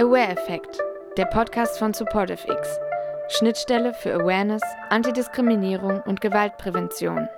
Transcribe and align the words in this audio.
Aware 0.00 0.30
Effect, 0.30 0.78
der 1.16 1.24
Podcast 1.26 1.78
von 1.78 1.92
SupportiveX. 1.92 2.78
Schnittstelle 3.28 3.92
für 3.92 4.14
Awareness, 4.14 4.62
Antidiskriminierung 4.90 6.00
und 6.06 6.20
Gewaltprävention. 6.20 7.28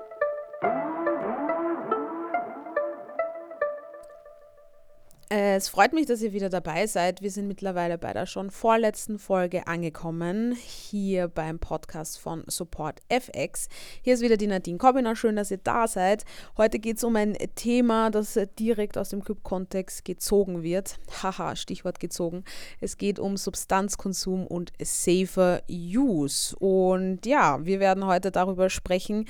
Es 5.60 5.68
freut 5.68 5.92
mich, 5.92 6.06
dass 6.06 6.22
ihr 6.22 6.32
wieder 6.32 6.48
dabei 6.48 6.86
seid. 6.86 7.20
Wir 7.20 7.30
sind 7.30 7.46
mittlerweile 7.46 7.98
bei 7.98 8.14
der 8.14 8.24
schon 8.24 8.50
vorletzten 8.50 9.18
Folge 9.18 9.66
angekommen, 9.66 10.52
hier 10.54 11.28
beim 11.28 11.58
Podcast 11.58 12.18
von 12.18 12.44
Support 12.46 13.00
FX. 13.10 13.68
Hier 14.00 14.14
ist 14.14 14.22
wieder 14.22 14.38
die 14.38 14.46
Nadine 14.46 14.78
Kobbiner. 14.78 15.14
Schön, 15.16 15.36
dass 15.36 15.50
ihr 15.50 15.58
da 15.58 15.86
seid. 15.86 16.24
Heute 16.56 16.78
geht 16.78 16.96
es 16.96 17.04
um 17.04 17.14
ein 17.14 17.36
Thema, 17.56 18.08
das 18.08 18.40
direkt 18.58 18.96
aus 18.96 19.10
dem 19.10 19.22
Club-Kontext 19.22 20.06
gezogen 20.06 20.62
wird. 20.62 20.98
Haha, 21.22 21.54
Stichwort 21.56 22.00
gezogen. 22.00 22.42
Es 22.80 22.96
geht 22.96 23.18
um 23.18 23.36
Substanzkonsum 23.36 24.46
und 24.46 24.72
Safer 24.82 25.60
Use. 25.70 26.56
Und 26.56 27.26
ja, 27.26 27.62
wir 27.66 27.80
werden 27.80 28.06
heute 28.06 28.30
darüber 28.30 28.70
sprechen, 28.70 29.26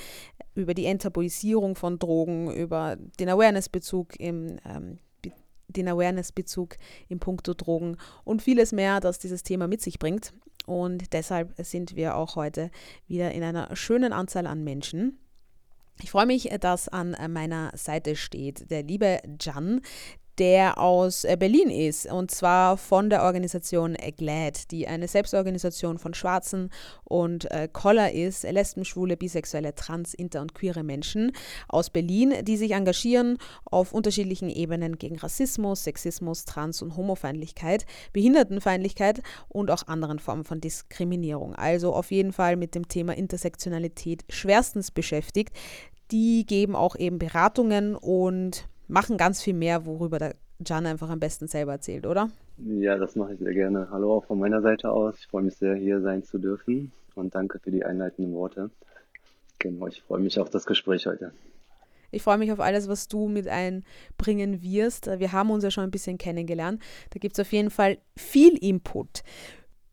über 0.55 0.73
die 0.75 0.85
Enttabuisierung 0.85 1.75
von 1.75 1.99
Drogen, 1.99 2.49
über 2.53 2.95
den 3.19 3.27
Awareness-Bezug 3.27 4.17
im 4.17 4.55
ähm, 4.65 4.99
den 5.71 5.87
Awareness-Bezug 5.87 6.77
im 7.09 7.19
Punkto 7.19 7.53
Drogen 7.53 7.97
und 8.23 8.41
vieles 8.41 8.71
mehr, 8.71 8.99
das 8.99 9.19
dieses 9.19 9.43
Thema 9.43 9.67
mit 9.67 9.81
sich 9.81 9.99
bringt. 9.99 10.33
Und 10.65 11.13
deshalb 11.13 11.53
sind 11.57 11.95
wir 11.95 12.15
auch 12.15 12.35
heute 12.35 12.71
wieder 13.07 13.31
in 13.31 13.43
einer 13.43 13.75
schönen 13.75 14.13
Anzahl 14.13 14.47
an 14.47 14.63
Menschen. 14.63 15.17
Ich 16.01 16.11
freue 16.11 16.25
mich, 16.25 16.49
dass 16.61 16.89
an 16.89 17.15
meiner 17.31 17.71
Seite 17.75 18.15
steht 18.15 18.71
der 18.71 18.83
liebe 18.83 19.19
Jan, 19.39 19.81
der 20.41 20.79
aus 20.79 21.23
äh, 21.23 21.37
Berlin 21.37 21.69
ist 21.69 22.11
und 22.11 22.31
zwar 22.31 22.75
von 22.75 23.11
der 23.11 23.21
Organisation 23.21 23.93
GLAD, 23.93 24.71
die 24.71 24.87
eine 24.87 25.07
Selbstorganisation 25.07 25.99
von 25.99 26.15
Schwarzen 26.15 26.71
und 27.03 27.51
äh, 27.51 27.69
Collar 27.71 28.11
ist, 28.11 28.41
Lesben, 28.41 28.83
Schwule, 28.83 29.17
Bisexuelle, 29.17 29.75
Trans, 29.75 30.15
Inter 30.15 30.41
und 30.41 30.55
queere 30.55 30.81
Menschen 30.81 31.33
aus 31.67 31.91
Berlin, 31.91 32.33
die 32.41 32.57
sich 32.57 32.71
engagieren 32.71 33.37
auf 33.65 33.93
unterschiedlichen 33.93 34.49
Ebenen 34.49 34.97
gegen 34.97 35.19
Rassismus, 35.19 35.83
Sexismus, 35.83 36.45
Trans- 36.45 36.81
und 36.81 36.97
Homofeindlichkeit, 36.97 37.85
Behindertenfeindlichkeit 38.11 39.21
und 39.47 39.69
auch 39.69 39.85
anderen 39.85 40.17
Formen 40.17 40.43
von 40.43 40.59
Diskriminierung. 40.59 41.53
Also 41.53 41.93
auf 41.93 42.09
jeden 42.09 42.33
Fall 42.33 42.55
mit 42.55 42.73
dem 42.73 42.87
Thema 42.87 43.15
Intersektionalität 43.15 44.23
schwerstens 44.27 44.89
beschäftigt. 44.89 45.55
Die 46.09 46.47
geben 46.47 46.75
auch 46.75 46.95
eben 46.95 47.19
Beratungen 47.19 47.95
und 47.95 48.65
machen 48.91 49.17
ganz 49.17 49.41
viel 49.41 49.53
mehr, 49.53 49.85
worüber 49.85 50.19
der 50.19 50.35
Can 50.63 50.85
einfach 50.85 51.09
am 51.09 51.19
besten 51.19 51.47
selber 51.47 51.71
erzählt, 51.71 52.05
oder? 52.05 52.29
Ja, 52.57 52.97
das 52.97 53.15
mache 53.15 53.33
ich 53.33 53.39
sehr 53.39 53.53
gerne. 53.53 53.87
Hallo 53.89 54.17
auch 54.17 54.25
von 54.25 54.37
meiner 54.37 54.61
Seite 54.61 54.91
aus. 54.91 55.15
Ich 55.19 55.27
freue 55.27 55.43
mich 55.43 55.55
sehr, 55.55 55.75
hier 55.75 56.01
sein 56.01 56.23
zu 56.23 56.37
dürfen 56.37 56.91
und 57.15 57.33
danke 57.33 57.57
für 57.59 57.71
die 57.71 57.83
einleitenden 57.83 58.35
Worte. 58.35 58.69
Genau, 59.57 59.87
ich 59.87 60.01
freue 60.01 60.19
mich 60.19 60.39
auf 60.39 60.49
das 60.49 60.65
Gespräch 60.65 61.07
heute. 61.07 61.31
Ich 62.11 62.21
freue 62.21 62.37
mich 62.37 62.51
auf 62.51 62.59
alles, 62.59 62.89
was 62.89 63.07
du 63.07 63.29
mit 63.29 63.47
einbringen 63.47 64.61
wirst. 64.61 65.07
Wir 65.07 65.31
haben 65.31 65.49
uns 65.49 65.63
ja 65.63 65.71
schon 65.71 65.85
ein 65.85 65.91
bisschen 65.91 66.17
kennengelernt. 66.17 66.81
Da 67.11 67.19
gibt 67.19 67.37
es 67.37 67.39
auf 67.39 67.51
jeden 67.53 67.69
Fall 67.69 67.97
viel 68.17 68.57
Input. 68.57 69.23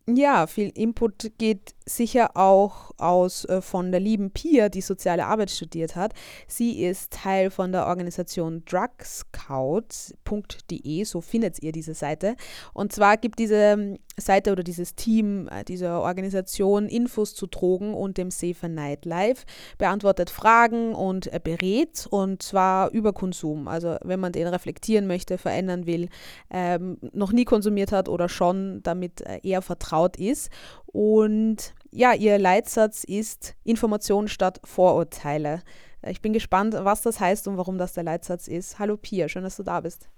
Ja, 0.07 0.47
viel 0.47 0.71
Input 0.75 1.33
geht 1.39 1.75
sicher 1.89 2.37
auch 2.37 2.93
aus 2.99 3.45
äh, 3.47 3.61
von 3.61 3.91
der 3.91 3.99
lieben 4.01 4.31
Pia, 4.31 4.69
die 4.69 4.81
soziale 4.81 5.27
Arbeit 5.27 5.51
studiert 5.51 5.97
hat. 5.97 6.15
Sie 6.47 6.85
ist 6.85 7.13
Teil 7.13 7.51
von 7.51 7.73
der 7.73 7.87
Organisation 7.87 8.63
drugscouts.de, 8.65 11.05
so 11.05 11.21
findet 11.21 11.63
ihr 11.63 11.73
diese 11.73 11.95
Seite. 11.95 12.37
Und 12.73 12.93
zwar 12.93 13.17
gibt 13.17 13.39
diese 13.39 13.57
ähm, 13.57 13.99
Seite 14.17 14.53
oder 14.53 14.63
dieses 14.63 14.95
Team, 14.95 15.49
äh, 15.49 15.65
diese 15.65 15.91
Organisation 15.91 16.87
Infos 16.87 17.35
zu 17.35 17.47
Drogen 17.47 17.95
und 17.95 18.19
dem 18.19 18.31
Safer 18.31 18.69
Nightlife, 18.69 19.45
beantwortet 19.79 20.31
Fragen 20.31 20.95
und 20.95 21.33
äh, 21.33 21.41
berät 21.43 22.07
und 22.11 22.43
zwar 22.43 22.91
über 22.91 23.13
Konsum. 23.13 23.69
Also 23.69 23.97
wenn 24.03 24.21
man 24.21 24.33
den 24.33 24.49
reflektieren 24.49 25.07
möchte, 25.07 25.39
verändern 25.39 25.87
will, 25.87 26.09
ähm, 26.51 26.99
noch 27.13 27.33
nie 27.33 27.45
konsumiert 27.45 27.93
hat 27.93 28.09
oder 28.09 28.29
schon 28.29 28.83
damit 28.83 29.21
äh, 29.23 29.41
eher 29.43 29.63
vertraut 29.63 30.17
ist. 30.17 30.51
Und 30.87 31.75
ja, 31.91 32.15
ihr 32.15 32.39
Leitsatz 32.39 33.05
ist 33.05 33.55
Information 33.65 34.29
statt 34.29 34.61
Vorurteile. 34.65 35.63
Äh, 36.03 36.11
ich 36.11 36.21
bin 36.21 36.33
gespannt, 36.33 36.75
was 36.75 37.03
das 37.03 37.21
heißt 37.21 37.49
und 37.49 37.57
warum 37.57 37.79
das 37.79 37.93
der 37.95 38.05
Leitsatz 38.05 38.49
ist. 38.49 38.79
Hallo 38.79 38.97
Pia, 38.97 39.29
schön, 39.29 39.43
dass 39.43 39.57
du 39.57 39.63
da 39.63 39.81
bist. 39.81 40.09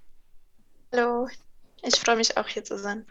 Hallo, 0.91 1.27
ich 1.83 1.95
freue 1.95 2.17
mich 2.17 2.37
auch 2.37 2.47
hier 2.47 2.63
zu 2.63 2.77
sein. 2.77 3.05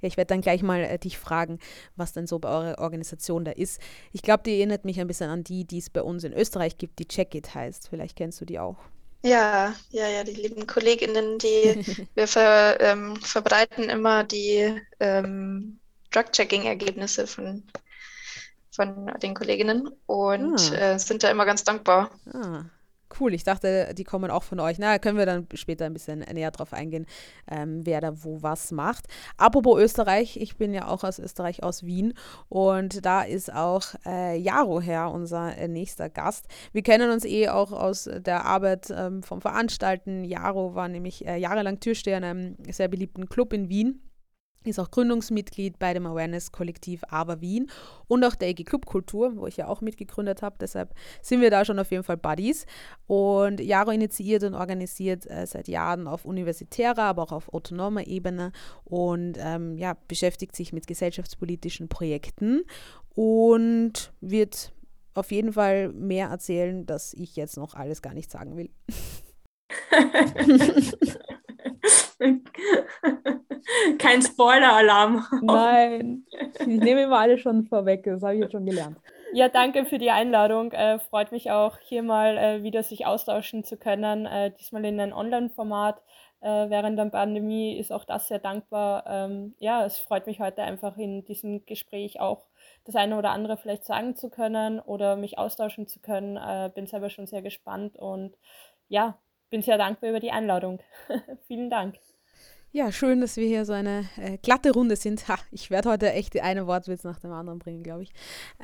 Ja, 0.00 0.08
ich 0.08 0.16
werde 0.16 0.28
dann 0.28 0.42
gleich 0.42 0.62
mal 0.62 0.80
äh, 0.80 0.98
dich 0.98 1.18
fragen, 1.18 1.58
was 1.96 2.12
denn 2.12 2.26
so 2.26 2.38
bei 2.38 2.48
eurer 2.48 2.78
Organisation 2.78 3.44
da 3.44 3.52
ist. 3.52 3.80
Ich 4.12 4.22
glaube, 4.22 4.42
die 4.44 4.52
erinnert 4.52 4.84
mich 4.84 5.00
ein 5.00 5.06
bisschen 5.06 5.30
an 5.30 5.44
die, 5.44 5.64
die 5.64 5.78
es 5.78 5.90
bei 5.90 6.02
uns 6.02 6.24
in 6.24 6.32
Österreich 6.32 6.78
gibt, 6.78 6.98
die 6.98 7.08
Check 7.08 7.34
It 7.34 7.54
heißt. 7.54 7.88
Vielleicht 7.88 8.16
kennst 8.16 8.40
du 8.40 8.44
die 8.44 8.58
auch. 8.58 8.76
Ja, 9.24 9.74
ja, 9.90 10.08
ja, 10.08 10.24
die 10.24 10.34
lieben 10.34 10.66
Kolleginnen, 10.66 11.38
die 11.38 12.08
wir 12.14 12.26
ver, 12.26 12.80
ähm, 12.80 13.16
verbreiten 13.16 13.88
immer 13.88 14.24
die 14.24 14.80
ähm, 15.00 15.78
Drug-Checking-Ergebnisse 16.10 17.26
von, 17.26 17.64
von 18.72 19.12
den 19.22 19.34
Kolleginnen 19.34 19.88
und 20.06 20.72
ah. 20.72 20.94
äh, 20.94 20.98
sind 20.98 21.22
da 21.22 21.30
immer 21.30 21.44
ganz 21.44 21.62
dankbar. 21.62 22.10
Ah. 22.32 22.64
Cool, 23.20 23.34
ich 23.34 23.44
dachte, 23.44 23.92
die 23.94 24.04
kommen 24.04 24.30
auch 24.30 24.42
von 24.42 24.58
euch. 24.58 24.78
Na, 24.78 24.98
können 24.98 25.18
wir 25.18 25.26
dann 25.26 25.46
später 25.54 25.84
ein 25.84 25.92
bisschen 25.92 26.20
näher 26.20 26.50
drauf 26.50 26.72
eingehen, 26.72 27.06
ähm, 27.50 27.84
wer 27.84 28.00
da 28.00 28.24
wo 28.24 28.42
was 28.42 28.70
macht. 28.70 29.06
Apropos 29.36 29.78
Österreich, 29.80 30.38
ich 30.38 30.56
bin 30.56 30.72
ja 30.72 30.88
auch 30.88 31.04
aus 31.04 31.18
Österreich, 31.18 31.62
aus 31.62 31.84
Wien 31.84 32.14
und 32.48 33.04
da 33.04 33.22
ist 33.22 33.52
auch 33.52 33.82
äh, 34.06 34.38
Jaro 34.38 34.80
her, 34.80 35.10
unser 35.10 35.56
äh, 35.58 35.68
nächster 35.68 36.08
Gast. 36.08 36.46
Wir 36.72 36.82
kennen 36.82 37.10
uns 37.10 37.24
eh 37.24 37.48
auch 37.48 37.72
aus 37.72 38.08
der 38.10 38.46
Arbeit 38.46 38.88
ähm, 38.90 39.22
vom 39.22 39.42
Veranstalten. 39.42 40.24
Jaro 40.24 40.74
war 40.74 40.88
nämlich 40.88 41.26
äh, 41.26 41.36
jahrelang 41.36 41.80
Türsteher 41.80 42.16
in 42.16 42.24
einem 42.24 42.56
sehr 42.70 42.88
beliebten 42.88 43.28
Club 43.28 43.52
in 43.52 43.68
Wien 43.68 44.00
ist 44.70 44.78
auch 44.78 44.90
Gründungsmitglied 44.90 45.78
bei 45.78 45.94
dem 45.94 46.06
Awareness-Kollektiv 46.06 47.02
Aber 47.08 47.40
Wien 47.40 47.70
und 48.08 48.24
auch 48.24 48.34
der 48.34 48.48
EG 48.48 48.64
Club 48.64 48.86
Kultur, 48.86 49.36
wo 49.36 49.46
ich 49.46 49.56
ja 49.56 49.68
auch 49.68 49.80
mitgegründet 49.80 50.42
habe. 50.42 50.56
Deshalb 50.60 50.94
sind 51.20 51.40
wir 51.40 51.50
da 51.50 51.64
schon 51.64 51.78
auf 51.78 51.90
jeden 51.90 52.04
Fall 52.04 52.16
Buddies. 52.16 52.66
Und 53.06 53.60
Jaro 53.60 53.90
initiiert 53.90 54.42
und 54.44 54.54
organisiert 54.54 55.28
äh, 55.30 55.46
seit 55.46 55.68
Jahren 55.68 56.06
auf 56.06 56.24
universitärer, 56.24 57.02
aber 57.02 57.22
auch 57.22 57.32
auf 57.32 57.52
autonomer 57.52 58.06
Ebene 58.06 58.52
und 58.84 59.38
ähm, 59.38 59.76
ja, 59.78 59.96
beschäftigt 60.08 60.56
sich 60.56 60.72
mit 60.72 60.86
gesellschaftspolitischen 60.86 61.88
Projekten 61.88 62.62
und 63.14 64.12
wird 64.20 64.72
auf 65.14 65.30
jeden 65.30 65.52
Fall 65.52 65.92
mehr 65.92 66.28
erzählen, 66.28 66.86
dass 66.86 67.12
ich 67.14 67.36
jetzt 67.36 67.56
noch 67.56 67.74
alles 67.74 68.02
gar 68.02 68.14
nicht 68.14 68.30
sagen 68.30 68.56
will. 68.56 68.70
Kein 73.98 74.22
Spoiler-Alarm. 74.22 75.26
Nein, 75.42 76.26
ich 76.60 76.66
nehme 76.66 77.04
immer 77.04 77.18
alles 77.18 77.40
schon 77.40 77.66
vorweg, 77.66 78.04
das 78.04 78.22
habe 78.22 78.34
ich 78.34 78.40
jetzt 78.42 78.52
schon 78.52 78.66
gelernt. 78.66 78.98
Ja, 79.34 79.48
danke 79.48 79.86
für 79.86 79.98
die 79.98 80.10
Einladung. 80.10 80.72
Äh, 80.72 80.98
freut 80.98 81.32
mich 81.32 81.50
auch, 81.50 81.78
hier 81.78 82.02
mal 82.02 82.36
äh, 82.36 82.62
wieder 82.62 82.82
sich 82.82 83.06
austauschen 83.06 83.64
zu 83.64 83.78
können. 83.78 84.26
Äh, 84.26 84.52
diesmal 84.58 84.84
in 84.84 85.00
einem 85.00 85.14
Online-Format. 85.14 86.02
Äh, 86.42 86.70
während 86.70 86.98
der 86.98 87.06
Pandemie 87.06 87.78
ist 87.78 87.92
auch 87.92 88.04
das 88.04 88.28
sehr 88.28 88.40
dankbar. 88.40 89.04
Ähm, 89.06 89.54
ja, 89.58 89.86
es 89.86 89.98
freut 89.98 90.26
mich 90.26 90.40
heute 90.40 90.62
einfach 90.62 90.98
in 90.98 91.24
diesem 91.24 91.64
Gespräch 91.64 92.20
auch 92.20 92.46
das 92.84 92.96
eine 92.96 93.16
oder 93.16 93.30
andere 93.30 93.56
vielleicht 93.56 93.84
sagen 93.84 94.16
zu 94.16 94.28
können 94.28 94.80
oder 94.80 95.16
mich 95.16 95.38
austauschen 95.38 95.86
zu 95.86 96.00
können. 96.00 96.36
Äh, 96.36 96.70
bin 96.74 96.86
selber 96.86 97.10
schon 97.10 97.26
sehr 97.26 97.42
gespannt 97.42 97.96
und 97.96 98.36
ja, 98.88 99.18
bin 99.50 99.62
sehr 99.62 99.78
dankbar 99.78 100.10
über 100.10 100.20
die 100.20 100.32
Einladung. 100.32 100.80
Vielen 101.46 101.70
Dank. 101.70 101.96
Ja, 102.74 102.90
schön, 102.90 103.20
dass 103.20 103.36
wir 103.36 103.46
hier 103.46 103.66
so 103.66 103.74
eine 103.74 104.08
äh, 104.16 104.38
glatte 104.38 104.72
Runde 104.72 104.96
sind. 104.96 105.28
Ha, 105.28 105.36
ich 105.50 105.70
werde 105.70 105.90
heute 105.90 106.10
echt 106.10 106.40
eine 106.40 106.66
Wortwitz 106.66 107.04
nach 107.04 107.18
dem 107.18 107.30
anderen 107.30 107.58
bringen, 107.58 107.82
glaube 107.82 108.04
ich. 108.04 108.12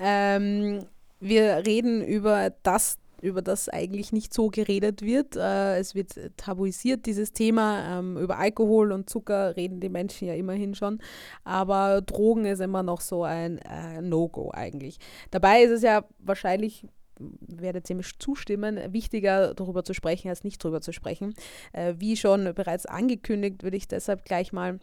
Ähm, 0.01 0.87
wir 1.21 1.67
reden 1.67 2.03
über 2.03 2.51
das, 2.63 2.97
über 3.21 3.43
das 3.43 3.69
eigentlich 3.69 4.11
nicht 4.11 4.33
so 4.33 4.49
geredet 4.49 5.03
wird. 5.03 5.37
Äh, 5.37 5.77
es 5.77 5.95
wird 5.95 6.15
tabuisiert, 6.39 7.05
dieses 7.05 7.35
Thema. 7.35 7.99
Ähm, 7.99 8.17
über 8.17 8.39
Alkohol 8.39 8.93
und 8.93 9.11
Zucker 9.11 9.57
reden 9.57 9.79
die 9.79 9.91
Menschen 9.91 10.27
ja 10.27 10.33
immerhin 10.33 10.75
schon. 10.75 11.01
Aber 11.45 12.01
Drogen 12.01 12.47
ist 12.47 12.61
immer 12.61 12.83
noch 12.83 13.03
so 13.03 13.25
ein 13.25 13.59
äh, 13.59 14.01
No-Go 14.01 14.53
eigentlich. 14.55 14.97
Dabei 15.31 15.65
ist 15.65 15.71
es 15.71 15.83
ja 15.83 16.07
wahrscheinlich 16.19 16.87
werde 17.19 17.83
ziemlich 17.83 18.19
zustimmen, 18.19 18.93
wichtiger 18.93 19.55
darüber 19.55 19.85
zu 19.85 19.95
sprechen, 19.95 20.29
als 20.29 20.45
nicht 20.45 20.63
darüber 20.65 20.81
zu 20.81 20.93
sprechen. 20.93 21.35
Äh, 21.73 21.95
wie 21.99 22.17
schon 22.17 22.55
bereits 22.55 22.87
angekündigt, 22.87 23.63
würde 23.63 23.77
ich 23.77 23.89
deshalb 23.89 24.25
gleich 24.25 24.53
mal 24.53 24.79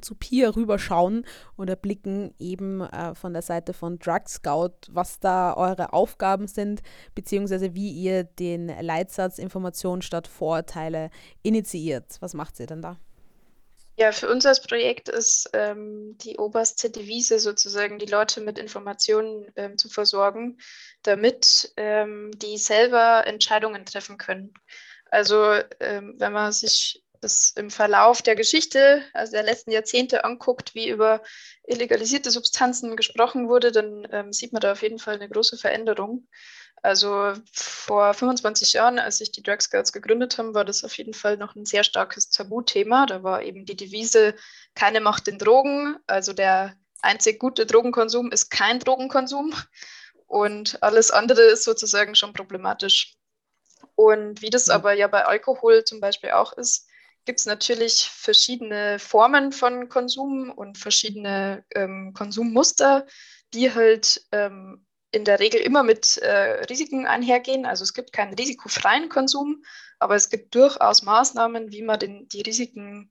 zu 0.00 0.14
Pia 0.14 0.50
rüberschauen 0.50 1.26
und 1.56 1.68
erblicken 1.68 2.32
eben 2.38 2.80
äh, 2.80 3.14
von 3.14 3.32
der 3.32 3.42
Seite 3.42 3.72
von 3.72 3.98
Drug 3.98 4.28
Scout, 4.28 4.88
was 4.90 5.20
da 5.20 5.54
eure 5.56 5.92
Aufgaben 5.92 6.46
sind, 6.46 6.82
beziehungsweise 7.14 7.74
wie 7.74 7.90
ihr 7.90 8.24
den 8.24 8.68
Leitsatz 8.80 9.38
Information 9.38 10.02
statt 10.02 10.28
Vorurteile 10.28 11.10
initiiert. 11.42 12.16
Was 12.20 12.34
macht 12.34 12.60
ihr 12.60 12.66
denn 12.66 12.82
da? 12.82 12.98
Ja, 14.00 14.12
für 14.12 14.30
uns 14.30 14.46
als 14.46 14.62
Projekt 14.62 15.10
ist 15.10 15.50
ähm, 15.52 16.16
die 16.24 16.38
oberste 16.38 16.88
Devise 16.88 17.38
sozusagen, 17.38 17.98
die 17.98 18.06
Leute 18.06 18.40
mit 18.40 18.58
Informationen 18.58 19.52
ähm, 19.56 19.76
zu 19.76 19.90
versorgen, 19.90 20.56
damit 21.02 21.74
ähm, 21.76 22.30
die 22.34 22.56
selber 22.56 23.26
Entscheidungen 23.26 23.84
treffen 23.84 24.16
können. 24.16 24.54
Also 25.10 25.52
ähm, 25.80 26.14
wenn 26.16 26.32
man 26.32 26.50
sich 26.50 27.04
das 27.20 27.52
im 27.56 27.68
Verlauf 27.68 28.22
der 28.22 28.36
Geschichte, 28.36 29.04
also 29.12 29.32
der 29.32 29.42
letzten 29.42 29.70
Jahrzehnte 29.70 30.24
anguckt, 30.24 30.74
wie 30.74 30.88
über 30.88 31.22
illegalisierte 31.64 32.30
Substanzen 32.30 32.96
gesprochen 32.96 33.50
wurde, 33.50 33.70
dann 33.70 34.08
ähm, 34.12 34.32
sieht 34.32 34.54
man 34.54 34.60
da 34.60 34.72
auf 34.72 34.80
jeden 34.80 34.98
Fall 34.98 35.16
eine 35.16 35.28
große 35.28 35.58
Veränderung. 35.58 36.26
Also 36.82 37.34
vor 37.52 38.14
25 38.14 38.72
Jahren, 38.72 38.98
als 38.98 39.18
sich 39.18 39.32
die 39.32 39.42
Drug 39.42 39.60
Scouts 39.60 39.92
gegründet 39.92 40.38
haben, 40.38 40.54
war 40.54 40.64
das 40.64 40.82
auf 40.84 40.96
jeden 40.96 41.14
Fall 41.14 41.36
noch 41.36 41.54
ein 41.54 41.66
sehr 41.66 41.84
starkes 41.84 42.30
Tabuthema. 42.30 43.06
Da 43.06 43.22
war 43.22 43.42
eben 43.42 43.66
die 43.66 43.76
Devise, 43.76 44.34
keine 44.74 45.00
Macht 45.00 45.26
den 45.26 45.38
Drogen. 45.38 45.96
Also 46.06 46.32
der 46.32 46.74
einzig 47.02 47.38
gute 47.38 47.66
Drogenkonsum 47.66 48.32
ist 48.32 48.50
kein 48.50 48.78
Drogenkonsum. 48.78 49.54
Und 50.26 50.82
alles 50.82 51.10
andere 51.10 51.42
ist 51.42 51.64
sozusagen 51.64 52.14
schon 52.14 52.32
problematisch. 52.32 53.16
Und 53.94 54.40
wie 54.40 54.50
das 54.50 54.70
aber 54.70 54.92
ja 54.94 55.08
bei 55.08 55.26
Alkohol 55.26 55.84
zum 55.84 56.00
Beispiel 56.00 56.30
auch 56.30 56.52
ist, 56.54 56.88
gibt 57.24 57.40
es 57.40 57.46
natürlich 57.46 58.08
verschiedene 58.08 58.98
Formen 58.98 59.52
von 59.52 59.88
Konsum 59.88 60.50
und 60.50 60.78
verschiedene 60.78 61.64
ähm, 61.74 62.12
Konsummuster, 62.14 63.06
die 63.52 63.74
halt 63.74 64.24
ähm, 64.32 64.86
in 65.12 65.24
der 65.24 65.40
Regel 65.40 65.60
immer 65.60 65.82
mit 65.82 66.18
äh, 66.18 66.64
Risiken 66.64 67.06
einhergehen. 67.06 67.66
Also 67.66 67.82
es 67.82 67.94
gibt 67.94 68.12
keinen 68.12 68.34
risikofreien 68.34 69.08
Konsum, 69.08 69.64
aber 69.98 70.14
es 70.14 70.30
gibt 70.30 70.54
durchaus 70.54 71.02
Maßnahmen, 71.02 71.72
wie 71.72 71.82
man 71.82 71.98
den, 71.98 72.28
die 72.28 72.42
Risiken 72.42 73.10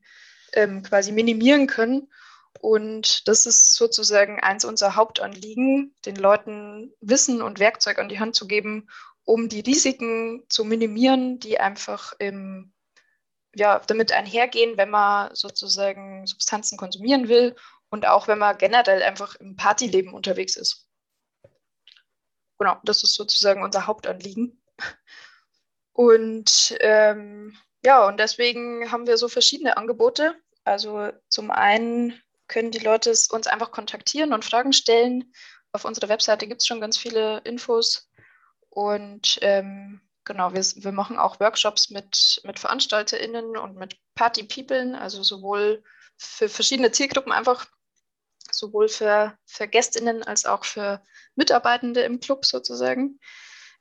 ähm, 0.54 0.84
quasi 0.84 1.12
minimieren 1.12 1.68
können. 1.68 2.10
Und 2.62 3.28
das 3.28 3.46
ist 3.46 3.76
sozusagen 3.76 4.40
eins 4.40 4.66
unserer 4.66 4.96
Hauptanliegen, 4.96 5.96
den 6.06 6.16
Leuten 6.16 6.94
Wissen 7.00 7.42
und 7.42 7.60
Werkzeug 7.60 8.00
an 8.00 8.10
die 8.10 8.20
Hand 8.20 8.36
zu 8.36 8.48
geben, 8.48 8.90
um 9.24 9.50
die 9.50 9.60
Risiken 9.60 10.44
zu 10.50 10.64
minimieren, 10.66 11.40
die 11.40 11.60
einfach 11.60 12.14
im, 12.18 12.74
ja, 13.54 13.80
damit 13.88 14.12
einhergehen, 14.12 14.78
wenn 14.78 14.90
man 14.90 15.34
sozusagen 15.36 16.26
Substanzen 16.26 16.78
konsumieren 16.78 17.28
will 17.28 17.56
und 17.90 18.08
auch 18.08 18.28
wenn 18.28 18.40
man 18.40 18.58
generell 18.58 19.04
einfach 19.04 19.36
im 19.36 19.56
Partyleben 19.56 20.14
unterwegs 20.14 20.56
ist 20.56 20.89
genau, 22.60 22.78
das 22.84 23.04
ist 23.04 23.16
sozusagen 23.16 23.64
unser 23.64 23.88
Hauptanliegen. 23.88 24.62
Und 25.94 26.78
ähm, 26.80 27.58
ja, 27.84 28.08
und 28.08 28.20
deswegen 28.20 28.92
haben 28.92 29.08
wir 29.08 29.18
so 29.18 29.28
verschiedene 29.28 29.78
Angebote. 29.78 30.36
Also 30.64 31.12
zum 31.30 31.52
einen 31.52 32.22
können 32.48 32.72
die 32.72 32.80
Leute 32.80 33.10
uns 33.10 33.48
einfach 33.48 33.72
kontaktieren 33.72 34.34
und 34.34 34.46
Fragen 34.46 34.74
stellen. 34.74 35.34
Auf 35.72 35.86
unserer 35.86 36.10
Webseite 36.10 36.48
gibt 36.48 36.62
es 36.62 36.68
schon 36.68 36.82
ganz 36.82 36.98
viele 36.98 37.40
Infos. 37.40 38.10
Und 38.70 39.40
ähm, 39.42 40.02
genau, 40.26 40.54
wir, 40.54 40.62
wir 40.62 40.92
machen 40.92 41.18
auch 41.18 41.40
Workshops 41.40 41.90
mit, 41.90 42.42
mit 42.44 42.60
VeranstalterInnen 42.60 43.58
und 43.58 43.76
mit 43.76 43.98
Party-Peoplen, 44.16 44.96
also 44.96 45.24
sowohl 45.24 45.84
für 46.18 46.50
verschiedene 46.50 46.92
Zielgruppen 46.92 47.32
einfach 47.32 47.66
sowohl 48.52 48.90
für, 48.90 49.38
für 49.46 49.68
GästInnen 49.68 50.24
als 50.24 50.46
auch 50.46 50.66
für 50.66 51.02
Mitarbeitende 51.36 52.02
im 52.02 52.20
Club 52.20 52.46
sozusagen. 52.46 53.20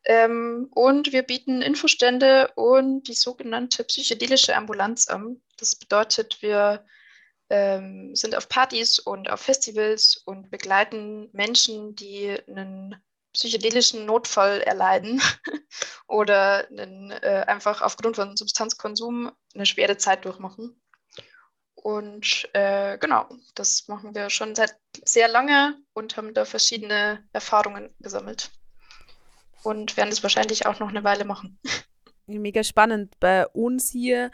Ähm, 0.05 0.69
und 0.73 1.13
wir 1.13 1.23
bieten 1.23 1.61
Infostände 1.61 2.51
und 2.55 3.09
die 3.09 3.15
sogenannte 3.15 3.85
psychedelische 3.85 4.55
Ambulanz 4.57 5.09
an. 5.09 5.43
Das 5.59 5.77
bedeutet, 5.77 6.41
wir 6.41 6.85
ähm, 7.51 8.15
sind 8.15 8.37
auf 8.37 8.49
Partys 8.49 8.99
und 8.99 9.31
auf 9.31 9.41
Festivals 9.41 10.17
und 10.25 10.51
begleiten 10.51 11.29
Menschen, 11.33 11.95
die 11.95 12.37
einen 12.47 12.97
psychedelischen 13.33 14.07
Notfall 14.07 14.61
erleiden 14.63 15.21
oder 16.09 16.67
einen, 16.69 17.11
äh, 17.11 17.45
einfach 17.47 17.83
aufgrund 17.83 18.17
von 18.17 18.37
Substanzkonsum 18.37 19.33
eine 19.55 19.67
schwere 19.67 19.97
Zeit 19.97 20.25
durchmachen. 20.25 20.81
Und 21.83 22.49
äh, 22.55 22.99
genau, 22.99 23.27
das 23.55 23.87
machen 23.87 24.15
wir 24.15 24.31
schon 24.31 24.55
seit 24.55 24.77
sehr 25.05 25.29
lange 25.29 25.77
und 25.95 26.17
haben 26.17 26.35
da 26.35 26.45
verschiedene 26.45 27.23
Erfahrungen 27.33 27.91
gesammelt. 28.01 28.51
Und 29.63 29.97
werden 29.97 30.11
es 30.11 30.23
wahrscheinlich 30.23 30.67
auch 30.67 30.81
noch 30.81 30.89
eine 30.89 31.05
Weile 31.05 31.25
machen. 31.25 31.59
Mega 32.27 32.65
spannend. 32.65 33.15
Bei 33.21 33.47
uns 33.49 33.91
hier 33.91 34.31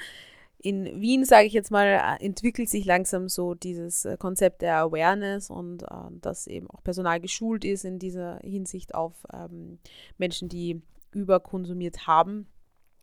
in 0.59 1.01
Wien, 1.01 1.27
sage 1.27 1.47
ich 1.47 1.53
jetzt 1.53 1.71
mal, 1.71 2.17
entwickelt 2.21 2.71
sich 2.71 2.87
langsam 2.87 3.29
so 3.29 3.55
dieses 3.55 4.07
äh, 4.07 4.17
Konzept 4.17 4.63
der 4.63 4.79
Awareness 4.79 5.51
und 5.51 5.83
äh, 5.83 5.87
dass 6.13 6.47
eben 6.47 6.71
auch 6.71 6.83
Personal 6.83 7.21
geschult 7.21 7.65
ist 7.65 7.85
in 7.85 7.99
dieser 7.99 8.39
Hinsicht 8.39 8.95
auf 8.95 9.13
ähm, 9.33 9.79
Menschen, 10.17 10.49
die 10.49 10.83
überkonsumiert 11.13 12.07
haben 12.07 12.49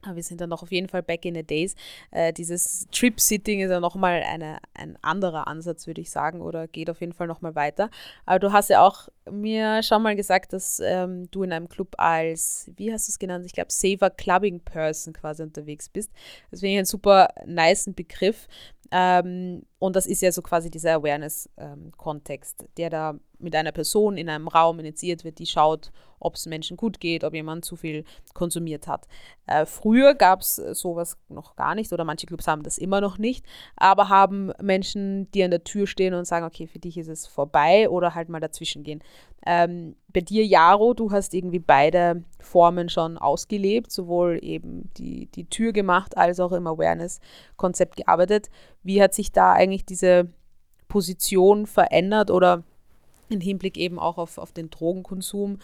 aber 0.03 0.15
wir 0.15 0.23
sind 0.23 0.41
dann 0.41 0.49
noch 0.49 0.63
auf 0.63 0.71
jeden 0.71 0.87
Fall 0.87 1.03
back 1.03 1.25
in 1.25 1.35
the 1.35 1.43
days. 1.43 1.75
Äh, 2.11 2.33
dieses 2.33 2.87
Trip-Sitting 2.91 3.61
ist 3.61 3.69
ja 3.69 3.79
nochmal 3.79 4.23
ein 4.23 4.97
anderer 5.01 5.47
Ansatz, 5.47 5.87
würde 5.87 6.01
ich 6.01 6.11
sagen, 6.11 6.41
oder 6.41 6.67
geht 6.67 6.89
auf 6.89 7.01
jeden 7.01 7.13
Fall 7.13 7.27
nochmal 7.27 7.55
weiter. 7.55 7.89
Aber 8.25 8.39
du 8.39 8.51
hast 8.51 8.69
ja 8.69 8.85
auch 8.85 9.09
mir 9.31 9.81
schon 9.83 10.03
mal 10.03 10.15
gesagt, 10.15 10.53
dass 10.53 10.79
ähm, 10.83 11.29
du 11.31 11.43
in 11.43 11.53
einem 11.53 11.69
Club 11.69 11.95
als, 11.97 12.69
wie 12.75 12.91
hast 12.91 13.07
du 13.07 13.11
es 13.11 13.19
genannt, 13.19 13.45
ich 13.45 13.53
glaube, 13.53 13.71
Saver 13.71 14.09
Clubbing 14.09 14.59
Person 14.59 15.13
quasi 15.13 15.43
unterwegs 15.43 15.89
bist. 15.89 16.11
Das 16.49 16.59
finde 16.59 16.73
ich 16.73 16.77
einen 16.77 16.85
super 16.85 17.29
nice 17.45 17.89
Begriff. 17.95 18.47
Ähm, 18.91 19.63
und 19.79 19.95
das 19.95 20.05
ist 20.05 20.21
ja 20.21 20.31
so 20.31 20.41
quasi 20.41 20.69
dieser 20.69 20.95
Awareness-Kontext, 20.95 22.61
ähm, 22.61 22.67
der 22.77 22.89
da 22.89 23.15
mit 23.39 23.55
einer 23.55 23.71
Person 23.71 24.17
in 24.17 24.29
einem 24.29 24.49
Raum 24.49 24.79
initiiert 24.79 25.23
wird, 25.23 25.39
die 25.39 25.45
schaut, 25.45 25.91
ob 26.19 26.35
es 26.35 26.45
Menschen 26.45 26.77
gut 26.77 26.99
geht, 26.99 27.23
ob 27.23 27.33
jemand 27.33 27.65
zu 27.65 27.75
viel 27.75 28.03
konsumiert 28.33 28.87
hat. 28.87 29.07
Äh, 29.47 29.65
früher 29.65 30.13
gab 30.13 30.41
es 30.41 30.55
sowas 30.55 31.17
noch 31.29 31.55
gar 31.55 31.73
nicht 31.73 31.91
oder 31.91 32.03
manche 32.03 32.27
Clubs 32.27 32.47
haben 32.47 32.63
das 32.63 32.77
immer 32.77 33.01
noch 33.01 33.17
nicht, 33.17 33.45
aber 33.75 34.09
haben 34.09 34.51
Menschen, 34.61 35.31
die 35.31 35.43
an 35.43 35.51
der 35.51 35.63
Tür 35.63 35.87
stehen 35.87 36.13
und 36.13 36.25
sagen, 36.25 36.45
okay, 36.45 36.67
für 36.67 36.79
dich 36.79 36.97
ist 36.97 37.07
es 37.07 37.25
vorbei 37.25 37.89
oder 37.89 38.13
halt 38.13 38.29
mal 38.29 38.39
dazwischen 38.39 38.83
gehen. 38.83 39.01
Ähm, 39.45 39.95
bei 40.09 40.21
dir, 40.21 40.45
Jaro, 40.45 40.93
du 40.93 41.11
hast 41.11 41.33
irgendwie 41.33 41.59
beide 41.59 42.23
Formen 42.39 42.89
schon 42.89 43.17
ausgelebt, 43.17 43.91
sowohl 43.91 44.39
eben 44.41 44.91
die, 44.97 45.25
die 45.27 45.45
Tür 45.45 45.71
gemacht 45.73 46.15
als 46.15 46.39
auch 46.39 46.51
im 46.51 46.67
Awareness-Konzept 46.67 47.97
gearbeitet. 47.97 48.49
Wie 48.83 49.01
hat 49.01 49.13
sich 49.13 49.31
da 49.31 49.53
eigentlich 49.53 49.85
diese 49.85 50.31
Position 50.87 51.65
verändert 51.65 52.29
oder 52.29 52.63
im 53.29 53.41
Hinblick 53.41 53.77
eben 53.77 53.97
auch 53.97 54.17
auf, 54.17 54.37
auf 54.37 54.51
den 54.51 54.69
Drogenkonsum, 54.69 55.57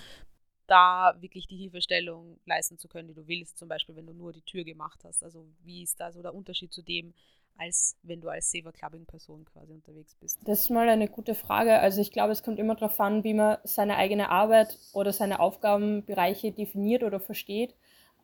da 0.68 1.16
wirklich 1.20 1.48
die 1.48 1.58
Hilfestellung 1.58 2.40
leisten 2.46 2.78
zu 2.78 2.88
können, 2.88 3.08
die 3.08 3.14
du 3.14 3.28
willst, 3.28 3.58
zum 3.58 3.70
Beispiel 3.70 3.96
wenn 3.96 4.06
du 4.06 4.14
nur 4.14 4.34
die 4.34 4.42
Tür 4.42 4.64
gemacht 4.64 5.04
hast. 5.06 5.24
Also 5.24 5.46
wie 5.64 5.84
ist 5.84 6.00
da 6.00 6.12
so 6.12 6.22
der 6.22 6.34
Unterschied 6.34 6.74
zu 6.74 6.82
dem, 6.82 7.14
als 7.58 7.96
wenn 8.04 8.22
du 8.22 8.30
als 8.30 8.52
Saver 8.52 8.72
Clubbing 8.72 9.06
Person 9.06 9.46
quasi 9.46 9.74
unterwegs 9.74 10.16
bist? 10.16 10.40
Das 10.46 10.62
ist 10.62 10.70
mal 10.70 10.88
eine 10.90 11.08
gute 11.08 11.36
Frage. 11.36 11.80
Also 11.80 12.02
ich 12.02 12.12
glaube, 12.12 12.32
es 12.32 12.44
kommt 12.44 12.60
immer 12.60 12.76
darauf 12.76 13.00
an, 13.00 13.24
wie 13.24 13.34
man 13.34 13.58
seine 13.64 13.98
eigene 13.98 14.30
Arbeit 14.30 14.78
oder 14.94 15.14
seine 15.14 15.40
Aufgabenbereiche 15.40 16.52
definiert 16.52 17.04
oder 17.04 17.20
versteht. 17.20 17.76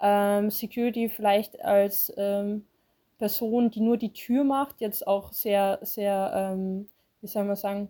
Ähm, 0.01 0.49
Security 0.49 1.09
vielleicht 1.09 1.61
als 1.61 2.11
ähm, 2.17 2.65
Person, 3.17 3.71
die 3.71 3.81
nur 3.81 3.97
die 3.97 4.13
Tür 4.13 4.43
macht, 4.43 4.81
jetzt 4.81 5.07
auch 5.07 5.31
sehr, 5.31 5.79
sehr, 5.81 6.31
ähm, 6.35 6.89
wie 7.21 7.27
soll 7.27 7.45
man 7.45 7.55
sagen, 7.55 7.89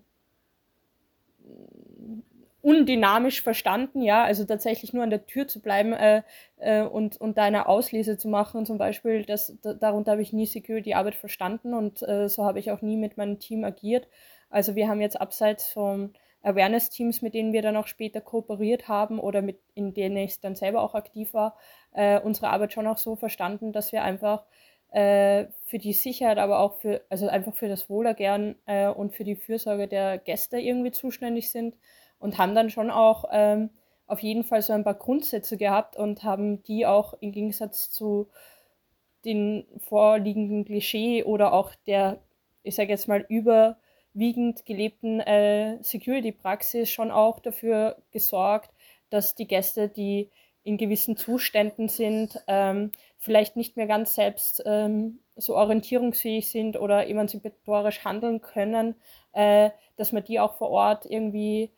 undynamisch 2.63 3.41
verstanden, 3.43 4.01
ja, 4.01 4.23
also 4.23 4.45
tatsächlich 4.45 4.93
nur 4.93 5.03
an 5.03 5.09
der 5.09 5.27
Tür 5.27 5.49
zu 5.49 5.61
bleiben 5.61 5.91
äh, 5.91 6.23
äh, 6.57 6.81
und, 6.81 7.19
und 7.19 7.37
da 7.37 7.43
eine 7.43 7.67
Auslese 7.67 8.17
zu 8.17 8.29
machen, 8.29 8.65
zum 8.65 8.77
Beispiel, 8.77 9.25
das, 9.25 9.53
da, 9.61 9.73
darunter 9.73 10.13
habe 10.13 10.21
ich 10.21 10.31
nie 10.31 10.45
Security-Arbeit 10.45 11.15
verstanden 11.15 11.73
und 11.73 12.01
äh, 12.03 12.29
so 12.29 12.45
habe 12.45 12.59
ich 12.59 12.71
auch 12.71 12.81
nie 12.81 12.95
mit 12.95 13.17
meinem 13.17 13.37
Team 13.37 13.65
agiert. 13.65 14.07
Also 14.49 14.75
wir 14.75 14.87
haben 14.87 15.01
jetzt 15.01 15.19
abseits 15.19 15.67
von 15.73 16.13
Awareness-Teams, 16.41 17.21
mit 17.21 17.33
denen 17.33 17.51
wir 17.51 17.61
dann 17.61 17.75
auch 17.75 17.87
später 17.87 18.21
kooperiert 18.21 18.87
haben 18.87 19.19
oder 19.19 19.41
mit, 19.41 19.59
in 19.73 19.93
denen 19.93 20.15
ich 20.15 20.39
dann 20.39 20.55
selber 20.55 20.83
auch 20.83 20.95
aktiv 20.95 21.33
war, 21.33 21.57
äh, 21.91 22.17
unsere 22.21 22.47
Arbeit 22.47 22.71
schon 22.71 22.87
auch 22.87 22.97
so 22.97 23.17
verstanden, 23.17 23.73
dass 23.73 23.91
wir 23.91 24.03
einfach 24.03 24.45
äh, 24.91 25.47
für 25.65 25.79
die 25.79 25.91
Sicherheit, 25.91 26.37
aber 26.37 26.59
auch 26.59 26.79
für, 26.79 27.01
also 27.09 27.27
einfach 27.27 27.55
für 27.55 27.67
das 27.67 27.89
Wohlergern 27.89 28.55
äh, 28.67 28.87
und 28.87 29.13
für 29.13 29.25
die 29.25 29.35
Fürsorge 29.35 29.89
der 29.89 30.17
Gäste 30.17 30.59
irgendwie 30.59 30.91
zuständig 30.91 31.51
sind 31.51 31.75
und 32.23 32.37
haben 32.37 32.55
dann 32.55 32.69
schon 32.69 32.89
auch 32.89 33.25
ähm, 33.31 33.69
auf 34.07 34.21
jeden 34.21 34.43
Fall 34.43 34.61
so 34.61 34.73
ein 34.73 34.83
paar 34.83 34.95
Grundsätze 34.95 35.57
gehabt 35.57 35.95
und 35.97 36.23
haben 36.23 36.63
die 36.63 36.85
auch 36.85 37.13
im 37.21 37.31
Gegensatz 37.31 37.91
zu 37.91 38.29
den 39.25 39.65
vorliegenden 39.79 40.65
Klischee 40.65 41.23
oder 41.23 41.53
auch 41.53 41.73
der 41.87 42.19
ich 42.63 42.75
sage 42.75 42.89
jetzt 42.89 43.07
mal, 43.07 43.25
überwiegend 43.29 44.65
gelebten 44.65 45.19
äh, 45.19 45.77
Security-Praxis 45.83 46.89
schon 46.89 47.11
auch 47.11 47.39
dafür 47.39 47.97
gesorgt, 48.11 48.71
dass 49.09 49.35
die 49.35 49.47
Gäste, 49.47 49.89
die 49.89 50.29
in 50.63 50.77
gewissen 50.77 51.17
Zuständen 51.17 51.89
sind, 51.89 52.41
ähm, 52.47 52.91
vielleicht 53.17 53.57
nicht 53.57 53.75
mehr 53.75 53.85
ganz 53.85 54.15
selbst 54.15 54.63
ähm, 54.65 55.19
so 55.35 55.55
orientierungsfähig 55.57 56.49
sind 56.49 56.79
oder 56.79 57.07
emanzipatorisch 57.07 58.05
handeln 58.05 58.41
können, 58.41 58.95
äh, 59.33 59.71
dass 59.97 60.13
man 60.13 60.23
die 60.23 60.39
auch 60.39 60.57
vor 60.57 60.69
Ort 60.69 61.05
irgendwie 61.05 61.69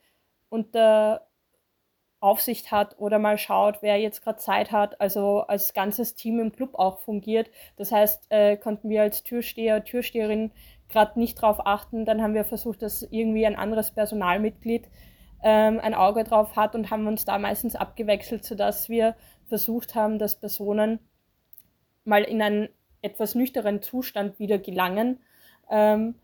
unter 0.48 1.26
Aufsicht 2.20 2.72
hat 2.72 2.98
oder 2.98 3.18
mal 3.18 3.38
schaut, 3.38 3.82
wer 3.82 3.98
jetzt 3.98 4.22
gerade 4.22 4.38
Zeit 4.38 4.72
hat, 4.72 5.00
also 5.00 5.40
als 5.42 5.74
ganzes 5.74 6.14
Team 6.14 6.40
im 6.40 6.52
Club 6.52 6.74
auch 6.74 6.98
fungiert. 7.00 7.50
Das 7.76 7.92
heißt, 7.92 8.26
äh, 8.30 8.56
konnten 8.56 8.88
wir 8.88 9.02
als 9.02 9.22
Türsteher, 9.22 9.84
Türsteherin 9.84 10.50
gerade 10.88 11.18
nicht 11.18 11.42
darauf 11.42 11.66
achten, 11.66 12.04
dann 12.04 12.22
haben 12.22 12.34
wir 12.34 12.44
versucht, 12.44 12.82
dass 12.82 13.02
irgendwie 13.02 13.46
ein 13.46 13.56
anderes 13.56 13.90
Personalmitglied 13.90 14.88
ähm, 15.42 15.78
ein 15.80 15.94
Auge 15.94 16.24
drauf 16.24 16.56
hat 16.56 16.74
und 16.74 16.90
haben 16.90 17.06
uns 17.06 17.24
da 17.24 17.38
meistens 17.38 17.76
abgewechselt, 17.76 18.44
sodass 18.44 18.88
wir 18.88 19.14
versucht 19.46 19.94
haben, 19.94 20.18
dass 20.18 20.36
Personen 20.36 20.98
mal 22.04 22.22
in 22.22 22.40
einen 22.40 22.68
etwas 23.02 23.34
nüchteren 23.34 23.82
Zustand 23.82 24.38
wieder 24.38 24.58
gelangen, 24.58 25.20
ähm, 25.70 26.14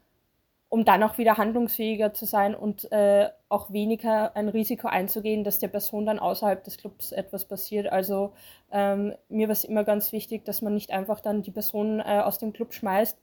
um 0.73 0.87
dann 0.87 1.03
auch 1.03 1.19
wieder 1.19 1.37
handlungsfähiger 1.37 2.15
zu 2.15 2.25
sein 2.25 2.55
und 2.55 2.91
äh, 2.93 3.29
auch 3.51 3.71
weniger 3.75 4.35
ein 4.35 4.49
Risiko 4.49 4.89
einzugehen, 4.89 5.45
dass 5.45 5.59
der 5.59 5.69
Person 5.69 6.07
dann 6.07 6.19
außerhalb 6.19 6.65
des 6.65 6.79
Clubs 6.79 7.13
etwas 7.13 7.45
passiert. 7.45 7.93
Also 7.93 8.33
ähm, 8.73 9.13
mir 9.29 9.49
war 9.49 9.53
es 9.53 9.65
immer 9.65 9.85
ganz 9.85 10.13
wichtig, 10.13 10.47
dass 10.47 10.63
man 10.63 10.73
nicht 10.73 10.91
einfach 10.91 11.21
dann 11.21 11.43
die 11.43 11.51
Person 11.51 12.01
äh, 12.01 12.23
aus 12.25 12.39
dem 12.39 12.55
Club 12.55 12.73
schmeißt 12.73 13.19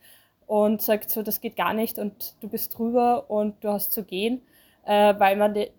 und 0.46 0.84
sagt 0.84 1.10
so, 1.10 1.24
das 1.24 1.42
geht 1.42 1.56
gar 1.56 1.74
nicht 1.74 1.98
und 1.98 2.36
du 2.40 2.50
bist 2.50 2.78
drüber 2.78 3.32
und 3.32 3.64
du 3.64 3.70
hast 3.70 3.94
zu 3.94 4.04
gehen, 4.04 4.44
äh, 4.86 5.16
weil 5.18 5.36
man 5.36 5.56
de 5.56 5.72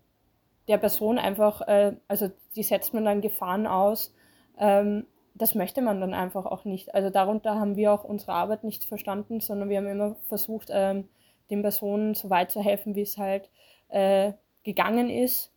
der 0.67 0.79
Person 0.79 1.19
einfach, 1.19 1.61
äh, 1.69 1.93
also 2.09 2.33
die 2.57 2.65
setzt 2.65 2.95
man 2.95 3.05
dann 3.05 3.21
Gefahren 3.21 3.69
aus. 3.69 4.13
Ähm, 4.59 5.07
das 5.37 5.55
möchte 5.55 5.83
man 5.83 6.01
dann 6.01 6.15
einfach 6.15 6.47
auch 6.47 6.65
nicht. 6.65 6.97
Also 6.97 7.11
darunter 7.11 7.61
haben 7.61 7.77
wir 7.77 7.93
auch 7.93 8.03
unsere 8.03 8.33
Arbeit 8.33 8.65
nicht 8.65 8.85
verstanden, 8.85 9.39
sondern 9.39 9.69
wir 9.69 9.79
haben 9.79 9.87
immer 9.87 10.17
versucht, 10.29 10.71
ähm, 10.73 11.09
den 11.51 11.63
Personen 11.63 12.15
so 12.15 12.31
weit 12.31 12.51
zu 12.51 12.63
helfen, 12.63 12.95
wie 12.95 13.03
es 13.03 13.19
halt 13.19 13.49
äh, 13.89 14.33
gegangen 14.65 15.11
ist. 15.11 15.53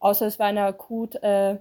Außer 0.00 0.26
es 0.26 0.38
war 0.38 0.46
eine 0.46 0.64
akut 0.64 1.16
äh, 1.22 1.58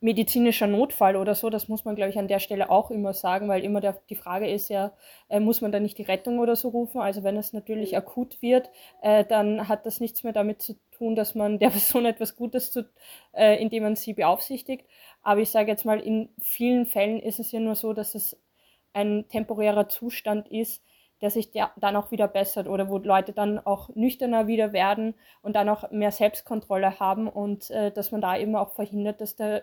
medizinischer 0.00 0.66
Notfall 0.66 1.16
oder 1.16 1.34
so, 1.34 1.50
das 1.50 1.68
muss 1.68 1.84
man, 1.84 1.94
glaube 1.94 2.10
ich, 2.10 2.18
an 2.18 2.28
der 2.28 2.38
Stelle 2.38 2.70
auch 2.70 2.90
immer 2.90 3.12
sagen, 3.12 3.48
weil 3.48 3.62
immer 3.62 3.80
der, 3.82 4.00
die 4.08 4.14
Frage 4.14 4.48
ist 4.50 4.70
ja, 4.70 4.92
äh, 5.28 5.40
muss 5.40 5.60
man 5.60 5.72
da 5.72 5.80
nicht 5.80 5.98
die 5.98 6.04
Rettung 6.04 6.38
oder 6.38 6.56
so 6.56 6.68
rufen? 6.68 7.00
Also 7.02 7.22
wenn 7.22 7.36
es 7.36 7.52
natürlich 7.52 7.96
akut 7.96 8.40
wird, 8.40 8.70
äh, 9.02 9.24
dann 9.26 9.68
hat 9.68 9.84
das 9.84 10.00
nichts 10.00 10.24
mehr 10.24 10.32
damit 10.32 10.62
zu 10.62 10.76
tun, 10.92 11.16
dass 11.16 11.34
man 11.34 11.58
der 11.58 11.68
Person 11.70 12.06
etwas 12.06 12.34
Gutes 12.34 12.72
tut, 12.72 12.86
äh, 13.32 13.60
indem 13.60 13.82
man 13.82 13.96
sie 13.96 14.14
beaufsichtigt. 14.14 14.86
Aber 15.22 15.40
ich 15.42 15.50
sage 15.50 15.70
jetzt 15.70 15.84
mal, 15.84 16.00
in 16.00 16.30
vielen 16.40 16.86
Fällen 16.86 17.20
ist 17.20 17.38
es 17.38 17.52
ja 17.52 17.60
nur 17.60 17.74
so, 17.74 17.92
dass 17.92 18.14
es 18.14 18.38
ein 18.94 19.28
temporärer 19.28 19.88
Zustand 19.88 20.48
ist, 20.48 20.82
der 21.20 21.30
sich 21.30 21.50
der, 21.50 21.70
dann 21.76 21.96
auch 21.96 22.10
wieder 22.10 22.28
bessert 22.28 22.66
oder 22.66 22.88
wo 22.88 22.98
Leute 22.98 23.32
dann 23.32 23.58
auch 23.58 23.90
nüchterner 23.94 24.46
wieder 24.46 24.72
werden 24.72 25.14
und 25.42 25.56
dann 25.56 25.68
auch 25.68 25.90
mehr 25.90 26.12
Selbstkontrolle 26.12 26.98
haben 26.98 27.28
und 27.28 27.70
äh, 27.70 27.90
dass 27.92 28.10
man 28.10 28.20
da 28.20 28.36
eben 28.36 28.56
auch 28.56 28.72
verhindert, 28.72 29.20
dass 29.20 29.36
da 29.36 29.60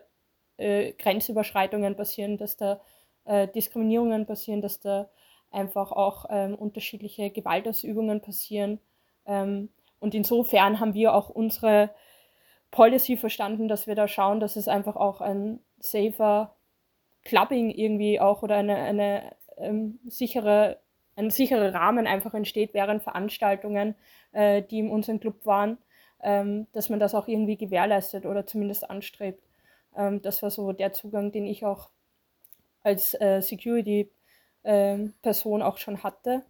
äh, 0.58 0.94
Grenzüberschreitungen 0.94 1.96
passieren, 1.96 2.38
dass 2.38 2.58
da 2.58 2.80
äh, 3.26 3.48
Diskriminierungen 3.48 4.26
passieren, 4.26 4.62
dass 4.62 4.80
da 4.80 5.10
einfach 5.52 5.92
auch 5.92 6.26
ähm, 6.30 6.56
unterschiedliche 6.56 7.30
Gewaltausübungen 7.30 8.22
passieren. 8.22 8.80
Ähm, 9.26 9.70
und 10.00 10.14
insofern 10.14 10.80
haben 10.80 10.94
wir 10.94 11.14
auch 11.14 11.30
unsere 11.30 11.90
Policy 12.72 13.18
verstanden, 13.18 13.68
dass 13.68 13.88
wir 13.88 13.96
da 13.96 14.08
schauen, 14.08 14.40
dass 14.40 14.56
es 14.56 14.68
einfach 14.68 14.96
auch 14.96 15.22
ein 15.22 15.60
safer 15.80 16.56
Clubbing 17.24 17.70
irgendwie 17.72 18.20
auch 18.20 18.44
oder 18.44 18.56
eine, 18.56 18.76
eine 18.76 19.36
ähm, 19.58 20.00
sichere, 20.08 20.80
ein 21.18 21.32
sicherer 21.32 21.74
Rahmen 21.74 22.08
einfach 22.08 22.34
entsteht 22.34 22.74
während 22.74 23.04
Veranstaltungen, 23.04 23.96
äh, 24.32 24.62
die 24.62 24.80
in 24.80 24.90
unserem 24.90 25.20
Club 25.20 25.46
waren, 25.46 25.78
ähm, 26.24 26.68
dass 26.72 26.90
man 26.90 27.00
das 27.00 27.16
auch 27.16 27.28
irgendwie 27.28 27.58
gewährleistet 27.58 28.26
oder 28.26 28.46
zumindest 28.46 28.90
anstrebt. 28.90 29.44
Ähm, 29.96 30.22
das 30.22 30.42
war 30.44 30.52
so 30.52 30.72
der 30.72 30.94
Zugang, 30.94 31.32
den 31.32 31.46
ich 31.46 31.66
auch 31.66 31.90
als 32.84 33.20
äh, 33.20 33.42
Security-Person 33.42 35.62
ähm, 35.62 35.68
auch 35.68 35.78
schon 35.78 36.04
hatte. 36.04 36.44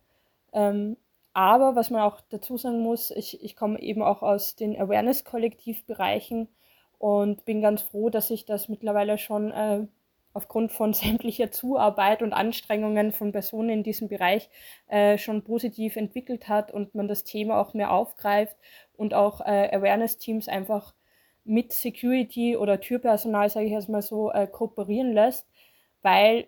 Ähm, 0.53 0.97
aber 1.33 1.75
was 1.75 1.89
man 1.89 2.01
auch 2.01 2.21
dazu 2.29 2.57
sagen 2.57 2.81
muss, 2.81 3.11
ich, 3.11 3.43
ich 3.43 3.55
komme 3.55 3.79
eben 3.79 4.01
auch 4.01 4.21
aus 4.21 4.55
den 4.55 4.79
Awareness-Kollektivbereichen 4.79 6.47
und 6.97 7.45
bin 7.45 7.61
ganz 7.61 7.83
froh, 7.83 8.09
dass 8.09 8.29
sich 8.29 8.45
das 8.45 8.69
mittlerweile 8.69 9.17
schon 9.17 9.51
äh, 9.51 9.87
aufgrund 10.37 10.71
von 10.71 10.93
sämtlicher 10.93 11.51
Zuarbeit 11.51 12.21
und 12.21 12.31
Anstrengungen 12.31 13.11
von 13.11 13.31
Personen 13.31 13.69
in 13.69 13.83
diesem 13.83 14.07
Bereich 14.07 14.49
äh, 14.87 15.17
schon 15.17 15.43
positiv 15.43 15.95
entwickelt 15.95 16.47
hat 16.47 16.71
und 16.71 16.93
man 16.95 17.07
das 17.07 17.23
Thema 17.23 17.59
auch 17.59 17.73
mehr 17.73 17.91
aufgreift 17.91 18.55
und 18.95 19.13
auch 19.15 19.41
äh, 19.41 19.75
Awareness-Teams 19.75 20.47
einfach 20.47 20.93
mit 21.43 21.73
Security 21.73 22.55
oder 22.55 22.79
Türpersonal, 22.79 23.49
sage 23.49 23.65
ich 23.65 23.71
erstmal 23.71 24.01
so, 24.01 24.31
äh, 24.31 24.47
kooperieren 24.47 25.13
lässt, 25.13 25.47
weil 26.01 26.47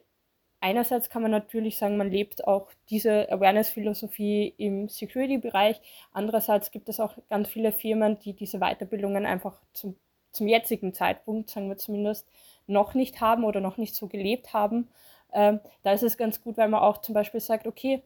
einerseits 0.60 1.10
kann 1.10 1.22
man 1.22 1.32
natürlich 1.32 1.78
sagen, 1.78 1.98
man 1.98 2.12
lebt 2.12 2.46
auch 2.46 2.70
diese 2.90 3.32
Awareness-Philosophie 3.32 4.54
im 4.58 4.88
Security-Bereich, 4.88 5.82
andererseits 6.12 6.70
gibt 6.70 6.90
es 6.90 7.00
auch 7.00 7.18
ganz 7.30 7.48
viele 7.50 7.72
Firmen, 7.72 8.20
die 8.20 8.34
diese 8.34 8.60
Weiterbildungen 8.60 9.26
einfach 9.26 9.60
zum, 9.74 9.96
zum 10.32 10.48
jetzigen 10.48 10.94
Zeitpunkt, 10.94 11.50
sagen 11.50 11.70
wir 11.70 11.78
zumindest, 11.78 12.28
noch 12.70 12.94
nicht 12.94 13.22
haben 13.22 13.44
oder 13.44 13.62
noch 13.62 13.78
nicht 13.78 13.96
so 13.96 14.08
gelebt 14.08 14.54
haben. 14.54 14.88
Ähm, 15.34 15.60
da 15.84 15.94
ist 15.94 16.04
es 16.04 16.18
ganz 16.18 16.42
gut, 16.42 16.58
weil 16.58 16.70
man 16.70 16.82
auch 16.82 17.00
zum 17.02 17.14
Beispiel 17.14 17.40
sagt, 17.40 17.68
okay, 17.68 18.02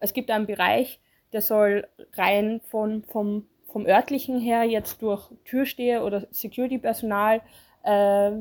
es 0.00 0.12
gibt 0.12 0.30
einen 0.30 0.46
Bereich, 0.46 1.00
der 1.32 1.42
soll 1.42 1.86
rein 2.14 2.60
von, 2.68 3.02
vom 3.04 3.46
vom 3.68 3.86
örtlichen 3.86 4.40
her 4.40 4.64
jetzt 4.64 5.02
durch 5.02 5.30
Türsteher 5.44 6.04
oder 6.04 6.26
Security-Personal 6.30 7.42
äh, 7.84 8.32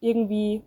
irgendwie 0.00 0.62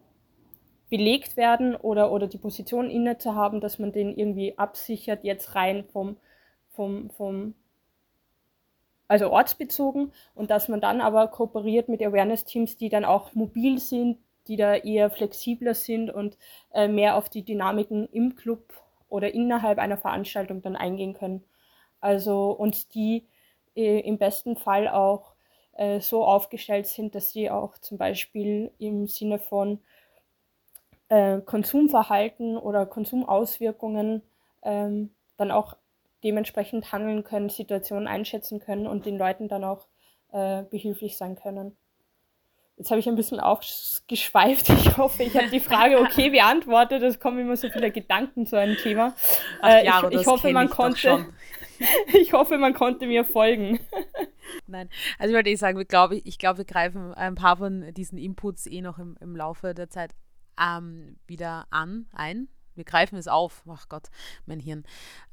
belegt 0.90 1.38
werden 1.38 1.76
oder, 1.76 2.12
oder 2.12 2.28
die 2.28 2.38
Position 2.38 2.90
inne 2.90 3.18
zu 3.18 3.36
haben, 3.36 3.62
dass 3.62 3.80
man 3.80 3.92
den 3.92 4.16
irgendwie 4.18 4.58
absichert, 4.58 5.24
jetzt 5.24 5.56
rein 5.56 5.86
vom, 5.92 6.18
vom, 6.72 7.10
vom 7.12 7.54
also 9.14 9.30
ortsbezogen 9.30 10.12
und 10.34 10.50
dass 10.50 10.70
man 10.70 10.82
dann 10.82 11.00
aber 11.00 11.28
kooperiert 11.28 11.88
mit 11.88 12.02
Awareness-Teams, 12.02 12.78
die 12.78 12.90
dann 12.90 13.06
auch 13.06 13.36
mobil 13.36 13.78
sind, 13.78 14.18
die 14.48 14.56
da 14.56 14.74
eher 14.74 15.12
flexibler 15.12 15.76
sind 15.76 16.10
und 16.10 16.36
äh, 16.74 16.88
mehr 16.88 17.16
auf 17.16 17.30
die 17.30 17.46
Dynamiken 17.46 18.10
im 18.12 18.36
Club 18.36 18.74
oder 19.10 19.32
innerhalb 19.32 19.78
einer 19.78 19.98
Veranstaltung 19.98 20.64
dann 20.64 20.76
eingehen 20.76 21.14
können. 21.14 21.44
Also 22.02 22.54
und 22.54 22.96
die 22.96 23.28
äh, 23.76 24.00
im 24.00 24.18
besten 24.18 24.58
Fall 24.58 24.88
auch 24.88 25.36
äh, 25.74 26.00
so 26.00 26.26
aufgestellt 26.26 26.88
sind, 26.88 27.14
dass 27.14 27.32
sie 27.34 27.52
auch 27.52 27.78
zum 27.78 28.00
Beispiel 28.00 28.72
im 28.80 29.06
Sinne 29.08 29.38
von 29.38 29.78
äh, 31.10 31.40
Konsumverhalten 31.40 32.58
oder 32.58 32.88
Konsumauswirkungen 32.88 34.24
ähm, 34.64 35.12
dann 35.38 35.52
auch 35.52 35.76
dementsprechend 36.24 36.92
handeln 36.92 37.24
können, 37.24 37.50
Situationen 37.50 38.08
einschätzen 38.08 38.60
können 38.60 38.88
und 38.88 39.06
den 39.06 39.18
Leuten 39.18 39.48
dann 39.48 39.64
auch 39.64 39.88
äh, 40.32 40.64
behilflich 40.64 41.18
sein 41.18 41.36
können. 41.36 41.78
Jetzt 42.78 42.90
habe 42.90 43.00
ich 43.00 43.08
ein 43.08 43.16
bisschen 43.16 43.40
aufgeschweift. 43.40 44.70
Ich 44.70 44.98
hoffe, 44.98 45.24
ich 45.24 45.38
habe 45.38 45.50
die 45.50 45.60
Frage 45.60 46.00
okay 46.02 46.30
beantwortet. 46.30 47.04
Es 47.04 47.20
kommen 47.20 47.40
immer 47.40 47.56
so 47.56 47.70
viele 47.70 47.92
Gedanken 47.92 48.46
zu 48.46 48.58
einem 48.58 48.76
Thema. 48.78 49.14
Ach, 49.62 49.70
äh, 49.70 49.88
ich, 49.88 50.22
ich 50.22 50.28
hoffe, 50.28 50.52
man 50.52 50.66
ich 50.66 50.72
konnte. 50.72 51.26
ich 52.14 52.34
hoffe, 52.34 52.58
man 52.58 52.74
konnte 52.74 53.06
mir 53.06 53.26
folgen. 53.26 53.80
Nein, 54.68 54.90
also 55.20 55.32
ich 55.32 55.36
wollte 55.36 55.50
eh 55.50 55.56
sagen, 55.56 55.80
ich 55.80 55.88
glaube, 55.88 56.16
ich 56.18 56.38
glaube, 56.38 56.60
wir 56.60 56.66
greifen 56.66 57.14
ein 57.14 57.36
paar 57.36 57.58
von 57.58 57.94
diesen 57.94 58.18
Inputs 58.18 58.66
eh 58.66 58.82
noch 58.82 59.00
im, 59.00 59.18
im 59.22 59.36
Laufe 59.36 59.74
der 59.74 59.90
Zeit 59.90 60.12
ähm, 60.60 61.18
wieder 61.28 61.66
an, 61.70 62.08
ein. 62.14 62.48
Wir 62.76 62.84
greifen 62.84 63.18
es 63.18 63.28
auf. 63.28 63.64
Ach 63.68 63.88
Gott, 63.90 64.10
mein 64.46 64.60
Hirn. 64.60 64.84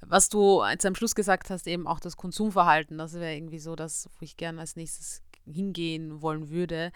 Was 0.01 0.29
du 0.29 0.65
jetzt 0.65 0.87
am 0.87 0.95
Schluss 0.95 1.15
gesagt 1.15 1.51
hast, 1.51 1.67
eben 1.67 1.87
auch 1.87 2.01
das 2.01 2.17
Konsumverhalten, 2.17 2.99
das 2.99 3.15
wäre 3.15 3.35
irgendwie 3.35 3.59
so 3.59 3.77
das, 3.77 4.09
wo 4.19 4.25
ich 4.25 4.37
gerne 4.37 4.61
als 4.61 4.77
nächstes 4.77 5.23
hingehen 5.47 6.23
wollen 6.23 6.51
würde 6.51 6.93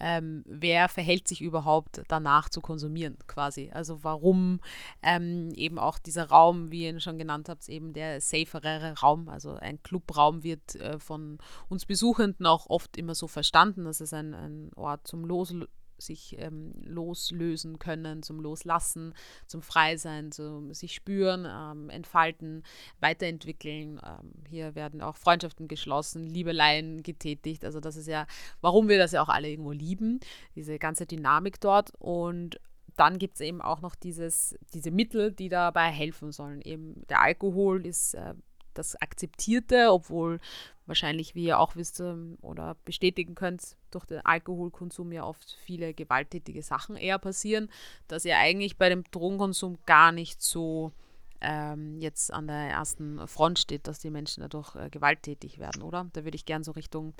ähm, 0.00 0.42
wer 0.46 0.88
verhält 0.88 1.28
sich 1.28 1.42
überhaupt 1.42 2.02
danach 2.08 2.48
zu 2.48 2.60
konsumieren 2.60 3.18
quasi. 3.26 3.70
Also 3.72 4.02
warum 4.02 4.60
ähm, 5.02 5.50
eben 5.54 5.78
auch 5.78 5.98
dieser 5.98 6.28
Raum, 6.30 6.72
wie 6.72 6.84
ihr 6.84 6.90
ihn 6.90 7.00
schon 7.00 7.18
genannt 7.18 7.48
habt, 7.48 7.68
eben 7.68 7.92
der 7.92 8.20
saferere 8.20 8.98
Raum, 9.00 9.28
also 9.28 9.54
ein 9.54 9.82
Clubraum 9.82 10.42
wird 10.42 10.74
äh, 10.76 10.98
von 10.98 11.38
uns 11.68 11.84
Besuchenden 11.84 12.46
auch 12.46 12.68
oft 12.68 12.96
immer 12.96 13.14
so 13.14 13.28
verstanden, 13.28 13.84
dass 13.84 14.00
es 14.00 14.12
ein, 14.14 14.34
ein 14.34 14.70
Ort 14.74 15.06
zum 15.06 15.24
Los 15.24 15.54
sich 16.00 16.36
ähm, 16.38 16.72
loslösen 16.84 17.78
können, 17.78 18.22
zum 18.22 18.40
Loslassen, 18.40 19.14
zum 19.46 19.62
Freisein, 19.62 20.32
zum 20.32 20.72
sich 20.74 20.94
spüren, 20.94 21.46
ähm, 21.48 21.90
entfalten, 21.90 22.64
weiterentwickeln. 23.00 24.00
Ähm, 24.04 24.32
hier 24.48 24.74
werden 24.74 25.02
auch 25.02 25.16
Freundschaften 25.16 25.68
geschlossen, 25.68 26.24
Liebeleien 26.26 27.02
getätigt. 27.02 27.64
Also 27.64 27.80
das 27.80 27.96
ist 27.96 28.08
ja, 28.08 28.26
warum 28.60 28.88
wir 28.88 28.98
das 28.98 29.12
ja 29.12 29.22
auch 29.22 29.28
alle 29.28 29.48
irgendwo 29.48 29.72
lieben, 29.72 30.20
diese 30.54 30.78
ganze 30.78 31.06
Dynamik 31.06 31.60
dort. 31.60 31.92
Und 31.98 32.60
dann 32.96 33.18
gibt 33.18 33.34
es 33.34 33.40
eben 33.40 33.62
auch 33.62 33.80
noch 33.80 33.94
dieses, 33.94 34.58
diese 34.74 34.90
Mittel, 34.90 35.32
die 35.32 35.48
dabei 35.48 35.90
helfen 35.90 36.32
sollen. 36.32 36.60
Eben 36.62 37.02
der 37.08 37.22
Alkohol 37.22 37.86
ist 37.86 38.14
äh, 38.14 38.34
das 38.80 39.00
Akzeptierte, 39.00 39.92
obwohl 39.92 40.40
wahrscheinlich, 40.86 41.34
wie 41.34 41.44
ihr 41.44 41.58
auch 41.58 41.76
wisst 41.76 42.00
ähm, 42.00 42.36
oder 42.42 42.76
bestätigen 42.84 43.34
könnt, 43.34 43.76
durch 43.90 44.04
den 44.06 44.24
Alkoholkonsum 44.24 45.12
ja 45.12 45.24
oft 45.24 45.56
viele 45.64 45.94
gewalttätige 45.94 46.62
Sachen 46.62 46.96
eher 46.96 47.18
passieren, 47.18 47.70
dass 48.08 48.24
ihr 48.24 48.36
eigentlich 48.38 48.76
bei 48.76 48.88
dem 48.88 49.04
Drogenkonsum 49.04 49.78
gar 49.86 50.12
nicht 50.12 50.42
so 50.42 50.92
ähm, 51.40 51.98
jetzt 52.00 52.32
an 52.32 52.46
der 52.48 52.70
ersten 52.70 53.26
Front 53.26 53.58
steht, 53.58 53.86
dass 53.86 53.98
die 53.98 54.10
Menschen 54.10 54.42
dadurch 54.42 54.74
äh, 54.76 54.90
gewalttätig 54.90 55.58
werden, 55.58 55.82
oder? 55.82 56.08
Da 56.12 56.24
würde 56.24 56.36
ich 56.36 56.44
gern 56.44 56.64
so 56.64 56.72
Richtung, 56.72 57.14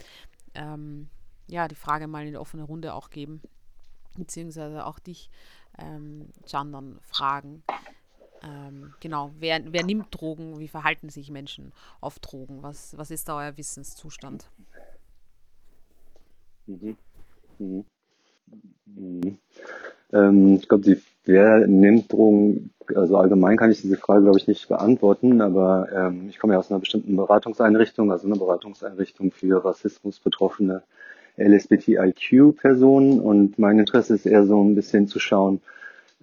ähm, 0.54 1.08
ja, 1.46 1.68
die 1.68 1.74
Frage 1.74 2.06
mal 2.06 2.24
in 2.26 2.32
die 2.32 2.38
offene 2.38 2.64
Runde 2.64 2.94
auch 2.94 3.10
geben, 3.10 3.40
beziehungsweise 4.16 4.84
auch 4.84 4.98
dich, 4.98 5.30
ähm, 5.78 6.28
Chandern, 6.46 6.98
fragen. 7.02 7.62
Ähm, 8.42 8.94
genau, 9.00 9.32
wer, 9.38 9.60
wer 9.70 9.84
nimmt 9.84 10.06
Drogen? 10.10 10.58
Wie 10.58 10.68
verhalten 10.68 11.08
sich 11.08 11.30
Menschen 11.30 11.72
auf 12.00 12.18
Drogen? 12.18 12.62
Was, 12.62 12.96
was 12.96 13.10
ist 13.10 13.28
da 13.28 13.36
euer 13.38 13.56
Wissenszustand? 13.56 14.50
Mhm. 16.66 16.96
Mhm. 17.58 17.84
Mhm. 18.86 19.38
Ähm, 20.12 20.54
ich 20.56 20.68
glaube, 20.68 20.96
wer 21.24 21.66
nimmt 21.66 22.12
Drogen, 22.12 22.70
also 22.94 23.16
allgemein 23.16 23.56
kann 23.56 23.70
ich 23.70 23.82
diese 23.82 23.96
Frage, 23.96 24.22
glaube 24.24 24.38
ich, 24.38 24.48
nicht 24.48 24.68
beantworten, 24.68 25.40
aber 25.40 25.88
ähm, 25.92 26.28
ich 26.28 26.38
komme 26.38 26.54
ja 26.54 26.58
aus 26.58 26.70
einer 26.70 26.80
bestimmten 26.80 27.16
Beratungseinrichtung, 27.16 28.10
also 28.10 28.26
einer 28.26 28.38
Beratungseinrichtung 28.38 29.30
für 29.30 29.64
Rassismus 29.64 30.18
betroffene 30.18 30.82
LSBTIQ-Personen 31.36 33.20
und 33.20 33.58
mein 33.58 33.78
Interesse 33.78 34.14
ist 34.14 34.26
eher 34.26 34.44
so 34.44 34.62
ein 34.62 34.74
bisschen 34.74 35.06
zu 35.06 35.18
schauen, 35.20 35.60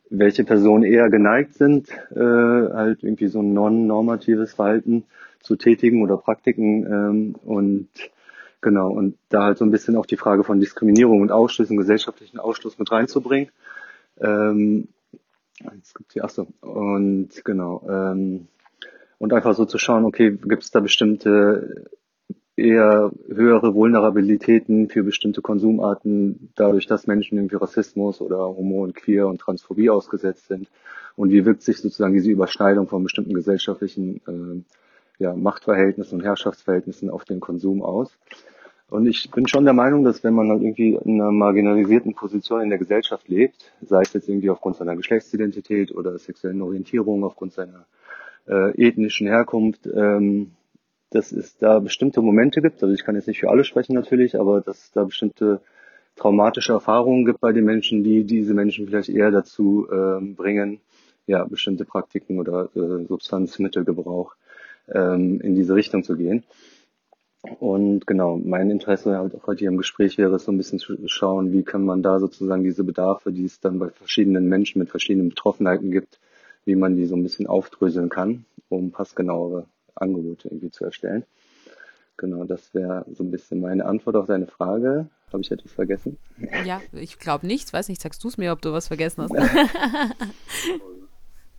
welche 0.10 0.44
Personen 0.44 0.84
eher 0.84 1.10
geneigt 1.10 1.56
sind, 1.56 1.90
äh, 2.12 2.20
halt 2.20 3.04
irgendwie 3.04 3.28
so 3.28 3.42
ein 3.42 3.54
non-normatives 3.54 4.54
Verhalten 4.54 5.04
zu 5.42 5.56
tätigen 5.56 6.02
oder 6.02 6.18
Praktiken 6.18 6.86
ähm, 6.86 7.36
und 7.44 7.90
genau 8.62 8.90
und 8.90 9.18
da 9.30 9.44
halt 9.44 9.58
so 9.58 9.66
ein 9.66 9.72
bisschen 9.72 9.96
auch 9.96 10.06
die 10.06 10.18
Frage 10.18 10.44
von 10.44 10.60
Diskriminierung 10.60 11.22
und 11.22 11.32
Ausschluss 11.32 11.70
und 11.70 11.78
gesellschaftlichen 11.78 12.40
Ausschluss 12.40 12.80
mit 12.80 12.92
reinzubringen. 12.92 13.50
Ähm, 14.20 14.88
jetzt 15.76 15.96
gibt's 15.96 16.14
hier, 16.14 16.24
achso, 16.24 16.48
und 16.62 17.30
genau, 17.44 17.86
ähm, 17.90 18.48
und 19.20 19.34
einfach 19.34 19.56
so 19.56 19.66
zu 19.66 19.78
schauen, 19.78 20.06
okay, 20.06 20.32
gibt 20.32 20.64
es 20.64 20.72
da 20.72 20.80
bestimmte 20.80 21.90
eher 22.58 23.12
höhere 23.28 23.76
Vulnerabilitäten 23.76 24.90
für 24.90 25.04
bestimmte 25.04 25.42
Konsumarten, 25.42 26.50
dadurch, 26.56 26.88
dass 26.88 27.08
Menschen 27.08 27.38
irgendwie 27.38 27.56
Rassismus 27.56 28.20
oder 28.20 28.40
Homo 28.40 28.84
und 28.84 28.96
Queer 28.96 29.28
und 29.28 29.40
Transphobie 29.40 29.92
ausgesetzt 29.92 30.48
sind. 30.48 30.68
Und 31.16 31.32
wie 31.32 31.46
wirkt 31.46 31.62
sich 31.62 31.78
sozusagen 31.78 32.14
diese 32.14 32.32
Überschneidung 32.32 32.88
von 32.88 33.04
bestimmten 33.04 33.34
gesellschaftlichen 33.34 34.22
äh, 34.28 35.24
ja, 35.24 35.36
Machtverhältnissen 35.36 36.20
und 36.20 36.26
Herrschaftsverhältnissen 36.26 37.10
auf 37.10 37.26
den 37.26 37.40
Konsum 37.40 37.84
aus? 37.84 38.12
Und 38.90 39.06
ich 39.06 39.30
bin 39.32 39.48
schon 39.48 39.66
der 39.66 39.74
Meinung, 39.74 40.04
dass 40.04 40.24
wenn 40.24 40.34
man 40.34 40.50
halt 40.50 40.62
irgendwie 40.62 40.96
in 40.96 41.22
einer 41.22 41.32
marginalisierten 41.32 42.16
Position 42.16 42.62
in 42.62 42.70
der 42.70 42.80
Gesellschaft 42.80 43.28
lebt, 43.28 43.74
sei 43.82 44.02
es 44.02 44.14
jetzt 44.14 44.30
irgendwie 44.30 44.50
aufgrund 44.50 44.78
seiner 44.78 44.96
Geschlechtsidentität 44.96 45.94
oder 45.94 46.18
sexuellen 46.18 46.62
Orientierung, 46.62 47.24
aufgrund 47.24 47.54
seiner 47.54 47.86
äh, 48.48 48.72
ethnischen 48.82 49.28
Herkunft, 49.28 49.88
ähm, 49.94 50.52
dass 51.10 51.32
es 51.32 51.58
da 51.58 51.80
bestimmte 51.80 52.22
Momente 52.22 52.62
gibt, 52.62 52.84
also 52.84 52.94
ich 52.94 53.04
kann 53.04 53.16
jetzt 53.16 53.28
nicht 53.28 53.40
für 53.40 53.50
alle 53.50 53.64
sprechen 53.64 53.94
natürlich, 53.94 54.40
aber 54.40 54.62
dass 54.62 54.86
es 54.86 54.92
da 54.92 55.04
bestimmte 55.04 55.62
traumatische 56.16 56.74
Erfahrungen 56.74 57.26
gibt 57.26 57.40
bei 57.40 57.54
den 57.54 57.66
Menschen, 57.66 58.04
die 58.04 58.24
diese 58.24 58.54
Menschen 58.54 58.88
vielleicht 58.88 59.10
eher 59.10 59.32
dazu 59.32 59.88
äh, 59.90 60.20
bringen, 60.22 60.82
ja, 61.28 61.44
bestimmte 61.46 61.86
Praktiken 61.86 62.40
oder 62.40 62.70
äh, 62.76 63.06
Substanzmittelgebrauch 63.06 64.36
ähm, 64.90 65.40
in 65.42 65.56
diese 65.56 65.76
Richtung 65.76 66.04
zu 66.04 66.16
gehen. 66.18 66.44
Und 67.60 68.08
genau, 68.08 68.38
mein 68.38 68.70
Interesse 68.72 69.18
halt 69.18 69.36
auch 69.36 69.48
heute 69.48 69.60
hier 69.60 69.70
im 69.70 69.78
Gespräch 69.78 70.18
wäre 70.18 70.36
es 70.36 70.46
so 70.46 70.52
ein 70.52 70.58
bisschen 70.58 70.80
zu 70.80 70.98
schauen, 71.08 71.54
wie 71.54 71.64
kann 71.64 71.86
man 71.86 72.02
da 72.02 72.20
sozusagen 72.20 72.64
diese 72.64 72.84
Bedarfe, 72.84 73.32
die 73.32 73.46
es 73.46 73.60
dann 73.60 73.80
bei 73.80 73.90
verschiedenen 73.90 74.50
Menschen 74.50 74.80
mit 74.80 74.90
verschiedenen 74.90 75.30
Betroffenheiten 75.30 75.92
gibt, 75.92 76.20
wie 76.66 76.76
man 76.76 76.96
die 76.96 77.06
so 77.06 77.16
ein 77.16 77.24
bisschen 77.24 77.48
aufdröseln 77.48 78.10
kann, 78.10 78.46
um 78.70 78.92
passgenauere 78.92 79.66
Angebote 80.02 80.48
irgendwie 80.48 80.72
zu 80.72 80.86
erstellen. 80.86 81.24
Genau, 82.18 82.46
das 82.46 82.74
wäre 82.74 83.06
so 83.14 83.24
ein 83.24 83.30
bisschen 83.30 83.62
meine 83.62 83.86
Antwort 83.86 84.16
auf 84.16 84.26
deine 84.26 84.48
Frage. 84.48 85.08
Habe 85.32 85.42
ich 85.42 85.52
etwas 85.52 85.72
vergessen? 85.72 86.18
Ja, 86.66 86.82
ich 86.94 87.20
glaube 87.20 87.46
nicht. 87.46 87.72
Weiß 87.72 87.90
nicht, 87.90 88.02
sagst 88.02 88.24
du 88.24 88.28
es 88.28 88.38
mir, 88.38 88.52
ob 88.52 88.62
du 88.62 88.74
was 88.74 88.88
vergessen 88.88 89.24
hast? 89.24 89.36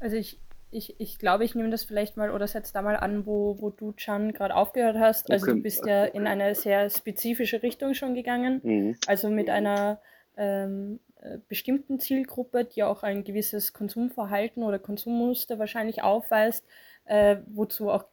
also 0.00 0.16
ich, 0.16 0.40
ich, 0.70 0.98
ich 0.98 1.18
glaube, 1.18 1.44
ich 1.44 1.54
nehme 1.54 1.70
das 1.70 1.84
vielleicht 1.84 2.16
mal 2.16 2.30
oder 2.32 2.48
setze 2.48 2.72
da 2.72 2.82
mal 2.82 2.96
an, 2.96 3.24
wo, 3.24 3.60
wo 3.60 3.70
du, 3.70 3.92
Chan, 3.92 4.32
gerade 4.32 4.56
aufgehört 4.56 4.96
hast. 4.98 5.30
Also 5.30 5.46
okay. 5.46 5.54
du 5.54 5.62
bist 5.62 5.86
ja 5.86 6.04
in 6.04 6.26
eine 6.26 6.54
sehr 6.56 6.90
spezifische 6.90 7.62
Richtung 7.62 7.94
schon 7.94 8.14
gegangen. 8.14 8.60
Mhm. 8.64 8.96
Also 9.06 9.30
mit 9.30 9.50
einer 9.50 10.00
ähm, 10.36 10.98
äh, 11.20 11.38
bestimmten 11.48 12.00
Zielgruppe, 12.00 12.64
die 12.64 12.82
auch 12.82 13.02
ein 13.02 13.22
gewisses 13.22 13.72
Konsumverhalten 13.72 14.62
oder 14.62 14.78
Konsummuster 14.78 15.58
wahrscheinlich 15.58 16.02
aufweist, 16.02 16.64
äh, 17.08 17.38
wozu 17.46 17.90
auch 17.90 18.04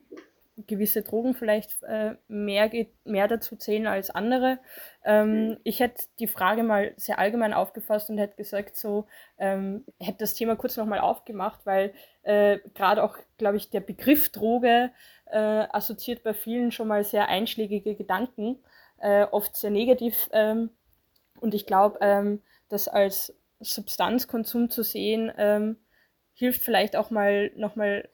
gewisse 0.67 1.01
Drogen 1.01 1.33
vielleicht 1.33 1.83
äh, 1.83 2.15
mehr, 2.27 2.71
mehr 3.03 3.27
dazu 3.27 3.57
zählen 3.57 3.87
als 3.87 4.09
andere. 4.09 4.59
Ähm, 5.03 5.57
ich 5.63 5.81
hätte 5.81 6.05
die 6.19 6.27
Frage 6.27 6.63
mal 6.63 6.93
sehr 6.95 7.19
allgemein 7.19 7.53
aufgefasst 7.53 8.09
und 8.09 8.17
hätte 8.17 8.37
gesagt, 8.37 8.77
so, 8.77 9.05
ähm, 9.37 9.83
hätte 9.99 10.19
das 10.19 10.33
Thema 10.33 10.55
kurz 10.55 10.77
nochmal 10.77 10.99
aufgemacht, 10.99 11.65
weil 11.65 11.93
äh, 12.23 12.59
gerade 12.73 13.03
auch, 13.03 13.17
glaube 13.37 13.57
ich, 13.57 13.69
der 13.69 13.81
Begriff 13.81 14.29
Droge 14.29 14.91
äh, 15.25 15.37
assoziiert 15.37 16.23
bei 16.23 16.33
vielen 16.33 16.71
schon 16.71 16.87
mal 16.87 17.03
sehr 17.03 17.27
einschlägige 17.27 17.95
Gedanken, 17.95 18.57
äh, 18.99 19.25
oft 19.25 19.57
sehr 19.57 19.71
negativ. 19.71 20.29
Ähm, 20.31 20.69
und 21.41 21.53
ich 21.53 21.65
glaube, 21.65 21.97
ähm, 21.99 22.41
das 22.69 22.87
als 22.87 23.35
Substanzkonsum 23.59 24.69
zu 24.69 24.83
sehen, 24.83 25.31
ähm, 25.37 25.77
hilft 26.33 26.61
vielleicht 26.61 26.95
auch 26.95 27.09
mal 27.09 27.51
nochmal 27.55 28.07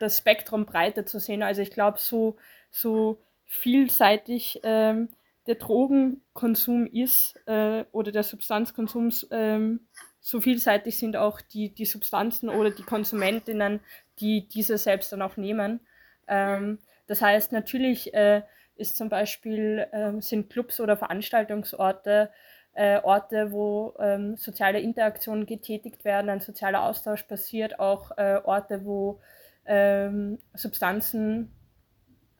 das 0.00 0.18
Spektrum 0.18 0.66
breiter 0.66 1.06
zu 1.06 1.18
sehen. 1.18 1.42
Also 1.42 1.62
ich 1.62 1.70
glaube, 1.70 1.98
so, 1.98 2.36
so 2.70 3.18
vielseitig 3.44 4.60
ähm, 4.62 5.08
der 5.46 5.56
Drogenkonsum 5.56 6.86
ist 6.86 7.38
äh, 7.46 7.84
oder 7.92 8.12
der 8.12 8.22
Substanzkonsum, 8.22 9.10
ähm, 9.30 9.86
so 10.20 10.40
vielseitig 10.40 10.96
sind 10.96 11.16
auch 11.16 11.40
die, 11.40 11.74
die 11.74 11.84
Substanzen 11.84 12.48
oder 12.48 12.70
die 12.70 12.82
Konsumentinnen, 12.82 13.80
die 14.20 14.48
diese 14.48 14.78
selbst 14.78 15.12
dann 15.12 15.20
auch 15.20 15.36
nehmen. 15.36 15.80
Ähm, 16.28 16.78
das 17.06 17.20
heißt, 17.20 17.52
natürlich 17.52 18.14
äh, 18.14 18.42
ist 18.76 18.96
zum 18.96 19.10
Beispiel, 19.10 19.86
äh, 19.92 20.20
sind 20.20 20.48
Clubs 20.48 20.80
oder 20.80 20.96
Veranstaltungsorte 20.96 22.30
äh, 22.72 23.00
Orte, 23.02 23.52
wo 23.52 23.94
ähm, 24.00 24.36
soziale 24.36 24.80
Interaktionen 24.80 25.46
getätigt 25.46 26.04
werden, 26.04 26.30
ein 26.30 26.40
sozialer 26.40 26.84
Austausch 26.84 27.22
passiert, 27.24 27.78
auch 27.78 28.16
äh, 28.16 28.40
Orte, 28.42 28.84
wo 28.84 29.20
ähm, 29.66 30.38
Substanzen 30.54 31.50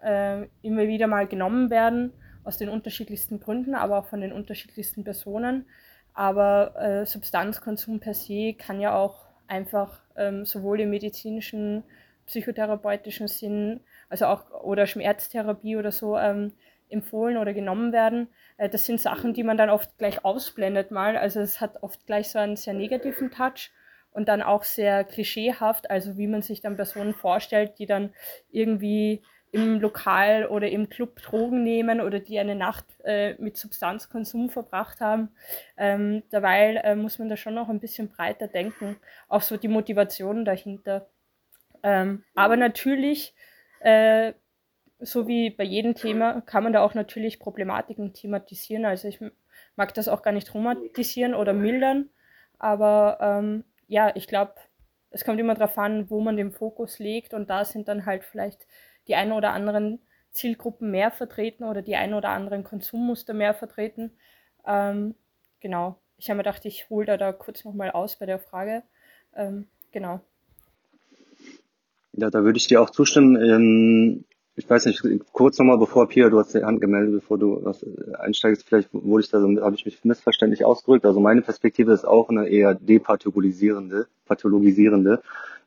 äh, 0.03 0.47
immer 0.63 0.87
wieder 0.87 1.07
mal 1.07 1.27
genommen 1.27 1.71
werden, 1.71 2.13
aus 2.45 2.59
den 2.59 2.69
unterschiedlichsten 2.69 3.41
Gründen, 3.41 3.75
aber 3.75 3.99
auch 3.99 4.07
von 4.07 4.21
den 4.21 4.33
unterschiedlichsten 4.33 5.05
Personen. 5.05 5.67
Aber 6.13 6.77
äh, 6.77 7.07
Substanzkonsum 7.07 8.01
per 8.01 8.15
se 8.15 8.55
kann 8.55 8.81
ja 8.81 8.95
auch 8.95 9.27
einfach 9.49 10.03
ähm, 10.17 10.45
sowohl 10.45 10.81
im 10.81 10.91
medizinischen, 10.91 11.83
psychotherapeutischen 12.27 13.29
Sinn, 13.29 13.81
also 14.09 14.27
auch 14.27 14.51
oder 14.63 14.87
Schmerztherapie 14.87 15.77
oder 15.77 15.91
so 15.91 16.17
ähm, 16.17 16.53
empfohlen 16.89 17.37
oder 17.37 17.53
genommen 17.53 17.93
werden. 17.93 18.29
Äh, 18.57 18.69
das 18.69 18.85
sind 18.85 19.01
Sachen, 19.01 19.35
die 19.35 19.43
man 19.43 19.57
dann 19.57 19.71
oft 19.71 19.99
gleich 19.99 20.25
ausblendet 20.25 20.91
mal. 20.91 21.17
Also 21.17 21.41
es 21.41 21.61
hat 21.61 21.83
oft 21.83 22.07
gleich 22.07 22.29
so 22.29 22.39
einen 22.39 22.57
sehr 22.57 22.75
negativen 22.75 23.31
Touch 23.31 23.71
und 24.15 24.29
dann 24.29 24.41
auch 24.41 24.65
sehr 24.65 25.05
klischeehaft, 25.05 25.91
also 25.91 26.17
wie 26.17 26.29
man 26.29 26.41
sich 26.41 26.63
dann 26.63 26.77
Personen 26.77 27.13
vorstellt, 27.13 27.79
die 27.79 27.87
dann 27.87 28.15
irgendwie 28.51 29.23
im 29.51 29.81
Lokal 29.81 30.47
oder 30.47 30.69
im 30.69 30.89
Club 30.89 31.21
Drogen 31.23 31.63
nehmen 31.63 32.01
oder 32.01 32.19
die 32.19 32.39
eine 32.39 32.57
Nacht 32.57 32.87
äh, 33.05 33.35
mit 33.35 33.57
Substanzkonsum 33.57 34.51
verbracht 34.51 35.01
haben. 35.01 35.29
Ähm, 35.77 36.25
dabei 36.31 36.75
äh, 36.77 36.97
muss 36.97 37.19
man 37.19 37.29
da 37.29 37.37
schon 37.37 37.55
noch 37.55 37.69
ein 37.69 37.79
bisschen 37.79 38.09
breiter 38.09 38.49
denken, 38.49 38.97
auch 39.29 39.43
so 39.43 39.57
die 39.57 39.69
Motivationen 39.69 40.45
dahinter. 40.45 41.07
Ähm, 41.85 42.25
aber 42.35 42.57
natürlich, 42.57 43.35
äh, 43.81 44.33
so 44.99 45.29
wie 45.29 45.51
bei 45.51 45.65
jedem 45.65 45.95
Thema, 45.95 46.41
kann 46.41 46.65
man 46.65 46.73
da 46.73 46.83
auch 46.83 46.95
natürlich 46.95 47.39
Problematiken 47.39 48.13
thematisieren. 48.13 48.85
Also 48.85 49.07
ich 49.07 49.21
mag 49.77 49.95
das 49.95 50.09
auch 50.09 50.23
gar 50.23 50.33
nicht 50.33 50.53
romantisieren 50.53 51.35
oder 51.35 51.53
mildern. 51.53 52.11
Aber 52.59 53.19
ähm, 53.21 53.65
ja, 53.87 54.13
ich 54.15 54.27
glaube, 54.27 54.55
es 55.11 55.25
kommt 55.25 55.39
immer 55.39 55.55
darauf 55.55 55.79
an, 55.79 56.11
wo 56.11 56.21
man 56.21 56.37
den 56.37 56.53
Fokus 56.53 56.99
legt. 56.99 57.35
Und 57.35 57.49
da 57.51 57.65
sind 57.65 57.89
dann 57.89 58.07
halt 58.07 58.25
vielleicht 58.25 58.67
die 59.07 59.15
ein 59.15 59.33
oder 59.33 59.53
anderen 59.53 60.01
Zielgruppen 60.33 60.91
mehr 60.91 61.11
vertreten 61.11 61.65
oder 61.65 61.83
die 61.83 61.97
ein 61.97 62.15
oder 62.15 62.31
anderen 62.31 62.65
Konsummuster 62.65 63.35
mehr 63.35 63.55
vertreten. 63.55 64.13
Ähm, 64.67 65.15
genau. 65.61 66.01
Ich 66.17 66.29
habe 66.29 66.39
mir 66.39 66.43
gedacht, 66.43 66.65
ich 66.65 66.91
hole 66.91 67.07
da, 67.07 67.17
da 67.17 67.33
kurz 67.33 67.65
nochmal 67.65 67.91
aus 67.91 68.17
bei 68.17 68.27
der 68.27 68.39
Frage. 68.39 68.83
Ähm, 69.35 69.69
genau. 69.93 70.21
Ja, 72.13 72.31
da 72.31 72.43
würde 72.43 72.57
ich 72.57 72.67
dir 72.67 72.81
auch 72.81 72.91
zustimmen. 72.91 74.25
Ich 74.57 74.71
weiß 74.71 74.87
nicht, 74.87 75.03
kurz 75.33 75.59
nochmal, 75.59 75.79
bevor 75.79 76.09
Pia, 76.09 76.29
du 76.29 76.39
hast 76.39 76.55
die 76.55 76.63
Hand 76.63 76.81
gemeldet, 76.81 77.13
bevor 77.13 77.39
du 77.39 77.59
was 77.65 77.85
einsteigst, 78.21 78.65
vielleicht 78.65 78.89
wurde 78.93 79.25
ich 79.25 79.31
da 79.31 79.41
so, 79.41 79.49
habe 79.61 79.75
ich 79.75 79.85
mich 79.85 80.05
missverständlich 80.05 80.65
ausgedrückt. 80.65 81.05
Also 81.05 81.19
meine 81.19 81.43
Perspektive 81.43 81.93
ist 81.93 82.05
auch 82.05 82.29
eine 82.29 82.47
eher 82.49 82.75
depatholisierende, 82.75 84.07
pathologisierende. 84.27 85.23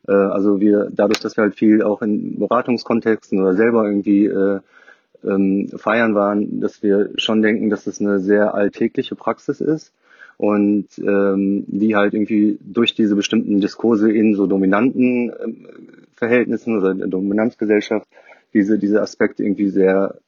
Äh, 0.06 0.12
also 0.12 0.60
wir, 0.60 0.88
dadurch, 0.90 1.20
dass 1.20 1.36
wir 1.36 1.42
halt 1.42 1.54
viel 1.54 1.82
auch 1.82 2.00
in 2.00 2.38
Beratungskontexten 2.38 3.38
oder 3.40 3.54
selber 3.54 3.84
irgendwie 3.84 4.24
äh, 4.24 4.60
ähm, 5.22 5.68
feiern 5.76 6.14
waren, 6.14 6.60
dass 6.60 6.82
wir 6.82 7.10
schon 7.16 7.42
denken, 7.42 7.68
dass 7.68 7.86
es 7.86 8.00
eine 8.00 8.20
sehr 8.20 8.54
alltägliche 8.54 9.16
Praxis 9.16 9.60
ist 9.60 9.92
und 10.38 10.86
ähm, 10.98 11.64
die 11.66 11.94
halt 11.94 12.14
irgendwie 12.14 12.58
durch 12.62 12.94
diese 12.94 13.16
bestimmten 13.16 13.60
Diskurse 13.60 14.10
in 14.10 14.34
so 14.34 14.46
dominanten 14.46 15.30
ähm, 15.44 15.66
Verhältnissen 16.14 16.78
oder 16.78 16.94
Dominanzgesellschaft 16.94 18.06
diese, 18.54 18.78
diese 18.78 19.00
Aspekte 19.02 19.42
irgendwie 19.42 19.68
sehr 19.68 20.18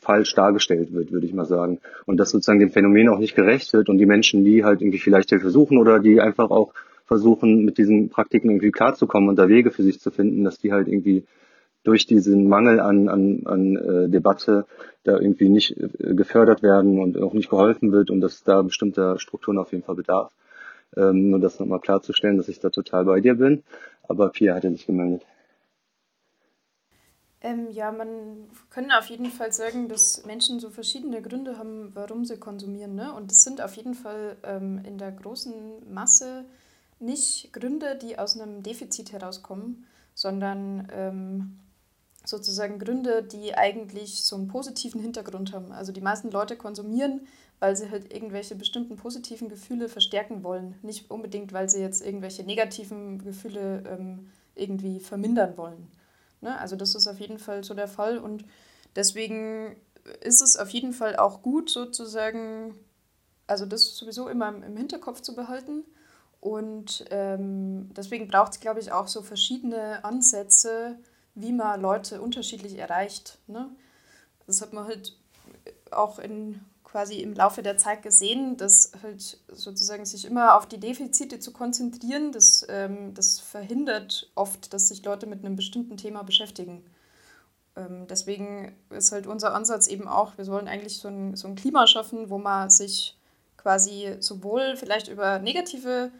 falsch 0.00 0.34
dargestellt 0.34 0.92
wird, 0.92 1.12
würde 1.12 1.26
ich 1.26 1.34
mal 1.34 1.44
sagen. 1.44 1.80
Und 2.06 2.18
dass 2.18 2.30
sozusagen 2.30 2.60
dem 2.60 2.70
Phänomen 2.70 3.08
auch 3.08 3.18
nicht 3.18 3.34
gerecht 3.34 3.72
wird 3.72 3.88
und 3.88 3.98
die 3.98 4.06
Menschen, 4.06 4.44
die 4.44 4.64
halt 4.64 4.82
irgendwie 4.82 4.98
vielleicht 4.98 5.30
Hilfe 5.30 5.50
suchen 5.50 5.78
oder 5.78 6.00
die 6.00 6.20
einfach 6.20 6.50
auch 6.50 6.72
versuchen, 7.04 7.64
mit 7.64 7.78
diesen 7.78 8.08
Praktiken 8.08 8.50
irgendwie 8.50 8.70
klarzukommen 8.70 9.28
und 9.28 9.36
da 9.36 9.48
Wege 9.48 9.70
für 9.70 9.82
sich 9.82 10.00
zu 10.00 10.10
finden, 10.10 10.44
dass 10.44 10.58
die 10.58 10.72
halt 10.72 10.88
irgendwie 10.88 11.24
durch 11.84 12.06
diesen 12.06 12.48
Mangel 12.48 12.80
an, 12.80 13.08
an, 13.08 13.42
an 13.44 13.76
äh, 13.76 14.08
Debatte 14.08 14.66
da 15.04 15.18
irgendwie 15.18 15.50
nicht 15.50 15.76
äh, 15.76 16.14
gefördert 16.14 16.62
werden 16.62 16.98
und 16.98 17.18
auch 17.18 17.34
nicht 17.34 17.50
geholfen 17.50 17.92
wird 17.92 18.10
und 18.10 18.20
dass 18.22 18.42
da 18.42 18.62
bestimmter 18.62 19.18
Strukturen 19.18 19.58
auf 19.58 19.72
jeden 19.72 19.84
Fall 19.84 19.94
bedarf. 19.94 20.32
Ähm, 20.96 21.30
nur 21.30 21.40
das 21.40 21.60
nochmal 21.60 21.80
klarzustellen, 21.80 22.38
dass 22.38 22.48
ich 22.48 22.58
da 22.58 22.70
total 22.70 23.04
bei 23.04 23.20
dir 23.20 23.34
bin. 23.34 23.62
Aber 24.08 24.30
Pia 24.30 24.54
hatte 24.54 24.70
sich 24.70 24.86
gemeldet. 24.86 25.22
Ähm, 27.44 27.70
ja, 27.70 27.92
man 27.92 28.48
kann 28.70 28.90
auf 28.90 29.10
jeden 29.10 29.30
Fall 29.30 29.52
sagen, 29.52 29.86
dass 29.86 30.24
Menschen 30.24 30.60
so 30.60 30.70
verschiedene 30.70 31.20
Gründe 31.20 31.58
haben, 31.58 31.90
warum 31.94 32.24
sie 32.24 32.38
konsumieren. 32.38 32.94
Ne? 32.94 33.12
Und 33.12 33.30
das 33.30 33.44
sind 33.44 33.60
auf 33.60 33.76
jeden 33.76 33.92
Fall 33.92 34.38
ähm, 34.44 34.80
in 34.86 34.96
der 34.96 35.12
großen 35.12 35.92
Masse 35.92 36.46
nicht 37.00 37.52
Gründe, 37.52 37.98
die 38.00 38.18
aus 38.18 38.40
einem 38.40 38.62
Defizit 38.62 39.12
herauskommen, 39.12 39.84
sondern 40.14 40.88
ähm, 40.90 41.58
sozusagen 42.24 42.78
Gründe, 42.78 43.22
die 43.22 43.54
eigentlich 43.54 44.24
so 44.24 44.36
einen 44.36 44.48
positiven 44.48 45.02
Hintergrund 45.02 45.52
haben. 45.52 45.70
Also 45.70 45.92
die 45.92 46.00
meisten 46.00 46.30
Leute 46.30 46.56
konsumieren, 46.56 47.26
weil 47.58 47.76
sie 47.76 47.90
halt 47.90 48.10
irgendwelche 48.10 48.54
bestimmten 48.54 48.96
positiven 48.96 49.50
Gefühle 49.50 49.90
verstärken 49.90 50.44
wollen. 50.44 50.76
Nicht 50.80 51.10
unbedingt, 51.10 51.52
weil 51.52 51.68
sie 51.68 51.80
jetzt 51.80 52.00
irgendwelche 52.06 52.42
negativen 52.42 53.22
Gefühle 53.22 53.84
ähm, 53.86 54.30
irgendwie 54.54 54.98
vermindern 54.98 55.58
wollen. 55.58 55.88
Ne? 56.44 56.58
Also 56.60 56.76
das 56.76 56.94
ist 56.94 57.08
auf 57.08 57.18
jeden 57.18 57.38
Fall 57.38 57.64
so 57.64 57.72
der 57.74 57.88
Fall 57.88 58.18
und 58.18 58.44
deswegen 58.94 59.76
ist 60.20 60.42
es 60.42 60.56
auf 60.56 60.68
jeden 60.68 60.92
Fall 60.92 61.16
auch 61.16 61.40
gut 61.40 61.70
sozusagen, 61.70 62.78
also 63.46 63.64
das 63.64 63.96
sowieso 63.96 64.28
immer 64.28 64.48
im 64.48 64.76
Hinterkopf 64.76 65.22
zu 65.22 65.34
behalten. 65.34 65.84
Und 66.40 67.06
ähm, 67.10 67.88
deswegen 67.94 68.28
braucht 68.28 68.52
es, 68.52 68.60
glaube 68.60 68.78
ich, 68.78 68.92
auch 68.92 69.08
so 69.08 69.22
verschiedene 69.22 70.04
Ansätze, 70.04 70.98
wie 71.34 71.52
man 71.52 71.80
Leute 71.80 72.20
unterschiedlich 72.20 72.78
erreicht. 72.78 73.38
Ne? 73.46 73.70
Das 74.46 74.60
hat 74.60 74.74
man 74.74 74.84
halt 74.84 75.16
auch 75.90 76.18
in, 76.18 76.60
quasi 76.94 77.16
im 77.16 77.34
Laufe 77.34 77.64
der 77.64 77.76
Zeit 77.76 78.04
gesehen, 78.04 78.56
dass 78.56 78.92
halt 79.02 79.38
sozusagen 79.48 80.06
sich 80.06 80.24
immer 80.26 80.56
auf 80.56 80.66
die 80.66 80.78
Defizite 80.78 81.40
zu 81.40 81.52
konzentrieren, 81.52 82.30
das, 82.30 82.64
ähm, 82.68 83.14
das 83.14 83.40
verhindert 83.40 84.30
oft, 84.36 84.72
dass 84.72 84.86
sich 84.86 85.04
Leute 85.04 85.26
mit 85.26 85.44
einem 85.44 85.56
bestimmten 85.56 85.96
Thema 85.96 86.22
beschäftigen. 86.22 86.84
Ähm, 87.74 88.06
deswegen 88.08 88.76
ist 88.90 89.10
halt 89.10 89.26
unser 89.26 89.56
Ansatz 89.56 89.88
eben 89.88 90.06
auch, 90.06 90.38
wir 90.38 90.44
sollen 90.44 90.68
eigentlich 90.68 90.98
so 90.98 91.08
ein, 91.08 91.34
so 91.34 91.48
ein 91.48 91.56
Klima 91.56 91.88
schaffen, 91.88 92.30
wo 92.30 92.38
man 92.38 92.70
sich 92.70 93.18
quasi 93.56 94.14
sowohl 94.20 94.76
vielleicht 94.76 95.08
über 95.08 95.40
negative 95.40 96.12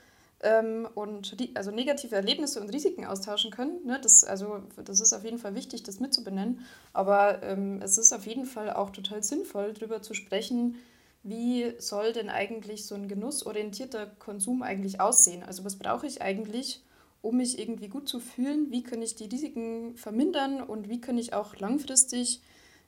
ähm, 0.44 0.86
und 0.94 1.36
also 1.54 1.70
negative 1.70 2.14
Erlebnisse 2.14 2.60
und 2.60 2.68
Risiken 2.68 3.06
austauschen 3.06 3.50
können. 3.50 3.84
Ne? 3.84 3.98
Das, 4.00 4.22
also, 4.22 4.62
das 4.84 5.00
ist 5.00 5.12
auf 5.12 5.24
jeden 5.24 5.38
Fall 5.38 5.54
wichtig, 5.54 5.82
das 5.82 6.00
mitzubenennen. 6.00 6.60
Aber 6.92 7.42
ähm, 7.42 7.80
es 7.82 7.98
ist 7.98 8.12
auf 8.12 8.26
jeden 8.26 8.44
Fall 8.44 8.72
auch 8.72 8.90
total 8.90 9.22
sinnvoll, 9.22 9.72
darüber 9.72 10.02
zu 10.02 10.14
sprechen, 10.14 10.76
wie 11.22 11.72
soll 11.78 12.12
denn 12.12 12.28
eigentlich 12.28 12.84
so 12.84 12.94
ein 12.94 13.08
genussorientierter 13.08 14.06
Konsum 14.18 14.62
eigentlich 14.62 15.00
aussehen? 15.00 15.42
Also 15.42 15.64
was 15.64 15.76
brauche 15.76 16.06
ich 16.06 16.20
eigentlich, 16.20 16.82
um 17.22 17.38
mich 17.38 17.58
irgendwie 17.58 17.88
gut 17.88 18.06
zu 18.06 18.20
fühlen? 18.20 18.70
Wie 18.70 18.82
kann 18.82 19.00
ich 19.00 19.14
die 19.14 19.24
Risiken 19.24 19.96
vermindern 19.96 20.60
und 20.60 20.90
wie 20.90 21.00
kann 21.00 21.16
ich 21.16 21.32
auch 21.32 21.56
langfristig 21.56 22.42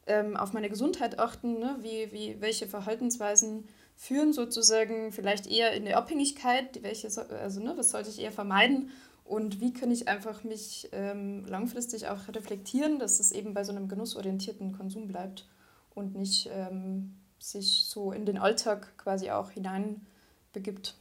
ähm, 0.07 0.37
auf 0.37 0.53
meine 0.53 0.69
Gesundheit 0.69 1.19
achten? 1.19 1.59
Ne? 1.59 1.79
Wie, 1.81 2.13
wie, 2.13 2.37
welche 2.43 2.67
Verhaltensweisen 2.67 3.67
führen 3.97 4.33
sozusagen 4.33 5.11
vielleicht 5.11 5.47
eher 5.47 5.73
in 5.73 5.87
eine 5.87 5.97
Abhängigkeit, 5.97 6.83
welche, 6.83 7.09
also 7.41 7.61
ne, 7.61 7.75
was 7.77 7.91
sollte 7.91 8.11
ich 8.11 8.21
eher 8.21 8.33
vermeiden 8.33 8.91
und 9.25 9.61
wie 9.61 9.73
kann 9.73 9.91
ich 9.91 10.07
einfach 10.07 10.45
mich 10.45 10.89
ähm, 10.93 11.45
langfristig 11.47 12.07
auch 12.07 12.29
reflektieren, 12.29 12.99
dass 12.99 13.19
es 13.19 13.33
eben 13.33 13.55
bei 13.55 13.65
so 13.65 13.73
einem 13.73 13.89
genussorientierten 13.89 14.77
Konsum 14.77 15.09
bleibt 15.09 15.49
und 15.95 16.15
nicht 16.15 16.49
ähm, 16.53 17.17
sich 17.39 17.85
so 17.87 18.13
in 18.13 18.27
den 18.27 18.39
Alltag 18.39 18.97
quasi 18.99 19.31
auch 19.31 19.51
hineinbegibt. 19.51 20.95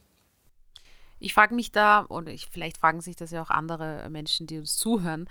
Ich 1.18 1.34
frage 1.34 1.54
mich 1.54 1.72
da, 1.72 2.06
oder 2.08 2.32
ich, 2.32 2.46
vielleicht 2.46 2.78
fragen 2.78 3.00
sich 3.00 3.16
das 3.16 3.30
ja 3.30 3.42
auch 3.42 3.50
andere 3.50 4.08
Menschen, 4.10 4.46
die 4.46 4.58
uns 4.58 4.76
zuhören, 4.76 5.28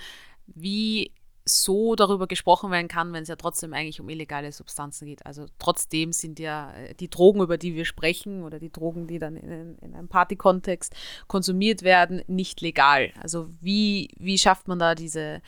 wie 0.48 1.12
so 1.48 1.96
darüber 1.96 2.26
gesprochen 2.26 2.72
werden 2.72 2.88
kann, 2.88 3.14
wenn 3.14 3.22
es 3.22 3.30
ja 3.30 3.36
trotzdem 3.36 3.74
eigentlich 3.74 4.02
um 4.02 4.10
illegale 4.10 4.52
Substanzen 4.52 5.06
geht. 5.06 5.26
Also 5.26 5.46
trotzdem 5.60 6.12
sind 6.12 6.40
ja 6.40 6.74
äh, 6.74 6.96
die 6.96 7.10
Drogen, 7.10 7.42
über 7.42 7.58
die 7.58 7.76
wir 7.76 7.86
sprechen, 7.86 8.44
oder 8.44 8.58
die 8.58 8.72
Drogen, 8.72 9.06
die 9.06 9.20
dann 9.20 9.36
in, 9.36 9.78
in 9.78 9.94
einem 9.94 10.08
Partykontext 10.08 10.96
konsumiert 11.28 11.84
werden, 11.84 12.24
nicht 12.26 12.62
legal. 12.62 13.12
Also 13.22 13.48
wie, 13.62 14.10
wie 14.18 14.40
schafft 14.40 14.68
man 14.68 14.80
da 14.80 14.96
diese 14.96 15.42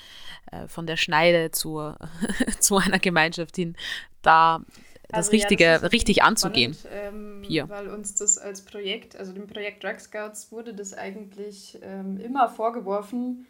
äh, 0.51 0.67
von 0.67 0.85
der 0.85 0.97
Schneide 0.97 1.49
zur, 1.49 1.97
zu 2.59 2.77
einer 2.77 2.99
Gemeinschaft 2.99 3.55
hin, 3.55 3.75
da 4.21 4.63
das 5.09 5.27
also, 5.27 5.31
Richtige, 5.31 5.63
ja, 5.63 5.79
das 5.79 5.91
richtig 5.93 6.21
anzugehen. 6.21 6.73
Spannend, 6.73 7.49
ähm, 7.49 7.69
weil 7.69 7.87
uns 7.87 8.15
das 8.15 8.37
als 8.37 8.63
Projekt, 8.63 9.15
also 9.15 9.31
dem 9.31 9.47
Projekt 9.47 9.83
Drug 9.83 9.99
Scouts, 9.99 10.51
wurde 10.51 10.73
das 10.73 10.93
eigentlich 10.93 11.79
ähm, 11.81 12.17
immer 12.17 12.49
vorgeworfen, 12.49 13.47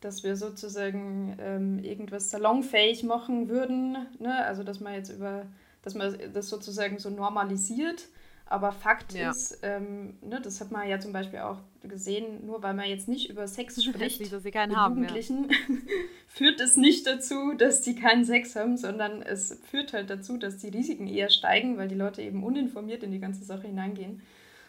dass 0.00 0.22
wir 0.22 0.36
sozusagen 0.36 1.36
ähm, 1.40 1.78
irgendwas 1.80 2.30
salonfähig 2.30 3.02
machen 3.02 3.48
würden. 3.48 4.06
Ne? 4.18 4.44
Also 4.44 4.62
dass 4.62 4.80
man 4.80 4.94
jetzt 4.94 5.10
über, 5.10 5.46
dass 5.82 5.94
man 5.94 6.16
das 6.32 6.48
sozusagen 6.48 6.98
so 6.98 7.10
normalisiert. 7.10 8.08
Aber 8.50 8.72
Fakt 8.72 9.12
ja. 9.12 9.30
ist, 9.30 9.58
ähm, 9.62 10.16
ne, 10.22 10.40
das 10.40 10.60
hat 10.62 10.70
man 10.70 10.88
ja 10.88 10.98
zum 10.98 11.12
Beispiel 11.12 11.40
auch 11.40 11.58
gesehen, 11.82 12.46
nur 12.46 12.62
weil 12.62 12.72
man 12.72 12.88
jetzt 12.88 13.06
nicht 13.06 13.28
über 13.28 13.46
Sex 13.46 13.82
spricht 13.84 14.32
dass 14.32 14.42
sie 14.42 14.50
keinen 14.50 14.70
mit 14.70 14.78
haben, 14.78 14.94
Jugendlichen, 14.96 15.50
ja. 15.50 15.56
führt 16.28 16.60
es 16.60 16.78
nicht 16.78 17.06
dazu, 17.06 17.52
dass 17.52 17.82
die 17.82 17.94
keinen 17.94 18.24
Sex 18.24 18.56
haben, 18.56 18.78
sondern 18.78 19.20
es 19.20 19.58
führt 19.70 19.92
halt 19.92 20.08
dazu, 20.08 20.38
dass 20.38 20.56
die 20.56 20.68
Risiken 20.68 21.06
eher 21.06 21.28
steigen, 21.28 21.76
weil 21.76 21.88
die 21.88 21.94
Leute 21.94 22.22
eben 22.22 22.42
uninformiert 22.42 23.02
in 23.02 23.12
die 23.12 23.20
ganze 23.20 23.44
Sache 23.44 23.66
hineingehen. 23.66 24.22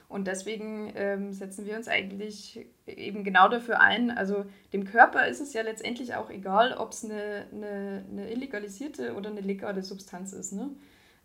Und 0.09 0.25
deswegen 0.25 0.91
ähm, 0.95 1.33
setzen 1.33 1.67
wir 1.67 1.77
uns 1.77 1.87
eigentlich 1.87 2.65
eben 2.87 3.23
genau 3.23 3.47
dafür 3.47 3.79
ein. 3.79 4.09
Also 4.09 4.43
dem 4.73 4.83
Körper 4.83 5.27
ist 5.27 5.39
es 5.39 5.53
ja 5.53 5.61
letztendlich 5.61 6.15
auch 6.15 6.31
egal, 6.31 6.73
ob 6.73 6.93
es 6.93 7.05
eine, 7.05 7.45
eine, 7.53 8.03
eine, 8.11 8.31
illegalisierte 8.31 9.13
oder 9.13 9.29
eine 9.29 9.41
legale 9.41 9.83
Substanz 9.83 10.33
ist. 10.33 10.51
Ne? 10.51 10.71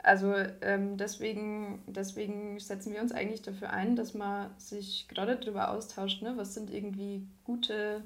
Also 0.02 0.34
ähm, 0.60 0.98
deswegen, 0.98 1.82
deswegen 1.86 2.60
setzen 2.60 2.92
wir 2.92 3.00
uns 3.00 3.12
eigentlich 3.12 3.40
dafür 3.40 3.70
ein, 3.70 3.96
dass 3.96 4.12
man 4.12 4.50
sich 4.58 5.08
gerade 5.08 5.36
darüber 5.36 5.70
austauscht, 5.70 6.20
ne? 6.20 6.34
was 6.36 6.52
sind 6.52 6.70
irgendwie 6.70 7.26
gute, 7.44 8.02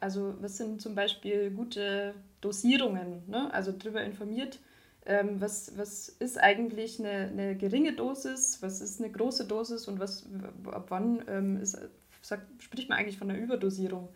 also 0.00 0.34
was 0.40 0.56
sind 0.56 0.82
zum 0.82 0.96
Beispiel 0.96 1.52
gute 1.52 2.16
Dosierungen, 2.40 3.22
ne? 3.28 3.54
also 3.54 3.70
darüber 3.70 4.02
informiert, 4.02 4.58
ähm, 5.06 5.40
was, 5.40 5.76
was 5.76 6.08
ist 6.08 6.38
eigentlich 6.38 6.98
eine, 6.98 7.28
eine 7.28 7.56
geringe 7.56 7.92
Dosis, 7.92 8.62
was 8.62 8.80
ist 8.80 9.00
eine 9.00 9.10
große 9.10 9.46
Dosis 9.46 9.86
und 9.88 10.00
was, 10.00 10.26
ab 10.66 10.86
wann 10.88 11.22
ähm, 11.28 11.60
ist, 11.60 11.78
sagt, 12.22 12.62
spricht 12.62 12.88
man 12.88 12.98
eigentlich 12.98 13.18
von 13.18 13.30
einer 13.30 13.38
Überdosierung. 13.38 14.08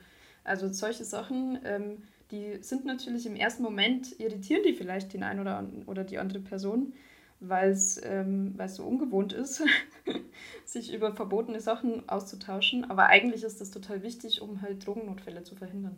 Also 0.44 0.68
solche 0.72 1.04
Sachen, 1.04 1.58
ähm, 1.64 2.02
die 2.30 2.58
sind 2.62 2.86
natürlich 2.86 3.26
im 3.26 3.36
ersten 3.36 3.62
Moment, 3.62 4.18
irritieren 4.18 4.62
die 4.64 4.72
vielleicht 4.72 5.12
den 5.12 5.22
einen 5.22 5.40
oder, 5.40 5.68
oder 5.86 6.04
die 6.04 6.18
andere 6.18 6.40
Person, 6.40 6.94
weil 7.40 7.70
es 7.70 8.00
ähm, 8.02 8.58
so 8.66 8.84
ungewohnt 8.84 9.32
ist, 9.32 9.62
sich 10.64 10.92
über 10.92 11.14
verbotene 11.14 11.60
Sachen 11.60 12.08
auszutauschen. 12.08 12.90
Aber 12.90 13.06
eigentlich 13.06 13.44
ist 13.44 13.60
das 13.60 13.70
total 13.70 14.02
wichtig, 14.02 14.40
um 14.40 14.62
halt 14.62 14.86
Drogennotfälle 14.86 15.42
zu 15.42 15.54
verhindern. 15.54 15.96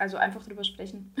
Also 0.00 0.16
einfach 0.16 0.42
drüber 0.42 0.64
sprechen. 0.64 1.14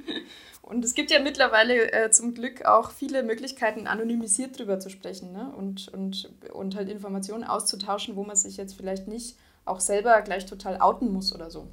und 0.62 0.82
es 0.82 0.94
gibt 0.94 1.10
ja 1.10 1.20
mittlerweile 1.20 1.92
äh, 1.92 2.10
zum 2.10 2.32
Glück 2.32 2.64
auch 2.64 2.90
viele 2.90 3.22
Möglichkeiten, 3.22 3.86
anonymisiert 3.86 4.58
drüber 4.58 4.80
zu 4.80 4.88
sprechen 4.88 5.32
ne? 5.32 5.52
und, 5.54 5.88
und, 5.88 6.32
und 6.54 6.74
halt 6.74 6.88
Informationen 6.88 7.44
auszutauschen, 7.44 8.16
wo 8.16 8.24
man 8.24 8.34
sich 8.34 8.56
jetzt 8.56 8.76
vielleicht 8.76 9.08
nicht 9.08 9.36
auch 9.66 9.78
selber 9.80 10.22
gleich 10.22 10.46
total 10.46 10.80
outen 10.80 11.12
muss 11.12 11.34
oder 11.34 11.50
so 11.50 11.68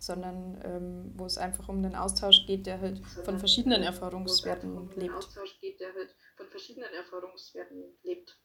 sondern 0.00 0.60
ähm, 0.64 1.12
wo 1.16 1.26
es 1.26 1.38
einfach 1.38 1.68
um 1.68 1.82
den 1.82 1.96
Austausch 1.96 2.46
geht, 2.46 2.66
der 2.66 2.80
halt 2.80 3.04
von 3.24 3.40
verschiedenen 3.40 3.82
Erfahrungswerten 3.82 4.78
um 4.78 4.88
lebt. 4.94 5.12
Austausch 5.12 5.58
geht, 5.60 5.80
der 5.80 5.92
halt 5.92 6.14
von 6.36 6.46
verschiedenen 6.46 6.92
Erfahrungswerten 6.92 7.82
lebt. 8.04 8.38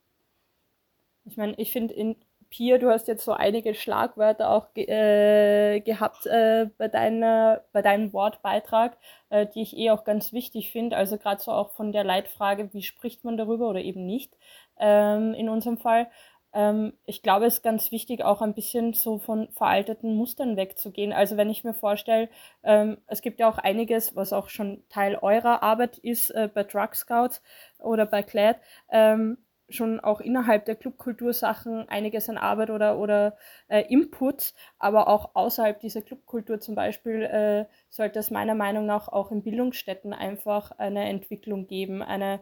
Ich 1.25 1.37
meine, 1.37 1.53
ich 1.59 1.71
finde 1.71 1.93
in 1.93 2.15
Pia, 2.53 2.77
du 2.77 2.91
hast 2.91 3.07
jetzt 3.07 3.25
so 3.25 3.31
einige 3.33 3.73
Schlagwörter 3.73 4.51
auch 4.51 4.73
ge 4.75 4.85
äh, 4.85 5.79
gehabt 5.79 6.27
äh, 6.27 6.69
bei, 6.77 6.87
deiner, 6.87 7.63
bei 7.71 7.81
deinem 7.81 8.13
Wortbeitrag, 8.13 8.95
äh, 9.31 9.47
die 9.47 9.63
ich 9.63 9.75
eh 9.75 9.89
auch 9.89 10.03
ganz 10.03 10.33
wichtig 10.33 10.71
finde. 10.71 10.95
Also 10.95 11.17
gerade 11.17 11.41
so 11.41 11.51
auch 11.51 11.71
von 11.71 11.91
der 11.91 12.03
Leitfrage, 12.03 12.71
wie 12.71 12.83
spricht 12.83 13.23
man 13.23 13.37
darüber 13.37 13.67
oder 13.69 13.81
eben 13.81 14.05
nicht 14.05 14.37
ähm, 14.77 15.33
in 15.33 15.49
unserem 15.49 15.79
Fall. 15.79 16.11
Ähm, 16.53 16.93
ich 17.07 17.23
glaube, 17.23 17.47
es 17.47 17.55
ist 17.55 17.63
ganz 17.63 17.91
wichtig, 17.91 18.23
auch 18.23 18.41
ein 18.43 18.53
bisschen 18.53 18.93
so 18.93 19.17
von 19.17 19.49
veralteten 19.53 20.15
Mustern 20.15 20.55
wegzugehen. 20.55 21.11
Also 21.11 21.37
wenn 21.37 21.49
ich 21.49 21.63
mir 21.63 21.73
vorstelle, 21.73 22.29
ähm, 22.63 22.99
es 23.07 23.21
gibt 23.21 23.39
ja 23.39 23.49
auch 23.49 23.57
einiges, 23.57 24.15
was 24.15 24.31
auch 24.31 24.49
schon 24.49 24.83
Teil 24.89 25.15
eurer 25.19 25.63
Arbeit 25.63 25.97
ist 25.97 26.29
äh, 26.29 26.47
bei 26.53 26.63
Drug 26.63 26.93
Scouts 26.93 27.41
oder 27.79 28.05
bei 28.05 28.21
CLAD, 28.21 28.59
ähm, 28.91 29.39
schon 29.73 29.99
auch 29.99 30.21
innerhalb 30.21 30.65
der 30.65 30.75
Clubkultur 30.75 31.33
Sachen 31.33 31.87
einiges 31.89 32.29
an 32.29 32.37
Arbeit 32.37 32.69
oder, 32.69 32.97
oder 32.97 33.37
äh, 33.67 33.81
Input, 33.91 34.53
aber 34.79 35.07
auch 35.07 35.35
außerhalb 35.35 35.79
dieser 35.79 36.01
Clubkultur 36.01 36.59
zum 36.59 36.75
Beispiel 36.75 37.23
äh, 37.23 37.65
sollte 37.89 38.19
es 38.19 38.31
meiner 38.31 38.55
Meinung 38.55 38.85
nach 38.85 39.07
auch 39.07 39.31
in 39.31 39.43
Bildungsstätten 39.43 40.13
einfach 40.13 40.71
eine 40.71 41.09
Entwicklung 41.09 41.67
geben, 41.67 42.01
eine 42.01 42.41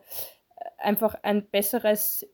äh, 0.57 0.65
einfach 0.77 1.15
ein 1.23 1.47
besseres 1.49 2.25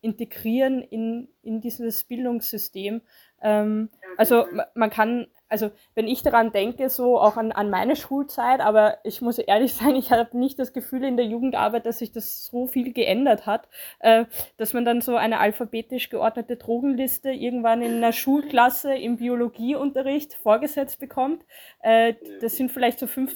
integrieren 0.00 0.82
in, 0.82 1.28
in 1.42 1.60
dieses 1.60 2.04
Bildungssystem. 2.04 3.02
Ähm, 3.42 3.90
also 4.16 4.46
man 4.74 4.90
kann, 4.90 5.26
also 5.48 5.70
wenn 5.94 6.08
ich 6.08 6.22
daran 6.22 6.52
denke, 6.52 6.88
so 6.88 7.18
auch 7.18 7.36
an, 7.36 7.52
an 7.52 7.70
meine 7.70 7.96
Schulzeit, 7.96 8.60
aber 8.60 8.98
ich 9.04 9.20
muss 9.22 9.38
ehrlich 9.38 9.74
sagen, 9.74 9.96
ich 9.96 10.10
habe 10.10 10.36
nicht 10.36 10.58
das 10.58 10.72
Gefühl 10.72 11.04
in 11.04 11.16
der 11.16 11.26
Jugendarbeit, 11.26 11.86
dass 11.86 11.98
sich 11.98 12.12
das 12.12 12.46
so 12.46 12.66
viel 12.66 12.92
geändert 12.92 13.46
hat, 13.46 13.68
äh, 14.00 14.24
dass 14.56 14.72
man 14.72 14.84
dann 14.84 15.00
so 15.00 15.16
eine 15.16 15.38
alphabetisch 15.38 16.08
geordnete 16.08 16.56
Drogenliste 16.56 17.30
irgendwann 17.30 17.82
in 17.82 17.96
einer 17.96 18.12
Schulklasse 18.12 18.94
im 18.94 19.16
Biologieunterricht 19.16 20.34
vorgesetzt 20.34 20.98
bekommt. 20.98 21.44
Äh, 21.80 22.14
das 22.40 22.56
sind 22.56 22.72
vielleicht 22.72 22.98
so 22.98 23.06
fünf 23.06 23.34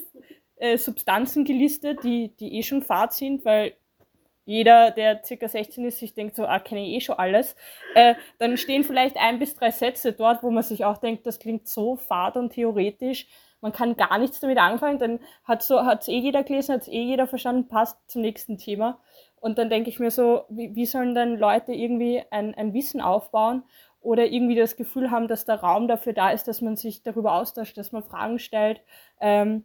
äh, 0.57 0.77
Substanzen 0.77 1.45
gelistet, 1.45 2.03
die, 2.03 2.37
die 2.37 2.59
eh 2.59 2.63
schon 2.63 2.83
fad 2.83 3.15
sind, 3.15 3.45
weil 3.45 3.73
jeder, 4.45 4.91
der 4.91 5.23
circa 5.25 5.49
16 5.49 5.85
ist, 5.85 5.99
sich 5.99 6.15
denkt 6.15 6.37
so, 6.37 6.45
ah, 6.45 6.59
kenne 6.59 6.87
ich 6.87 6.95
eh 6.95 7.01
schon 7.01 7.19
alles, 7.19 7.57
äh, 7.95 8.15
dann 8.39 8.57
stehen 8.57 8.85
vielleicht 8.85 9.17
ein 9.17 9.39
bis 9.39 9.55
drei 9.55 9.71
Sätze 9.71 10.13
dort, 10.13 10.43
wo 10.43 10.51
man 10.51 10.63
sich 10.63 10.85
auch 10.85 10.99
denkt, 10.99 11.27
das 11.27 11.39
klingt 11.39 11.69
so 11.69 11.97
fad 11.97 12.37
und 12.37 12.53
theoretisch, 12.53 13.27
man 13.61 13.73
kann 13.73 13.97
gar 13.97 14.19
nichts 14.19 14.41
damit 14.41 14.59
anfangen, 14.59 14.99
dann 14.99 15.21
hat 15.45 15.63
so 15.63 15.85
hat's 15.85 16.09
eh 16.09 16.19
jeder 16.19 16.43
gelesen, 16.43 16.75
hat 16.75 16.83
es 16.83 16.89
eh 16.89 17.03
jeder 17.03 17.27
verstanden, 17.27 17.69
passt 17.69 17.99
zum 18.11 18.23
nächsten 18.23 18.57
Thema. 18.59 18.99
Und 19.41 19.59
dann 19.59 19.71
denke 19.71 19.91
ich 19.91 19.99
mir 19.99 20.11
so, 20.11 20.45
wie, 20.49 20.75
wie 20.75 20.87
sollen 20.87 21.15
dann 21.15 21.39
Leute 21.39 21.73
irgendwie 21.73 22.23
ein, 22.31 22.55
ein 22.55 22.75
Wissen 22.75 23.01
aufbauen 23.01 23.63
oder 24.01 24.27
irgendwie 24.27 24.55
das 24.55 24.77
Gefühl 24.77 25.11
haben, 25.11 25.29
dass 25.29 25.45
der 25.45 25.61
Raum 25.61 25.89
dafür 25.89 26.13
da 26.13 26.31
ist, 26.31 26.49
dass 26.49 26.61
man 26.61 26.77
sich 26.77 27.03
darüber 27.03 27.35
austauscht, 27.35 27.77
dass 27.77 27.93
man 27.93 28.03
Fragen 28.03 28.39
stellt, 28.39 28.81
ähm, 29.21 29.65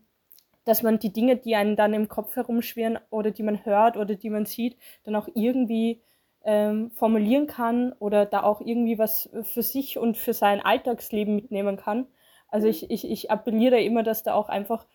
dass 0.66 0.84
man 0.84 1.00
die 1.00 1.14
Dinge, 1.14 1.38
die 1.38 1.56
einen 1.56 1.76
dann 1.76 1.94
im 1.94 2.08
Kopf 2.08 2.36
herumschwirren 2.36 3.00
oder 3.10 3.32
die 3.32 3.44
man 3.44 3.64
hört 3.66 3.98
oder 3.98 4.16
die 4.16 4.30
man 4.30 4.46
sieht, 4.46 4.78
dann 5.04 5.16
auch 5.16 5.30
irgendwie 5.34 6.02
ähm, 6.44 6.92
formulieren 6.92 7.48
kann 7.48 7.94
oder 7.94 8.26
da 8.26 8.44
auch 8.44 8.62
irgendwie 8.62 9.00
was 9.00 9.30
für 9.44 9.64
sich 9.64 9.98
und 9.98 10.18
für 10.18 10.34
sein 10.34 10.62
Alltagsleben 10.62 11.36
mitnehmen 11.36 11.78
kann. 11.78 12.08
Also 12.50 12.68
ich, 12.68 12.90
ich, 12.92 13.10
ich 13.10 13.32
appelliere 13.32 13.82
immer, 13.82 14.04
dass 14.04 14.24
da 14.24 14.34
auch 14.34 14.50
einfach 14.50 14.86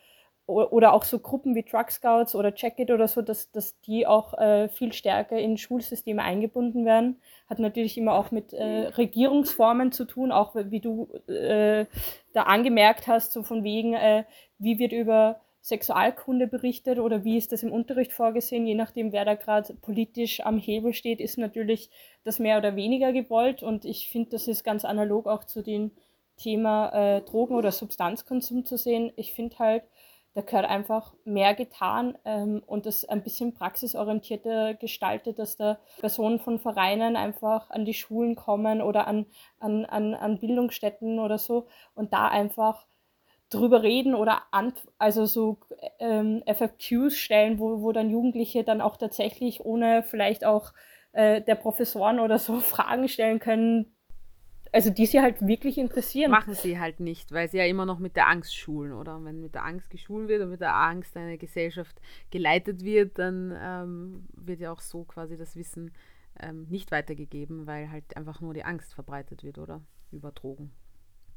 oder 0.50 0.92
auch 0.94 1.04
so 1.04 1.20
Gruppen 1.20 1.54
wie 1.54 1.62
Drug 1.62 1.90
Scouts 1.90 2.34
oder 2.34 2.54
Check 2.54 2.78
It 2.78 2.90
oder 2.90 3.06
so, 3.06 3.22
dass, 3.22 3.52
dass 3.52 3.80
die 3.82 4.06
auch 4.06 4.34
äh, 4.34 4.68
viel 4.68 4.92
stärker 4.92 5.38
in 5.38 5.56
Schulsysteme 5.56 6.22
eingebunden 6.22 6.84
werden. 6.84 7.20
Hat 7.48 7.60
natürlich 7.60 7.96
immer 7.96 8.14
auch 8.14 8.30
mit 8.30 8.52
äh, 8.52 8.88
Regierungsformen 8.88 9.92
zu 9.92 10.04
tun, 10.04 10.32
auch 10.32 10.56
wie 10.56 10.80
du 10.80 11.08
äh, 11.28 11.86
da 12.32 12.42
angemerkt 12.44 13.06
hast, 13.06 13.32
so 13.32 13.44
von 13.44 13.62
wegen, 13.62 13.94
äh, 13.94 14.24
wie 14.58 14.78
wird 14.80 14.92
über 14.92 15.40
Sexualkunde 15.62 16.46
berichtet 16.46 16.98
oder 16.98 17.24
wie 17.24 17.36
ist 17.36 17.52
das 17.52 17.62
im 17.62 17.72
Unterricht 17.72 18.12
vorgesehen, 18.12 18.66
je 18.66 18.74
nachdem, 18.74 19.12
wer 19.12 19.24
da 19.24 19.34
gerade 19.34 19.74
politisch 19.74 20.40
am 20.40 20.58
Hebel 20.58 20.94
steht, 20.94 21.20
ist 21.20 21.36
natürlich 21.38 21.90
das 22.24 22.38
mehr 22.38 22.58
oder 22.58 22.76
weniger 22.76 23.12
gewollt. 23.12 23.62
Und 23.62 23.84
ich 23.84 24.08
finde, 24.08 24.30
das 24.30 24.48
ist 24.48 24.64
ganz 24.64 24.84
analog 24.84 25.26
auch 25.26 25.44
zu 25.44 25.62
dem 25.62 25.90
Thema 26.36 26.88
äh, 26.92 27.20
Drogen- 27.20 27.56
oder 27.56 27.72
Substanzkonsum 27.72 28.64
zu 28.64 28.78
sehen. 28.78 29.12
Ich 29.16 29.34
finde 29.34 29.58
halt, 29.58 29.84
da 30.32 30.42
gehört 30.42 30.66
einfach 30.66 31.12
mehr 31.24 31.54
getan 31.54 32.16
ähm, 32.24 32.62
und 32.66 32.86
das 32.86 33.04
ein 33.04 33.22
bisschen 33.22 33.52
praxisorientierter 33.52 34.74
gestaltet, 34.74 35.38
dass 35.38 35.56
da 35.56 35.78
Personen 35.98 36.38
von 36.38 36.60
Vereinen 36.60 37.16
einfach 37.16 37.68
an 37.70 37.84
die 37.84 37.94
Schulen 37.94 38.36
kommen 38.36 38.80
oder 38.80 39.08
an, 39.08 39.26
an, 39.58 39.84
an, 39.86 40.14
an 40.14 40.38
Bildungsstätten 40.38 41.18
oder 41.18 41.36
so 41.36 41.66
und 41.94 42.12
da 42.12 42.28
einfach 42.28 42.86
drüber 43.50 43.82
reden 43.82 44.14
oder 44.14 44.42
an, 44.52 44.72
also 44.98 45.26
so 45.26 45.58
ähm, 45.98 46.42
FAQs 46.46 47.16
stellen, 47.16 47.58
wo, 47.58 47.82
wo 47.82 47.92
dann 47.92 48.10
Jugendliche 48.10 48.64
dann 48.64 48.80
auch 48.80 48.96
tatsächlich 48.96 49.64
ohne 49.64 50.02
vielleicht 50.02 50.44
auch 50.44 50.72
äh, 51.12 51.42
der 51.42 51.56
Professoren 51.56 52.20
oder 52.20 52.38
so 52.38 52.60
Fragen 52.60 53.08
stellen 53.08 53.40
können, 53.40 53.92
also 54.72 54.90
die 54.90 55.06
sie 55.06 55.20
halt 55.20 55.44
wirklich 55.44 55.78
interessieren. 55.78 56.30
Machen 56.30 56.54
sie 56.54 56.78
halt 56.78 57.00
nicht, 57.00 57.32
weil 57.32 57.48
sie 57.48 57.58
ja 57.58 57.64
immer 57.64 57.86
noch 57.86 57.98
mit 57.98 58.14
der 58.14 58.28
Angst 58.28 58.56
schulen, 58.56 58.92
oder? 58.92 59.22
Wenn 59.24 59.40
mit 59.40 59.56
der 59.56 59.64
Angst 59.64 59.90
geschult 59.90 60.28
wird 60.28 60.42
und 60.42 60.50
mit 60.50 60.60
der 60.60 60.76
Angst 60.76 61.16
eine 61.16 61.36
Gesellschaft 61.36 62.00
geleitet 62.30 62.84
wird, 62.84 63.18
dann 63.18 63.52
ähm, 63.60 64.28
wird 64.32 64.60
ja 64.60 64.72
auch 64.72 64.80
so 64.80 65.02
quasi 65.02 65.36
das 65.36 65.56
Wissen 65.56 65.92
ähm, 66.40 66.68
nicht 66.70 66.92
weitergegeben, 66.92 67.66
weil 67.66 67.90
halt 67.90 68.16
einfach 68.16 68.40
nur 68.40 68.54
die 68.54 68.62
Angst 68.62 68.94
verbreitet 68.94 69.42
wird, 69.42 69.58
oder? 69.58 69.80
Über 70.12 70.30
Drogen 70.30 70.70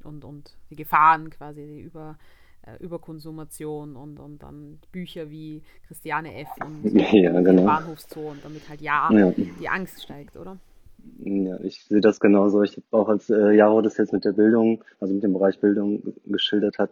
und, 0.06 0.24
und 0.24 0.56
die 0.70 0.76
Gefahren 0.76 1.30
quasi, 1.30 1.66
die 1.66 1.82
über, 1.82 2.18
äh, 2.66 2.82
Überkonsumation 2.84 3.96
und, 3.96 4.20
und 4.20 4.44
dann 4.44 4.80
Bücher 4.92 5.30
wie 5.30 5.62
Christiane 5.88 6.36
F. 6.36 6.48
und 6.62 6.86
ja, 7.13 7.39
genau. 7.42 7.66
Bahnhofszoo 7.66 8.32
und 8.32 8.44
damit 8.44 8.68
halt 8.70 8.82
ja, 8.82 9.10
ja, 9.12 9.32
die 9.32 9.70
Angst 9.70 10.02
steigt, 10.04 10.38
oder? 10.38 10.58
Ja, 11.20 11.60
ich 11.62 11.84
sehe 11.84 12.02
das 12.02 12.20
genauso. 12.20 12.63
Ich 12.63 12.78
habe 12.78 13.04
auch 13.04 13.10
als 13.10 13.30
äh, 13.30 13.52
Jaro 13.52 13.82
das 13.82 13.98
jetzt 13.98 14.13
mit 14.13 14.24
der 14.24 14.32
Bildung, 14.32 14.84
also 15.02 15.13
mit 15.13 15.24
dem 15.24 15.34
Bereich 15.34 15.60
Bildung 15.60 16.13
geschildert 16.26 16.78
hat, 16.78 16.92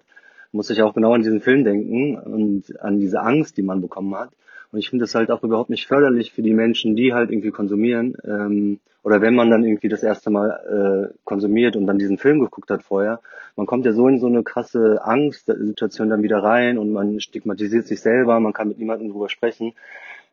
muss 0.52 0.69
ich 0.69 0.82
auch 0.82 0.93
genau 0.93 1.13
an 1.13 1.21
diesen 1.21 1.39
Film 1.39 1.63
denken 1.63 2.17
und 2.17 2.82
an 2.82 3.00
diese 3.00 3.21
Angst, 3.21 3.56
die 3.56 3.62
man 3.62 3.80
bekommen 3.80 4.13
hat. 4.15 4.32
Und 4.71 4.79
ich 4.79 4.89
finde 4.89 5.03
das 5.03 5.15
halt 5.15 5.31
auch 5.31 5.43
überhaupt 5.43 5.69
nicht 5.69 5.88
förderlich 5.88 6.31
für 6.31 6.41
die 6.41 6.53
Menschen, 6.53 6.95
die 6.95 7.13
halt 7.13 7.31
irgendwie 7.31 7.51
konsumieren. 7.51 8.15
Ähm, 8.23 8.79
oder 9.03 9.21
wenn 9.21 9.36
man 9.36 9.49
dann 9.49 9.63
irgendwie 9.63 9.89
das 9.89 10.03
erste 10.03 10.29
Mal 10.29 11.10
äh, 11.12 11.17
konsumiert 11.23 11.75
und 11.75 11.88
dann 11.88 11.97
diesen 11.97 12.17
Film 12.17 12.39
geguckt 12.39 12.69
hat 12.69 12.84
vorher, 12.84 13.19
man 13.55 13.65
kommt 13.65 13.86
ja 13.86 13.93
so 13.93 14.07
in 14.07 14.19
so 14.19 14.27
eine 14.27 14.43
krasse 14.43 15.01
Angstsituation 15.03 16.10
dann 16.10 16.23
wieder 16.23 16.38
rein 16.38 16.77
und 16.77 16.91
man 16.91 17.19
stigmatisiert 17.19 17.88
sich 17.88 17.99
selber, 18.01 18.39
man 18.39 18.53
kann 18.53 18.67
mit 18.67 18.77
niemandem 18.77 19.12
drüber 19.12 19.27
sprechen. 19.27 19.73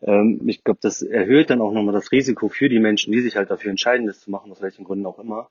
Ähm, 0.03 0.40
ich 0.46 0.62
glaube, 0.62 0.81
das 0.83 1.03
erhöht 1.03 1.51
dann 1.51 1.61
auch 1.61 1.72
nochmal 1.72 1.94
das 1.94 2.12
Risiko 2.12 2.48
für 2.48 2.68
die 2.68 2.79
Menschen, 2.79 3.12
die 3.12 3.22
sich 3.22 3.37
halt 3.37 3.51
dafür 3.51 3.70
entscheiden, 3.70 4.07
das 4.07 4.20
zu 4.20 4.31
machen, 4.31 4.53
aus 4.53 4.62
welchen 4.62 4.85
Gründen 4.85 5.07
auch 5.07 5.18
immer. 5.18 5.48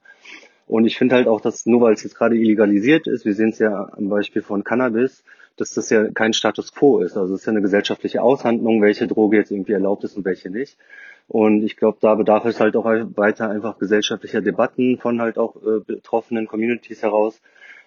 Und 0.67 0.86
ich 0.86 0.97
finde 0.97 1.15
halt 1.15 1.28
auch, 1.28 1.41
dass 1.41 1.65
nur 1.65 1.82
weil 1.82 1.93
es 1.93 2.04
jetzt 2.04 2.15
gerade 2.15 2.36
illegalisiert 2.36 3.08
ist, 3.08 3.26
wir 3.26 3.34
sehen 3.34 3.50
es 3.50 3.60
ja 3.60 3.89
am 3.93 4.10
Beispiel 4.10 4.41
von 4.41 4.63
Cannabis, 4.63 5.23
dass 5.58 5.74
das 5.74 5.89
ja 5.89 6.10
kein 6.12 6.34
Status 6.34 6.74
quo 6.74 7.00
ist. 7.00 7.17
Also 7.17 7.34
es 7.34 7.41
ist 7.41 7.46
ja 7.48 7.52
eine 7.52 7.62
gesellschaftliche 7.62 8.22
Aushandlung, 8.22 8.82
welche 8.82 9.08
Droge 9.08 9.38
jetzt 9.38 9.52
irgendwie 9.52 9.74
erlaubt 9.74 10.04
ist 10.04 10.15
und 10.15 10.24
welche 10.24 10.50
nicht. 10.50 10.78
Und 11.28 11.63
ich 11.63 11.76
glaube, 11.76 11.98
da 12.00 12.15
bedarf 12.15 12.46
es 12.46 12.60
halt 12.60 12.78
auch 12.78 12.86
weiter 12.86 13.50
einfach 13.50 13.78
gesellschaftlicher 13.80 14.41
Debatten 14.41 14.98
von 14.98 15.20
halt 15.22 15.38
auch 15.38 15.58
äh, 15.58 15.80
betroffenen 15.86 16.48
Communities 16.48 17.02
heraus. 17.02 17.41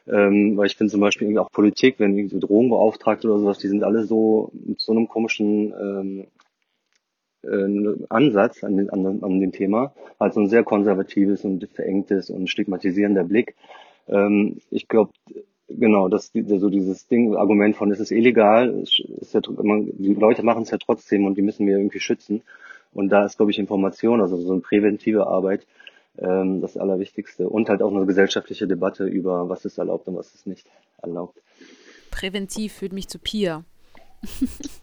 Ähm, 0.06 0.56
weil 0.56 0.66
ich 0.66 0.76
finde 0.76 0.90
zum 0.90 1.00
Beispiel 1.00 1.26
irgendwie 1.26 1.40
auch 1.40 1.50
Politik, 1.50 1.96
wenn 1.98 2.16
irgendwie 2.16 2.34
so 2.34 2.46
Drogenbeauftragte 2.46 3.28
oder 3.28 3.38
sowas, 3.38 3.58
die 3.58 3.68
sind 3.68 3.84
alle 3.84 4.04
so 4.04 4.50
mit 4.52 4.80
so 4.80 4.92
einem 4.92 5.08
komischen 5.08 5.72
ähm, 5.72 6.26
äh, 7.42 8.06
Ansatz 8.08 8.64
an, 8.64 8.76
den, 8.76 8.90
an, 8.90 9.22
an 9.22 9.40
dem 9.40 9.52
Thema, 9.52 9.94
also 10.18 10.40
ein 10.40 10.48
sehr 10.48 10.64
konservatives 10.64 11.44
und 11.44 11.68
verengtes 11.72 12.30
und 12.30 12.48
stigmatisierender 12.48 13.24
Blick. 13.24 13.54
Ähm, 14.08 14.58
ich 14.70 14.88
glaube, 14.88 15.12
genau, 15.78 16.08
das 16.08 16.32
so 16.32 16.70
dieses 16.70 17.06
Ding, 17.06 17.34
Argument 17.36 17.76
von 17.76 17.90
es 17.90 18.00
ist 18.00 18.10
illegal, 18.10 18.82
ist 18.82 19.34
ja, 19.34 19.40
die 19.40 20.14
Leute 20.14 20.42
machen 20.42 20.62
es 20.62 20.70
ja 20.70 20.78
trotzdem 20.78 21.26
und 21.26 21.36
die 21.36 21.42
müssen 21.42 21.66
wir 21.66 21.76
irgendwie 21.76 22.00
schützen. 22.00 22.42
Und 22.92 23.10
da 23.10 23.24
ist, 23.24 23.36
glaube 23.36 23.52
ich, 23.52 23.58
Information, 23.58 24.20
also 24.20 24.36
so 24.36 24.52
eine 24.52 24.60
präventive 24.60 25.26
Arbeit, 25.26 25.66
ähm, 26.18 26.60
das 26.60 26.76
Allerwichtigste. 26.76 27.48
Und 27.48 27.68
halt 27.68 27.82
auch 27.82 27.94
eine 27.94 28.06
gesellschaftliche 28.06 28.66
Debatte 28.66 29.04
über, 29.04 29.48
was 29.48 29.64
ist 29.64 29.78
erlaubt 29.78 30.08
und 30.08 30.16
was 30.16 30.34
ist 30.34 30.46
nicht 30.46 30.66
erlaubt. 31.00 31.40
Präventiv 32.10 32.72
führt 32.72 32.92
mich 32.92 33.08
zu 33.08 33.18
Pia. 33.18 33.64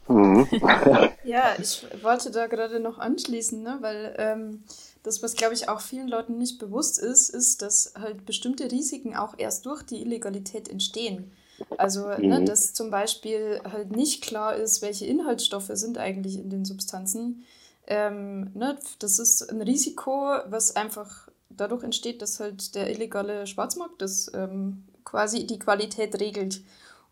Mhm. 0.07 0.47
ja, 1.23 1.55
ich 1.59 1.85
wollte 2.01 2.31
da 2.31 2.47
gerade 2.47 2.79
noch 2.79 2.97
anschließen, 2.97 3.61
ne? 3.61 3.77
weil 3.81 4.15
ähm, 4.17 4.63
das, 5.03 5.21
was 5.21 5.35
glaube 5.35 5.53
ich 5.53 5.69
auch 5.69 5.81
vielen 5.81 6.07
Leuten 6.07 6.37
nicht 6.37 6.59
bewusst 6.59 6.99
ist, 6.99 7.29
ist, 7.29 7.61
dass 7.61 7.93
halt 7.99 8.25
bestimmte 8.25 8.71
Risiken 8.71 9.15
auch 9.15 9.35
erst 9.37 9.65
durch 9.65 9.83
die 9.83 10.01
Illegalität 10.01 10.69
entstehen. 10.69 11.31
Also, 11.77 12.07
ne, 12.07 12.17
mhm. 12.17 12.27
ne, 12.27 12.43
dass 12.45 12.73
zum 12.73 12.91
Beispiel 12.91 13.61
halt 13.63 13.95
nicht 13.95 14.23
klar 14.23 14.55
ist, 14.55 14.81
welche 14.81 15.05
Inhaltsstoffe 15.05 15.71
sind 15.73 15.97
eigentlich 15.97 16.37
in 16.37 16.49
den 16.49 16.65
Substanzen. 16.65 17.45
Ähm, 17.87 18.51
ne, 18.53 18.77
das 18.99 19.19
ist 19.19 19.49
ein 19.49 19.61
Risiko, 19.61 20.11
was 20.47 20.75
einfach 20.75 21.29
dadurch 21.49 21.83
entsteht, 21.83 22.21
dass 22.21 22.39
halt 22.39 22.75
der 22.75 22.89
illegale 22.91 23.47
Schwarzmarkt 23.47 24.01
das 24.01 24.31
ähm, 24.33 24.83
quasi 25.03 25.47
die 25.47 25.59
Qualität 25.59 26.19
regelt. 26.19 26.61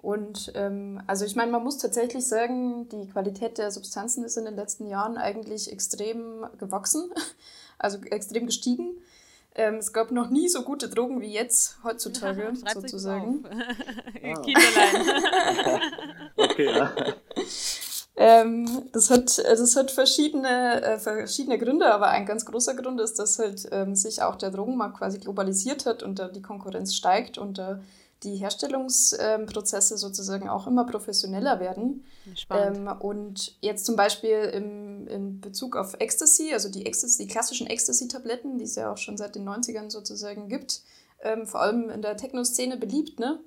Und 0.06 0.52
ähm, 0.54 1.02
also 1.08 1.26
ich 1.26 1.36
meine, 1.36 1.52
man 1.52 1.64
muss 1.64 1.80
tatsächlich 1.80 2.28
sagen, 2.28 2.88
die 2.90 3.08
Qualität 3.08 3.58
der 3.58 3.72
Substanzen 3.72 4.24
ist 4.24 4.38
in 4.38 4.46
den 4.46 4.56
letzten 4.56 4.86
Jahren 4.86 5.18
eigentlich 5.18 5.72
extrem 5.72 6.46
gewachsen, 6.60 7.10
also 7.80 7.98
extrem 8.12 8.46
gestiegen. 8.46 8.92
Ähm, 9.56 9.78
es 9.78 9.94
gab 9.94 10.12
noch 10.12 10.30
nie 10.30 10.48
so 10.48 10.62
gute 10.62 10.90
Drogen 10.90 11.22
wie 11.22 11.34
jetzt 11.34 11.80
heutzutage, 11.84 12.54
sozusagen. 12.76 13.46
Kinderlein. 14.22 15.82
okay, 16.38 16.66
ja. 16.72 16.94
Ähm, 18.16 18.84
das, 18.92 19.10
hat, 19.10 19.40
das 19.40 19.76
hat 19.76 19.90
verschiedene, 19.90 20.84
äh, 20.84 21.00
verschiedene 21.00 21.58
Gründe, 21.58 21.92
aber 21.92 22.10
ein 22.10 22.28
ganz 22.28 22.46
großer 22.46 22.76
Grund 22.76 23.02
ist, 23.02 23.18
dass 23.18 23.40
halt 23.40 23.68
ähm, 23.72 23.96
sich 23.96 24.22
auch 24.22 24.36
der 24.36 24.52
Drogenmarkt 24.52 25.00
quasi 25.00 25.18
globalisiert 25.18 25.88
hat 25.88 26.04
und 26.04 26.20
da 26.20 26.28
die 26.28 26.44
Konkurrenz 26.44 26.94
steigt 26.94 27.40
und 27.40 27.58
da 27.58 27.80
die 28.24 28.36
Herstellungsprozesse 28.36 29.98
sozusagen 29.98 30.50
auch 30.50 30.68
immer 30.68 30.86
professioneller 30.86 31.60
werden. 31.60 32.06
Ähm, 32.50 32.88
und 33.00 33.56
jetzt 33.62 33.86
zum 33.86 33.96
Beispiel 33.96 34.38
im, 34.54 35.08
in 35.08 35.42
Bezug 35.42 35.76
auf 35.76 35.96
Ecstasy, 36.00 36.52
also 36.54 36.70
die, 36.70 36.86
Ecstasy, 36.86 37.24
die 37.24 37.32
klassischen 37.32 37.68
Ecstasy-Tabletten, 37.68 38.58
die 38.58 38.64
es 38.64 38.76
ja 38.76 38.92
auch 38.92 38.98
schon 38.98 39.18
seit 39.18 39.36
den 39.36 39.48
90ern 39.48 39.90
sozusagen 39.92 40.48
gibt, 40.48 40.82
ähm, 41.22 41.46
vor 41.46 41.62
allem 41.62 41.90
in 41.90 42.02
der 42.02 42.18
Techno-Szene 42.18 42.78
beliebt, 42.78 43.20
ne? 43.20 43.40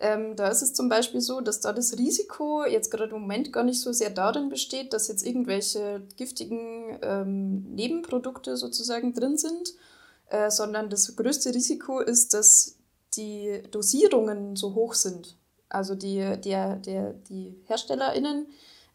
Ähm, 0.00 0.34
da 0.34 0.48
ist 0.48 0.60
es 0.60 0.74
zum 0.74 0.88
Beispiel 0.88 1.20
so, 1.20 1.40
dass 1.40 1.60
da 1.60 1.72
das 1.72 1.96
Risiko 1.96 2.64
jetzt 2.66 2.90
gerade 2.90 3.14
im 3.14 3.20
Moment 3.20 3.52
gar 3.52 3.62
nicht 3.62 3.80
so 3.80 3.92
sehr 3.92 4.10
darin 4.10 4.48
besteht, 4.48 4.92
dass 4.92 5.06
jetzt 5.06 5.24
irgendwelche 5.24 6.02
giftigen 6.16 6.98
ähm, 7.00 7.64
Nebenprodukte 7.74 8.56
sozusagen 8.56 9.14
drin 9.14 9.36
sind, 9.38 9.74
äh, 10.30 10.50
sondern 10.50 10.90
das 10.90 11.14
größte 11.14 11.54
Risiko 11.54 12.00
ist, 12.00 12.34
dass 12.34 12.76
die 13.16 13.62
Dosierungen 13.70 14.56
so 14.56 14.74
hoch 14.74 14.94
sind. 14.94 15.36
Also 15.68 15.94
die, 15.94 16.18
der, 16.44 16.76
der, 16.76 17.14
die 17.28 17.60
HerstellerInnen, 17.66 18.46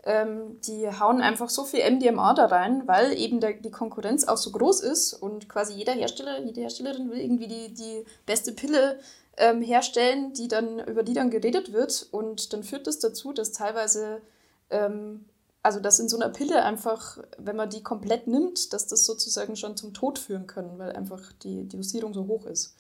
ähm, 0.06 0.62
die 0.62 0.88
hauen 0.88 1.22
einfach 1.22 1.50
so 1.50 1.66
viel 1.66 1.90
MDMA 1.90 2.34
da 2.34 2.46
rein, 2.46 2.88
weil 2.88 3.18
eben 3.18 3.42
der, 3.42 3.54
die 3.54 3.72
Konkurrenz 3.72 4.24
auch 4.24 4.38
so 4.38 4.52
groß 4.52 4.82
ist 4.82 5.14
und 5.14 5.50
quasi 5.50 5.74
jeder 5.74 5.94
Hersteller, 5.94 6.40
jede 6.40 6.62
Herstellerin 6.62 7.12
will 7.12 7.20
irgendwie 7.20 7.48
die, 7.48 7.74
die 7.74 8.06
beste 8.26 8.54
Pille 8.54 9.00
ähm, 9.40 9.62
herstellen, 9.62 10.34
die 10.34 10.48
dann, 10.48 10.80
über 10.80 11.04
die 11.04 11.14
dann 11.14 11.32
geredet 11.32 11.74
wird. 11.74 12.08
Und 12.12 12.54
dann 12.54 12.64
führt 12.64 12.88
das 12.88 13.00
dazu, 13.00 13.34
dass 13.34 13.52
teilweise, 13.52 14.22
ähm, 14.70 15.26
also 15.64 15.80
dass 15.80 16.00
in 16.00 16.10
so 16.10 16.18
einer 16.18 16.30
Pille 16.30 16.64
einfach, 16.64 17.18
wenn 17.38 17.56
man 17.56 17.70
die 17.70 17.84
komplett 17.84 18.28
nimmt, 18.28 18.72
dass 18.74 18.88
das 18.88 19.06
sozusagen 19.06 19.56
schon 19.56 19.76
zum 19.76 19.94
Tod 19.94 20.20
führen 20.20 20.48
kann, 20.48 20.78
weil 20.78 20.94
einfach 20.94 21.34
die, 21.44 21.64
die 21.64 21.78
Dosierung 21.78 22.14
so 22.14 22.28
hoch 22.28 22.46
ist. 22.46 22.76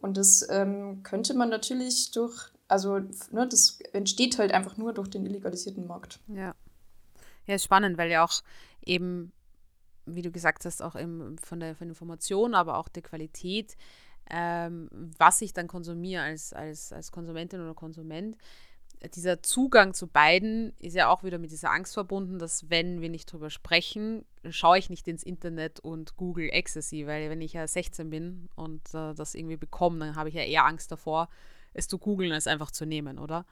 Und 0.00 0.16
das 0.16 0.46
ähm, 0.50 1.02
könnte 1.02 1.34
man 1.34 1.48
natürlich 1.50 2.10
durch, 2.10 2.50
also 2.68 2.98
ne, 3.30 3.46
das 3.48 3.80
entsteht 3.92 4.38
halt 4.38 4.52
einfach 4.52 4.76
nur 4.76 4.92
durch 4.92 5.08
den 5.08 5.26
illegalisierten 5.26 5.86
Markt. 5.86 6.20
Ja. 6.28 6.54
Ja, 7.46 7.54
ist 7.54 7.64
spannend, 7.64 7.98
weil 7.98 8.10
ja 8.10 8.24
auch 8.24 8.42
eben, 8.84 9.32
wie 10.06 10.22
du 10.22 10.30
gesagt 10.30 10.64
hast, 10.64 10.82
auch 10.82 10.94
eben 10.96 11.36
von 11.38 11.60
der, 11.60 11.74
von 11.74 11.88
der 11.88 11.92
Information, 11.92 12.54
aber 12.54 12.78
auch 12.78 12.88
der 12.88 13.02
Qualität, 13.02 13.76
ähm, 14.30 14.88
was 15.18 15.40
ich 15.42 15.52
dann 15.52 15.66
konsumiere 15.66 16.22
als, 16.22 16.52
als, 16.52 16.92
als 16.92 17.10
Konsumentin 17.10 17.60
oder 17.60 17.74
Konsument, 17.74 18.36
dieser 19.08 19.42
Zugang 19.42 19.94
zu 19.94 20.06
beiden 20.06 20.74
ist 20.78 20.94
ja 20.94 21.08
auch 21.08 21.24
wieder 21.24 21.38
mit 21.38 21.50
dieser 21.50 21.70
Angst 21.70 21.94
verbunden, 21.94 22.38
dass 22.38 22.68
wenn 22.68 23.00
wir 23.00 23.08
nicht 23.08 23.32
drüber 23.32 23.48
sprechen, 23.48 24.26
schaue 24.48 24.78
ich 24.78 24.90
nicht 24.90 25.08
ins 25.08 25.22
Internet 25.22 25.80
und 25.80 26.16
Google 26.16 26.50
Ecstasy, 26.50 27.06
weil 27.06 27.30
wenn 27.30 27.40
ich 27.40 27.54
ja 27.54 27.66
16 27.66 28.10
bin 28.10 28.48
und 28.56 28.82
äh, 28.94 29.14
das 29.14 29.34
irgendwie 29.34 29.56
bekomme, 29.56 30.00
dann 30.00 30.16
habe 30.16 30.28
ich 30.28 30.34
ja 30.34 30.42
eher 30.42 30.66
Angst 30.66 30.92
davor, 30.92 31.28
es 31.72 31.88
zu 31.88 31.98
googeln, 31.98 32.32
als 32.32 32.46
einfach 32.46 32.70
zu 32.70 32.84
nehmen, 32.84 33.18
oder? 33.18 33.46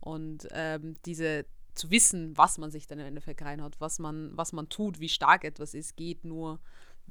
Und 0.00 0.48
ähm, 0.52 0.96
diese 1.06 1.46
zu 1.74 1.90
wissen, 1.90 2.36
was 2.36 2.58
man 2.58 2.70
sich 2.70 2.86
dann 2.86 2.98
im 2.98 3.06
Endeffekt 3.06 3.42
reinhaut, 3.42 3.80
was 3.80 3.98
man, 3.98 4.36
was 4.36 4.52
man 4.52 4.68
tut, 4.68 5.00
wie 5.00 5.08
stark 5.08 5.44
etwas 5.44 5.72
ist, 5.72 5.96
geht 5.96 6.24
nur, 6.24 6.58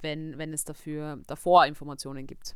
wenn, 0.02 0.38
wenn 0.38 0.54
es 0.54 0.64
dafür 0.64 1.20
davor 1.28 1.66
Informationen 1.66 2.28
gibt. 2.28 2.56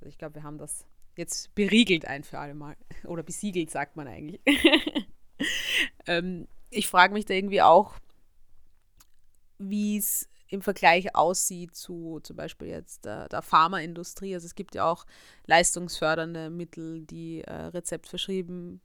Also 0.00 0.08
ich 0.08 0.18
glaube, 0.18 0.36
wir 0.36 0.42
haben 0.42 0.58
das 0.58 0.84
jetzt 1.16 1.54
beriegelt 1.54 2.06
ein 2.06 2.24
für 2.24 2.38
alle 2.38 2.54
Mal. 2.54 2.76
Oder 3.04 3.22
besiegelt, 3.22 3.70
sagt 3.70 3.96
man 3.96 4.08
eigentlich. 4.08 4.40
ähm, 6.06 6.46
ich 6.70 6.88
frage 6.88 7.12
mich 7.12 7.24
da 7.24 7.34
irgendwie 7.34 7.62
auch, 7.62 7.94
wie 9.58 9.96
es 9.98 10.28
im 10.48 10.62
Vergleich 10.62 11.14
aussieht 11.14 11.74
zu 11.74 12.20
zum 12.22 12.36
Beispiel 12.36 12.68
jetzt 12.68 13.04
der, 13.04 13.28
der 13.28 13.42
Pharmaindustrie. 13.42 14.34
Also 14.34 14.46
es 14.46 14.54
gibt 14.54 14.74
ja 14.74 14.90
auch 14.90 15.06
leistungsfördernde 15.46 16.50
Mittel, 16.50 17.02
die 17.02 17.42
äh, 17.42 17.52
rezeptverschrieben 17.52 18.80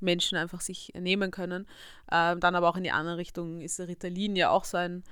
Menschen 0.00 0.38
einfach 0.38 0.60
sich 0.60 0.92
nehmen 0.98 1.30
können. 1.30 1.66
Ähm, 2.10 2.40
dann 2.40 2.54
aber 2.54 2.68
auch 2.68 2.76
in 2.76 2.84
die 2.84 2.92
andere 2.92 3.18
Richtung 3.18 3.60
ist 3.60 3.80
Ritalin 3.80 4.36
ja 4.36 4.50
auch 4.50 4.64
so 4.64 4.76
ein, 4.76 5.04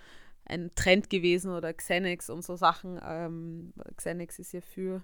ein 0.44 0.70
Trend 0.74 1.10
gewesen 1.10 1.52
oder 1.52 1.72
Xenex 1.72 2.30
und 2.30 2.42
so 2.44 2.56
Sachen. 2.56 3.00
Ähm, 3.04 3.72
Xenex 3.96 4.38
ist 4.38 4.52
ja 4.52 4.60
für 4.60 5.02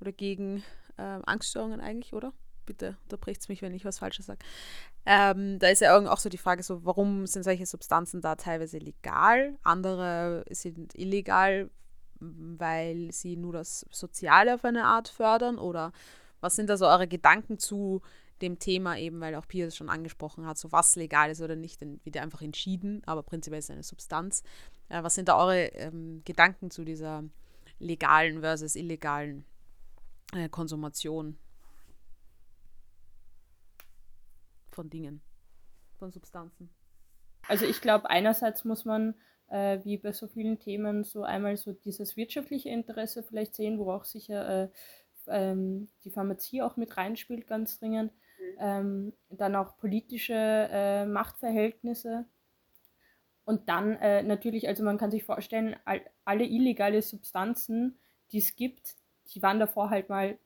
oder 0.00 0.12
gegen 0.12 0.62
ähm, 0.98 1.22
Angststörungen 1.24 1.80
eigentlich, 1.80 2.12
oder? 2.12 2.32
Bitte 2.66 2.96
unterbricht 3.04 3.48
mich, 3.48 3.62
wenn 3.62 3.74
ich 3.74 3.84
was 3.84 3.98
Falsches 3.98 4.26
sage. 4.26 4.40
Ähm, 5.06 5.58
da 5.58 5.68
ist 5.68 5.80
ja 5.80 5.96
auch 5.96 6.18
so 6.18 6.28
die 6.28 6.38
Frage, 6.38 6.62
so, 6.62 6.84
warum 6.84 7.26
sind 7.26 7.42
solche 7.42 7.66
Substanzen 7.66 8.20
da 8.20 8.36
teilweise 8.36 8.78
legal, 8.78 9.58
andere 9.62 10.44
sind 10.50 10.94
illegal, 10.94 11.70
weil 12.20 13.10
sie 13.12 13.36
nur 13.36 13.54
das 13.54 13.86
Soziale 13.90 14.54
auf 14.54 14.64
eine 14.64 14.84
Art 14.84 15.08
fördern? 15.08 15.58
Oder 15.58 15.92
was 16.40 16.54
sind 16.54 16.68
da 16.68 16.76
so 16.76 16.86
eure 16.86 17.08
Gedanken 17.08 17.58
zu 17.58 18.02
dem 18.40 18.58
Thema 18.58 18.96
eben, 18.98 19.20
weil 19.20 19.34
auch 19.34 19.46
Pia 19.46 19.66
es 19.66 19.76
schon 19.76 19.90
angesprochen 19.90 20.46
hat, 20.46 20.58
so 20.58 20.72
was 20.72 20.96
legal 20.96 21.30
ist 21.30 21.42
oder 21.42 21.56
nicht, 21.56 21.82
dann 21.82 22.00
wird 22.04 22.16
einfach 22.16 22.42
entschieden, 22.42 23.02
aber 23.04 23.22
prinzipiell 23.22 23.58
ist 23.58 23.66
es 23.66 23.70
eine 23.70 23.82
Substanz. 23.82 24.42
Äh, 24.88 25.02
was 25.02 25.14
sind 25.14 25.28
da 25.28 25.36
eure 25.36 25.66
ähm, 25.74 26.22
Gedanken 26.24 26.70
zu 26.70 26.84
dieser 26.84 27.24
legalen 27.78 28.40
versus 28.40 28.76
illegalen 28.76 29.44
äh, 30.34 30.48
Konsumation 30.48 31.38
von 34.70 34.90
Dingen, 34.90 35.20
von 35.98 36.10
Substanzen. 36.10 36.70
Also 37.48 37.66
ich 37.66 37.80
glaube, 37.80 38.08
einerseits 38.10 38.64
muss 38.64 38.84
man, 38.84 39.14
äh, 39.48 39.80
wie 39.84 39.96
bei 39.96 40.12
so 40.12 40.28
vielen 40.28 40.58
Themen, 40.58 41.04
so 41.04 41.22
einmal 41.22 41.56
so 41.56 41.72
dieses 41.72 42.16
wirtschaftliche 42.16 42.68
Interesse 42.68 43.22
vielleicht 43.22 43.54
sehen, 43.54 43.78
wo 43.78 43.90
auch 43.90 44.04
sicher 44.04 44.64
äh, 44.64 44.68
ähm, 45.26 45.88
die 46.04 46.10
Pharmazie 46.10 46.62
auch 46.62 46.76
mit 46.76 46.96
reinspielt, 46.96 47.46
ganz 47.46 47.78
dringend. 47.78 48.12
Mhm. 48.12 48.56
Ähm, 48.58 49.12
dann 49.30 49.56
auch 49.56 49.76
politische 49.76 50.34
äh, 50.34 51.06
Machtverhältnisse. 51.06 52.26
Und 53.44 53.68
dann 53.68 53.96
äh, 53.96 54.22
natürlich, 54.22 54.68
also 54.68 54.84
man 54.84 54.98
kann 54.98 55.10
sich 55.10 55.24
vorstellen, 55.24 55.76
all, 55.84 56.02
alle 56.24 56.44
illegale 56.44 57.02
Substanzen, 57.02 57.98
die 58.30 58.38
es 58.38 58.54
gibt, 58.54 58.96
die 59.34 59.42
waren 59.42 59.60
davor 59.60 59.90
halt 59.90 60.08
mal 60.08 60.38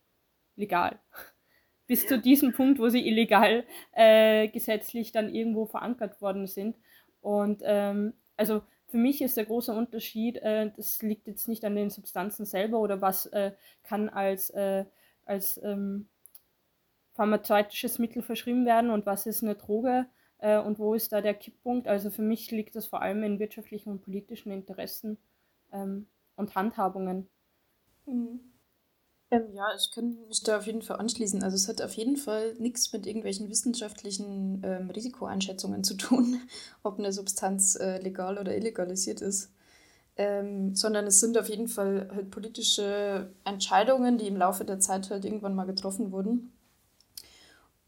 legal. 0.56 0.98
Bis 1.86 2.06
zu 2.06 2.18
diesem 2.18 2.52
Punkt, 2.52 2.78
wo 2.78 2.88
sie 2.88 3.06
illegal 3.06 3.64
äh, 3.92 4.48
gesetzlich 4.48 5.12
dann 5.12 5.34
irgendwo 5.34 5.66
verankert 5.66 6.20
worden 6.22 6.46
sind. 6.46 6.76
Und 7.20 7.62
ähm, 7.64 8.14
also 8.36 8.62
für 8.88 8.96
mich 8.96 9.20
ist 9.20 9.36
der 9.36 9.44
große 9.44 9.72
Unterschied, 9.72 10.36
äh, 10.38 10.70
das 10.76 11.02
liegt 11.02 11.26
jetzt 11.26 11.48
nicht 11.48 11.64
an 11.64 11.76
den 11.76 11.90
Substanzen 11.90 12.46
selber 12.46 12.78
oder 12.78 13.00
was 13.00 13.26
äh, 13.26 13.52
kann 13.82 14.08
als, 14.08 14.50
äh, 14.50 14.84
als 15.26 15.60
ähm, 15.62 16.08
pharmazeutisches 17.14 17.98
Mittel 17.98 18.22
verschrieben 18.22 18.66
werden 18.66 18.90
und 18.90 19.04
was 19.04 19.26
ist 19.26 19.42
eine 19.42 19.54
Droge 19.54 20.06
äh, 20.38 20.58
und 20.58 20.78
wo 20.78 20.94
ist 20.94 21.12
da 21.12 21.20
der 21.20 21.34
Kipppunkt. 21.34 21.88
Also 21.88 22.10
für 22.10 22.22
mich 22.22 22.50
liegt 22.50 22.76
das 22.76 22.86
vor 22.86 23.02
allem 23.02 23.22
in 23.22 23.38
wirtschaftlichen 23.38 23.90
und 23.90 24.02
politischen 24.02 24.52
Interessen 24.52 25.18
ähm, 25.72 26.06
und 26.36 26.54
Handhabungen. 26.54 27.28
Mhm. 28.06 28.53
Ähm, 29.34 29.52
ja, 29.52 29.66
ich 29.76 29.90
kann 29.90 30.16
mich 30.28 30.42
da 30.42 30.58
auf 30.58 30.66
jeden 30.66 30.82
Fall 30.82 30.98
anschließen. 30.98 31.42
Also 31.42 31.56
es 31.56 31.68
hat 31.68 31.82
auf 31.82 31.94
jeden 31.94 32.16
Fall 32.16 32.54
nichts 32.58 32.92
mit 32.92 33.06
irgendwelchen 33.06 33.48
wissenschaftlichen 33.50 34.62
ähm, 34.64 34.90
Risikoeinschätzungen 34.90 35.82
zu 35.82 35.94
tun, 35.96 36.40
ob 36.84 36.98
eine 36.98 37.12
Substanz 37.12 37.74
äh, 37.76 37.98
legal 38.00 38.38
oder 38.38 38.56
illegalisiert 38.56 39.20
ist. 39.20 39.50
Ähm, 40.16 40.76
sondern 40.76 41.06
es 41.08 41.18
sind 41.18 41.36
auf 41.36 41.48
jeden 41.48 41.66
Fall 41.66 42.08
halt 42.14 42.30
politische 42.30 43.32
Entscheidungen, 43.44 44.18
die 44.18 44.28
im 44.28 44.36
Laufe 44.36 44.64
der 44.64 44.78
Zeit 44.78 45.10
halt 45.10 45.24
irgendwann 45.24 45.56
mal 45.56 45.64
getroffen 45.64 46.12
wurden. 46.12 46.52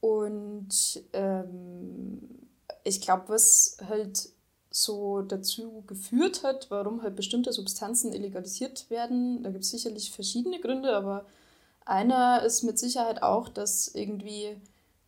Und 0.00 1.02
ähm, 1.12 2.20
ich 2.82 3.00
glaube, 3.00 3.28
was 3.28 3.76
halt 3.88 4.30
so 4.76 5.22
dazu 5.22 5.84
geführt 5.86 6.42
hat, 6.42 6.70
warum 6.70 7.02
halt 7.02 7.16
bestimmte 7.16 7.52
Substanzen 7.52 8.12
illegalisiert 8.12 8.90
werden. 8.90 9.42
Da 9.42 9.50
gibt 9.50 9.64
es 9.64 9.70
sicherlich 9.70 10.10
verschiedene 10.10 10.60
Gründe, 10.60 10.94
aber 10.94 11.24
einer 11.84 12.42
ist 12.42 12.62
mit 12.62 12.78
Sicherheit 12.78 13.22
auch, 13.22 13.48
dass 13.48 13.88
irgendwie, 13.88 14.56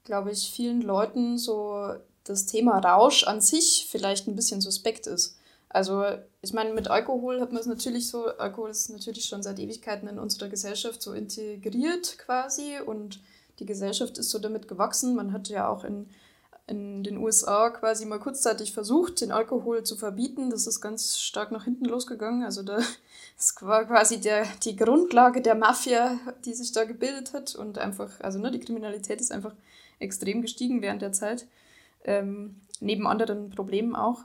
glaube 0.05 0.31
ich, 0.31 0.51
vielen 0.51 0.81
Leuten 0.81 1.37
so 1.37 1.93
das 2.25 2.47
Thema 2.47 2.79
Rausch 2.79 3.25
an 3.25 3.41
sich 3.41 3.87
vielleicht 3.91 4.27
ein 4.27 4.37
bisschen 4.37 4.61
suspekt 4.61 5.07
ist. 5.07 5.37
Also 5.69 6.03
ich 6.41 6.55
meine, 6.55 6.73
mit 6.73 6.89
Alkohol 6.89 7.41
hat 7.41 7.53
man 7.53 7.61
es 7.61 7.67
natürlich 7.67 8.09
so, 8.09 8.27
Alkohol 8.27 8.71
ist 8.71 8.89
natürlich 8.89 9.27
schon 9.27 9.43
seit 9.43 9.59
Ewigkeiten 9.59 10.09
in 10.09 10.19
unserer 10.19 10.49
Gesellschaft 10.49 11.03
so 11.03 11.13
integriert 11.13 12.17
quasi 12.19 12.79
und 12.85 13.21
die 13.59 13.67
Gesellschaft 13.67 14.17
ist 14.17 14.31
so 14.31 14.39
damit 14.39 14.67
gewachsen. 14.67 15.15
Man 15.15 15.33
hat 15.33 15.49
ja 15.49 15.69
auch 15.69 15.85
in 15.85 16.09
in 16.69 17.03
den 17.03 17.17
USA 17.17 17.71
quasi 17.71 18.05
mal 18.05 18.19
kurzzeitig 18.19 18.73
versucht, 18.73 19.21
den 19.21 19.33
Alkohol 19.33 19.85
zu 19.85 19.97
verbieten. 19.97 20.51
Das 20.51 20.67
ist 20.67 20.81
ganz 20.81 21.19
stark 21.19 21.51
nach 21.51 21.65
hinten 21.65 21.87
losgegangen. 21.87 22.45
Also 22.45 22.63
da, 22.63 22.77
das 23.37 23.55
war 23.61 23.87
quasi 23.87 24.21
der, 24.21 24.47
die 24.65 24.77
Grundlage 24.77 25.41
der 25.41 25.55
Mafia, 25.55 26.19
die 26.45 26.55
sich 26.55 26.73
da 26.73 26.85
gebildet 26.85 27.33
hat. 27.33 27.55
Und 27.55 27.79
einfach, 27.79 28.21
also 28.21 28.39
ne, 28.39 28.51
die 28.51 28.61
Kriminalität 28.61 29.21
ist 29.21 29.33
einfach 29.33 29.55
extrem 29.99 30.43
gestiegen 30.43 30.83
während 30.83 31.03
der 31.03 31.13
Zeit. 31.13 31.47
Ähm, 32.05 32.61
neben 32.81 33.07
anderen 33.07 33.51
Problemen 33.51 33.97
auch. 33.97 34.21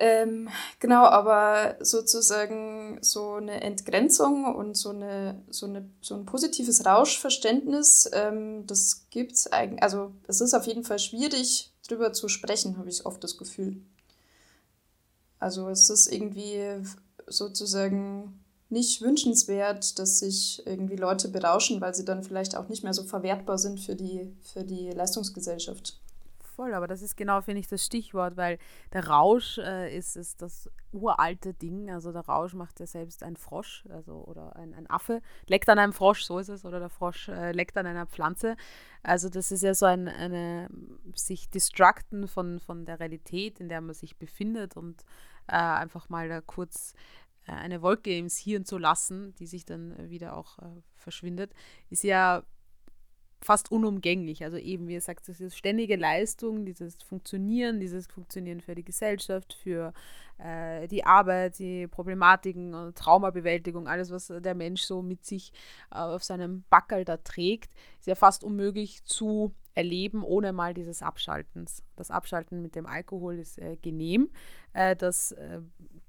Ähm, 0.00 0.48
genau, 0.78 1.04
aber 1.04 1.76
sozusagen 1.80 2.98
so 3.02 3.34
eine 3.34 3.62
Entgrenzung 3.62 4.44
und 4.54 4.76
so, 4.76 4.90
eine, 4.90 5.42
so, 5.50 5.66
eine, 5.66 5.90
so 6.00 6.14
ein 6.14 6.24
positives 6.24 6.86
Rauschverständnis, 6.86 8.08
ähm, 8.12 8.64
das 8.66 9.06
gibt 9.10 9.32
es 9.32 9.50
eigentlich, 9.52 9.82
also 9.82 10.12
es 10.28 10.40
ist 10.40 10.54
auf 10.54 10.66
jeden 10.66 10.84
Fall 10.84 11.00
schwierig, 11.00 11.72
drüber 11.88 12.12
zu 12.12 12.28
sprechen, 12.28 12.78
habe 12.78 12.88
ich 12.88 13.06
oft 13.06 13.24
das 13.24 13.38
Gefühl. 13.38 13.82
Also 15.40 15.68
es 15.68 15.90
ist 15.90 16.12
irgendwie 16.12 16.62
sozusagen 17.26 18.44
nicht 18.68 19.02
wünschenswert, 19.02 19.98
dass 19.98 20.20
sich 20.20 20.64
irgendwie 20.64 20.96
Leute 20.96 21.28
berauschen, 21.28 21.80
weil 21.80 21.94
sie 21.94 22.04
dann 22.04 22.22
vielleicht 22.22 22.56
auch 22.56 22.68
nicht 22.68 22.84
mehr 22.84 22.94
so 22.94 23.02
verwertbar 23.02 23.58
sind 23.58 23.80
für 23.80 23.96
die, 23.96 24.32
für 24.42 24.62
die 24.62 24.90
Leistungsgesellschaft 24.90 25.98
voll, 26.58 26.74
aber 26.74 26.88
das 26.88 27.02
ist 27.02 27.16
genau, 27.16 27.40
finde 27.40 27.60
ich, 27.60 27.68
das 27.68 27.84
Stichwort, 27.84 28.36
weil 28.36 28.58
der 28.92 29.06
Rausch 29.06 29.58
äh, 29.58 29.96
ist, 29.96 30.16
ist 30.16 30.42
das 30.42 30.68
uralte 30.90 31.54
Ding. 31.54 31.88
Also 31.88 32.10
der 32.10 32.22
Rausch 32.22 32.52
macht 32.54 32.80
ja 32.80 32.86
selbst 32.86 33.22
ein 33.22 33.36
Frosch, 33.36 33.86
also 33.90 34.24
oder 34.24 34.56
ein, 34.56 34.74
ein 34.74 34.90
Affe, 34.90 35.22
leckt 35.46 35.68
an 35.68 35.78
einem 35.78 35.92
Frosch, 35.92 36.24
so 36.24 36.40
ist 36.40 36.48
es, 36.48 36.64
oder 36.64 36.80
der 36.80 36.88
Frosch 36.88 37.28
äh, 37.28 37.52
leckt 37.52 37.76
an 37.76 37.86
einer 37.86 38.06
Pflanze. 38.06 38.56
Also 39.04 39.28
das 39.28 39.52
ist 39.52 39.62
ja 39.62 39.72
so 39.72 39.86
ein 39.86 40.08
eine, 40.08 40.68
sich 41.14 41.48
distracten 41.48 42.26
von, 42.26 42.58
von 42.58 42.84
der 42.84 42.98
Realität, 42.98 43.60
in 43.60 43.68
der 43.68 43.80
man 43.80 43.94
sich 43.94 44.16
befindet 44.18 44.76
und 44.76 45.04
äh, 45.46 45.52
einfach 45.52 46.08
mal 46.08 46.28
da 46.28 46.40
kurz 46.40 46.92
äh, 47.46 47.52
eine 47.52 47.82
Wolke 47.82 48.10
ins 48.18 48.36
Hirn 48.36 48.64
zu 48.64 48.78
lassen, 48.78 49.32
die 49.36 49.46
sich 49.46 49.64
dann 49.64 50.10
wieder 50.10 50.36
auch 50.36 50.58
äh, 50.58 50.82
verschwindet, 50.96 51.52
ist 51.88 52.02
ja 52.02 52.42
fast 53.40 53.70
unumgänglich. 53.70 54.44
Also 54.44 54.56
eben, 54.56 54.88
wie 54.88 54.94
ihr 54.94 55.00
sagt, 55.00 55.28
diese 55.28 55.50
ständige 55.50 55.96
Leistung, 55.96 56.64
dieses 56.64 56.96
Funktionieren, 57.02 57.80
dieses 57.80 58.06
Funktionieren 58.06 58.60
für 58.60 58.74
die 58.74 58.84
Gesellschaft, 58.84 59.54
für 59.54 59.92
äh, 60.38 60.88
die 60.88 61.04
Arbeit, 61.04 61.58
die 61.58 61.86
Problematiken 61.86 62.74
und 62.74 62.96
Traumabewältigung, 62.96 63.88
alles, 63.88 64.10
was 64.10 64.28
der 64.28 64.54
Mensch 64.54 64.82
so 64.82 65.02
mit 65.02 65.24
sich 65.24 65.52
äh, 65.90 65.98
auf 65.98 66.24
seinem 66.24 66.64
Backel 66.70 67.04
da 67.04 67.16
trägt, 67.16 67.72
ist 68.00 68.06
ja 68.06 68.14
fast 68.14 68.44
unmöglich 68.44 69.04
zu 69.04 69.54
erleben, 69.74 70.24
ohne 70.24 70.52
mal 70.52 70.74
dieses 70.74 71.02
Abschaltens. 71.02 71.84
Das 71.94 72.10
Abschalten 72.10 72.60
mit 72.62 72.74
dem 72.74 72.86
Alkohol 72.86 73.38
ist 73.38 73.58
äh, 73.58 73.76
genehm. 73.76 74.30
Äh, 74.72 74.96
das 74.96 75.32
äh, 75.32 75.60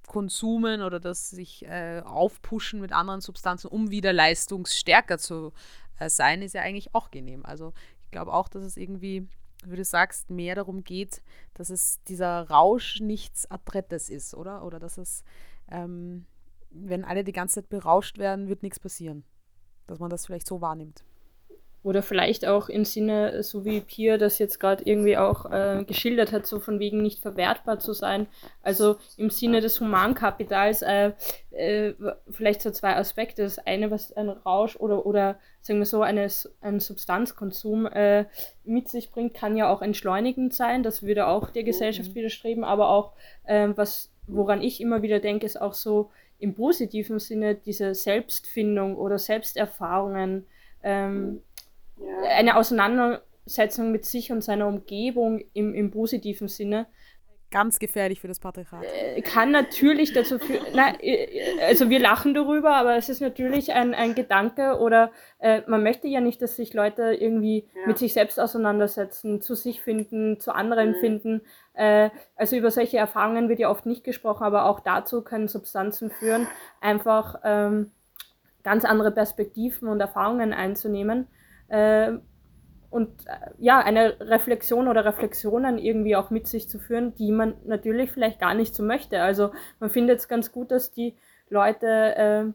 Konsumen 0.07 0.81
oder 0.81 0.99
das 0.99 1.29
sich 1.29 1.63
äh, 1.65 2.01
aufpushen 2.03 2.81
mit 2.81 2.91
anderen 2.91 3.21
Substanzen, 3.21 3.67
um 3.67 3.91
wieder 3.91 4.11
leistungsstärker 4.11 5.19
zu 5.19 5.47
äh, 5.47 5.88
sein 6.07 6.41
ist 6.41 6.53
ja 6.53 6.61
eigentlich 6.61 6.95
auch 6.95 7.11
genehm. 7.11 7.45
Also 7.45 7.73
ich 8.03 8.11
glaube 8.11 8.33
auch, 8.33 8.47
dass 8.47 8.63
es 8.63 8.77
irgendwie, 8.77 9.27
wie 9.65 9.75
du 9.75 9.83
sagst, 9.83 10.29
mehr 10.29 10.55
darum 10.55 10.83
geht, 10.83 11.21
dass 11.53 11.69
es 11.69 11.99
dieser 12.07 12.49
Rausch 12.49 13.01
nichts 13.01 13.49
Adrettes 13.51 14.09
ist, 14.09 14.33
oder? 14.33 14.63
Oder 14.63 14.79
dass 14.79 14.97
es, 14.97 15.23
ähm, 15.69 16.25
wenn 16.69 17.03
alle 17.03 17.23
die 17.23 17.33
ganze 17.33 17.61
Zeit 17.61 17.69
berauscht 17.69 18.17
werden, 18.17 18.47
wird 18.47 18.63
nichts 18.63 18.79
passieren. 18.79 19.23
Dass 19.87 19.99
man 19.99 20.09
das 20.09 20.25
vielleicht 20.25 20.47
so 20.47 20.61
wahrnimmt. 20.61 21.03
Oder 21.81 22.03
vielleicht 22.03 22.45
auch 22.45 22.67
im 22.67 22.83
Sinne, 22.83 23.41
so 23.41 23.63
wie 23.63 23.79
Pia 23.79 24.17
das 24.17 24.37
jetzt 24.37 24.59
gerade 24.59 24.83
irgendwie 24.83 25.17
auch 25.17 25.49
äh, 25.49 25.85
geschildert 25.85 26.33
hat, 26.33 26.45
so 26.45 26.59
von 26.59 26.79
wegen 26.79 27.01
nicht 27.01 27.19
verwertbar 27.19 27.79
zu 27.79 27.93
sein. 27.93 28.27
Also 28.61 28.97
im 29.15 29.29
Sinne 29.29 29.61
des 29.61 29.79
Humankapitals 29.79 30.81
äh, 30.81 31.13
äh, 31.51 31.93
vielleicht 32.29 32.61
so 32.61 32.71
zwei 32.71 32.95
Aspekte. 32.95 33.43
Das 33.43 33.59
eine, 33.59 33.91
was 33.91 34.11
ein 34.11 34.29
Rausch 34.29 34.75
oder, 34.75 35.05
oder 35.05 35.39
sagen 35.61 35.79
wir 35.79 35.85
so, 35.85 36.01
eine, 36.01 36.27
ein 36.61 36.79
Substanzkonsum 36.79 37.85
äh, 37.87 38.25
mit 38.65 38.89
sich 38.89 39.11
bringt, 39.11 39.33
kann 39.33 39.55
ja 39.55 39.71
auch 39.71 39.81
entschleunigend 39.81 40.53
sein. 40.53 40.83
Das 40.83 41.03
würde 41.03 41.27
auch 41.27 41.49
der 41.49 41.63
Gesellschaft 41.63 42.13
widerstreben, 42.13 42.63
aber 42.63 42.89
auch, 42.89 43.13
ähm, 43.47 43.77
was, 43.77 44.11
woran 44.27 44.61
ich 44.61 44.81
immer 44.81 45.01
wieder 45.01 45.19
denke, 45.19 45.45
ist 45.45 45.61
auch 45.61 45.73
so 45.73 46.11
im 46.39 46.55
positiven 46.55 47.19
Sinne 47.19 47.55
diese 47.55 47.93
Selbstfindung 47.93 48.95
oder 48.95 49.19
Selbsterfahrungen. 49.19 50.45
Ähm, 50.81 51.41
ja. 51.99 52.29
eine 52.37 52.57
Auseinandersetzung 52.57 53.91
mit 53.91 54.05
sich 54.05 54.31
und 54.31 54.43
seiner 54.43 54.67
Umgebung 54.67 55.41
im, 55.53 55.73
im 55.73 55.91
positiven 55.91 56.47
Sinne. 56.47 56.87
Ganz 57.51 57.79
gefährlich 57.79 58.19
für 58.19 58.27
das 58.27 58.39
Patriarchat. 58.39 58.83
Äh, 58.83 59.21
kann 59.21 59.49
natürlich 59.49 60.13
dazu 60.13 60.37
führen, 60.37 60.77
äh, 61.01 61.27
also 61.67 61.89
wir 61.89 61.99
lachen 61.99 62.35
darüber, 62.35 62.75
aber 62.75 62.95
es 62.95 63.09
ist 63.09 63.21
natürlich 63.21 63.73
ein, 63.73 63.95
ein 63.95 64.13
Gedanke 64.13 64.77
oder 64.77 65.11
äh, 65.39 65.63
man 65.65 65.81
möchte 65.81 66.07
ja 66.07 66.21
nicht, 66.21 66.43
dass 66.43 66.55
sich 66.55 66.75
Leute 66.75 67.11
irgendwie 67.13 67.67
ja. 67.73 67.87
mit 67.87 67.97
sich 67.97 68.13
selbst 68.13 68.39
auseinandersetzen, 68.39 69.41
zu 69.41 69.55
sich 69.55 69.81
finden, 69.81 70.39
zu 70.39 70.53
anderen 70.53 70.91
mhm. 70.91 70.99
finden. 70.99 71.41
Äh, 71.73 72.11
also 72.35 72.55
über 72.55 72.69
solche 72.69 72.97
Erfahrungen 72.97 73.49
wird 73.49 73.57
ja 73.57 73.71
oft 73.71 73.87
nicht 73.87 74.03
gesprochen, 74.03 74.43
aber 74.43 74.65
auch 74.65 74.81
dazu 74.81 75.23
können 75.23 75.47
Substanzen 75.47 76.11
führen, 76.11 76.47
einfach 76.81 77.39
ähm, 77.43 77.89
ganz 78.61 78.85
andere 78.85 79.09
Perspektiven 79.09 79.87
und 79.87 79.99
Erfahrungen 79.99 80.53
einzunehmen 80.53 81.27
äh, 81.69 82.19
und 82.89 83.09
äh, 83.27 83.51
ja, 83.59 83.79
eine 83.79 84.19
Reflexion 84.19 84.87
oder 84.87 85.05
Reflexionen 85.05 85.77
irgendwie 85.77 86.15
auch 86.15 86.29
mit 86.31 86.47
sich 86.47 86.67
zu 86.67 86.79
führen, 86.79 87.15
die 87.15 87.31
man 87.31 87.53
natürlich 87.65 88.11
vielleicht 88.11 88.39
gar 88.39 88.53
nicht 88.53 88.73
so 88.73 88.83
möchte. 88.83 89.21
Also 89.21 89.51
man 89.79 89.89
findet 89.89 90.19
es 90.19 90.27
ganz 90.27 90.51
gut, 90.51 90.71
dass 90.71 90.91
die 90.91 91.15
Leute 91.49 92.15
äh, 92.15 92.45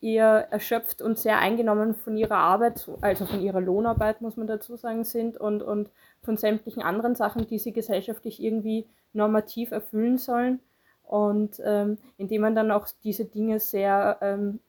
eher 0.00 0.48
erschöpft 0.52 1.02
und 1.02 1.18
sehr 1.18 1.38
eingenommen 1.38 1.94
von 1.94 2.16
ihrer 2.16 2.36
Arbeit, 2.36 2.88
also 3.00 3.26
von 3.26 3.40
ihrer 3.40 3.60
Lohnarbeit, 3.60 4.20
muss 4.20 4.36
man 4.36 4.46
dazu 4.46 4.76
sagen, 4.76 5.04
sind 5.04 5.36
und, 5.36 5.62
und 5.62 5.90
von 6.22 6.36
sämtlichen 6.36 6.82
anderen 6.82 7.16
Sachen, 7.16 7.46
die 7.46 7.58
sie 7.58 7.72
gesellschaftlich 7.72 8.42
irgendwie 8.42 8.86
normativ 9.12 9.72
erfüllen 9.72 10.18
sollen. 10.18 10.60
Und 11.02 11.60
ähm, 11.64 11.98
indem 12.18 12.42
man 12.42 12.54
dann 12.54 12.70
auch 12.70 12.86
diese 13.02 13.24
Dinge 13.24 13.58
sehr 13.58 14.18
ähm, 14.20 14.60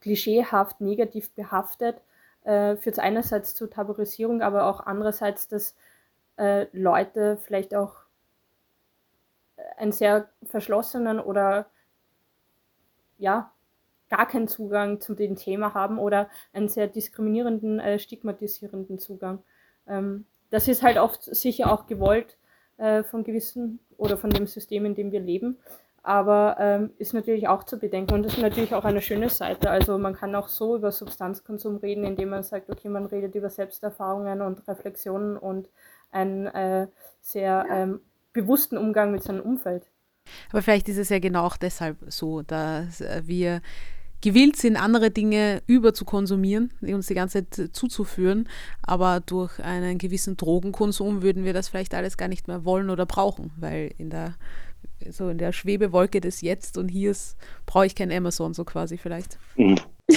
klischeehaft, 0.00 0.80
negativ 0.80 1.30
behaftet 1.32 1.96
äh, 2.44 2.76
führt 2.76 2.96
es 2.96 2.98
einerseits 2.98 3.54
zur 3.54 3.70
Tabuisierung, 3.70 4.42
aber 4.42 4.66
auch 4.66 4.80
andererseits, 4.80 5.48
dass 5.48 5.74
äh, 6.36 6.66
Leute 6.72 7.38
vielleicht 7.42 7.74
auch 7.74 7.96
einen 9.76 9.92
sehr 9.92 10.28
verschlossenen 10.44 11.20
oder 11.20 11.66
ja, 13.18 13.52
gar 14.10 14.26
keinen 14.26 14.48
Zugang 14.48 15.00
zu 15.00 15.14
dem 15.14 15.36
Thema 15.36 15.74
haben 15.74 15.98
oder 15.98 16.28
einen 16.52 16.68
sehr 16.68 16.86
diskriminierenden, 16.86 17.80
äh, 17.80 17.98
stigmatisierenden 17.98 18.98
Zugang. 18.98 19.42
Ähm, 19.88 20.26
das 20.50 20.68
ist 20.68 20.82
halt 20.82 20.98
oft 20.98 21.22
sicher 21.22 21.72
auch 21.72 21.86
gewollt 21.86 22.36
äh, 22.76 23.02
von 23.02 23.24
gewissen 23.24 23.80
oder 23.96 24.16
von 24.16 24.30
dem 24.30 24.46
System, 24.46 24.84
in 24.84 24.94
dem 24.94 25.12
wir 25.12 25.20
leben 25.20 25.58
aber 26.04 26.56
ähm, 26.60 26.90
ist 26.98 27.14
natürlich 27.14 27.48
auch 27.48 27.64
zu 27.64 27.78
bedenken 27.78 28.12
und 28.12 28.22
das 28.24 28.34
ist 28.34 28.42
natürlich 28.42 28.74
auch 28.74 28.84
eine 28.84 29.00
schöne 29.00 29.30
Seite. 29.30 29.70
Also 29.70 29.96
man 29.96 30.14
kann 30.14 30.34
auch 30.34 30.48
so 30.48 30.76
über 30.76 30.92
Substanzkonsum 30.92 31.78
reden, 31.78 32.04
indem 32.04 32.28
man 32.28 32.42
sagt, 32.42 32.68
okay, 32.68 32.90
man 32.90 33.06
redet 33.06 33.34
über 33.34 33.48
Selbsterfahrungen 33.48 34.42
und 34.42 34.68
Reflexionen 34.68 35.38
und 35.38 35.70
einen 36.12 36.46
äh, 36.46 36.88
sehr 37.22 37.66
ähm, 37.70 38.00
bewussten 38.34 38.76
Umgang 38.76 39.12
mit 39.12 39.22
seinem 39.22 39.40
Umfeld. 39.40 39.90
Aber 40.50 40.60
vielleicht 40.60 40.90
ist 40.90 40.98
es 40.98 41.08
ja 41.08 41.18
genau 41.18 41.44
auch 41.46 41.56
deshalb 41.56 41.96
so, 42.08 42.42
dass 42.42 43.02
wir 43.24 43.62
gewillt 44.20 44.56
sind, 44.56 44.76
andere 44.76 45.10
Dinge 45.10 45.62
über 45.66 45.92
zu 45.92 46.04
konsumieren, 46.04 46.70
uns 46.80 47.06
die 47.06 47.14
ganze 47.14 47.48
Zeit 47.48 47.74
zuzuführen, 47.74 48.48
aber 48.82 49.20
durch 49.20 49.58
einen 49.60 49.98
gewissen 49.98 50.36
Drogenkonsum 50.36 51.22
würden 51.22 51.44
wir 51.44 51.52
das 51.52 51.68
vielleicht 51.68 51.94
alles 51.94 52.16
gar 52.16 52.28
nicht 52.28 52.48
mehr 52.48 52.64
wollen 52.64 52.88
oder 52.88 53.04
brauchen, 53.04 53.52
weil 53.58 53.92
in 53.98 54.08
der 54.08 54.34
so 55.10 55.28
in 55.28 55.38
der 55.38 55.52
Schwebewolke 55.52 56.20
des 56.20 56.40
Jetzt 56.40 56.78
und 56.78 56.88
Hiers 56.88 57.36
brauche 57.66 57.86
ich 57.86 57.94
kein 57.94 58.12
Amazon 58.12 58.54
so 58.54 58.64
quasi 58.64 58.98
vielleicht. 58.98 59.38
Mhm. 59.56 59.76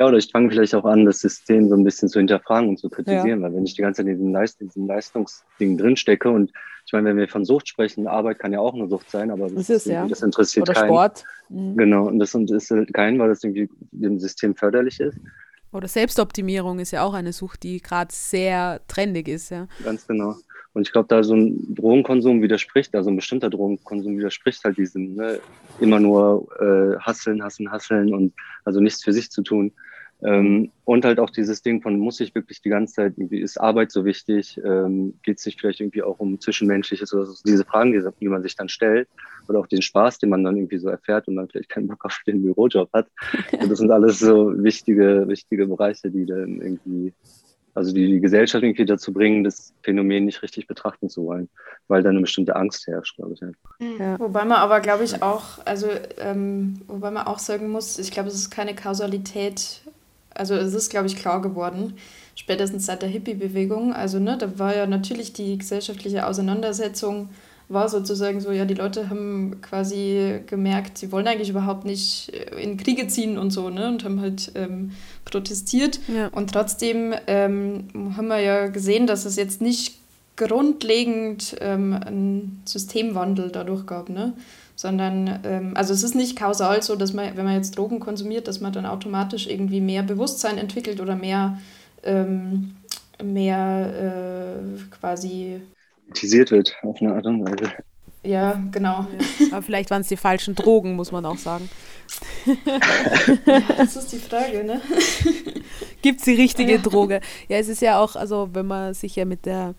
Ja, 0.00 0.06
oder 0.06 0.16
ich 0.16 0.30
fange 0.30 0.50
vielleicht 0.50 0.74
auch 0.74 0.86
an, 0.86 1.04
das 1.04 1.20
System 1.20 1.68
so 1.68 1.74
ein 1.74 1.84
bisschen 1.84 2.08
zu 2.08 2.20
hinterfragen 2.20 2.70
und 2.70 2.78
zu 2.78 2.88
kritisieren, 2.88 3.40
ja. 3.40 3.42
weil 3.42 3.54
wenn 3.54 3.66
ich 3.66 3.74
die 3.74 3.82
ganze 3.82 3.98
Zeit 3.98 4.06
in 4.06 4.16
diesem, 4.16 4.32
Leist 4.32 4.58
diesem 4.58 4.86
Leistungsding 4.86 5.76
drinstecke 5.76 6.30
und 6.30 6.52
ich 6.86 6.92
meine, 6.94 7.10
wenn 7.10 7.18
wir 7.18 7.28
von 7.28 7.44
Sucht 7.44 7.68
sprechen, 7.68 8.06
Arbeit 8.06 8.38
kann 8.38 8.54
ja 8.54 8.60
auch 8.60 8.72
eine 8.72 8.88
Sucht 8.88 9.10
sein, 9.10 9.30
aber 9.30 9.44
das, 9.44 9.66
das, 9.66 9.70
ist, 9.70 9.86
ja. 9.86 10.08
das 10.08 10.22
interessiert 10.22 10.70
oder 10.70 10.80
keinen. 10.80 10.88
Sport. 10.88 11.24
Mhm. 11.50 11.76
Genau, 11.76 12.06
und 12.06 12.18
das 12.18 12.32
interessiert 12.32 12.94
keinen, 12.94 13.18
weil 13.18 13.28
das 13.28 13.44
irgendwie 13.44 13.68
dem 13.90 14.18
System 14.18 14.54
förderlich 14.54 15.00
ist. 15.00 15.18
Oder 15.70 15.86
Selbstoptimierung 15.86 16.78
ist 16.78 16.92
ja 16.92 17.02
auch 17.02 17.12
eine 17.12 17.34
Sucht, 17.34 17.62
die 17.62 17.82
gerade 17.82 18.10
sehr 18.10 18.80
trendig 18.88 19.28
ist, 19.28 19.50
ja. 19.50 19.68
Ganz 19.84 20.06
genau. 20.06 20.34
Und 20.72 20.86
ich 20.86 20.92
glaube, 20.92 21.08
da 21.08 21.22
so 21.22 21.34
ein 21.34 21.74
Drogenkonsum 21.74 22.42
widerspricht, 22.42 22.94
also 22.94 23.10
ein 23.10 23.16
bestimmter 23.16 23.50
Drogenkonsum 23.50 24.18
widerspricht 24.18 24.62
halt 24.64 24.78
diesem, 24.78 25.16
ne, 25.16 25.40
immer 25.80 25.98
nur 25.98 26.48
äh, 26.60 26.98
hasseln, 27.00 27.42
hasseln, 27.42 27.72
hasseln 27.72 28.14
und 28.14 28.32
also 28.64 28.80
nichts 28.80 29.02
für 29.02 29.12
sich 29.12 29.30
zu 29.30 29.42
tun. 29.42 29.72
Ähm, 30.22 30.70
und 30.84 31.04
halt 31.04 31.18
auch 31.18 31.30
dieses 31.30 31.62
Ding 31.62 31.80
von, 31.80 31.98
muss 31.98 32.20
ich 32.20 32.34
wirklich 32.34 32.60
die 32.60 32.68
ganze 32.68 32.94
Zeit, 32.94 33.14
irgendwie 33.16 33.40
ist 33.40 33.58
Arbeit 33.58 33.90
so 33.90 34.04
wichtig, 34.04 34.60
ähm, 34.62 35.14
geht 35.22 35.38
es 35.38 35.44
sich 35.44 35.56
vielleicht 35.58 35.80
irgendwie 35.80 36.02
auch 36.02 36.18
um 36.18 36.38
Zwischenmenschliches 36.38 37.14
oder 37.14 37.24
so, 37.24 37.34
diese 37.44 37.64
Fragen, 37.64 37.92
die, 37.92 38.06
die, 38.20 38.28
man 38.28 38.42
sich 38.42 38.54
dann 38.54 38.68
stellt 38.68 39.08
oder 39.48 39.60
auch 39.60 39.66
den 39.66 39.80
Spaß, 39.80 40.18
den 40.18 40.28
man 40.28 40.44
dann 40.44 40.56
irgendwie 40.56 40.78
so 40.78 40.88
erfährt 40.88 41.26
und 41.26 41.36
dann 41.36 41.48
vielleicht 41.48 41.70
keinen 41.70 41.88
Bock 41.88 42.04
auf 42.04 42.20
den 42.26 42.42
Bürojob 42.42 42.92
hat. 42.92 43.08
Und 43.52 43.70
das 43.70 43.78
sind 43.78 43.90
alles 43.90 44.18
so 44.18 44.52
wichtige, 44.62 45.26
wichtige 45.26 45.66
Bereiche, 45.66 46.10
die 46.10 46.26
dann 46.26 46.60
irgendwie, 46.60 47.14
also 47.74 47.92
die 47.92 48.06
die 48.06 48.20
Gesellschaft 48.20 48.62
irgendwie 48.64 48.84
dazu 48.84 49.12
bringen, 49.12 49.44
das 49.44 49.72
Phänomen 49.82 50.24
nicht 50.24 50.42
richtig 50.42 50.66
betrachten 50.66 51.08
zu 51.08 51.24
wollen, 51.26 51.48
weil 51.88 52.02
dann 52.02 52.12
eine 52.12 52.22
bestimmte 52.22 52.56
Angst 52.56 52.86
herrscht, 52.86 53.16
glaube 53.16 53.34
ich. 53.34 53.40
Mhm. 53.40 53.98
Ja. 53.98 54.18
Wobei 54.18 54.44
man 54.44 54.58
aber, 54.58 54.80
glaube 54.80 55.04
ich, 55.04 55.22
auch, 55.22 55.64
also 55.64 55.88
ähm, 56.18 56.80
wobei 56.86 57.10
man 57.10 57.26
auch 57.26 57.38
sagen 57.38 57.68
muss, 57.70 57.98
ich 57.98 58.10
glaube, 58.10 58.28
es 58.28 58.34
ist 58.34 58.50
keine 58.50 58.74
Kausalität 58.74 59.82
also 60.34 60.54
es 60.54 60.74
ist, 60.74 60.90
glaube 60.90 61.06
ich, 61.06 61.16
klar 61.16 61.42
geworden, 61.42 61.94
spätestens 62.34 62.86
seit 62.86 63.02
der 63.02 63.08
Hippie-Bewegung. 63.08 63.92
Also 63.92 64.18
ne, 64.18 64.38
da 64.38 64.58
war 64.58 64.74
ja 64.74 64.86
natürlich 64.86 65.32
die 65.32 65.58
gesellschaftliche 65.58 66.26
Auseinandersetzung, 66.26 67.30
war 67.70 67.88
sozusagen 67.88 68.40
so, 68.40 68.50
ja, 68.50 68.64
die 68.64 68.74
Leute 68.74 69.08
haben 69.08 69.60
quasi 69.62 70.40
gemerkt, 70.46 70.98
sie 70.98 71.12
wollen 71.12 71.26
eigentlich 71.26 71.50
überhaupt 71.50 71.84
nicht 71.84 72.32
in 72.60 72.76
Kriege 72.76 73.06
ziehen 73.06 73.38
und 73.38 73.52
so, 73.52 73.70
ne, 73.70 73.88
und 73.88 74.04
haben 74.04 74.20
halt 74.20 74.52
ähm, 74.56 74.90
protestiert. 75.24 76.00
Ja. 76.08 76.28
Und 76.28 76.52
trotzdem 76.52 77.14
ähm, 77.26 77.84
haben 78.16 78.26
wir 78.26 78.40
ja 78.40 78.66
gesehen, 78.66 79.06
dass 79.06 79.24
es 79.24 79.36
jetzt 79.36 79.62
nicht 79.62 80.00
grundlegend 80.36 81.56
ähm, 81.60 81.92
einen 81.92 82.62
Systemwandel 82.64 83.50
dadurch 83.50 83.86
gab, 83.86 84.08
ne? 84.08 84.32
sondern 84.74 85.40
ähm, 85.44 85.72
also 85.76 85.92
es 85.92 86.02
ist 86.02 86.14
nicht 86.14 86.36
kausal 86.36 86.82
so, 86.82 86.96
dass 86.96 87.12
man, 87.12 87.36
wenn 87.36 87.44
man 87.44 87.54
jetzt 87.54 87.76
Drogen 87.76 88.00
konsumiert, 88.00 88.48
dass 88.48 88.62
man 88.62 88.72
dann 88.72 88.86
automatisch 88.86 89.46
irgendwie 89.46 89.82
mehr 89.82 90.02
Bewusstsein 90.02 90.56
entwickelt 90.56 91.00
oder 91.00 91.14
mehr, 91.16 91.58
ähm, 92.02 92.76
mehr 93.22 94.56
äh, 94.56 94.80
quasi 94.90 95.60
wird 96.12 96.76
auf 96.82 97.00
eine 97.00 97.14
Art 97.14 97.26
und 97.26 97.44
Weise. 97.44 97.72
Ja, 98.22 98.62
genau. 98.70 99.06
Ja. 99.38 99.46
Aber 99.52 99.62
vielleicht 99.62 99.90
waren 99.90 100.02
es 100.02 100.08
die 100.08 100.16
falschen 100.16 100.54
Drogen, 100.54 100.94
muss 100.94 101.10
man 101.10 101.24
auch 101.24 101.38
sagen. 101.38 101.70
ja, 103.46 103.60
das 103.78 103.96
ist 103.96 104.12
die 104.12 104.18
Frage, 104.18 104.64
ne? 104.64 104.80
Gibt 106.02 106.18
es 106.18 106.24
die 106.24 106.34
richtige 106.34 106.78
Droge? 106.80 107.20
Ja, 107.48 107.58
es 107.58 107.68
ist 107.68 107.80
ja 107.80 107.98
auch, 107.98 108.16
also 108.16 108.50
wenn 108.52 108.66
man 108.66 108.94
sich 108.94 109.16
ja 109.16 109.24
mit 109.24 109.46
der 109.46 109.74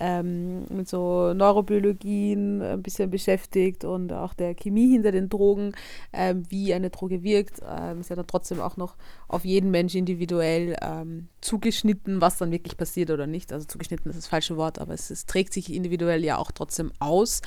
ähm, 0.00 0.64
mit 0.70 0.88
so 0.88 1.34
Neurobiologien 1.34 2.62
ein 2.62 2.82
bisschen 2.82 3.10
beschäftigt 3.10 3.84
und 3.84 4.12
auch 4.12 4.34
der 4.34 4.54
Chemie 4.54 4.90
hinter 4.90 5.12
den 5.12 5.28
Drogen, 5.28 5.72
ähm, 6.12 6.42
wie 6.48 6.72
eine 6.74 6.90
Droge 6.90 7.22
wirkt, 7.22 7.60
ähm, 7.68 8.00
ist 8.00 8.10
ja 8.10 8.16
dann 8.16 8.26
trotzdem 8.26 8.60
auch 8.60 8.76
noch 8.76 8.96
auf 9.28 9.44
jeden 9.44 9.70
Mensch 9.70 9.94
individuell 9.94 10.76
ähm, 10.80 11.28
zugeschnitten, 11.40 12.20
was 12.20 12.38
dann 12.38 12.50
wirklich 12.50 12.76
passiert 12.76 13.10
oder 13.10 13.26
nicht. 13.26 13.52
Also 13.52 13.66
zugeschnitten 13.66 14.10
ist 14.10 14.16
das 14.16 14.26
falsche 14.26 14.56
Wort, 14.56 14.78
aber 14.78 14.94
es, 14.94 15.10
es 15.10 15.26
trägt 15.26 15.52
sich 15.52 15.72
individuell 15.72 16.24
ja 16.24 16.38
auch 16.38 16.50
trotzdem 16.50 16.90
aus. 16.98 17.42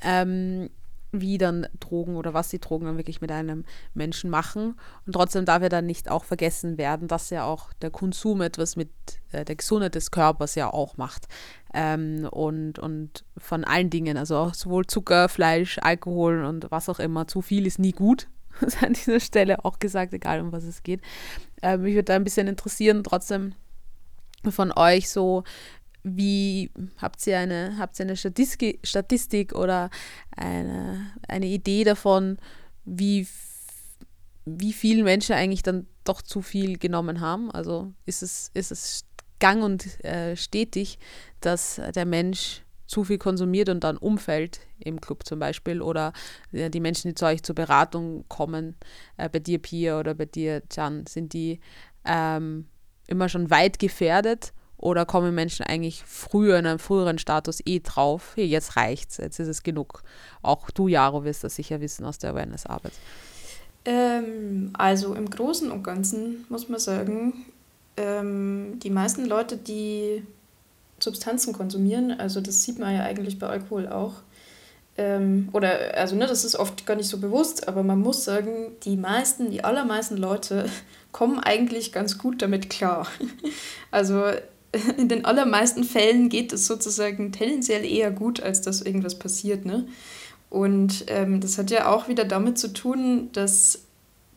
Ähm, 0.00 0.70
wie 1.12 1.38
dann 1.38 1.66
Drogen 1.80 2.16
oder 2.16 2.34
was 2.34 2.48
die 2.48 2.58
Drogen 2.58 2.86
dann 2.86 2.96
wirklich 2.96 3.20
mit 3.20 3.32
einem 3.32 3.64
Menschen 3.94 4.30
machen. 4.30 4.78
Und 5.06 5.12
trotzdem 5.12 5.44
darf 5.44 5.62
ja 5.62 5.68
dann 5.68 5.86
nicht 5.86 6.10
auch 6.10 6.24
vergessen 6.24 6.76
werden, 6.76 7.08
dass 7.08 7.30
ja 7.30 7.44
auch 7.44 7.72
der 7.74 7.90
Konsum 7.90 8.42
etwas 8.42 8.76
mit 8.76 8.90
äh, 9.32 9.44
der 9.44 9.56
Gesundheit 9.56 9.94
des 9.94 10.10
Körpers 10.10 10.54
ja 10.54 10.72
auch 10.72 10.96
macht. 10.96 11.26
Ähm, 11.74 12.26
und, 12.30 12.78
und 12.78 13.24
von 13.36 13.64
allen 13.64 13.90
Dingen, 13.90 14.16
also 14.16 14.36
auch 14.36 14.54
sowohl 14.54 14.86
Zucker, 14.86 15.28
Fleisch, 15.28 15.78
Alkohol 15.82 16.44
und 16.44 16.70
was 16.70 16.88
auch 16.88 16.98
immer, 16.98 17.26
zu 17.26 17.42
viel 17.42 17.66
ist 17.66 17.78
nie 17.78 17.92
gut. 17.92 18.28
Ist 18.60 18.82
an 18.82 18.94
dieser 18.94 19.20
Stelle 19.20 19.64
auch 19.64 19.78
gesagt, 19.78 20.12
egal 20.12 20.40
um 20.40 20.50
was 20.50 20.64
es 20.64 20.82
geht. 20.82 21.00
Ähm, 21.62 21.82
mich 21.82 21.94
würde 21.94 22.04
da 22.04 22.16
ein 22.16 22.24
bisschen 22.24 22.48
interessieren, 22.48 23.04
trotzdem 23.04 23.54
von 24.50 24.72
euch 24.72 25.10
so, 25.10 25.44
wie 26.02 26.70
habt 26.96 27.26
ihr 27.26 27.38
eine, 27.38 27.76
habt 27.78 27.98
ihr 27.98 28.06
eine 28.06 28.16
Statistik, 28.16 28.80
Statistik 28.84 29.54
oder 29.54 29.90
eine, 30.36 31.12
eine 31.28 31.46
Idee 31.46 31.84
davon, 31.84 32.38
wie, 32.84 33.26
wie 34.44 34.72
viele 34.72 35.02
Menschen 35.02 35.34
eigentlich 35.34 35.62
dann 35.62 35.86
doch 36.04 36.22
zu 36.22 36.42
viel 36.42 36.78
genommen 36.78 37.20
haben? 37.20 37.50
Also 37.50 37.92
ist 38.06 38.22
es, 38.22 38.50
ist 38.54 38.72
es 38.72 39.04
gang 39.40 39.62
und 39.62 40.04
äh, 40.04 40.36
stetig, 40.36 40.98
dass 41.40 41.80
der 41.94 42.06
Mensch 42.06 42.62
zu 42.86 43.04
viel 43.04 43.18
konsumiert 43.18 43.68
und 43.68 43.84
dann 43.84 43.96
umfällt 43.96 44.60
im 44.80 45.00
Club 45.00 45.24
zum 45.26 45.38
Beispiel 45.38 45.82
oder 45.82 46.12
äh, 46.52 46.70
die 46.70 46.80
Menschen, 46.80 47.08
die 47.08 47.14
zu 47.14 47.26
euch 47.26 47.42
zur 47.42 47.54
Beratung 47.54 48.24
kommen, 48.28 48.76
äh, 49.18 49.28
bei 49.28 49.38
dir 49.38 49.58
Pia 49.58 50.00
oder 50.00 50.14
bei 50.14 50.24
dir 50.24 50.62
Jan, 50.72 51.06
sind 51.06 51.34
die 51.34 51.60
ähm, 52.04 52.66
immer 53.06 53.28
schon 53.28 53.50
weit 53.50 53.78
gefährdet 53.78 54.52
oder 54.78 55.04
kommen 55.04 55.34
Menschen 55.34 55.66
eigentlich 55.66 56.02
früher 56.04 56.58
in 56.58 56.66
einem 56.66 56.78
früheren 56.78 57.18
Status 57.18 57.60
eh 57.66 57.80
drauf, 57.80 58.32
hey, 58.36 58.46
jetzt 58.46 58.76
reicht's, 58.76 59.18
jetzt 59.18 59.38
ist 59.38 59.48
es 59.48 59.62
genug. 59.62 60.02
Auch 60.40 60.70
du, 60.70 60.88
Jaro, 60.88 61.24
wirst 61.24 61.44
das 61.44 61.56
sicher 61.56 61.80
wissen 61.80 62.04
aus 62.04 62.18
der 62.18 62.30
Awareness-Arbeit. 62.30 62.92
Ähm, 63.84 64.70
also 64.74 65.14
im 65.14 65.28
Großen 65.28 65.70
und 65.70 65.82
Ganzen 65.82 66.46
muss 66.48 66.68
man 66.68 66.78
sagen, 66.78 67.46
ähm, 67.96 68.78
die 68.82 68.90
meisten 68.90 69.26
Leute, 69.26 69.56
die 69.56 70.22
Substanzen 71.00 71.52
konsumieren, 71.52 72.12
also 72.12 72.40
das 72.40 72.62
sieht 72.64 72.78
man 72.78 72.94
ja 72.94 73.02
eigentlich 73.02 73.38
bei 73.38 73.46
Alkohol 73.46 73.88
auch, 73.88 74.14
ähm, 74.96 75.48
oder 75.52 75.96
also 75.96 76.16
ne, 76.16 76.26
das 76.26 76.44
ist 76.44 76.56
oft 76.56 76.84
gar 76.84 76.96
nicht 76.96 77.08
so 77.08 77.18
bewusst, 77.18 77.68
aber 77.68 77.82
man 77.82 78.00
muss 78.00 78.24
sagen, 78.24 78.72
die 78.82 78.96
meisten, 78.96 79.50
die 79.50 79.64
allermeisten 79.64 80.16
Leute 80.16 80.68
kommen 81.12 81.38
eigentlich 81.38 81.92
ganz 81.92 82.18
gut 82.18 82.42
damit 82.42 82.68
klar. 82.68 83.06
Also 83.90 84.24
in 84.98 85.08
den 85.08 85.24
allermeisten 85.24 85.84
Fällen 85.84 86.28
geht 86.28 86.52
es 86.52 86.66
sozusagen 86.66 87.32
tendenziell 87.32 87.84
eher 87.84 88.10
gut, 88.10 88.42
als 88.42 88.60
dass 88.60 88.82
irgendwas 88.82 89.18
passiert. 89.18 89.64
Ne? 89.64 89.86
Und 90.50 91.04
ähm, 91.08 91.40
das 91.40 91.58
hat 91.58 91.70
ja 91.70 91.90
auch 91.90 92.08
wieder 92.08 92.24
damit 92.24 92.58
zu 92.58 92.72
tun, 92.72 93.30
dass 93.32 93.84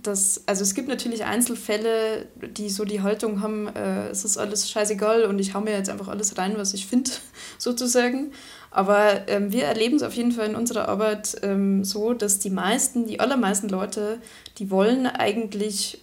das, 0.04 0.43
also 0.47 0.64
es 0.64 0.74
gibt 0.74 0.88
natürlich 0.88 1.26
Einzelfälle, 1.26 2.26
die 2.36 2.70
so 2.70 2.86
die 2.86 3.02
Haltung 3.02 3.41
haben, 3.41 3.68
äh, 3.68 4.10
es 4.10 4.26
ist 4.26 4.38
alles 4.38 4.70
scheißegal 4.70 5.26
und 5.26 5.39
ich 5.39 5.54
hau 5.54 5.62
mir 5.62 5.72
jetzt 5.72 5.89
einfach 5.89 6.08
alles 6.08 6.38
rein, 6.38 6.54
was 6.58 6.74
ich 6.74 6.88
finde, 6.88 7.12
sozusagen. 7.58 8.32
Aber 8.72 9.28
ähm, 9.28 9.52
wir 9.52 9.66
erleben 9.66 9.97
es 9.97 10.04
auf 10.04 10.14
jeden 10.14 10.32
Fall 10.32 10.47
in 10.47 10.56
unserer 10.56 10.88
Arbeit 10.88 11.38
ähm, 11.43 11.84
so, 11.84 12.14
dass 12.14 12.39
die 12.39 12.49
meisten, 12.49 13.06
die 13.06 13.20
allermeisten 13.20 13.68
Leute, 13.68 14.20
die 14.58 14.72
wollen 14.72 15.08
eigentlich 15.08 16.02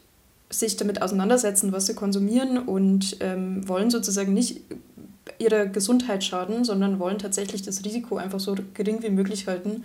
sich 0.50 0.76
damit 0.76 1.02
auseinandersetzen, 1.02 1.72
was 1.72 1.86
sie 1.86 1.94
konsumieren 1.94 2.58
und 2.58 3.16
ähm, 3.20 3.66
wollen 3.68 3.90
sozusagen 3.90 4.32
nicht 4.32 4.62
ihrer 5.38 5.66
Gesundheit 5.66 6.24
schaden, 6.24 6.64
sondern 6.64 6.98
wollen 6.98 7.18
tatsächlich 7.18 7.62
das 7.62 7.84
Risiko 7.84 8.16
einfach 8.16 8.40
so 8.40 8.56
gering 8.74 9.02
wie 9.02 9.10
möglich 9.10 9.46
halten 9.46 9.84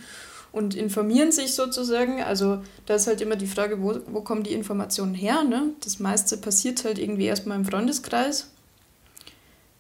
und 0.54 0.76
informieren 0.76 1.34
sich 1.34 1.54
sozusagen. 1.54 2.24
Also 2.24 2.62
da 2.86 2.96
ist 2.96 3.08
halt 3.08 3.20
immer 3.20 3.36
die 3.36 3.48
Frage, 3.48 3.82
wo, 3.82 3.96
wo 4.08 4.22
kommen 4.22 4.44
die 4.44 4.54
Informationen 4.54 5.14
her? 5.14 5.44
Ne? 5.44 5.72
Das 5.82 6.00
meiste 6.00 6.38
passiert 6.38 6.86
halt 6.86 6.98
irgendwie 6.98 7.26
erstmal 7.26 7.58
im 7.58 7.66
Freundeskreis. 7.66 8.50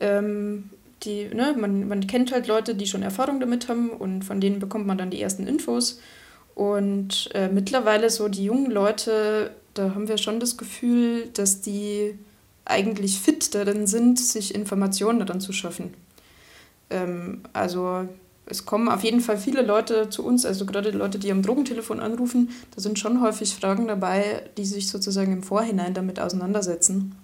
Ähm, 0.01 0.69
die, 1.03 1.29
ne, 1.33 1.55
man, 1.57 1.87
man 1.87 2.07
kennt 2.07 2.33
halt 2.33 2.47
Leute, 2.47 2.75
die 2.75 2.87
schon 2.87 3.03
Erfahrung 3.03 3.39
damit 3.39 3.69
haben 3.69 3.89
und 3.89 4.23
von 4.23 4.41
denen 4.41 4.59
bekommt 4.59 4.85
man 4.85 4.97
dann 4.97 5.11
die 5.11 5.21
ersten 5.21 5.47
Infos. 5.47 6.01
Und 6.55 7.29
äh, 7.33 7.47
mittlerweile 7.47 8.09
so 8.09 8.27
die 8.27 8.43
jungen 8.43 8.69
Leute 8.69 9.51
da 9.73 9.95
haben 9.95 10.07
wir 10.07 10.17
schon 10.17 10.39
das 10.39 10.57
Gefühl, 10.57 11.29
dass 11.33 11.61
die 11.61 12.17
eigentlich 12.65 13.19
fit 13.19 13.53
darin 13.55 13.87
sind, 13.87 14.19
sich 14.19 14.55
Informationen 14.55 15.19
daran 15.19 15.41
zu 15.41 15.51
schaffen. 15.51 15.93
Ähm, 16.89 17.41
also 17.53 18.07
es 18.45 18.65
kommen 18.65 18.89
auf 18.89 19.03
jeden 19.03 19.21
Fall 19.21 19.37
viele 19.37 19.61
Leute 19.61 20.09
zu 20.09 20.25
uns, 20.25 20.45
also 20.45 20.65
gerade 20.65 20.91
Leute, 20.91 21.17
die 21.17 21.31
am 21.31 21.41
Drogentelefon 21.41 21.99
anrufen, 21.99 22.49
da 22.75 22.81
sind 22.81 22.99
schon 22.99 23.21
häufig 23.21 23.55
Fragen 23.55 23.87
dabei, 23.87 24.43
die 24.57 24.65
sich 24.65 24.89
sozusagen 24.89 25.31
im 25.31 25.43
Vorhinein 25.43 25.93
damit 25.93 26.19
auseinandersetzen. 26.19 27.15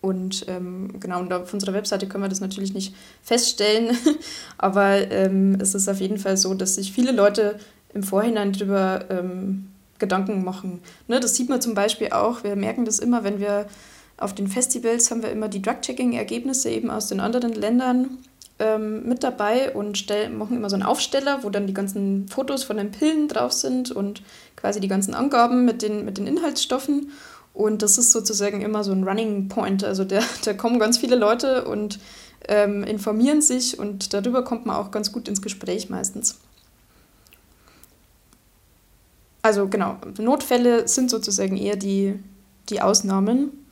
Und 0.00 0.44
ähm, 0.48 1.00
genau, 1.00 1.20
und 1.20 1.32
auf 1.32 1.52
unserer 1.52 1.72
Webseite 1.72 2.06
können 2.06 2.22
wir 2.22 2.28
das 2.28 2.40
natürlich 2.40 2.74
nicht 2.74 2.94
feststellen, 3.22 3.96
aber 4.58 5.10
ähm, 5.10 5.58
es 5.60 5.74
ist 5.74 5.88
auf 5.88 6.00
jeden 6.00 6.18
Fall 6.18 6.36
so, 6.36 6.54
dass 6.54 6.76
sich 6.76 6.92
viele 6.92 7.12
Leute 7.12 7.58
im 7.92 8.04
Vorhinein 8.04 8.52
darüber 8.52 9.04
ähm, 9.10 9.68
Gedanken 9.98 10.44
machen. 10.44 10.80
Ne, 11.08 11.18
das 11.18 11.34
sieht 11.34 11.48
man 11.48 11.60
zum 11.60 11.74
Beispiel 11.74 12.10
auch, 12.10 12.44
wir 12.44 12.54
merken 12.54 12.84
das 12.84 12.98
immer, 12.98 13.24
wenn 13.24 13.40
wir 13.40 13.66
auf 14.18 14.34
den 14.34 14.48
Festivals 14.48 15.10
haben 15.10 15.22
wir 15.22 15.30
immer 15.30 15.48
die 15.48 15.60
Drug-Checking-Ergebnisse 15.60 16.70
eben 16.70 16.90
aus 16.90 17.08
den 17.08 17.20
anderen 17.20 17.52
Ländern 17.52 18.18
ähm, 18.58 19.06
mit 19.06 19.22
dabei 19.22 19.74
und 19.74 19.98
stell, 19.98 20.30
machen 20.30 20.56
immer 20.56 20.70
so 20.70 20.76
einen 20.76 20.82
Aufsteller, 20.82 21.40
wo 21.42 21.50
dann 21.50 21.66
die 21.66 21.74
ganzen 21.74 22.28
Fotos 22.28 22.64
von 22.64 22.76
den 22.76 22.90
Pillen 22.90 23.28
drauf 23.28 23.52
sind 23.52 23.90
und 23.90 24.22
quasi 24.56 24.80
die 24.80 24.88
ganzen 24.88 25.14
Angaben 25.14 25.64
mit 25.64 25.82
den, 25.82 26.04
mit 26.04 26.18
den 26.18 26.26
Inhaltsstoffen. 26.26 27.10
Und 27.52 27.82
das 27.82 27.98
ist 27.98 28.12
sozusagen 28.12 28.60
immer 28.60 28.84
so 28.84 28.92
ein 28.92 29.04
Running 29.04 29.48
Point. 29.48 29.84
Also 29.84 30.04
da, 30.04 30.20
da 30.44 30.54
kommen 30.54 30.78
ganz 30.78 30.98
viele 30.98 31.16
Leute 31.16 31.64
und 31.64 31.98
ähm, 32.48 32.84
informieren 32.84 33.42
sich 33.42 33.78
und 33.78 34.12
darüber 34.14 34.44
kommt 34.44 34.66
man 34.66 34.76
auch 34.76 34.90
ganz 34.90 35.12
gut 35.12 35.28
ins 35.28 35.42
Gespräch 35.42 35.90
meistens. 35.90 36.38
Also 39.42 39.68
genau, 39.68 39.96
Notfälle 40.18 40.88
sind 40.88 41.08
sozusagen 41.08 41.56
eher 41.56 41.76
die, 41.76 42.18
die 42.68 42.82
Ausnahmen. 42.82 43.65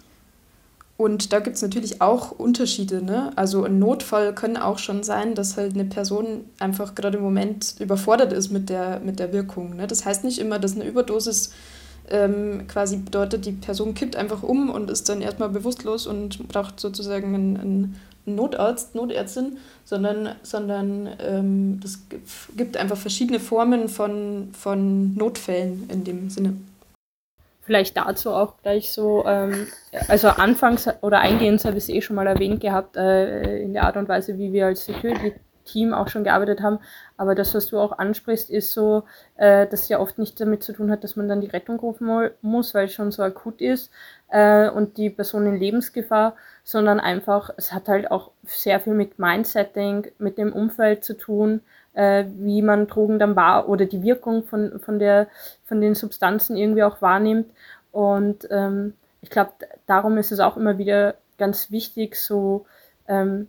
Und 0.96 1.32
da 1.32 1.40
gibt 1.40 1.56
es 1.56 1.62
natürlich 1.62 2.00
auch 2.00 2.30
Unterschiede. 2.30 3.02
Ne? 3.02 3.32
Also 3.34 3.64
ein 3.64 3.80
Notfall 3.80 4.32
kann 4.32 4.56
auch 4.56 4.78
schon 4.78 5.02
sein, 5.02 5.34
dass 5.34 5.56
halt 5.56 5.74
eine 5.74 5.84
Person 5.84 6.44
einfach 6.60 6.94
gerade 6.94 7.18
im 7.18 7.24
Moment 7.24 7.74
überfordert 7.80 8.32
ist 8.32 8.50
mit 8.50 8.68
der, 8.68 9.00
mit 9.00 9.18
der 9.18 9.32
Wirkung. 9.32 9.76
Ne? 9.76 9.88
Das 9.88 10.04
heißt 10.04 10.22
nicht 10.22 10.38
immer, 10.38 10.60
dass 10.60 10.76
eine 10.76 10.84
Überdosis 10.84 11.52
ähm, 12.08 12.66
quasi 12.68 12.98
bedeutet, 12.98 13.44
die 13.44 13.52
Person 13.52 13.94
kippt 13.94 14.14
einfach 14.14 14.42
um 14.42 14.70
und 14.70 14.90
ist 14.90 15.08
dann 15.08 15.20
erstmal 15.20 15.48
bewusstlos 15.48 16.06
und 16.06 16.46
braucht 16.48 16.78
sozusagen 16.78 17.34
einen, 17.34 17.56
einen 17.56 18.00
Notarzt, 18.26 18.94
Notärztin, 18.94 19.58
sondern, 19.84 20.30
sondern 20.42 21.08
ähm, 21.18 21.80
das 21.82 21.98
gibt 22.56 22.76
einfach 22.76 22.96
verschiedene 22.96 23.40
Formen 23.40 23.88
von, 23.88 24.50
von 24.52 25.14
Notfällen 25.14 25.88
in 25.90 26.04
dem 26.04 26.30
Sinne. 26.30 26.54
Vielleicht 27.64 27.96
dazu 27.96 28.30
auch 28.30 28.58
gleich 28.62 28.92
so, 28.92 29.24
ähm, 29.26 29.68
also 30.08 30.28
anfangs 30.28 30.86
oder 31.00 31.20
eingehend 31.20 31.64
habe 31.64 31.78
ich 31.78 31.84
es 31.84 31.88
eh 31.88 32.02
schon 32.02 32.16
mal 32.16 32.26
erwähnt 32.26 32.60
gehabt, 32.60 32.96
äh, 32.96 33.62
in 33.62 33.72
der 33.72 33.84
Art 33.84 33.96
und 33.96 34.06
Weise, 34.06 34.36
wie 34.36 34.52
wir 34.52 34.66
als 34.66 34.84
Security-Team 34.84 35.94
auch 35.94 36.08
schon 36.08 36.24
gearbeitet 36.24 36.60
haben. 36.60 36.78
Aber 37.16 37.34
das, 37.34 37.54
was 37.54 37.68
du 37.68 37.78
auch 37.78 37.98
ansprichst, 37.98 38.50
ist 38.50 38.72
so, 38.72 39.04
äh, 39.36 39.66
dass 39.66 39.88
ja 39.88 39.98
oft 39.98 40.18
nicht 40.18 40.38
damit 40.40 40.62
zu 40.62 40.74
tun 40.74 40.90
hat, 40.90 41.04
dass 41.04 41.16
man 41.16 41.26
dann 41.26 41.40
die 41.40 41.46
Rettung 41.46 41.80
rufen 41.80 42.30
muss, 42.42 42.74
weil 42.74 42.84
es 42.84 42.92
schon 42.92 43.10
so 43.10 43.22
akut 43.22 43.62
ist 43.62 43.90
äh, 44.28 44.68
und 44.68 44.98
die 44.98 45.08
Person 45.08 45.46
in 45.46 45.56
Lebensgefahr, 45.56 46.36
sondern 46.64 47.00
einfach, 47.00 47.48
es 47.56 47.72
hat 47.72 47.88
halt 47.88 48.10
auch 48.10 48.32
sehr 48.44 48.78
viel 48.78 48.94
mit 48.94 49.18
Mindsetting, 49.18 50.08
mit 50.18 50.36
dem 50.36 50.52
Umfeld 50.52 51.02
zu 51.02 51.16
tun, 51.16 51.62
äh, 51.94 52.24
wie 52.36 52.62
man 52.62 52.86
Drogen 52.86 53.18
dann 53.18 53.36
wahr 53.36 53.68
oder 53.68 53.86
die 53.86 54.02
Wirkung 54.02 54.44
von, 54.44 54.80
von, 54.80 54.98
der, 54.98 55.28
von 55.64 55.80
den 55.80 55.94
Substanzen 55.94 56.56
irgendwie 56.56 56.82
auch 56.82 57.00
wahrnimmt. 57.00 57.50
Und 57.92 58.48
ähm, 58.50 58.94
ich 59.22 59.30
glaube, 59.30 59.52
darum 59.86 60.18
ist 60.18 60.32
es 60.32 60.40
auch 60.40 60.56
immer 60.56 60.78
wieder 60.78 61.14
ganz 61.38 61.70
wichtig, 61.70 62.16
so 62.16 62.66
ähm, 63.08 63.48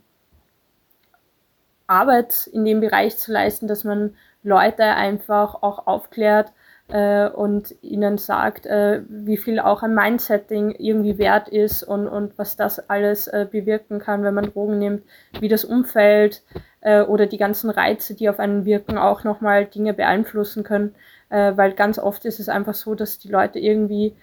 Arbeit 1.86 2.48
in 2.52 2.64
dem 2.64 2.80
Bereich 2.80 3.16
zu 3.18 3.32
leisten, 3.32 3.68
dass 3.68 3.84
man 3.84 4.16
Leute 4.42 4.84
einfach 4.84 5.62
auch 5.62 5.86
aufklärt, 5.86 6.52
äh, 6.88 7.28
und 7.28 7.74
ihnen 7.82 8.18
sagt, 8.18 8.66
äh, 8.66 9.02
wie 9.08 9.36
viel 9.36 9.58
auch 9.58 9.82
ein 9.82 9.94
Mindsetting 9.94 10.70
irgendwie 10.78 11.18
wert 11.18 11.48
ist 11.48 11.82
und, 11.82 12.06
und 12.06 12.38
was 12.38 12.56
das 12.56 12.88
alles 12.88 13.26
äh, 13.26 13.46
bewirken 13.50 13.98
kann, 13.98 14.22
wenn 14.22 14.34
man 14.34 14.52
Drogen 14.52 14.78
nimmt, 14.78 15.02
wie 15.40 15.48
das 15.48 15.64
Umfeld 15.64 16.42
äh, 16.80 17.02
oder 17.02 17.26
die 17.26 17.38
ganzen 17.38 17.70
Reize, 17.70 18.14
die 18.14 18.28
auf 18.28 18.38
einen 18.38 18.64
wirken, 18.64 18.98
auch 18.98 19.24
nochmal 19.24 19.66
Dinge 19.66 19.94
beeinflussen 19.94 20.62
können, 20.62 20.94
äh, 21.28 21.52
weil 21.56 21.72
ganz 21.72 21.98
oft 21.98 22.24
ist 22.24 22.38
es 22.38 22.48
einfach 22.48 22.74
so, 22.74 22.94
dass 22.94 23.18
die 23.18 23.28
Leute 23.28 23.58
irgendwie 23.58 24.14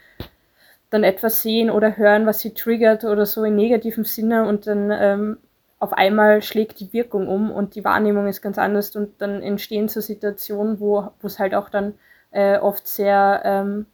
dann 0.90 1.04
etwas 1.04 1.42
sehen 1.42 1.70
oder 1.70 1.98
hören, 1.98 2.26
was 2.26 2.40
sie 2.40 2.54
triggert 2.54 3.04
oder 3.04 3.26
so 3.26 3.44
in 3.44 3.56
negativem 3.56 4.06
Sinne 4.06 4.48
und 4.48 4.68
dann 4.68 4.92
ähm, 4.92 5.38
auf 5.80 5.92
einmal 5.92 6.42
schlägt 6.42 6.80
die 6.80 6.94
Wirkung 6.94 7.28
um 7.28 7.52
und 7.52 7.76
die 7.76 7.84
Wahrnehmung 7.84 8.28
ist 8.28 8.42
ganz 8.42 8.58
anders 8.58 8.96
und 8.96 9.22
dann 9.22 9.42
entstehen 9.42 9.90
so 9.90 10.00
Situationen, 10.00 10.80
wo 10.80 11.12
es 11.24 11.40
halt 11.40 11.54
auch 11.56 11.68
dann 11.68 11.96
äh, 12.34 12.58
oft 12.58 12.88
sehr 12.88 13.42
ähm, 13.46 13.86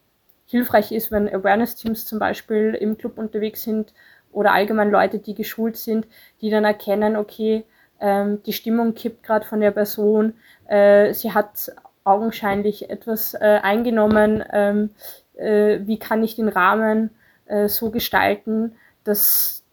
hilfreich 0.48 0.92
ist, 0.92 1.12
wenn 1.12 1.30
Awareness-Teams 1.30 2.06
zum 2.06 2.20
Beispiel 2.20 2.74
im 2.80 2.98
Club 2.98 3.18
unterwegs 3.18 3.64
sind 3.64 3.94
oder 4.32 4.52
allgemein 4.52 4.90
Leute, 4.90 5.20
die 5.20 5.36
geschult 5.36 5.78
sind, 5.78 6.08
die 6.42 6.50
dann 6.50 6.66
erkennen, 6.66 7.16
okay, 7.16 7.66
ähm, 8.00 8.42
die 8.44 8.54
Stimmung 8.54 8.96
kippt 8.96 9.24
gerade 9.24 9.46
von 9.46 9.60
der 9.60 9.72
Person, 9.72 10.34
äh, 10.68 11.14
sie 11.14 11.34
hat 11.34 11.72
augenscheinlich 12.04 12.90
etwas 12.90 13.34
äh, 13.34 13.60
eingenommen, 13.62 14.44
ähm, 14.52 14.90
äh, 15.36 15.80
wie 15.84 16.00
kann 16.00 16.24
ich 16.24 16.36
den 16.36 16.50
Rahmen 16.50 17.12
äh, 17.46 17.68
so 17.68 17.92
gestalten, 17.92 18.76
dass, 19.04 19.64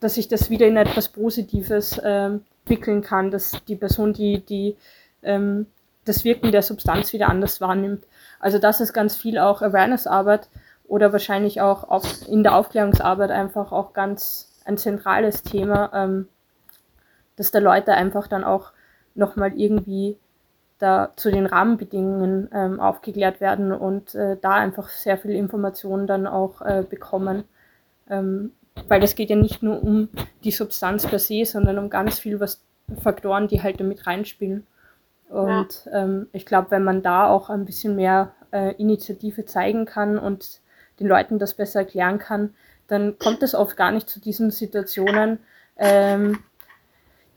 dass 0.00 0.16
ich 0.16 0.28
das 0.28 0.48
wieder 0.48 0.66
in 0.66 0.76
etwas 0.76 1.08
Positives 1.08 2.00
ähm, 2.02 2.44
wickeln 2.66 3.02
kann, 3.02 3.30
dass 3.30 3.62
die 3.66 3.76
Person, 3.76 4.12
die, 4.12 4.40
die 4.40 4.76
ähm, 5.22 5.66
das 6.04 6.24
Wirken 6.24 6.52
der 6.52 6.62
Substanz 6.62 7.12
wieder 7.12 7.28
anders 7.28 7.60
wahrnimmt. 7.60 8.04
Also 8.40 8.58
das 8.58 8.80
ist 8.80 8.92
ganz 8.92 9.16
viel 9.16 9.38
auch 9.38 9.62
Awareness-Arbeit 9.62 10.48
oder 10.84 11.12
wahrscheinlich 11.12 11.60
auch 11.60 11.84
auf, 11.84 12.28
in 12.28 12.42
der 12.42 12.54
Aufklärungsarbeit 12.54 13.30
einfach 13.30 13.72
auch 13.72 13.92
ganz 13.92 14.52
ein 14.64 14.78
zentrales 14.78 15.42
Thema, 15.42 15.90
ähm, 15.94 16.28
dass 17.36 17.50
da 17.50 17.58
Leute 17.58 17.94
einfach 17.94 18.28
dann 18.28 18.44
auch 18.44 18.72
nochmal 19.14 19.58
irgendwie 19.58 20.18
da 20.78 21.12
zu 21.16 21.30
den 21.30 21.46
Rahmenbedingungen 21.46 22.48
ähm, 22.52 22.80
aufgeklärt 22.80 23.40
werden 23.40 23.72
und 23.72 24.14
äh, 24.14 24.36
da 24.40 24.54
einfach 24.54 24.88
sehr 24.88 25.16
viel 25.16 25.30
Informationen 25.30 26.06
dann 26.06 26.26
auch 26.26 26.60
äh, 26.60 26.84
bekommen. 26.88 27.44
Ähm, 28.10 28.50
weil 28.88 29.02
es 29.02 29.14
geht 29.14 29.30
ja 29.30 29.36
nicht 29.36 29.62
nur 29.62 29.82
um 29.82 30.08
die 30.42 30.50
Substanz 30.50 31.06
per 31.06 31.18
se, 31.18 31.44
sondern 31.44 31.78
um 31.78 31.90
ganz 31.90 32.18
viel 32.18 32.40
was 32.40 32.64
Faktoren, 33.00 33.46
die 33.46 33.62
halt 33.62 33.80
damit 33.80 34.06
reinspielen. 34.06 34.66
Und 35.32 35.86
ja. 35.86 36.04
ähm, 36.04 36.26
ich 36.32 36.44
glaube, 36.44 36.70
wenn 36.70 36.84
man 36.84 37.02
da 37.02 37.26
auch 37.26 37.48
ein 37.48 37.64
bisschen 37.64 37.96
mehr 37.96 38.32
äh, 38.52 38.74
Initiative 38.74 39.46
zeigen 39.46 39.86
kann 39.86 40.18
und 40.18 40.60
den 41.00 41.06
Leuten 41.06 41.38
das 41.38 41.54
besser 41.54 41.80
erklären 41.80 42.18
kann, 42.18 42.54
dann 42.86 43.18
kommt 43.18 43.42
es 43.42 43.54
oft 43.54 43.78
gar 43.78 43.92
nicht 43.92 44.10
zu 44.10 44.20
diesen 44.20 44.50
Situationen, 44.50 45.38
ähm, 45.78 46.38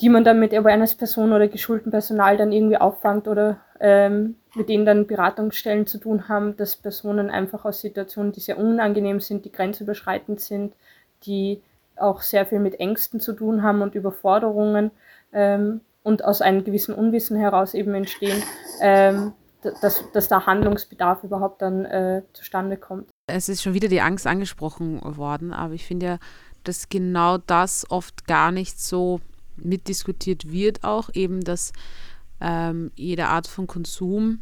die 0.01 0.09
man 0.09 0.25
dann 0.25 0.41
mit 0.41 0.53
Awareness-Personen 0.53 1.31
oder 1.31 1.47
geschultem 1.47 1.89
Personal 1.89 2.35
dann 2.35 2.51
irgendwie 2.51 2.75
auffangt 2.75 3.29
oder 3.29 3.61
ähm, 3.79 4.35
mit 4.55 4.67
denen 4.67 4.85
dann 4.85 5.07
Beratungsstellen 5.07 5.87
zu 5.87 5.97
tun 5.97 6.27
haben, 6.27 6.57
dass 6.57 6.75
Personen 6.75 7.29
einfach 7.29 7.63
aus 7.63 7.79
Situationen, 7.79 8.33
die 8.33 8.41
sehr 8.41 8.57
unangenehm 8.57 9.21
sind, 9.21 9.45
die 9.45 9.53
grenzüberschreitend 9.53 10.41
sind, 10.41 10.73
die 11.23 11.61
auch 11.95 12.21
sehr 12.21 12.45
viel 12.45 12.59
mit 12.59 12.81
Ängsten 12.81 13.21
zu 13.21 13.31
tun 13.31 13.63
haben 13.63 13.81
und 13.81 13.95
Überforderungen, 13.95 14.91
ähm, 15.31 15.79
und 16.05 16.23
aus 16.23 16.41
einem 16.41 16.63
gewissen 16.63 16.93
Unwissen 16.93 17.35
heraus 17.35 17.73
eben 17.73 17.93
entstehen, 17.95 18.41
ähm, 18.79 19.33
dass, 19.81 20.03
dass 20.13 20.27
da 20.27 20.45
Handlungsbedarf 20.45 21.23
überhaupt 21.23 21.63
dann 21.63 21.83
äh, 21.85 22.21
zustande 22.31 22.77
kommt. 22.77 23.09
Es 23.27 23.49
ist 23.49 23.63
schon 23.63 23.73
wieder 23.73 23.87
die 23.87 24.01
Angst 24.01 24.27
angesprochen 24.27 25.01
worden, 25.17 25.51
aber 25.51 25.73
ich 25.73 25.85
finde 25.85 26.05
ja, 26.05 26.17
dass 26.63 26.89
genau 26.89 27.39
das 27.39 27.89
oft 27.89 28.27
gar 28.27 28.51
nicht 28.51 28.79
so 28.79 29.19
mitdiskutiert 29.57 30.51
wird, 30.51 30.83
auch 30.83 31.09
eben, 31.13 31.41
dass 31.41 31.73
ähm, 32.39 32.91
jede 32.95 33.25
Art 33.25 33.47
von 33.47 33.65
Konsum 33.65 34.41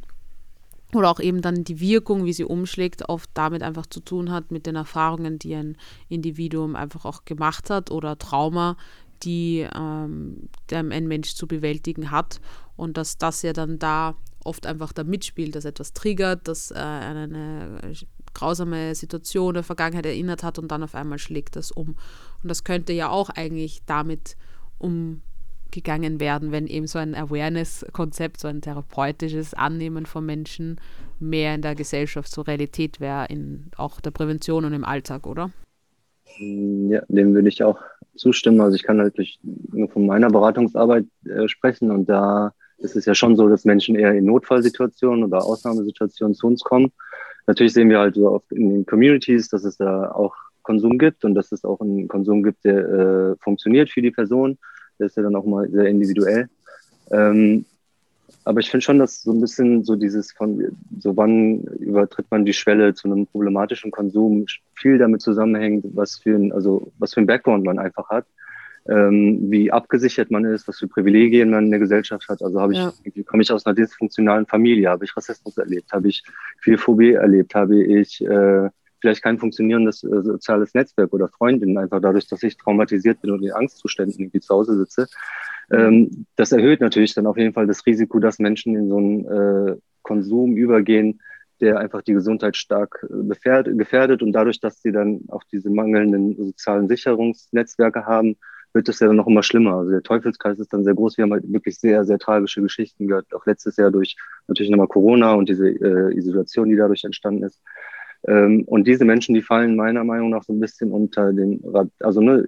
oder 0.94 1.10
auch 1.10 1.20
eben 1.20 1.42
dann 1.42 1.64
die 1.64 1.80
Wirkung, 1.80 2.26
wie 2.26 2.34
sie 2.34 2.44
umschlägt, 2.44 3.08
oft 3.08 3.30
damit 3.34 3.64
einfach 3.64 3.86
zu 3.86 4.02
tun 4.02 4.32
hat 4.32 4.52
mit 4.52 4.66
den 4.66 4.76
Erfahrungen, 4.76 5.40
die 5.40 5.56
ein 5.56 5.78
Individuum 6.10 6.76
einfach 6.76 7.06
auch 7.06 7.26
gemacht 7.26 7.70
hat 7.70 7.90
oder 7.90 8.18
Trauma, 8.18 8.76
die 9.24 9.68
ähm, 9.76 10.50
ein 10.72 11.08
Mensch 11.08 11.36
zu 11.36 11.48
bewältigen 11.48 12.12
hat 12.12 12.40
und 12.76 12.98
dass 12.98 13.18
das 13.18 13.42
ja 13.42 13.54
dann 13.54 13.80
da 13.80 14.16
oft 14.44 14.66
einfach 14.66 14.94
da 14.94 15.04
mitspielt, 15.04 15.56
dass 15.56 15.66
etwas 15.66 15.94
triggert, 15.94 16.48
dass 16.48 16.72
äh, 16.72 16.76
eine 16.76 17.80
grausame 18.34 18.96
Situation 18.96 19.54
der 19.54 19.64
Vergangenheit 19.64 20.06
erinnert 20.06 20.44
hat 20.44 20.60
und 20.60 20.72
dann 20.72 20.84
auf 20.84 20.96
einmal 20.96 21.20
schlägt 21.20 21.56
das 21.56 21.72
um. 21.72 21.96
Und 22.42 22.50
das 22.50 22.64
könnte 22.64 22.94
ja 22.94 23.10
auch 23.10 23.30
eigentlich 23.30 23.84
damit 23.86 24.36
umgegangen 24.80 26.20
werden, 26.20 26.52
wenn 26.52 26.68
eben 26.68 26.88
so 26.88 27.00
ein 27.00 27.16
Awareness-Konzept, 27.16 28.40
so 28.40 28.48
ein 28.48 28.62
therapeutisches 28.62 29.54
Annehmen 29.54 30.06
von 30.06 30.26
Menschen 30.26 30.80
mehr 31.20 31.56
in 31.56 31.62
der 31.62 31.76
Gesellschaft 31.76 32.30
zur 32.30 32.48
Realität 32.48 33.00
wäre, 33.00 33.28
in 33.28 33.72
auch 33.78 34.02
der 34.02 34.12
Prävention 34.12 34.66
und 34.66 34.74
im 34.74 34.84
Alltag, 34.84 35.28
oder? 35.28 35.52
Ja, 36.40 37.02
dem 37.08 37.34
würde 37.34 37.50
ich 37.50 37.64
auch 37.64 37.80
zustimmen. 38.16 38.62
Also 38.62 38.76
ich 38.76 38.84
kann 38.84 39.12
durch, 39.16 39.40
nur 39.44 39.90
von 39.90 40.06
meiner 40.06 40.30
Beratungsarbeit 40.30 41.06
äh, 41.26 41.48
sprechen 41.48 41.92
und 41.92 42.08
da 42.10 42.54
ist 42.78 42.96
es 42.96 43.06
ja 43.06 43.16
schon 43.16 43.36
so, 43.36 43.48
dass 43.48 43.66
Menschen 43.66 43.96
eher 43.96 44.14
in 44.14 44.26
Notfallsituationen 44.26 45.24
oder 45.24 45.44
Ausnahmesituationen 45.44 46.36
zu 46.36 46.48
uns 46.48 46.62
kommen. 46.62 46.92
Natürlich 47.48 47.74
sehen 47.74 47.90
wir 47.90 48.00
halt 48.00 48.16
so 48.16 48.30
oft 48.30 48.52
in 48.52 48.70
den 48.70 48.86
Communities, 48.86 49.50
dass 49.50 49.64
es 49.64 49.78
da 49.78 50.12
auch 50.12 50.36
Konsum 50.64 50.98
gibt 50.98 51.26
und 51.26 51.36
dass 51.36 51.52
es 51.52 51.66
auch 51.66 51.82
einen 51.82 52.08
Konsum 52.08 52.44
gibt, 52.44 52.64
der 52.66 52.78
äh, 52.78 53.36
funktioniert 53.40 53.90
für 53.90 54.02
die 54.02 54.12
Person. 54.12 54.58
Der 55.00 55.08
ist 55.08 55.18
ja 55.18 55.24
dann 55.24 55.36
auch 55.36 55.46
mal 55.46 55.70
sehr 55.70 55.86
individuell. 55.86 56.50
Ähm, 57.12 57.66
aber 58.46 58.60
ich 58.60 58.70
finde 58.70 58.84
schon, 58.84 59.00
dass 59.00 59.22
so 59.22 59.32
ein 59.32 59.40
bisschen 59.40 59.84
so 59.84 59.96
dieses 59.96 60.32
von, 60.32 60.76
so 61.00 61.16
wann 61.16 61.62
übertritt 61.80 62.26
man 62.30 62.46
die 62.46 62.54
Schwelle 62.54 62.94
zu 62.94 63.08
einem 63.08 63.26
problematischen 63.28 63.92
Konsum, 63.92 64.46
viel 64.76 64.98
damit 64.98 65.22
zusammenhängt, 65.22 65.86
was 65.94 66.18
für 66.18 66.36
ein, 66.36 66.52
also 66.52 66.92
was 67.00 67.14
für 67.14 67.22
ein 67.22 67.28
Background 67.28 67.64
man 67.64 67.80
einfach 67.80 68.10
hat, 68.10 68.26
ähm, 68.90 69.50
wie 69.50 69.72
abgesichert 69.72 70.30
man 70.30 70.44
ist, 70.46 70.68
was 70.68 70.80
für 70.80 70.88
Privilegien 70.88 71.52
man 71.52 71.66
in 71.66 71.72
der 71.72 71.80
Gesellschaft 71.80 72.28
hat. 72.28 72.42
Also 72.42 72.60
habe 72.60 72.74
ich, 72.74 72.80
ja. 72.80 73.24
komme 73.26 73.44
ich 73.44 73.52
aus 73.52 73.66
einer 73.66 73.76
dysfunktionalen 73.76 74.46
Familie, 74.46 74.90
habe 74.90 75.06
ich 75.06 75.16
Rassismus 75.16 75.58
erlebt, 75.58 75.92
habe 75.94 76.10
ich 76.10 76.24
viel 76.60 76.78
Phobie 76.78 77.14
erlebt, 77.14 77.56
habe 77.56 77.82
ich 77.82 78.22
äh, 78.26 78.70
vielleicht 79.04 79.22
kein 79.22 79.38
funktionierendes 79.38 80.02
äh, 80.06 80.22
soziales 80.24 80.74
Netzwerk 80.74 81.12
oder 81.12 81.28
Freundinnen, 81.28 81.78
einfach 81.78 82.00
dadurch, 82.00 82.26
dass 82.30 82.42
ich 82.42 82.56
traumatisiert 82.56 83.22
bin 83.22 83.32
und 83.32 83.44
in 83.44 83.52
Angstzuständen 83.52 84.18
irgendwie 84.18 84.40
zu 84.40 84.56
Hause 84.56 84.78
sitze. 84.78 85.08
Ähm, 85.72 86.26
das 86.38 86.54
erhöht 86.54 86.80
natürlich 86.80 87.14
dann 87.14 87.28
auf 87.28 87.38
jeden 87.38 87.54
Fall 87.54 87.68
das 87.68 87.86
Risiko, 87.86 88.20
dass 88.20 88.40
Menschen 88.40 88.76
in 88.78 88.88
so 88.88 88.98
einen 88.98 89.26
äh, 89.26 89.76
Konsum 90.04 90.56
übergehen, 90.56 91.20
der 91.60 91.80
einfach 91.80 92.02
die 92.02 92.14
Gesundheit 92.14 92.56
stark 92.56 93.06
äh, 93.10 93.74
gefährdet. 93.74 94.24
Und 94.24 94.32
dadurch, 94.32 94.62
dass 94.62 94.82
sie 94.82 94.94
dann 94.94 95.26
auch 95.28 95.44
diese 95.52 95.70
mangelnden 95.70 96.38
sozialen 96.38 96.88
Sicherungsnetzwerke 96.88 98.06
haben, 98.06 98.38
wird 98.74 98.88
es 98.88 99.00
ja 99.02 99.08
dann 99.08 99.18
noch 99.18 99.28
immer 99.28 99.44
schlimmer. 99.44 99.76
Also 99.76 99.92
der 99.92 100.02
Teufelskreis 100.02 100.60
ist 100.60 100.72
dann 100.72 100.86
sehr 100.86 100.96
groß. 100.96 101.18
Wir 101.18 101.24
haben 101.24 101.34
halt 101.34 101.52
wirklich 101.52 101.78
sehr, 101.78 102.06
sehr 102.06 102.20
tragische 102.20 102.62
Geschichten 102.62 103.08
gehört, 103.08 103.34
auch 103.36 103.46
letztes 103.46 103.76
Jahr 103.76 103.92
durch 103.92 104.16
natürlich 104.48 104.72
nochmal 104.72 104.88
Corona 104.88 105.34
und 105.34 105.50
diese 105.50 105.68
äh, 105.68 106.18
Isolation, 106.18 106.70
die 106.70 106.78
dadurch 106.78 107.04
entstanden 107.04 107.44
ist. 107.44 107.62
Ähm, 108.28 108.64
und 108.66 108.88
diese 108.88 109.06
Menschen, 109.06 109.36
die 109.36 109.42
fallen 109.42 109.76
meiner 109.76 110.04
Meinung 110.04 110.30
nach 110.30 110.44
so 110.44 110.54
ein 110.54 110.60
bisschen 110.60 110.92
unter 110.92 111.34
den, 111.34 111.62
also 112.00 112.22
ne, 112.22 112.46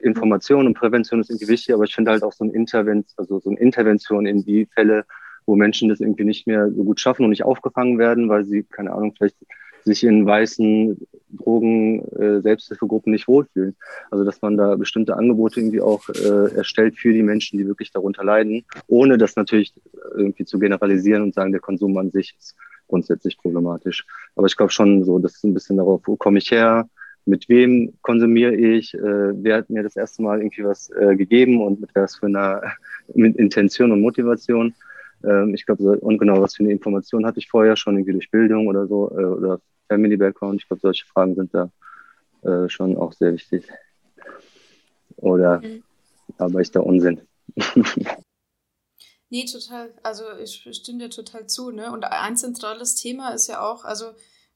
Information 0.00 0.66
und 0.66 0.74
Prävention 0.74 1.20
ist 1.20 1.30
irgendwie 1.30 1.48
wichtig, 1.48 1.74
aber 1.74 1.84
ich 1.84 1.94
finde 1.94 2.10
halt 2.10 2.22
auch 2.22 2.32
so, 2.32 2.44
ein 2.44 2.50
Intervention, 2.50 3.14
also 3.16 3.38
so 3.40 3.50
eine 3.50 3.58
Intervention 3.58 4.26
in 4.26 4.44
die 4.44 4.66
Fälle, 4.66 5.04
wo 5.46 5.56
Menschen 5.56 5.88
das 5.88 6.00
irgendwie 6.00 6.24
nicht 6.24 6.46
mehr 6.46 6.70
so 6.70 6.84
gut 6.84 7.00
schaffen 7.00 7.24
und 7.24 7.30
nicht 7.30 7.44
aufgefangen 7.44 7.98
werden, 7.98 8.28
weil 8.28 8.44
sie, 8.44 8.64
keine 8.64 8.92
Ahnung, 8.92 9.14
vielleicht 9.16 9.36
sich 9.84 10.02
in 10.02 10.26
weißen 10.26 10.98
Drogen, 11.30 12.04
äh, 12.16 12.40
Selbsthilfegruppen 12.40 13.12
nicht 13.12 13.28
wohlfühlen. 13.28 13.76
Also 14.10 14.24
dass 14.24 14.42
man 14.42 14.56
da 14.56 14.74
bestimmte 14.74 15.16
Angebote 15.16 15.60
irgendwie 15.60 15.80
auch 15.80 16.08
äh, 16.08 16.56
erstellt 16.56 16.98
für 16.98 17.12
die 17.12 17.22
Menschen, 17.22 17.56
die 17.56 17.66
wirklich 17.68 17.92
darunter 17.92 18.24
leiden, 18.24 18.64
ohne 18.88 19.16
das 19.16 19.36
natürlich 19.36 19.72
irgendwie 20.16 20.44
zu 20.44 20.58
generalisieren 20.58 21.22
und 21.22 21.34
sagen, 21.34 21.52
der 21.52 21.60
Konsum 21.60 21.96
an 21.98 22.10
sich 22.10 22.34
ist 22.36 22.56
grundsätzlich 22.88 23.38
problematisch. 23.38 24.06
Aber 24.34 24.46
ich 24.46 24.56
glaube 24.56 24.72
schon 24.72 25.04
so, 25.04 25.18
das 25.18 25.36
ist 25.36 25.44
ein 25.44 25.54
bisschen 25.54 25.76
darauf, 25.76 26.02
wo 26.04 26.16
komme 26.16 26.38
ich 26.38 26.50
her, 26.50 26.88
mit 27.24 27.48
wem 27.48 27.92
konsumiere 28.02 28.54
ich, 28.54 28.94
äh, 28.94 29.42
wer 29.42 29.58
hat 29.58 29.70
mir 29.70 29.82
das 29.82 29.96
erste 29.96 30.22
Mal 30.22 30.40
irgendwie 30.40 30.64
was 30.64 30.90
äh, 30.90 31.16
gegeben 31.16 31.60
und 31.60 31.80
mit 31.80 31.90
was 31.94 32.16
für 32.16 32.26
einer 32.26 32.62
mit 33.14 33.36
Intention 33.36 33.92
und 33.92 34.00
Motivation. 34.00 34.74
Ähm, 35.24 35.54
ich 35.54 35.66
glaube, 35.66 35.82
so, 35.82 35.90
und 35.90 36.18
genau, 36.18 36.40
was 36.40 36.54
für 36.54 36.62
eine 36.62 36.72
Information 36.72 37.26
hatte 37.26 37.40
ich 37.40 37.48
vorher 37.48 37.76
schon, 37.76 37.96
irgendwie 37.96 38.12
durch 38.12 38.30
Bildung 38.30 38.68
oder 38.68 38.86
so, 38.86 39.10
äh, 39.10 39.24
oder 39.24 39.60
Family 39.88 40.16
Background. 40.16 40.60
Ich 40.60 40.68
glaube, 40.68 40.80
solche 40.80 41.06
Fragen 41.06 41.34
sind 41.34 41.52
da 41.52 41.70
äh, 42.42 42.68
schon 42.68 42.96
auch 42.96 43.12
sehr 43.12 43.32
wichtig. 43.32 43.68
Oder 45.16 45.60
mhm. 45.60 45.82
aber 46.38 46.60
ist 46.60 46.76
da 46.76 46.80
Unsinn? 46.80 47.20
nee, 49.30 49.44
total. 49.44 49.94
Also 50.02 50.24
ich 50.38 50.68
stimme 50.72 51.04
dir 51.04 51.10
total 51.10 51.46
zu. 51.46 51.70
Ne? 51.70 51.92
Und 51.92 52.04
ein 52.04 52.36
zentrales 52.36 52.94
Thema 52.94 53.30
ist 53.30 53.46
ja 53.46 53.60
auch, 53.60 53.84
also 53.84 54.12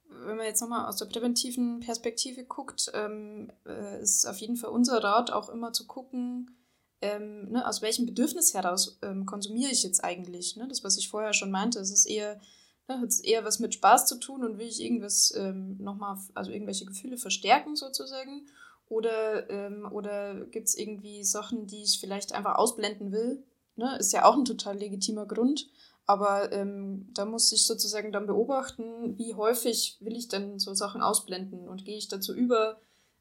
wenn 0.08 0.36
man 0.36 0.46
jetzt 0.46 0.60
nochmal 0.60 0.88
aus 0.88 0.96
der 0.96 1.06
präventiven 1.06 1.80
Perspektive 1.80 2.44
guckt, 2.44 2.90
ähm, 2.94 3.52
äh, 3.66 4.02
ist 4.02 4.26
auf 4.26 4.38
jeden 4.38 4.56
Fall 4.56 4.70
unser 4.70 5.02
Rat 5.02 5.30
auch 5.30 5.48
immer 5.48 5.72
zu 5.72 5.86
gucken, 5.86 6.56
ähm, 7.00 7.50
ne, 7.50 7.66
aus 7.66 7.80
welchem 7.80 8.06
Bedürfnis 8.06 8.52
heraus 8.52 8.98
ähm, 9.02 9.24
konsumiere 9.24 9.70
ich 9.70 9.82
jetzt 9.82 10.04
eigentlich. 10.04 10.56
Ne? 10.56 10.68
Das, 10.68 10.84
was 10.84 10.98
ich 10.98 11.08
vorher 11.08 11.32
schon 11.32 11.50
meinte, 11.50 11.78
es 11.78 11.90
ist 11.90 12.06
eher, 12.06 12.40
ne, 12.88 13.00
hat 13.00 13.12
eher 13.22 13.44
was 13.44 13.58
mit 13.58 13.74
Spaß 13.74 14.06
zu 14.06 14.18
tun 14.18 14.44
und 14.44 14.58
will 14.58 14.66
ich 14.66 14.80
irgendwas 14.82 15.32
ähm, 15.36 15.76
nochmal, 15.78 16.18
also 16.34 16.50
irgendwelche 16.50 16.84
Gefühle 16.84 17.16
verstärken 17.16 17.76
sozusagen. 17.76 18.46
Oder, 18.88 19.48
ähm, 19.48 19.88
oder 19.90 20.44
gibt 20.46 20.66
es 20.66 20.76
irgendwie 20.76 21.24
Sachen, 21.24 21.66
die 21.68 21.84
ich 21.84 22.00
vielleicht 22.00 22.32
einfach 22.32 22.56
ausblenden 22.56 23.12
will? 23.12 23.44
Ne? 23.80 23.96
Ist 23.98 24.12
ja 24.12 24.26
auch 24.26 24.36
ein 24.36 24.44
total 24.44 24.76
legitimer 24.76 25.24
Grund. 25.24 25.68
Aber 26.06 26.52
ähm, 26.52 27.08
da 27.14 27.24
muss 27.24 27.50
ich 27.52 27.64
sozusagen 27.64 28.12
dann 28.12 28.26
beobachten, 28.26 29.16
wie 29.16 29.34
häufig 29.34 29.96
will 30.00 30.16
ich 30.16 30.28
denn 30.28 30.58
so 30.58 30.74
Sachen 30.74 31.02
ausblenden 31.02 31.66
und 31.66 31.84
gehe 31.84 31.96
ich 31.96 32.08
dazu 32.08 32.34
über, 32.34 32.78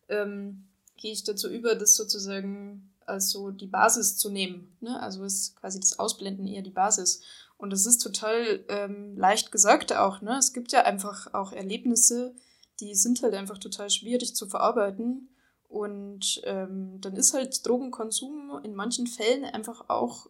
ähm, 0.10 0.68
gehe 0.98 1.14
ich 1.14 1.24
dazu 1.24 1.48
über, 1.50 1.76
das 1.76 1.96
sozusagen 1.96 2.92
als 3.06 3.30
so 3.30 3.52
die 3.52 3.68
Basis 3.68 4.18
zu 4.18 4.30
nehmen. 4.30 4.76
Ne? 4.82 5.00
Also 5.02 5.24
ist 5.24 5.56
quasi 5.56 5.80
das 5.80 5.98
Ausblenden 5.98 6.46
eher 6.46 6.62
die 6.62 6.72
Basis. 6.72 7.22
Und 7.58 7.70
das 7.72 7.86
ist 7.86 8.00
total 8.00 8.66
ähm, 8.68 9.18
leicht 9.18 9.52
gesagt 9.52 9.94
auch. 9.96 10.22
Ne? 10.22 10.38
Es 10.38 10.52
gibt 10.52 10.72
ja 10.72 10.84
einfach 10.84 11.34
auch 11.34 11.54
Erlebnisse, 11.54 12.36
die 12.80 12.96
sind 12.96 13.22
halt 13.22 13.34
einfach 13.34 13.60
total 13.60 13.90
schwierig 13.90 14.36
zu 14.36 14.48
verarbeiten. 14.48 15.30
Und 15.70 16.42
ähm, 16.46 17.00
dann 17.00 17.16
ist 17.16 17.34
halt 17.34 17.66
Drogenkonsum 17.68 18.60
in 18.64 18.74
manchen 18.74 19.06
Fällen 19.06 19.46
einfach 19.46 19.90
auch 19.90 20.28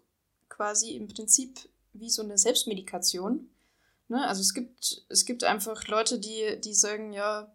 quasi 0.60 0.90
im 0.90 1.08
Prinzip 1.08 1.58
wie 1.94 2.10
so 2.10 2.22
eine 2.22 2.38
Selbstmedikation. 2.38 3.50
Ne? 4.10 4.28
Also 4.28 4.42
es 4.42 4.54
gibt, 4.54 5.06
es 5.08 5.26
gibt 5.26 5.46
einfach 5.46 5.88
Leute, 5.88 6.20
die, 6.20 6.60
die 6.62 6.74
sagen, 6.74 7.14
ja, 7.14 7.50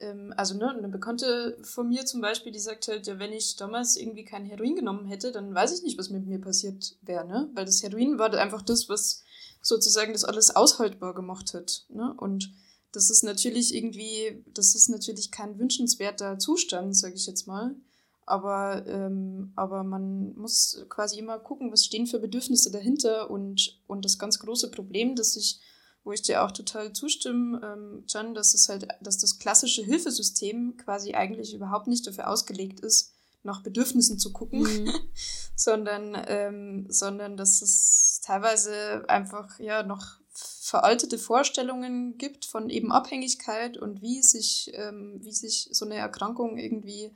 ähm, 0.00 0.34
also 0.36 0.56
ne, 0.56 0.68
eine 0.68 0.88
Bekannte 0.88 1.56
von 1.62 1.88
mir 1.88 2.06
zum 2.06 2.20
Beispiel, 2.20 2.50
die 2.50 2.58
sagt 2.58 2.88
halt, 2.88 3.06
ja, 3.06 3.20
wenn 3.20 3.32
ich 3.32 3.54
damals 3.54 3.96
irgendwie 3.96 4.24
kein 4.24 4.44
Heroin 4.44 4.74
genommen 4.74 5.06
hätte, 5.06 5.30
dann 5.30 5.54
weiß 5.54 5.72
ich 5.76 5.84
nicht, 5.84 5.96
was 5.96 6.10
mit 6.10 6.26
mir 6.26 6.40
passiert 6.40 6.96
wäre, 7.02 7.24
ne? 7.24 7.48
Weil 7.54 7.66
das 7.66 7.84
Heroin 7.84 8.18
war 8.18 8.34
einfach 8.34 8.62
das, 8.62 8.88
was 8.88 9.22
sozusagen 9.62 10.12
das 10.12 10.24
alles 10.24 10.50
aushaltbar 10.50 11.14
gemacht 11.14 11.54
hat. 11.54 11.84
Ne? 11.88 12.12
Und 12.16 12.52
das 12.90 13.10
ist 13.10 13.22
natürlich 13.22 13.72
irgendwie, 13.76 14.42
das 14.52 14.74
ist 14.74 14.88
natürlich 14.88 15.30
kein 15.30 15.56
wünschenswerter 15.60 16.40
Zustand, 16.40 16.96
sage 16.96 17.14
ich 17.14 17.28
jetzt 17.28 17.46
mal. 17.46 17.76
Aber, 18.30 18.86
ähm, 18.86 19.52
aber 19.56 19.82
man 19.82 20.34
muss 20.36 20.86
quasi 20.88 21.18
immer 21.18 21.38
gucken, 21.40 21.72
was 21.72 21.84
stehen 21.84 22.06
für 22.06 22.20
Bedürfnisse 22.20 22.70
dahinter. 22.70 23.28
Und, 23.28 23.80
und 23.88 24.04
das 24.04 24.18
ganz 24.18 24.38
große 24.38 24.70
Problem, 24.70 25.16
das 25.16 25.36
ich, 25.36 25.60
wo 26.04 26.12
ich 26.12 26.22
dir 26.22 26.44
auch 26.44 26.52
total 26.52 26.92
zustimme, 26.92 27.60
ähm, 27.62 28.04
John, 28.08 28.34
dass 28.34 28.54
es 28.54 28.68
halt, 28.68 28.86
dass 29.00 29.18
das 29.18 29.38
klassische 29.38 29.82
Hilfesystem 29.82 30.76
quasi 30.76 31.14
eigentlich 31.14 31.54
überhaupt 31.54 31.88
nicht 31.88 32.06
dafür 32.06 32.28
ausgelegt 32.28 32.80
ist, 32.80 33.12
nach 33.42 33.62
Bedürfnissen 33.62 34.18
zu 34.18 34.32
gucken, 34.32 34.60
mhm. 34.60 34.92
sondern, 35.56 36.16
ähm, 36.28 36.86
sondern 36.88 37.36
dass 37.36 37.62
es 37.62 38.20
teilweise 38.22 39.04
einfach 39.08 39.58
ja 39.58 39.82
noch 39.82 40.20
veraltete 40.32 41.18
Vorstellungen 41.18 42.16
gibt 42.16 42.44
von 42.44 42.70
eben 42.70 42.92
Abhängigkeit 42.92 43.76
und 43.76 44.02
wie 44.02 44.22
sich, 44.22 44.70
ähm, 44.74 45.18
wie 45.20 45.32
sich 45.32 45.68
so 45.72 45.84
eine 45.84 45.96
Erkrankung 45.96 46.58
irgendwie 46.58 47.12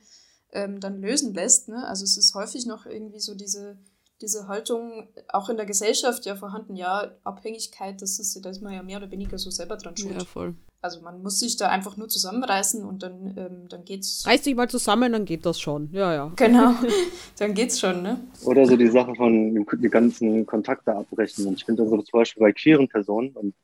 ähm, 0.55 0.79
dann 0.79 1.01
lösen 1.01 1.33
lässt. 1.33 1.69
Ne? 1.69 1.85
Also 1.87 2.03
es 2.03 2.17
ist 2.17 2.33
häufig 2.33 2.65
noch 2.65 2.85
irgendwie 2.85 3.19
so 3.19 3.35
diese, 3.35 3.77
diese 4.21 4.47
Haltung 4.47 5.09
auch 5.27 5.49
in 5.49 5.57
der 5.57 5.65
Gesellschaft 5.65 6.25
ja 6.25 6.35
vorhanden, 6.35 6.75
ja, 6.75 7.11
Abhängigkeit, 7.23 8.01
das 8.01 8.17
ist, 8.19 8.43
da 8.43 8.49
ist 8.49 8.61
man 8.61 8.73
ja 8.73 8.81
mehr 8.81 8.97
oder 8.97 9.11
weniger 9.11 9.37
so 9.37 9.51
selber 9.51 9.75
dran 9.77 9.95
schuld. 9.97 10.15
Ja, 10.15 10.25
voll. 10.25 10.55
Also 10.81 11.01
man 11.01 11.21
muss 11.21 11.39
sich 11.39 11.57
da 11.57 11.69
einfach 11.69 11.97
nur 11.97 12.09
zusammenreißen 12.09 12.85
und 12.85 13.01
dann, 13.01 13.33
ähm, 13.37 13.67
dann 13.69 13.85
geht's. 13.85 14.23
Reiß 14.25 14.43
dich 14.43 14.55
mal 14.55 14.69
zusammen, 14.69 15.11
dann 15.11 15.25
geht 15.25 15.45
das 15.45 15.59
schon. 15.59 15.89
Ja, 15.91 16.13
ja. 16.13 16.31
Genau, 16.35 16.75
dann 17.39 17.53
geht's 17.53 17.79
schon, 17.79 18.03
ne? 18.03 18.19
Oder 18.43 18.65
so 18.65 18.77
die 18.77 18.87
Sache 18.87 19.15
von 19.15 19.65
die 19.81 19.89
ganzen 19.89 20.45
Kontakte 20.45 20.95
abbrechen. 20.95 21.47
Und 21.47 21.55
ich 21.55 21.65
finde 21.65 21.83
das 21.83 21.89
so 21.89 22.01
zum 22.01 22.19
Beispiel 22.19 22.41
bei 22.41 22.51
queeren 22.51 22.87
Personen 22.87 23.31
und 23.31 23.55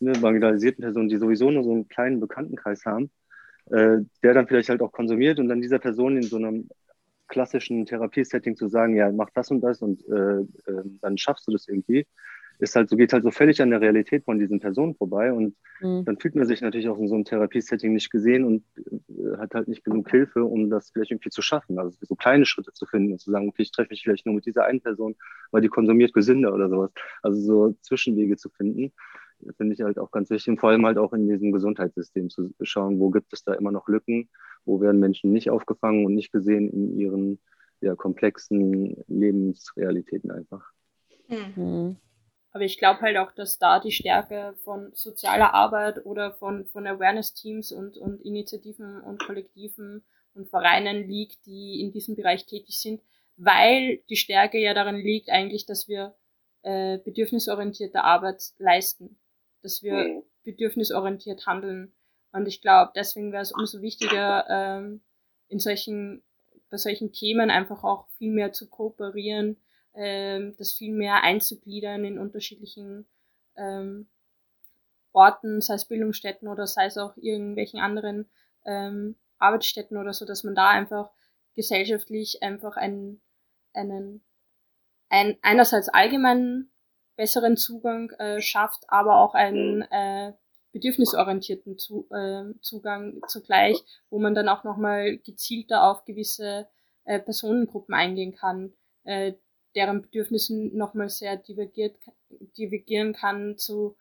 ne, 0.00 0.12
marginalisierten 0.18 0.82
Personen, 0.82 1.08
die 1.08 1.18
sowieso 1.18 1.50
nur 1.50 1.64
so 1.64 1.70
einen 1.70 1.88
kleinen 1.88 2.18
Bekanntenkreis 2.18 2.84
haben, 2.86 3.10
äh, 3.70 3.98
der 4.22 4.34
dann 4.34 4.46
vielleicht 4.46 4.68
halt 4.68 4.82
auch 4.82 4.92
konsumiert 4.92 5.38
und 5.38 5.48
dann 5.48 5.60
dieser 5.60 5.78
Person 5.78 6.16
in 6.16 6.22
so 6.22 6.36
einem 6.36 6.68
klassischen 7.28 7.86
Therapiesetting 7.86 8.56
zu 8.56 8.68
sagen, 8.68 8.96
ja, 8.96 9.10
mach 9.10 9.30
das 9.30 9.50
und 9.50 9.60
das 9.60 9.80
und 9.80 10.06
äh, 10.08 10.40
äh, 10.40 10.82
dann 11.00 11.16
schaffst 11.16 11.46
du 11.46 11.52
das 11.52 11.68
irgendwie, 11.68 12.06
ist 12.58 12.76
halt 12.76 12.90
so, 12.90 12.96
geht 12.96 13.12
halt 13.12 13.22
so 13.22 13.30
völlig 13.30 13.62
an 13.62 13.70
der 13.70 13.80
Realität 13.80 14.24
von 14.24 14.38
diesen 14.38 14.60
Personen 14.60 14.94
vorbei 14.94 15.32
und 15.32 15.54
mhm. 15.80 16.04
dann 16.04 16.18
fühlt 16.18 16.34
man 16.34 16.46
sich 16.46 16.60
natürlich 16.60 16.88
auch 16.88 16.98
in 16.98 17.08
so 17.08 17.14
einem 17.14 17.24
Therapiesetting 17.24 17.92
nicht 17.92 18.10
gesehen 18.10 18.44
und 18.44 18.64
äh, 18.76 19.38
hat 19.38 19.54
halt 19.54 19.68
nicht 19.68 19.84
genug 19.84 20.10
Hilfe, 20.10 20.44
um 20.44 20.68
das 20.68 20.90
vielleicht 20.90 21.12
irgendwie 21.12 21.30
zu 21.30 21.40
schaffen. 21.40 21.78
Also 21.78 21.96
so 22.00 22.16
kleine 22.16 22.44
Schritte 22.44 22.72
zu 22.72 22.86
finden 22.86 23.12
und 23.12 23.20
zu 23.20 23.30
sagen, 23.30 23.48
okay, 23.48 23.62
ich 23.62 23.72
treffe 23.72 23.90
mich 23.90 24.02
vielleicht 24.02 24.26
nur 24.26 24.34
mit 24.34 24.46
dieser 24.46 24.64
einen 24.64 24.80
Person, 24.80 25.16
weil 25.52 25.62
die 25.62 25.68
konsumiert 25.68 26.12
gesünder 26.12 26.52
oder 26.52 26.68
sowas. 26.68 26.90
Also 27.22 27.40
so 27.40 27.76
Zwischenwege 27.82 28.36
zu 28.36 28.50
finden 28.50 28.92
finde 29.56 29.74
ich 29.74 29.80
halt 29.80 29.98
auch 29.98 30.10
ganz 30.10 30.30
wichtig, 30.30 30.48
und 30.48 30.60
vor 30.60 30.70
allem 30.70 30.86
halt 30.86 30.98
auch 30.98 31.12
in 31.12 31.28
diesem 31.28 31.52
Gesundheitssystem 31.52 32.30
zu 32.30 32.52
schauen, 32.62 32.98
wo 32.98 33.10
gibt 33.10 33.32
es 33.32 33.44
da 33.44 33.54
immer 33.54 33.72
noch 33.72 33.88
Lücken, 33.88 34.28
wo 34.64 34.80
werden 34.80 35.00
Menschen 35.00 35.32
nicht 35.32 35.50
aufgefangen 35.50 36.06
und 36.06 36.14
nicht 36.14 36.32
gesehen 36.32 36.68
in 36.70 36.98
ihren 36.98 37.40
ja, 37.80 37.94
komplexen 37.94 39.02
Lebensrealitäten 39.08 40.30
einfach. 40.30 40.70
Mhm. 41.28 41.96
Aber 42.52 42.64
ich 42.64 42.78
glaube 42.78 43.00
halt 43.00 43.16
auch, 43.16 43.32
dass 43.32 43.58
da 43.58 43.78
die 43.78 43.92
Stärke 43.92 44.54
von 44.64 44.90
sozialer 44.92 45.54
Arbeit 45.54 46.04
oder 46.04 46.32
von, 46.32 46.66
von 46.66 46.86
Awareness-Teams 46.86 47.70
und, 47.70 47.96
und 47.96 48.20
Initiativen 48.22 49.00
und 49.00 49.24
Kollektiven 49.24 50.02
und 50.34 50.48
Vereinen 50.48 51.06
liegt, 51.06 51.46
die 51.46 51.80
in 51.80 51.92
diesem 51.92 52.16
Bereich 52.16 52.46
tätig 52.46 52.80
sind, 52.80 53.02
weil 53.36 54.00
die 54.08 54.16
Stärke 54.16 54.58
ja 54.58 54.74
darin 54.74 54.96
liegt 54.96 55.30
eigentlich, 55.30 55.64
dass 55.64 55.86
wir 55.88 56.14
äh, 56.62 56.98
bedürfnisorientierte 56.98 58.02
Arbeit 58.02 58.42
leisten, 58.58 59.16
dass 59.62 59.82
wir 59.82 59.94
mhm. 59.94 60.22
bedürfnisorientiert 60.44 61.46
handeln. 61.46 61.92
Und 62.32 62.46
ich 62.46 62.60
glaube, 62.60 62.92
deswegen 62.94 63.32
wäre 63.32 63.42
es 63.42 63.52
umso 63.52 63.80
wichtiger, 63.82 64.46
ähm, 64.48 65.00
in 65.48 65.58
solchen, 65.58 66.22
bei 66.70 66.76
solchen 66.76 67.12
Themen 67.12 67.50
einfach 67.50 67.82
auch 67.82 68.06
viel 68.18 68.30
mehr 68.32 68.52
zu 68.52 68.68
kooperieren, 68.68 69.56
ähm, 69.94 70.54
das 70.56 70.72
viel 70.72 70.92
mehr 70.92 71.22
einzugliedern 71.22 72.04
in 72.04 72.18
unterschiedlichen 72.18 73.06
ähm, 73.56 74.08
Orten, 75.12 75.60
sei 75.60 75.74
es 75.74 75.86
Bildungsstätten 75.86 76.46
oder 76.46 76.68
sei 76.68 76.86
es 76.86 76.96
auch 76.96 77.16
irgendwelchen 77.16 77.80
anderen 77.80 78.28
ähm, 78.64 79.16
Arbeitsstätten 79.38 79.96
oder 79.96 80.12
so, 80.12 80.24
dass 80.24 80.44
man 80.44 80.54
da 80.54 80.68
einfach 80.68 81.10
gesellschaftlich 81.56 82.42
einfach 82.42 82.76
einen, 82.76 83.20
einen 83.74 84.22
ein, 85.10 85.36
einerseits 85.42 85.88
allgemeinen 85.88 86.70
besseren 87.16 87.56
Zugang 87.56 88.10
äh, 88.18 88.40
schafft, 88.40 88.84
aber 88.88 89.18
auch 89.18 89.34
einen 89.34 89.82
äh, 89.90 90.32
bedürfnisorientierten 90.72 91.78
Zu, 91.78 92.06
äh, 92.10 92.44
Zugang 92.60 93.20
zugleich, 93.28 93.76
wo 94.08 94.18
man 94.18 94.34
dann 94.34 94.48
auch 94.48 94.64
nochmal 94.64 95.18
gezielter 95.18 95.84
auf 95.84 96.04
gewisse 96.04 96.68
äh, 97.04 97.18
Personengruppen 97.18 97.94
eingehen 97.94 98.34
kann, 98.34 98.72
äh, 99.04 99.34
deren 99.74 100.02
Bedürfnissen 100.02 100.76
nochmal 100.76 101.08
sehr 101.08 101.36
divergiert, 101.36 101.96
divergieren 102.56 103.12
kann 103.12 103.56
zu 103.56 103.96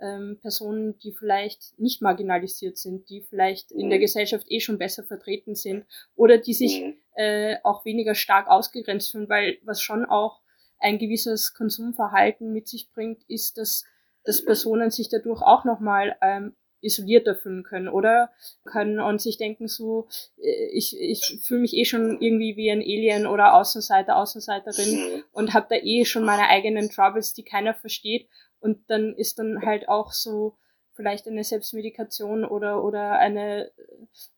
ähm, 0.00 0.38
Personen, 0.40 0.98
die 0.98 1.12
vielleicht 1.12 1.78
nicht 1.78 2.02
marginalisiert 2.02 2.76
sind, 2.76 3.08
die 3.08 3.22
vielleicht 3.22 3.72
in 3.72 3.88
der 3.88 3.98
mhm. 3.98 4.02
Gesellschaft 4.02 4.46
eh 4.50 4.60
schon 4.60 4.78
besser 4.78 5.02
vertreten 5.02 5.54
sind 5.54 5.86
oder 6.14 6.38
die 6.38 6.54
sich 6.54 6.82
mhm. 6.82 6.96
äh, 7.14 7.56
auch 7.62 7.84
weniger 7.84 8.14
stark 8.14 8.48
ausgegrenzt 8.48 9.12
fühlen, 9.12 9.28
weil 9.28 9.58
was 9.62 9.80
schon 9.80 10.04
auch 10.04 10.40
ein 10.78 10.98
gewisses 10.98 11.54
Konsumverhalten 11.54 12.52
mit 12.52 12.68
sich 12.68 12.90
bringt, 12.90 13.22
ist, 13.28 13.58
dass, 13.58 13.84
dass 14.24 14.44
Personen 14.44 14.90
sich 14.90 15.08
dadurch 15.08 15.42
auch 15.42 15.64
nochmal 15.64 16.16
ähm, 16.20 16.54
isolierter 16.84 17.34
fühlen 17.34 17.62
können 17.64 17.88
oder? 17.88 18.30
Können 18.64 19.00
und 19.00 19.20
sich 19.20 19.38
denken 19.38 19.66
so, 19.66 20.08
äh, 20.40 20.66
ich, 20.72 20.96
ich 20.98 21.40
fühle 21.42 21.62
mich 21.62 21.74
eh 21.74 21.84
schon 21.84 22.20
irgendwie 22.20 22.56
wie 22.56 22.70
ein 22.70 22.80
Alien 22.80 23.26
oder 23.26 23.54
Außenseiter, 23.54 24.16
Außenseiterin 24.16 25.24
und 25.32 25.54
habe 25.54 25.66
da 25.70 25.76
eh 25.76 26.04
schon 26.04 26.24
meine 26.24 26.48
eigenen 26.48 26.90
Troubles, 26.90 27.32
die 27.32 27.44
keiner 27.44 27.74
versteht. 27.74 28.28
Und 28.60 28.90
dann 28.90 29.14
ist 29.14 29.38
dann 29.38 29.62
halt 29.64 29.88
auch 29.88 30.12
so 30.12 30.56
vielleicht 30.94 31.26
eine 31.26 31.42
Selbstmedikation 31.42 32.44
oder, 32.44 32.84
oder 32.84 33.18
eine, 33.18 33.70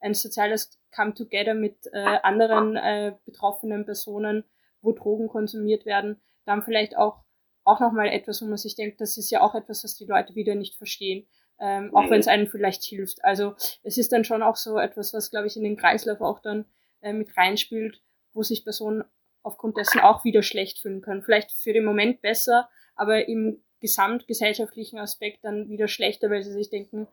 ein 0.01 0.14
soziales 0.14 0.78
Come-Together 0.95 1.55
mit 1.55 1.76
äh, 1.93 2.18
anderen 2.22 2.76
äh, 2.76 3.12
betroffenen 3.26 3.84
Personen, 3.84 4.45
wo 4.87 4.93
Drogen 4.93 5.28
konsumiert 5.28 5.84
werden, 5.84 6.20
dann 6.45 6.62
vielleicht 6.62 6.97
auch, 6.97 7.24
auch 7.64 7.80
nochmal 7.80 8.09
etwas, 8.09 8.41
wo 8.41 8.47
man 8.47 8.57
sich 8.57 8.76
denkt, 8.76 9.01
das 9.01 9.18
ist 9.18 9.30
ja 9.30 9.43
auch 9.43 9.55
etwas, 9.55 9.84
was 9.84 9.97
die 9.97 10.07
Leute 10.07 10.34
wieder 10.34 10.55
nicht 10.55 10.76
verstehen 10.76 11.26
ähm, 11.59 11.95
auch 11.95 12.11
wenn 12.11 12.20
es 12.20 12.28
einem 12.28 12.47
vielleicht 12.47 12.84
hilft. 12.84 13.24
Also 13.24 13.55
es 13.82 13.99
ist 13.99 14.12
dann 14.12 14.24
schon 14.24 14.43
auch 14.43 14.57
so 14.57 14.78
etwas, 14.78 15.14
was, 15.14 15.30
glaube 15.30 15.47
ich, 15.47 15.57
in 15.57 15.64
den 15.64 15.76
Kreislauf 15.76 16.20
auch 16.20 16.41
dann 16.41 16.66
äh, 17.01 17.12
mit 17.12 17.37
reinspielt, 17.37 18.03
wo 18.32 18.43
sich 18.43 18.64
Personen 18.64 19.05
aufgrund 19.43 19.76
dessen 19.76 20.01
auch 20.01 20.24
wieder 20.24 20.43
schlecht 20.43 20.78
fühlen 20.78 21.01
können. 21.01 21.22
Vielleicht 21.22 21.53
für 21.53 21.72
den 21.72 21.84
Moment 21.84 22.20
besser, 22.20 22.68
aber 22.95 23.28
im 23.28 23.62
gesamtgesellschaftlichen 23.80 24.99
Aspekt 24.99 25.45
dann 25.45 25.68
wieder 25.68 25.89
schlechter, 25.89 26.30
weil 26.30 26.43
sie 26.43 26.53
sich 26.53 26.70
denken, 26.70 27.07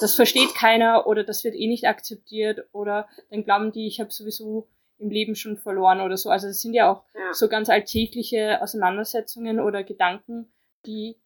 das 0.00 0.14
versteht 0.14 0.54
keiner 0.54 1.06
oder 1.06 1.24
das 1.24 1.44
wird 1.44 1.54
eh 1.54 1.66
nicht 1.66 1.86
akzeptiert 1.86 2.66
oder 2.72 3.08
dann 3.30 3.44
glauben 3.44 3.72
die, 3.72 3.86
ich 3.86 4.00
habe 4.00 4.10
sowieso 4.10 4.68
im 5.00 5.10
Leben 5.10 5.34
schon 5.34 5.56
verloren 5.56 6.00
oder 6.00 6.16
so. 6.16 6.30
Also 6.30 6.48
es 6.48 6.60
sind 6.60 6.74
ja 6.74 6.92
auch 6.92 7.02
ja. 7.14 7.32
so 7.32 7.48
ganz 7.48 7.68
alltägliche 7.68 8.62
Auseinandersetzungen 8.62 9.58
oder 9.58 9.82
Gedanken, 9.82 10.52
die 10.86 11.16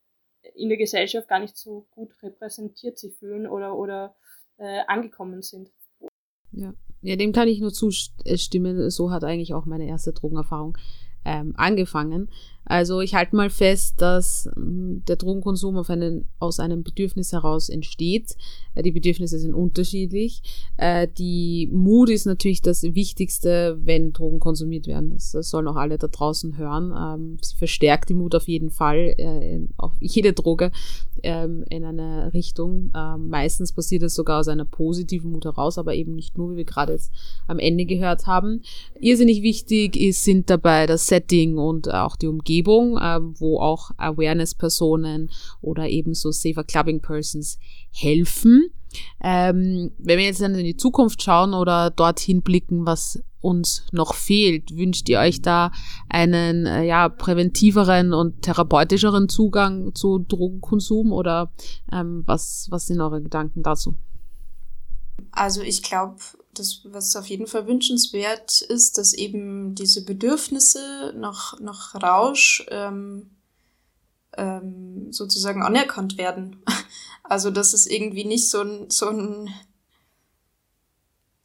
in 0.54 0.68
der 0.68 0.78
Gesellschaft 0.78 1.28
gar 1.28 1.40
nicht 1.40 1.56
so 1.56 1.86
gut 1.90 2.10
repräsentiert 2.22 2.98
sich 2.98 3.14
fühlen 3.16 3.46
oder, 3.46 3.76
oder 3.76 4.14
äh, 4.58 4.80
angekommen 4.86 5.42
sind. 5.42 5.70
Ja. 6.52 6.72
ja, 7.02 7.16
dem 7.16 7.32
kann 7.32 7.48
ich 7.48 7.60
nur 7.60 7.72
zustimmen. 7.72 8.90
So 8.90 9.10
hat 9.10 9.24
eigentlich 9.24 9.54
auch 9.54 9.64
meine 9.64 9.88
erste 9.88 10.12
Drogenerfahrung 10.12 10.78
ähm, 11.24 11.54
angefangen. 11.56 12.30
Also 12.66 13.00
ich 13.00 13.14
halte 13.14 13.36
mal 13.36 13.50
fest, 13.50 14.00
dass 14.00 14.48
ähm, 14.56 15.02
der 15.06 15.16
Drogenkonsum 15.16 15.76
auf 15.76 15.90
einen, 15.90 16.28
aus 16.38 16.60
einem 16.60 16.82
Bedürfnis 16.82 17.32
heraus 17.32 17.68
entsteht. 17.68 18.36
Äh, 18.74 18.82
die 18.82 18.92
Bedürfnisse 18.92 19.38
sind 19.38 19.54
unterschiedlich. 19.54 20.42
Äh, 20.76 21.08
die 21.18 21.68
Mut 21.72 22.08
ist 22.08 22.24
natürlich 22.24 22.62
das 22.62 22.82
Wichtigste, 22.82 23.78
wenn 23.82 24.12
Drogen 24.12 24.40
konsumiert 24.40 24.86
werden. 24.86 25.10
Das, 25.10 25.32
sollen 25.32 25.68
auch 25.68 25.76
alle 25.76 25.98
da 25.98 26.08
draußen 26.08 26.56
hören. 26.56 26.92
Ähm, 26.96 27.38
sie 27.42 27.56
verstärkt 27.56 28.08
die 28.08 28.14
Mut 28.14 28.34
auf 28.34 28.48
jeden 28.48 28.70
Fall, 28.70 29.14
äh, 29.18 29.60
auf 29.76 29.92
jede 30.00 30.32
Droge 30.32 30.72
ähm, 31.22 31.64
in 31.68 31.84
eine 31.84 32.32
Richtung. 32.32 32.90
Ähm, 32.96 33.28
meistens 33.28 33.72
passiert 33.72 34.02
es 34.04 34.14
sogar 34.14 34.40
aus 34.40 34.48
einer 34.48 34.64
positiven 34.64 35.32
Mut 35.32 35.44
heraus, 35.44 35.76
aber 35.76 35.94
eben 35.94 36.14
nicht 36.14 36.38
nur, 36.38 36.52
wie 36.52 36.56
wir 36.56 36.64
gerade 36.64 36.92
jetzt 36.92 37.12
am 37.46 37.58
Ende 37.58 37.84
gehört 37.84 38.26
haben. 38.26 38.62
Irrsinnig 38.98 39.42
wichtig 39.42 39.96
ist, 39.96 40.24
sind 40.24 40.48
dabei 40.48 40.86
das 40.86 41.06
Setting 41.06 41.58
und 41.58 41.92
auch 41.92 42.16
die 42.16 42.26
Umgebung 42.26 42.53
Umgebung, 42.54 42.96
äh, 42.98 43.20
wo 43.20 43.60
auch 43.60 43.90
Awareness-Personen 43.96 45.30
oder 45.60 45.88
ebenso 45.88 46.30
Safer 46.30 46.64
Clubbing 46.64 47.00
Persons 47.00 47.58
helfen. 47.90 48.70
Ähm, 49.20 49.90
wenn 49.98 50.18
wir 50.18 50.26
jetzt 50.26 50.40
dann 50.40 50.54
in 50.54 50.64
die 50.64 50.76
Zukunft 50.76 51.22
schauen 51.22 51.52
oder 51.52 51.90
dorthin 51.90 52.42
blicken, 52.42 52.86
was 52.86 53.22
uns 53.40 53.86
noch 53.92 54.14
fehlt, 54.14 54.76
wünscht 54.76 55.08
ihr 55.08 55.18
euch 55.18 55.42
da 55.42 55.72
einen 56.08 56.64
äh, 56.66 56.84
ja, 56.84 57.08
präventiveren 57.08 58.14
und 58.14 58.42
therapeutischeren 58.42 59.28
Zugang 59.28 59.94
zu 59.94 60.20
Drogenkonsum 60.20 61.12
oder 61.12 61.52
ähm, 61.92 62.22
was, 62.24 62.68
was 62.70 62.86
sind 62.86 63.00
eure 63.00 63.20
Gedanken 63.20 63.62
dazu? 63.62 63.96
Also 65.32 65.60
ich 65.60 65.82
glaube, 65.82 66.16
das, 66.58 66.80
was 66.84 67.16
auf 67.16 67.26
jeden 67.26 67.46
Fall 67.46 67.66
wünschenswert 67.66 68.60
ist, 68.62 68.98
dass 68.98 69.12
eben 69.12 69.74
diese 69.74 70.04
Bedürfnisse 70.04 71.14
nach, 71.16 71.58
nach 71.60 71.94
Rausch 71.94 72.66
ähm, 72.70 73.30
ähm, 74.36 75.12
sozusagen 75.12 75.62
anerkannt 75.62 76.18
werden. 76.18 76.56
Also 77.26 77.50
dass 77.50 77.72
es 77.72 77.86
irgendwie 77.86 78.26
nicht 78.26 78.50
so 78.50 78.60
ein, 78.60 78.90
so 78.90 79.08
ein 79.08 79.48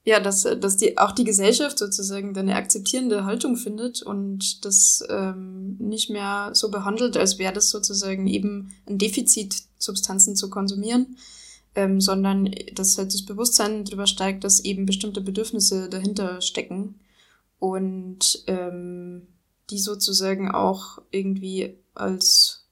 ja, 0.04 0.20
dass, 0.20 0.44
dass 0.44 0.76
die, 0.76 0.98
auch 0.98 1.12
die 1.12 1.24
Gesellschaft 1.24 1.78
sozusagen 1.78 2.38
eine 2.38 2.56
akzeptierende 2.56 3.26
Haltung 3.26 3.56
findet 3.58 4.02
und 4.02 4.66
das 4.66 5.04
ähm, 5.08 5.78
nicht 5.78 6.10
mehr 6.10 6.50
so 6.54 6.72
behandelt, 6.72 7.16
als 7.16 7.38
wäre 7.38 7.54
das 7.54 7.70
sozusagen 7.70 8.28
eben 8.28 8.76
ein 8.88 8.98
Defizit, 8.98 9.56
Substanzen 9.78 10.36
zu 10.36 10.50
konsumieren, 10.50 11.16
ähm, 11.80 12.02
sondern 12.02 12.54
dass 12.74 12.98
halt 12.98 13.14
das 13.14 13.26
Bewusstsein 13.26 13.86
darüber 13.86 14.06
steigt, 14.06 14.44
dass 14.44 14.60
eben 14.60 14.86
bestimmte 14.86 15.22
Bedürfnisse 15.22 15.88
dahinter 15.88 16.42
stecken 16.42 17.00
und 17.58 18.44
ähm, 18.48 19.28
die 19.70 19.80
sozusagen 19.80 20.52
auch 20.52 21.02
irgendwie 21.12 21.78
als 21.96 22.66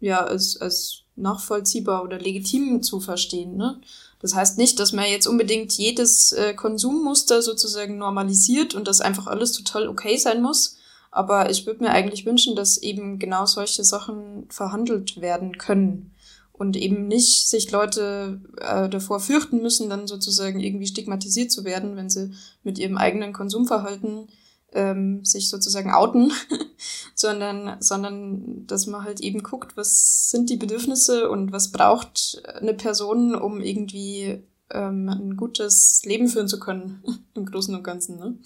ja 0.00 0.24
als, 0.24 0.56
als 0.56 1.02
nachvollziehbar 1.14 2.02
oder 2.02 2.18
legitim 2.18 2.82
zu 2.82 3.00
verstehen. 3.00 3.56
Ne? 3.58 3.82
Das 4.20 4.34
heißt 4.34 4.56
nicht, 4.56 4.80
dass 4.80 4.92
man 4.92 5.04
jetzt 5.04 5.26
unbedingt 5.26 5.74
jedes 5.74 6.32
äh, 6.32 6.54
Konsummuster 6.54 7.42
sozusagen 7.42 7.98
normalisiert 7.98 8.74
und 8.74 8.88
dass 8.88 9.02
einfach 9.02 9.26
alles 9.26 9.52
total 9.52 9.88
okay 9.88 10.16
sein 10.16 10.40
muss. 10.40 10.78
Aber 11.10 11.50
ich 11.50 11.66
würde 11.66 11.84
mir 11.84 11.90
eigentlich 11.90 12.24
wünschen, 12.24 12.56
dass 12.56 12.78
eben 12.78 13.18
genau 13.18 13.44
solche 13.44 13.84
Sachen 13.84 14.46
verhandelt 14.48 15.20
werden 15.20 15.58
können 15.58 16.12
und 16.52 16.76
eben 16.76 17.08
nicht 17.08 17.48
sich 17.48 17.70
Leute 17.70 18.40
äh, 18.60 18.88
davor 18.88 19.20
fürchten 19.20 19.62
müssen, 19.62 19.90
dann 19.90 20.06
sozusagen 20.06 20.60
irgendwie 20.60 20.86
stigmatisiert 20.86 21.50
zu 21.50 21.64
werden, 21.64 21.96
wenn 21.96 22.10
sie 22.10 22.32
mit 22.62 22.78
ihrem 22.78 22.96
eigenen 22.96 23.32
Konsumverhalten 23.32 24.28
ähm, 24.72 25.24
sich 25.24 25.48
sozusagen 25.48 25.92
outen, 25.92 26.32
sondern, 27.14 27.76
sondern 27.80 28.66
dass 28.66 28.86
man 28.86 29.04
halt 29.04 29.20
eben 29.20 29.42
guckt, 29.42 29.76
was 29.76 30.30
sind 30.30 30.50
die 30.50 30.56
Bedürfnisse 30.56 31.28
und 31.30 31.52
was 31.52 31.72
braucht 31.72 32.42
eine 32.60 32.74
Person, 32.74 33.34
um 33.34 33.60
irgendwie 33.60 34.42
ähm, 34.70 35.08
ein 35.08 35.36
gutes 35.36 36.02
Leben 36.04 36.28
führen 36.28 36.48
zu 36.48 36.58
können, 36.58 37.02
im 37.34 37.46
Großen 37.46 37.74
und 37.74 37.82
Ganzen. 37.82 38.18
Ne? 38.18 38.38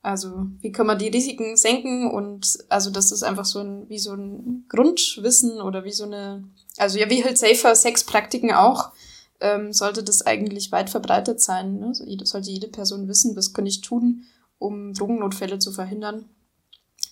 Also 0.00 0.46
wie 0.60 0.72
kann 0.72 0.86
man 0.86 0.98
die 0.98 1.08
Risiken 1.08 1.56
senken 1.56 2.08
und 2.10 2.58
also 2.68 2.90
das 2.90 3.10
ist 3.10 3.24
einfach 3.24 3.44
so 3.44 3.58
ein 3.58 3.88
wie 3.88 3.98
so 3.98 4.12
ein 4.14 4.64
Grundwissen 4.68 5.60
oder 5.60 5.84
wie 5.84 5.92
so 5.92 6.04
eine 6.04 6.44
also 6.76 6.98
ja 6.98 7.10
wie 7.10 7.24
halt 7.24 7.36
safer 7.36 7.74
Sexpraktiken 7.74 8.52
auch 8.52 8.92
ähm, 9.40 9.72
sollte 9.72 10.02
das 10.02 10.26
eigentlich 10.26 10.72
weit 10.72 10.90
verbreitet 10.90 11.40
sein. 11.40 11.78
Ne? 11.78 11.94
Sollte 11.94 12.50
jede 12.50 12.68
Person 12.68 13.08
wissen, 13.08 13.36
was 13.36 13.52
kann 13.52 13.66
ich 13.66 13.80
tun, 13.80 14.24
um 14.58 14.92
Drogennotfälle 14.94 15.58
zu 15.58 15.72
verhindern. 15.72 16.24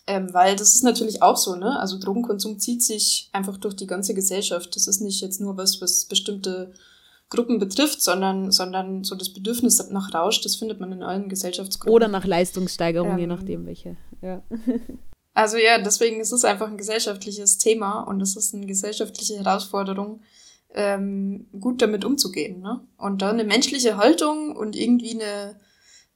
Ähm, 0.09 0.33
weil 0.33 0.57
das 0.57 0.75
ist 0.75 0.85
natürlich 0.85 1.23
auch 1.23 1.37
so, 1.37 1.57
ne? 1.57 1.81
Also 1.81 1.99
Drogenkonsum 1.99 2.61
zieht 2.61 2.83
sich 2.83 3.29
einfach 3.33 3.57
durch 3.57 3.75
die 3.75 3.89
ganze 3.89 4.15
Gesellschaft. 4.15 4.77
Das 4.77 4.87
ist 4.87 5.01
nicht 5.01 5.21
jetzt 5.21 5.41
nur 5.41 5.57
was, 5.57 5.81
was 5.81 6.05
bestimmte 6.05 6.73
Gruppen 7.29 7.59
betrifft, 7.59 8.03
sondern, 8.03 8.53
sondern 8.53 9.03
so 9.03 9.17
das 9.17 9.33
Bedürfnis 9.33 9.91
nach 9.91 10.15
Rausch, 10.15 10.41
das 10.43 10.57
findet 10.57 10.79
man 10.81 10.93
in 10.93 11.03
allen 11.03 11.29
Gesellschaftsgruppen. 11.29 11.95
Oder 11.95 12.09
nach 12.09 12.25
Leistungssteigerung, 12.25 13.13
ähm, 13.13 13.19
je 13.19 13.27
nachdem 13.27 13.67
welche. 13.67 13.97
Ja. 14.23 14.43
Also 15.37 15.59
ja, 15.59 15.77
deswegen 15.79 16.19
ist 16.19 16.33
es 16.33 16.47
einfach 16.47 16.67
ein 16.67 16.79
gesellschaftliches 16.79 17.59
Thema 17.59 18.01
und 18.01 18.23
es 18.23 18.37
ist 18.37 18.55
eine 18.55 18.65
gesellschaftliche 18.65 19.37
Herausforderung, 19.37 20.23
ähm, 20.73 21.47
gut 21.61 21.83
damit 21.83 22.07
umzugehen. 22.07 22.63
Ne? 22.63 22.81
Und 22.97 23.21
da 23.21 23.29
eine 23.29 23.45
menschliche 23.45 23.99
Haltung 23.99 24.57
und 24.57 24.75
irgendwie 24.75 25.21
eine 25.21 25.61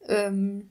ähm, 0.09 0.70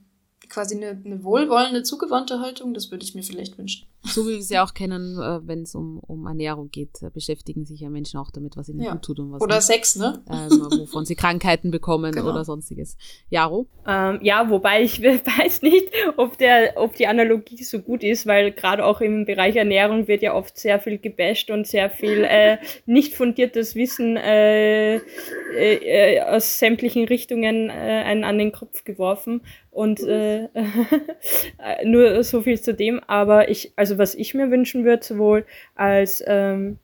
quasi 0.50 0.76
eine, 0.76 1.00
eine 1.04 1.24
wohlwollende, 1.24 1.82
zugewandte 1.82 2.40
Haltung, 2.40 2.74
das 2.74 2.90
würde 2.90 3.04
ich 3.04 3.14
mir 3.14 3.22
vielleicht 3.22 3.56
wünschen. 3.56 3.86
So 4.02 4.26
wie 4.26 4.36
wir 4.36 4.42
sie 4.42 4.58
auch 4.58 4.72
kennen, 4.72 5.18
äh, 5.20 5.46
wenn 5.46 5.62
es 5.62 5.74
um, 5.74 5.98
um 5.98 6.26
Ernährung 6.26 6.70
geht, 6.70 7.02
äh, 7.02 7.10
beschäftigen 7.10 7.66
sich 7.66 7.80
ja 7.80 7.90
Menschen 7.90 8.18
auch 8.18 8.30
damit, 8.30 8.56
was 8.56 8.68
ihnen 8.70 8.80
ja. 8.80 8.92
gut 8.92 9.02
tut 9.02 9.18
und 9.20 9.32
was 9.32 9.42
Oder 9.42 9.56
nicht. 9.56 9.66
Sex, 9.66 9.96
ne? 9.96 10.22
Ähm, 10.28 10.50
wovon 10.78 11.04
sie 11.04 11.14
Krankheiten 11.16 11.70
bekommen 11.70 12.12
genau. 12.12 12.30
oder 12.30 12.44
sonstiges. 12.44 12.96
Jaro? 13.28 13.66
Ähm, 13.86 14.18
ja, 14.22 14.48
wobei 14.48 14.82
ich 14.82 15.02
weiß 15.02 15.62
nicht, 15.62 15.90
ob, 16.16 16.38
der, 16.38 16.72
ob 16.76 16.96
die 16.96 17.06
Analogie 17.06 17.62
so 17.62 17.80
gut 17.80 18.02
ist, 18.02 18.26
weil 18.26 18.52
gerade 18.52 18.84
auch 18.86 19.02
im 19.02 19.26
Bereich 19.26 19.56
Ernährung 19.56 20.08
wird 20.08 20.22
ja 20.22 20.34
oft 20.34 20.58
sehr 20.58 20.80
viel 20.80 20.98
gebasht 20.98 21.50
und 21.50 21.66
sehr 21.66 21.90
viel 21.90 22.24
äh, 22.24 22.56
nicht 22.86 23.14
fundiertes 23.14 23.74
Wissen 23.74 24.16
äh, 24.16 24.96
äh, 24.96 25.00
äh 25.54 26.20
aus 26.22 26.58
sämtlichen 26.58 27.04
Richtungen 27.04 27.68
äh, 27.68 27.72
einen 27.72 28.24
an 28.24 28.38
den 28.38 28.50
Kopf 28.50 28.84
geworfen. 28.84 29.42
Und 29.70 30.00
äh, 30.00 30.48
nur 31.84 32.22
so 32.24 32.42
viel 32.42 32.60
zu 32.60 32.74
dem. 32.74 33.00
Aber 33.06 33.48
ich, 33.48 33.72
also 33.76 33.98
was 33.98 34.14
ich 34.14 34.34
mir 34.34 34.50
wünschen 34.50 34.84
würde, 34.84 35.04
sowohl 35.04 35.44
als 35.74 36.22
ähm, 36.26 36.78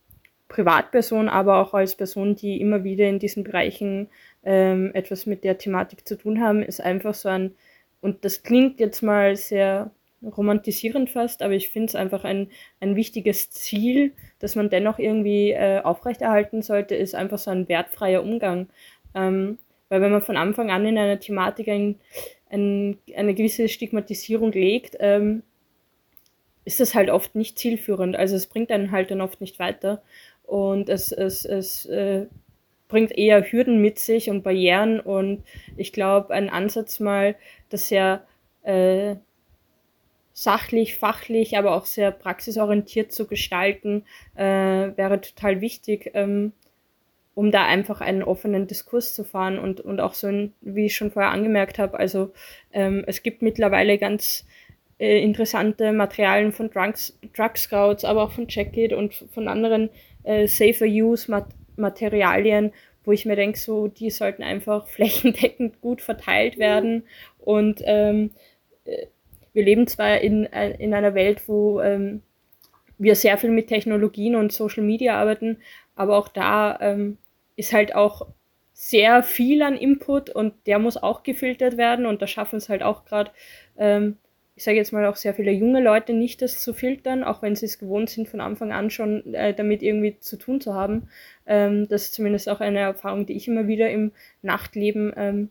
Privatperson, 0.49 1.29
aber 1.29 1.59
auch 1.59 1.75
als 1.75 1.97
Person, 1.97 2.37
die 2.37 2.61
immer 2.61 2.85
wieder 2.85 3.09
in 3.09 3.19
diesen 3.19 3.45
Bereichen 3.45 4.09
ähm, 4.45 4.93
etwas 4.95 5.27
mit 5.27 5.43
der 5.43 5.59
Thematik 5.59 6.07
zu 6.07 6.17
tun 6.17 6.41
haben, 6.41 6.63
ist 6.63 6.81
einfach 6.81 7.15
so 7.15 7.29
ein, 7.29 7.55
und 8.01 8.25
das 8.25 8.45
klingt 8.45 8.79
jetzt 8.79 9.03
mal 9.03 9.35
sehr 9.35 9.91
romantisierend 10.23 11.11
fast, 11.11 11.43
aber 11.43 11.55
ich 11.55 11.71
finde 11.71 11.87
es 11.87 11.95
einfach 11.95 12.25
ein, 12.25 12.49
ein 12.81 12.97
wichtiges 12.97 13.51
Ziel, 13.51 14.13
das 14.39 14.55
man 14.55 14.71
dennoch 14.71 14.99
irgendwie 14.99 15.51
äh, 15.51 15.81
aufrechterhalten 15.81 16.63
sollte, 16.63 16.95
ist 16.95 17.15
einfach 17.15 17.39
so 17.39 17.51
ein 17.51 17.69
wertfreier 17.69 18.23
Umgang. 18.23 18.69
Ähm, 19.15 19.59
weil 19.89 20.01
wenn 20.01 20.13
man 20.13 20.23
von 20.23 20.37
Anfang 20.37 20.71
an 20.71 20.85
in 20.85 20.99
einer 20.99 21.21
Thematik 21.21 21.69
ein, 21.69 21.97
ein, 22.51 22.99
eine 23.15 23.35
gewisse 23.35 23.69
Stigmatisierung 23.69 24.53
legt, 24.53 24.97
ähm, 25.01 25.43
ist 26.65 26.81
das 26.81 26.95
halt 26.95 27.11
oft 27.11 27.35
nicht 27.35 27.59
zielführend. 27.59 28.17
Also 28.17 28.37
es 28.37 28.47
bringt 28.47 28.71
einen 28.71 28.91
halt 28.91 29.11
dann 29.11 29.21
oft 29.21 29.41
nicht 29.41 29.59
weiter. 29.59 30.03
Und 30.43 30.89
es, 30.89 31.13
es, 31.13 31.45
es 31.45 31.87
äh, 31.87 32.27
bringt 32.89 33.17
eher 33.17 33.51
Hürden 33.51 33.81
mit 33.81 33.99
sich 33.99 34.31
und 34.31 34.43
Barrieren. 34.43 35.01
Und 35.01 35.45
ich 35.77 35.93
glaube, 35.93 36.35
ein 36.35 36.51
Ansatz 36.51 37.01
mal, 37.01 37.37
das 37.69 37.89
sehr 37.89 38.27
äh, 38.63 39.17
sachlich, 40.33 40.97
fachlich, 40.97 41.57
aber 41.57 41.75
auch 41.75 41.87
sehr 41.87 42.11
praxisorientiert 42.11 43.13
zu 43.13 43.27
gestalten, 43.27 44.05
äh, 44.35 44.43
wäre 44.43 45.21
total 45.21 45.61
wichtig. 45.61 46.11
Ähm, 46.15 46.53
um 47.37 47.51
da 47.51 47.67
einfach 47.67 48.01
einen 48.01 48.23
offenen 48.23 48.67
Diskurs 48.67 49.15
zu 49.15 49.23
fahren 49.23 49.59
und, 49.59 49.83
und 49.83 50.01
auch 50.01 50.15
so, 50.15 50.27
ein, 50.27 50.55
wie 50.63 50.87
ich 50.87 50.97
schon 50.97 51.11
vorher 51.11 51.33
angemerkt 51.33 51.79
habe, 51.79 51.99
also 51.99 52.33
ähm, 52.73 53.05
es 53.07 53.23
gibt 53.23 53.43
mittlerweile 53.43 53.99
ganz 53.99 54.47
äh, 54.99 55.23
interessante 55.23 55.93
Materialien 55.93 56.51
von 56.51 56.71
Drugs, 56.71 57.19
Drug 57.37 57.59
Scouts, 57.59 58.07
aber 58.07 58.23
auch 58.23 58.33
von 58.33 58.49
Checkit 58.49 58.95
und 58.95 59.13
von 59.13 59.49
anderen 59.49 59.91
äh, 60.23 60.49
Safer 60.49 60.87
Use 60.87 61.31
Mat 61.31 61.49
Materialien, 61.77 62.73
wo 63.05 63.13
ich 63.13 63.27
mir 63.27 63.37
denke, 63.37 63.59
so, 63.59 63.87
die 63.87 64.09
sollten 64.09 64.43
einfach 64.43 64.87
flächendeckend 64.89 65.83
gut 65.83 66.01
verteilt 66.01 66.57
werden. 66.57 67.03
Und 67.39 67.83
ähm, 67.85 68.31
äh, 68.87 69.09
wir 69.53 69.63
leben 69.63 69.87
zwar 69.89 70.23
in, 70.23 70.47
äh, 70.47 70.71
in 70.79 70.95
einer 70.95 71.15
Welt, 71.15 71.43
wo 71.49 71.83
ähm, 71.83 72.23
wir 72.97 73.15
sehr 73.15 73.37
viel 73.37 73.51
mit 73.51 73.67
Technologien 73.67 74.37
und 74.37 74.55
Social 74.55 74.85
Media 74.85 75.21
arbeiten, 75.21 75.59
aber 75.97 76.17
auch 76.17 76.29
da 76.29 76.79
ähm, 76.81 77.19
ist 77.57 77.73
halt 77.73 77.95
auch 77.95 78.27
sehr 78.73 79.23
viel 79.23 79.63
an 79.63 79.77
Input 79.77 80.31
und 80.31 80.55
der 80.67 80.79
muss 80.79 80.99
auch 80.99 81.23
gefiltert 81.23 81.79
werden 81.79 82.05
und 82.05 82.21
da 82.21 82.27
schaffen 82.27 82.57
es 82.57 82.69
halt 82.69 82.83
auch 82.83 83.07
gerade, 83.07 83.31
ähm, 83.79 84.19
ich 84.55 84.65
sage 84.65 84.77
jetzt 84.77 84.93
mal 84.93 85.07
auch 85.07 85.17
sehr 85.17 85.35
viele 85.35 85.51
junge 85.51 85.83
Leute 85.83 86.13
nicht, 86.13 86.43
das 86.43 86.61
zu 86.61 86.75
filtern, 86.75 87.25
auch 87.25 87.41
wenn 87.41 87.57
sie 87.57 87.67
es 87.67 87.79
gewohnt 87.79 88.11
sind, 88.11 88.29
von 88.29 88.41
Anfang 88.41 88.73
an 88.73 88.91
schon 88.91 89.35
äh, 89.35 89.55
damit 89.55 89.83
irgendwie 89.83 90.19
zu 90.19 90.37
tun 90.37 90.61
zu 90.61 90.75
haben. 90.75 91.09
Ähm, 91.47 91.89
das 91.89 92.05
ist 92.05 92.15
zumindest 92.15 92.49
auch 92.51 92.61
eine 92.61 92.81
Erfahrung, 92.81 93.25
die 93.25 93.35
ich 93.35 93.49
immer 93.49 93.67
wieder 93.67 93.91
im 93.91 94.13
Nachtleben 94.43 95.13
ähm, 95.17 95.51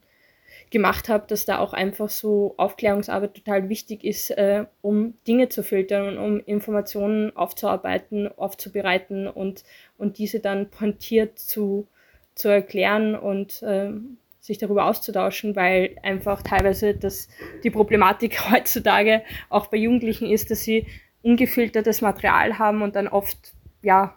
gemacht 0.69 1.09
habe, 1.09 1.25
dass 1.27 1.45
da 1.45 1.59
auch 1.59 1.73
einfach 1.73 2.09
so 2.09 2.53
Aufklärungsarbeit 2.57 3.33
total 3.33 3.69
wichtig 3.69 4.03
ist, 4.03 4.31
äh, 4.31 4.65
um 4.81 5.15
Dinge 5.27 5.49
zu 5.49 5.63
filtern 5.63 6.09
und 6.09 6.17
um 6.17 6.39
Informationen 6.41 7.35
aufzuarbeiten, 7.35 8.27
aufzubereiten 8.37 9.27
und, 9.27 9.63
und 9.97 10.17
diese 10.19 10.39
dann 10.39 10.69
pointiert 10.69 11.39
zu 11.39 11.87
zu 12.35 12.49
erklären 12.49 13.15
und 13.15 13.63
ähm, 13.65 14.17
sich 14.39 14.57
darüber 14.57 14.85
auszutauschen, 14.85 15.55
weil 15.55 15.97
einfach 16.03 16.43
teilweise 16.43 16.93
das, 16.93 17.27
die 17.63 17.71
Problematik 17.71 18.39
heutzutage 18.51 19.23
auch 19.49 19.67
bei 19.67 19.77
Jugendlichen 19.77 20.29
ist, 20.29 20.51
dass 20.51 20.61
sie 20.61 20.85
ungefiltertes 21.23 22.01
Material 22.01 22.59
haben 22.59 22.83
und 22.83 22.95
dann 22.95 23.07
oft, 23.07 23.53
ja, 23.81 24.15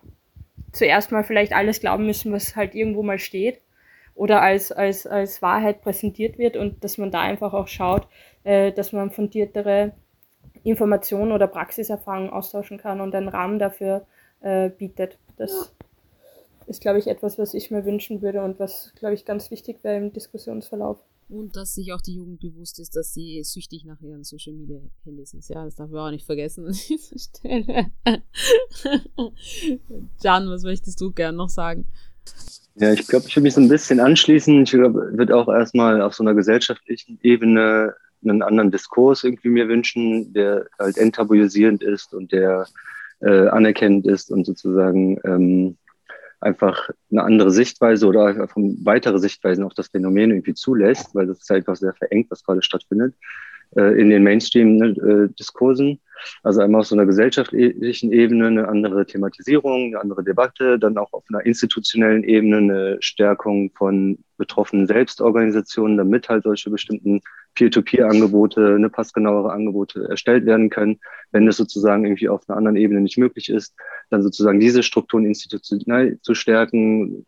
zuerst 0.72 1.10
mal 1.12 1.24
vielleicht 1.24 1.54
alles 1.54 1.80
glauben 1.80 2.04
müssen, 2.04 2.32
was 2.32 2.54
halt 2.54 2.74
irgendwo 2.74 3.02
mal 3.02 3.18
steht 3.18 3.62
oder 4.14 4.42
als, 4.42 4.70
als, 4.72 5.06
als 5.06 5.40
Wahrheit 5.40 5.80
präsentiert 5.80 6.36
wird 6.36 6.56
und 6.56 6.84
dass 6.84 6.98
man 6.98 7.10
da 7.10 7.22
einfach 7.22 7.54
auch 7.54 7.68
schaut, 7.68 8.06
äh, 8.44 8.72
dass 8.72 8.92
man 8.92 9.10
fundiertere 9.10 9.92
Informationen 10.64 11.32
oder 11.32 11.46
Praxiserfahrungen 11.46 12.30
austauschen 12.30 12.78
kann 12.78 13.00
und 13.00 13.14
einen 13.14 13.28
Rahmen 13.28 13.58
dafür 13.58 14.06
äh, 14.40 14.68
bietet. 14.68 15.18
Das 15.36 15.74
ist, 16.68 16.80
glaube 16.80 16.98
ich, 16.98 17.06
etwas, 17.06 17.38
was 17.38 17.54
ich 17.54 17.70
mir 17.70 17.84
wünschen 17.84 18.22
würde 18.22 18.42
und 18.42 18.58
was, 18.58 18.92
glaube 18.98 19.14
ich, 19.14 19.24
ganz 19.24 19.50
wichtig 19.50 19.82
wäre 19.82 19.96
im 19.96 20.12
Diskussionsverlauf. 20.12 20.98
Und 21.30 21.56
dass 21.56 21.74
sich 21.74 21.92
auch 21.92 22.00
die 22.00 22.14
Jugend 22.14 22.40
bewusst 22.40 22.78
ist, 22.80 22.96
dass 22.96 23.12
sie 23.12 23.42
süchtig 23.44 23.84
nach 23.84 24.00
ihren 24.00 24.24
Social 24.24 24.54
Media 24.54 24.80
Handys 25.04 25.34
ist. 25.34 25.50
Ja, 25.50 25.64
das 25.64 25.74
darf 25.74 25.90
man 25.90 26.00
auch 26.00 26.10
nicht 26.10 26.24
vergessen 26.24 26.66
an 26.66 26.72
dieser 26.72 27.18
Stelle. 27.18 27.86
Jan, 30.22 30.48
was 30.48 30.62
möchtest 30.62 31.00
du 31.00 31.12
gern 31.12 31.36
noch 31.36 31.50
sagen? 31.50 31.86
Ja, 32.76 32.92
ich 32.92 33.06
glaube, 33.06 33.26
ich 33.28 33.36
würde 33.36 33.44
mich 33.44 33.54
so 33.54 33.60
ein 33.60 33.68
bisschen 33.68 34.00
anschließen. 34.00 34.62
Ich 34.62 34.70
glaube, 34.70 35.10
würde 35.12 35.36
auch 35.36 35.48
erstmal 35.48 36.00
auf 36.00 36.14
so 36.14 36.22
einer 36.22 36.34
gesellschaftlichen 36.34 37.18
Ebene 37.22 37.94
einen 38.22 38.42
anderen 38.42 38.70
Diskurs 38.70 39.24
irgendwie 39.24 39.48
mir 39.48 39.68
wünschen, 39.68 40.32
der 40.32 40.66
halt 40.78 40.96
enttabuisierend 40.96 41.82
ist 41.82 42.14
und 42.14 42.32
der 42.32 42.66
äh, 43.20 43.48
anerkennend 43.48 44.06
ist 44.06 44.30
und 44.30 44.46
sozusagen 44.46 45.20
ähm, 45.24 45.76
einfach 46.40 46.90
eine 47.10 47.24
andere 47.24 47.50
Sichtweise 47.50 48.06
oder 48.06 48.26
einfach 48.26 48.56
weitere 48.56 49.18
Sichtweisen 49.18 49.64
auf 49.64 49.74
das 49.74 49.88
Phänomen 49.88 50.30
irgendwie 50.30 50.54
zulässt, 50.54 51.14
weil 51.14 51.26
das 51.26 51.38
ist 51.38 51.50
einfach 51.50 51.76
sehr 51.76 51.94
verengt, 51.94 52.30
was 52.30 52.44
gerade 52.44 52.62
stattfindet 52.62 53.14
äh, 53.76 54.00
in 54.00 54.10
den 54.10 54.22
Mainstream-Diskursen. 54.22 56.00
Also 56.42 56.60
einmal 56.60 56.80
auf 56.80 56.86
so 56.86 56.96
einer 56.96 57.06
gesellschaftlichen 57.06 58.12
Ebene 58.12 58.48
eine 58.48 58.68
andere 58.68 59.06
Thematisierung, 59.06 59.86
eine 59.86 60.00
andere 60.00 60.24
Debatte, 60.24 60.78
dann 60.78 60.98
auch 60.98 61.12
auf 61.12 61.24
einer 61.28 61.46
institutionellen 61.46 62.24
Ebene 62.24 62.56
eine 62.56 62.96
Stärkung 63.00 63.70
von 63.76 64.18
betroffenen 64.36 64.86
Selbstorganisationen, 64.86 65.96
damit 65.96 66.28
halt 66.28 66.42
solche 66.42 66.70
bestimmten 66.70 67.20
Peer-to-Peer-Angebote, 67.58 68.76
eine 68.76 68.88
passgenauere 68.88 69.52
Angebote 69.52 70.06
erstellt 70.08 70.46
werden 70.46 70.70
können. 70.70 71.00
Wenn 71.32 71.46
das 71.46 71.56
sozusagen 71.56 72.04
irgendwie 72.04 72.28
auf 72.28 72.48
einer 72.48 72.56
anderen 72.56 72.76
Ebene 72.76 73.00
nicht 73.00 73.18
möglich 73.18 73.48
ist, 73.48 73.74
dann 74.10 74.22
sozusagen 74.22 74.60
diese 74.60 74.84
Strukturen 74.84 75.26
institutionell 75.26 76.20
zu 76.22 76.34
stärken, 76.34 77.26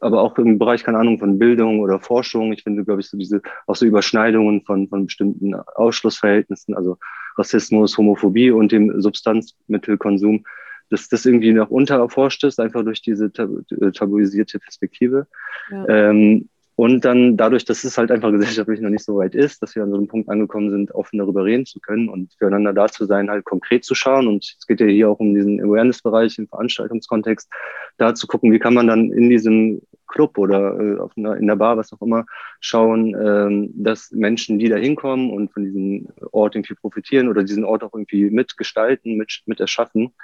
aber 0.00 0.20
auch 0.20 0.36
im 0.38 0.58
Bereich, 0.58 0.82
keine 0.82 0.98
Ahnung, 0.98 1.20
von 1.20 1.38
Bildung 1.38 1.78
oder 1.78 2.00
Forschung. 2.00 2.52
Ich 2.52 2.64
finde, 2.64 2.84
glaube 2.84 3.00
ich, 3.00 3.08
so 3.08 3.16
diese, 3.16 3.40
auch 3.68 3.76
so 3.76 3.86
Überschneidungen 3.86 4.62
von, 4.62 4.88
von 4.88 5.06
bestimmten 5.06 5.54
Ausschlussverhältnissen, 5.54 6.74
also 6.74 6.98
Rassismus, 7.36 7.96
Homophobie 7.96 8.50
und 8.50 8.72
dem 8.72 9.00
Substanzmittelkonsum, 9.00 10.44
dass 10.90 11.08
das 11.08 11.24
irgendwie 11.24 11.52
noch 11.52 11.70
untererforscht 11.70 12.42
ist, 12.44 12.58
einfach 12.58 12.82
durch 12.82 13.00
diese 13.00 13.32
tabu 13.32 13.62
tabuisierte 13.92 14.58
Perspektive. 14.58 15.28
Ja. 15.70 15.86
Ähm, 15.88 16.48
Und 16.78 17.04
dann 17.04 17.36
dadurch, 17.36 17.64
dass 17.64 17.82
es 17.82 17.98
halt 17.98 18.12
einfach 18.12 18.30
gesellschaftlich 18.32 18.80
noch 18.80 18.88
nicht 18.88 19.04
so 19.04 19.16
weit 19.16 19.34
ist, 19.34 19.60
dass 19.60 19.74
wir 19.74 19.82
an 19.82 19.90
so 19.90 19.96
einem 19.96 20.06
Punkt 20.06 20.28
angekommen 20.28 20.70
sind, 20.70 20.94
offen 20.94 21.18
darüber 21.18 21.44
reden 21.44 21.66
zu 21.66 21.80
können 21.80 22.08
und 22.08 22.32
füreinander 22.38 22.72
da 22.72 22.86
zu 22.86 23.04
sein, 23.04 23.28
halt 23.28 23.44
konkret 23.44 23.84
zu 23.84 23.96
schauen. 23.96 24.28
Und 24.28 24.54
es 24.56 24.64
geht 24.64 24.78
ja 24.78 24.86
hier 24.86 25.10
auch 25.10 25.18
um 25.18 25.34
diesen 25.34 25.60
Awareness-Bereich 25.60 26.38
im 26.38 26.46
Veranstaltungskontext, 26.46 27.50
da 27.96 28.14
zu 28.14 28.28
gucken, 28.28 28.52
wie 28.52 28.60
kann 28.60 28.74
man 28.74 28.86
dann 28.86 29.10
in 29.10 29.28
diesem 29.28 29.82
Club 30.06 30.38
oder 30.38 30.78
äh, 30.78 31.00
auf 31.00 31.10
einer, 31.16 31.36
in 31.36 31.48
der 31.48 31.56
Bar, 31.56 31.78
was 31.78 31.92
auch 31.92 32.00
immer, 32.00 32.26
schauen, 32.60 33.12
ähm, 33.20 33.70
dass 33.74 34.12
Menschen, 34.12 34.60
die 34.60 34.68
da 34.68 34.76
hinkommen 34.76 35.32
und 35.32 35.52
von 35.52 35.64
diesem 35.64 36.06
Ort 36.30 36.54
irgendwie 36.54 36.74
profitieren 36.74 37.26
oder 37.26 37.42
diesen 37.42 37.64
Ort 37.64 37.82
auch 37.82 37.92
irgendwie 37.92 38.30
mitgestalten, 38.30 39.16
mit, 39.16 39.42
mit 39.46 39.58
erschaffen, 39.58 40.14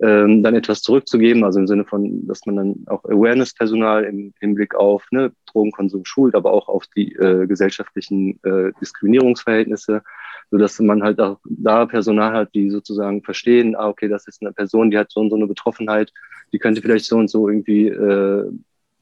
ähm, 0.00 0.42
dann 0.42 0.54
etwas 0.54 0.82
zurückzugeben, 0.82 1.42
also 1.44 1.58
im 1.58 1.66
Sinne 1.66 1.84
von, 1.84 2.26
dass 2.26 2.44
man 2.44 2.56
dann 2.56 2.74
auch 2.86 3.04
Awareness-Personal 3.04 4.04
im 4.04 4.34
Hinblick 4.40 4.74
auf 4.74 5.06
ne, 5.10 5.32
Drogenkonsum 5.46 6.04
schult, 6.04 6.34
aber 6.34 6.52
auch 6.52 6.68
auf 6.68 6.84
die 6.94 7.14
äh, 7.14 7.46
gesellschaftlichen 7.46 8.38
äh, 8.44 8.72
Diskriminierungsverhältnisse, 8.80 10.02
so 10.50 10.58
dass 10.58 10.78
man 10.80 11.02
halt 11.02 11.18
auch 11.20 11.38
da 11.44 11.86
Personal 11.86 12.32
hat, 12.32 12.54
die 12.54 12.70
sozusagen 12.70 13.22
verstehen, 13.22 13.74
ah, 13.74 13.88
okay, 13.88 14.08
das 14.08 14.26
ist 14.26 14.42
eine 14.42 14.52
Person, 14.52 14.90
die 14.90 14.98
hat 14.98 15.10
so 15.10 15.20
und 15.20 15.30
so 15.30 15.36
eine 15.36 15.46
Betroffenheit, 15.46 16.12
die 16.52 16.58
könnte 16.58 16.82
vielleicht 16.82 17.06
so 17.06 17.16
und 17.16 17.28
so 17.28 17.48
irgendwie 17.48 17.88
äh, 17.88 18.50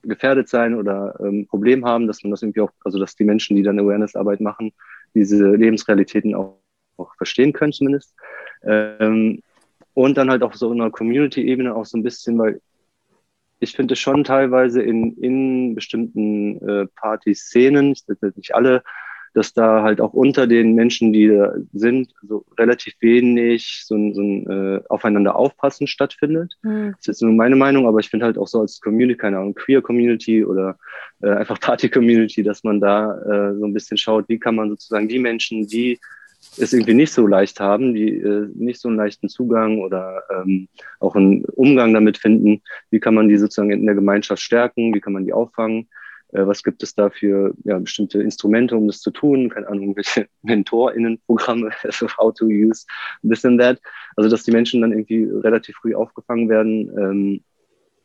gefährdet 0.02 0.48
sein 0.48 0.74
oder 0.74 1.18
ähm, 1.20 1.46
Problem 1.46 1.84
haben, 1.84 2.06
dass 2.06 2.22
man 2.22 2.30
das 2.30 2.42
irgendwie 2.42 2.60
auch, 2.60 2.70
also 2.84 2.98
dass 2.98 3.16
die 3.16 3.24
Menschen, 3.24 3.56
die 3.56 3.62
dann 3.62 3.80
Awareness-Arbeit 3.80 4.40
machen, 4.40 4.72
diese 5.14 5.54
Lebensrealitäten 5.54 6.34
auch, 6.34 6.58
auch 6.96 7.14
verstehen 7.16 7.52
können 7.52 7.72
zumindest. 7.72 8.14
Ähm, 8.62 9.40
und 9.94 10.16
dann 10.16 10.30
halt 10.30 10.42
auch 10.42 10.54
so 10.54 10.70
einer 10.70 10.90
Community-Ebene 10.90 11.74
auch 11.74 11.86
so 11.86 11.96
ein 11.96 12.02
bisschen, 12.02 12.38
weil 12.38 12.60
ich 13.60 13.72
finde 13.72 13.96
schon 13.96 14.24
teilweise 14.24 14.82
in, 14.82 15.16
in 15.16 15.74
bestimmten 15.74 16.58
äh, 16.68 16.86
Party-Szenen, 16.94 17.92
ich 17.92 18.36
nicht 18.36 18.54
alle, 18.54 18.82
dass 19.32 19.52
da 19.52 19.82
halt 19.82 20.00
auch 20.00 20.12
unter 20.12 20.46
den 20.46 20.74
Menschen, 20.74 21.12
die 21.12 21.28
da 21.28 21.54
sind, 21.72 22.14
so 22.22 22.44
relativ 22.56 22.94
wenig 23.00 23.82
so 23.84 23.96
ein, 23.96 24.14
so 24.14 24.22
ein 24.22 24.46
äh, 24.48 24.80
Aufeinander 24.88 25.34
aufpassen 25.34 25.88
stattfindet. 25.88 26.56
Mhm. 26.62 26.92
Das 26.92 27.00
ist 27.00 27.06
jetzt 27.06 27.22
nur 27.22 27.32
meine 27.32 27.56
Meinung, 27.56 27.88
aber 27.88 27.98
ich 27.98 28.10
finde 28.10 28.26
halt 28.26 28.38
auch 28.38 28.46
so 28.46 28.60
als 28.60 28.80
Community, 28.80 29.18
keine 29.18 29.38
Ahnung, 29.38 29.54
Queer-Community 29.54 30.44
oder 30.44 30.78
äh, 31.20 31.30
einfach 31.30 31.58
Party-Community, 31.58 32.44
dass 32.44 32.62
man 32.62 32.80
da 32.80 33.18
äh, 33.22 33.56
so 33.56 33.64
ein 33.64 33.74
bisschen 33.74 33.96
schaut, 33.96 34.28
wie 34.28 34.38
kann 34.38 34.54
man 34.54 34.68
sozusagen 34.70 35.08
die 35.08 35.18
Menschen, 35.18 35.66
die 35.66 35.98
es 36.58 36.72
irgendwie 36.72 36.94
nicht 36.94 37.12
so 37.12 37.26
leicht 37.26 37.60
haben, 37.60 37.94
die 37.94 38.18
äh, 38.18 38.48
nicht 38.54 38.80
so 38.80 38.88
einen 38.88 38.96
leichten 38.96 39.28
Zugang 39.28 39.78
oder 39.78 40.22
ähm, 40.30 40.68
auch 41.00 41.16
einen 41.16 41.44
Umgang 41.44 41.94
damit 41.94 42.18
finden. 42.18 42.62
Wie 42.90 43.00
kann 43.00 43.14
man 43.14 43.28
die 43.28 43.36
sozusagen 43.36 43.70
in 43.70 43.86
der 43.86 43.94
Gemeinschaft 43.94 44.42
stärken? 44.42 44.94
Wie 44.94 45.00
kann 45.00 45.12
man 45.12 45.24
die 45.24 45.32
auffangen? 45.32 45.88
Äh, 46.34 46.46
was 46.46 46.62
gibt 46.62 46.82
es 46.82 46.94
da 46.94 47.10
für 47.10 47.54
ja, 47.64 47.78
bestimmte 47.78 48.22
Instrumente, 48.22 48.76
um 48.76 48.86
das 48.86 49.00
zu 49.00 49.10
tun? 49.10 49.48
Keine 49.48 49.68
Ahnung, 49.68 49.96
welche 49.96 50.28
MentorInnenprogramme, 50.42 51.70
also 51.82 52.08
how 52.18 52.34
to 52.34 52.46
use 52.46 52.86
this 53.22 53.44
and 53.44 53.60
that. 53.60 53.80
Also, 54.16 54.28
dass 54.28 54.44
die 54.44 54.52
Menschen 54.52 54.80
dann 54.80 54.92
irgendwie 54.92 55.24
relativ 55.24 55.76
früh 55.76 55.94
aufgefangen 55.94 56.48
werden. 56.48 56.90
Ähm, 56.98 57.44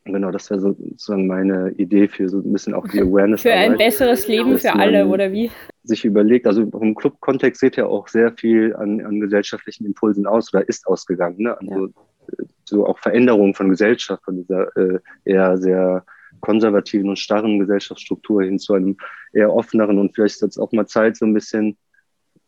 Genau, 0.06 0.32
das 0.32 0.50
wäre 0.50 0.60
sozusagen 0.60 1.28
meine 1.28 1.72
Idee 1.72 2.08
für 2.08 2.28
so 2.30 2.39
ein 2.39 2.52
bisschen 2.52 2.74
auch 2.74 2.88
die 2.88 3.02
Awareness. 3.02 3.41
Für 3.41 3.54
ein 3.54 3.78
besseres 3.78 4.28
Leben 4.28 4.58
für 4.58 4.74
alle, 4.74 5.06
oder 5.06 5.32
wie? 5.32 5.52
Sich 5.84 6.06
überlegt, 6.06 6.47
also 6.47 6.64
im 6.64 6.95
Club-Kontext 6.95 7.62
sieht 7.62 7.76
ja 7.76 7.86
auch 7.86 8.08
sehr 8.08 8.32
viel 8.32 8.76
an, 8.76 9.06
an, 9.06 9.20
gesellschaftlichen 9.20 9.86
Impulsen 9.86 10.26
aus 10.26 10.54
oder 10.54 10.68
ist 10.68 10.88
ausgegangen. 10.88 11.43
Ne? 11.43 11.58
Also 11.60 11.88
ja. 11.88 12.45
so 12.64 12.88
auch 12.88 12.97
Veränderungen 13.00 13.54
von 13.54 13.70
Gesellschaft, 13.70 14.24
von 14.24 14.38
dieser 14.38 14.76
äh, 14.78 15.00
eher 15.26 15.58
sehr 15.58 16.06
konservativen 16.41 17.10
und 17.10 17.20
starren 17.20 17.60
Gesellschaftsstruktur 17.60 18.43
hin 18.43 18.60
zu 18.60 18.74
einem 18.74 18.97
eher 19.34 19.54
offeneren 19.54 20.00
und 20.00 20.16
vielleicht 20.16 20.36
ist 20.36 20.43
es 20.43 20.58
auch 20.58 20.72
mal 20.72 20.88
Zeit, 20.88 21.18
so 21.18 21.26
ein 21.26 21.34
bisschen 21.34 21.78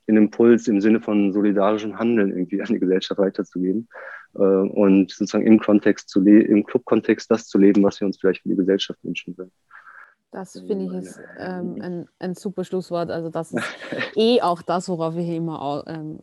den 0.08 0.18
Impuls 0.18 0.68
im 0.68 0.82
Sinne 0.82 1.02
von 1.02 1.32
solidarischem 1.34 1.98
Handeln 1.98 2.32
irgendwie 2.32 2.62
an 2.62 2.68
die 2.68 2.80
Gesellschaft 2.80 3.20
weiterzugeben 3.20 3.88
äh, 4.36 4.40
und 4.40 5.12
sozusagen 5.12 5.46
im 5.46 5.60
Kontext 5.60 6.10
zu 6.10 6.22
im 6.24 6.66
Club-Kontext 6.66 7.30
das 7.30 7.48
zu 7.48 7.58
leben, 7.58 7.84
was 7.84 8.00
wir 8.00 8.08
uns 8.08 8.20
vielleicht 8.20 8.42
für 8.42 8.50
die 8.50 8.56
Gesellschaft 8.56 9.04
wünschen 9.04 9.38
würden. 9.38 9.52
Das 10.32 10.54
finde 10.54 10.86
ich 10.86 10.94
ist 10.94 11.20
ähm, 11.40 11.78
ein, 11.82 12.08
ein 12.20 12.36
super 12.36 12.64
Schlusswort. 12.64 13.12
Also 13.12 13.30
das 13.30 13.52
ist 13.52 13.64
eh 14.16 14.42
auch 14.42 14.62
das, 14.62 14.88
worauf 14.88 15.16
wir 15.16 15.24
hier 15.24 15.36
immer 15.36 15.84
ähm, 15.88 16.20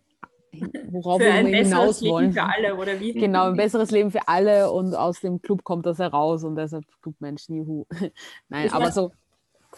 worauf 0.90 1.20
für 1.20 1.26
wir 1.26 1.34
ein 1.34 1.46
hinaus 1.46 2.00
Leben 2.00 2.12
wollen. 2.14 2.32
für 2.32 2.42
alle, 2.42 2.74
oder 2.76 2.98
wie? 3.00 3.12
Genau, 3.12 3.48
ein 3.48 3.56
besseres 3.56 3.90
Leben 3.90 4.10
für 4.10 4.26
alle 4.26 4.70
und 4.70 4.94
aus 4.94 5.20
dem 5.20 5.42
Club 5.42 5.62
kommt 5.62 5.84
das 5.84 5.98
heraus 5.98 6.44
und 6.44 6.56
deshalb 6.56 6.84
Clubmenschen, 7.02 7.56
juhu. 7.56 7.86
Nein, 8.48 8.66
ich 8.66 8.72
aber 8.72 8.90
so 8.90 9.12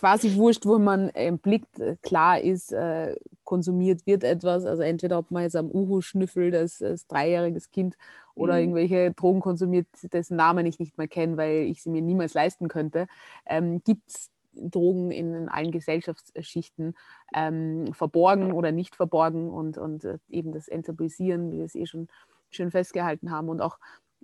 quasi 0.00 0.34
wurscht, 0.36 0.64
wo 0.64 0.78
man 0.78 1.10
im 1.10 1.38
Blick 1.38 1.64
äh, 1.78 1.94
klar 2.00 2.40
ist, 2.40 2.72
äh, 2.72 3.14
konsumiert 3.44 4.06
wird 4.06 4.24
etwas. 4.24 4.64
Also 4.64 4.82
entweder 4.82 5.18
ob 5.18 5.30
man 5.30 5.42
jetzt 5.42 5.56
am 5.56 5.70
Uhu 5.70 6.00
schnüffelt 6.00 6.54
als, 6.54 6.80
als 6.80 7.06
dreijähriges 7.06 7.70
Kind 7.70 7.98
oder 8.34 8.54
mhm. 8.54 8.60
irgendwelche 8.60 9.10
Drogen 9.12 9.40
konsumiert, 9.40 9.86
dessen 10.10 10.36
Namen 10.36 10.64
ich 10.64 10.78
nicht 10.78 10.96
mehr 10.96 11.06
kenne, 11.06 11.36
weil 11.36 11.64
ich 11.64 11.82
sie 11.82 11.90
mir 11.90 12.00
niemals 12.00 12.32
leisten 12.32 12.68
könnte, 12.68 13.08
ähm, 13.44 13.82
gibt 13.84 14.08
es 14.08 14.30
Drogen 14.54 15.10
in 15.10 15.50
allen 15.50 15.70
Gesellschaftsschichten 15.70 16.94
ähm, 17.34 17.92
verborgen 17.92 18.52
oder 18.52 18.72
nicht 18.72 18.96
verborgen 18.96 19.50
und, 19.50 19.76
und 19.76 20.04
äh, 20.04 20.16
eben 20.30 20.52
das 20.52 20.66
Enttabuisieren, 20.66 21.52
wie 21.52 21.58
wir 21.58 21.66
es 21.66 21.74
eh 21.74 21.84
schon 21.84 22.08
schön 22.48 22.70
festgehalten 22.70 23.30
haben 23.30 23.50
und 23.50 23.60
auch 23.60 23.78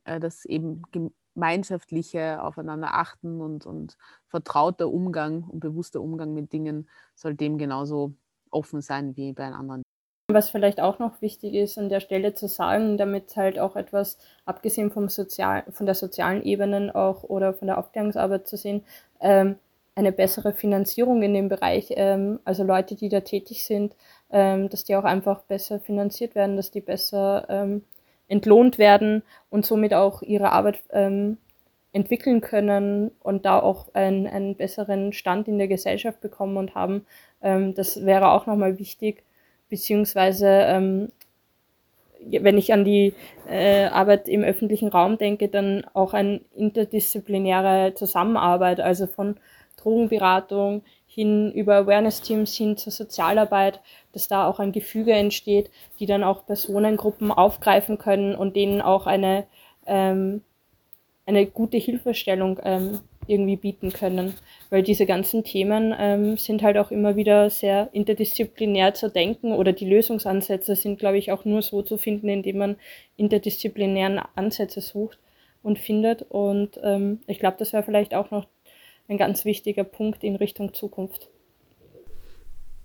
äh, 0.04 0.18
das 0.20 0.46
eben 0.46 0.82
gemeinschaftliche 1.36 2.42
Aufeinander 2.42 2.94
achten 2.94 3.42
und, 3.42 3.66
und 3.66 3.98
vertrauter 4.26 4.88
Umgang 4.88 5.44
und 5.44 5.60
bewusster 5.60 6.00
Umgang 6.00 6.32
mit 6.32 6.52
Dingen 6.52 6.88
soll 7.14 7.34
dem 7.34 7.58
genauso 7.58 8.14
offen 8.50 8.80
sein 8.80 9.16
wie 9.16 9.34
bei 9.34 9.44
anderen. 9.44 9.82
Was 10.28 10.48
vielleicht 10.50 10.80
auch 10.80 10.98
noch 10.98 11.20
wichtig 11.20 11.54
ist, 11.54 11.78
an 11.78 11.90
der 11.90 12.00
Stelle 12.00 12.32
zu 12.32 12.48
sagen, 12.48 12.96
damit 12.96 13.36
halt 13.36 13.58
auch 13.58 13.76
etwas, 13.76 14.18
abgesehen 14.46 14.90
vom 14.90 15.08
Sozial, 15.08 15.64
von 15.70 15.86
der 15.86 15.94
sozialen 15.94 16.42
Ebene 16.42 16.94
auch 16.94 17.22
oder 17.22 17.52
von 17.52 17.68
der 17.68 17.78
Aufklärungsarbeit 17.78 18.48
zu 18.48 18.56
sehen, 18.56 18.82
ähm, 19.20 19.56
eine 19.94 20.12
bessere 20.12 20.52
Finanzierung 20.52 21.22
in 21.22 21.34
dem 21.34 21.48
Bereich, 21.48 21.88
ähm, 21.90 22.40
also 22.44 22.64
Leute, 22.64 22.96
die 22.96 23.08
da 23.08 23.20
tätig 23.20 23.64
sind, 23.64 23.94
ähm, 24.30 24.68
dass 24.70 24.84
die 24.84 24.96
auch 24.96 25.04
einfach 25.04 25.42
besser 25.42 25.80
finanziert 25.80 26.34
werden, 26.34 26.56
dass 26.56 26.70
die 26.70 26.80
besser 26.80 27.46
ähm, 27.48 27.84
entlohnt 28.28 28.78
werden 28.78 29.22
und 29.50 29.66
somit 29.66 29.94
auch 29.94 30.22
ihre 30.22 30.52
Arbeit 30.52 30.80
ähm, 30.90 31.38
entwickeln 31.92 32.40
können 32.40 33.10
und 33.20 33.46
da 33.46 33.58
auch 33.58 33.86
ein, 33.94 34.26
einen 34.26 34.54
besseren 34.54 35.12
Stand 35.12 35.48
in 35.48 35.58
der 35.58 35.68
Gesellschaft 35.68 36.20
bekommen 36.20 36.56
und 36.56 36.74
haben. 36.74 37.06
Ähm, 37.42 37.74
das 37.74 38.04
wäre 38.04 38.30
auch 38.30 38.46
nochmal 38.46 38.78
wichtig, 38.78 39.22
beziehungsweise 39.70 40.46
ähm, 40.46 41.08
wenn 42.28 42.58
ich 42.58 42.72
an 42.72 42.84
die 42.84 43.14
äh, 43.48 43.86
Arbeit 43.86 44.28
im 44.28 44.42
öffentlichen 44.42 44.88
Raum 44.88 45.18
denke, 45.18 45.48
dann 45.48 45.86
auch 45.94 46.12
eine 46.12 46.40
interdisziplinäre 46.54 47.94
Zusammenarbeit, 47.94 48.80
also 48.80 49.06
von 49.06 49.36
Drogenberatung 49.76 50.82
hin 51.16 51.50
über 51.50 51.76
Awareness-Teams 51.76 52.54
hin 52.54 52.76
zur 52.76 52.92
Sozialarbeit, 52.92 53.80
dass 54.12 54.28
da 54.28 54.46
auch 54.46 54.60
ein 54.60 54.70
Gefüge 54.70 55.14
entsteht, 55.14 55.70
die 55.98 56.04
dann 56.04 56.22
auch 56.22 56.44
Personengruppen 56.44 57.32
aufgreifen 57.32 57.96
können 57.96 58.34
und 58.34 58.54
denen 58.54 58.82
auch 58.82 59.06
eine, 59.06 59.46
ähm, 59.86 60.42
eine 61.24 61.46
gute 61.46 61.78
Hilfestellung 61.78 62.60
ähm, 62.62 63.00
irgendwie 63.26 63.56
bieten 63.56 63.94
können. 63.94 64.34
Weil 64.68 64.82
diese 64.82 65.06
ganzen 65.06 65.42
Themen 65.42 65.94
ähm, 65.98 66.36
sind 66.36 66.62
halt 66.62 66.76
auch 66.76 66.90
immer 66.90 67.16
wieder 67.16 67.48
sehr 67.48 67.88
interdisziplinär 67.92 68.92
zu 68.92 69.08
denken 69.08 69.52
oder 69.52 69.72
die 69.72 69.88
Lösungsansätze 69.88 70.76
sind, 70.76 70.98
glaube 70.98 71.16
ich, 71.16 71.32
auch 71.32 71.46
nur 71.46 71.62
so 71.62 71.80
zu 71.80 71.96
finden, 71.96 72.28
indem 72.28 72.58
man 72.58 72.76
interdisziplinären 73.16 74.20
Ansätze 74.34 74.82
sucht 74.82 75.18
und 75.62 75.78
findet. 75.78 76.26
Und 76.28 76.78
ähm, 76.82 77.20
ich 77.26 77.38
glaube, 77.38 77.56
das 77.58 77.72
wäre 77.72 77.84
vielleicht 77.84 78.14
auch 78.14 78.30
noch 78.30 78.46
ein 79.08 79.18
ganz 79.18 79.44
wichtiger 79.44 79.84
Punkt 79.84 80.24
in 80.24 80.36
Richtung 80.36 80.74
Zukunft. 80.74 81.28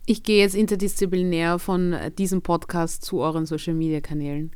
Ich 0.07 0.23
gehe 0.23 0.39
jetzt 0.39 0.55
interdisziplinär 0.55 1.59
von 1.59 1.95
diesem 2.17 2.41
Podcast 2.41 3.05
zu 3.05 3.21
euren 3.21 3.45
Social-Media-Kanälen. 3.45 4.51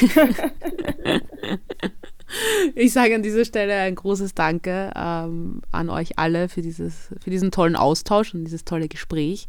ich 2.74 2.92
sage 2.92 3.14
an 3.14 3.22
dieser 3.22 3.44
Stelle 3.44 3.74
ein 3.74 3.94
großes 3.94 4.34
Danke 4.34 4.90
ähm, 4.96 5.62
an 5.70 5.88
euch 5.88 6.18
alle 6.18 6.48
für, 6.48 6.62
dieses, 6.62 7.10
für 7.22 7.30
diesen 7.30 7.52
tollen 7.52 7.76
Austausch 7.76 8.34
und 8.34 8.44
dieses 8.44 8.64
tolle 8.64 8.88
Gespräch. 8.88 9.46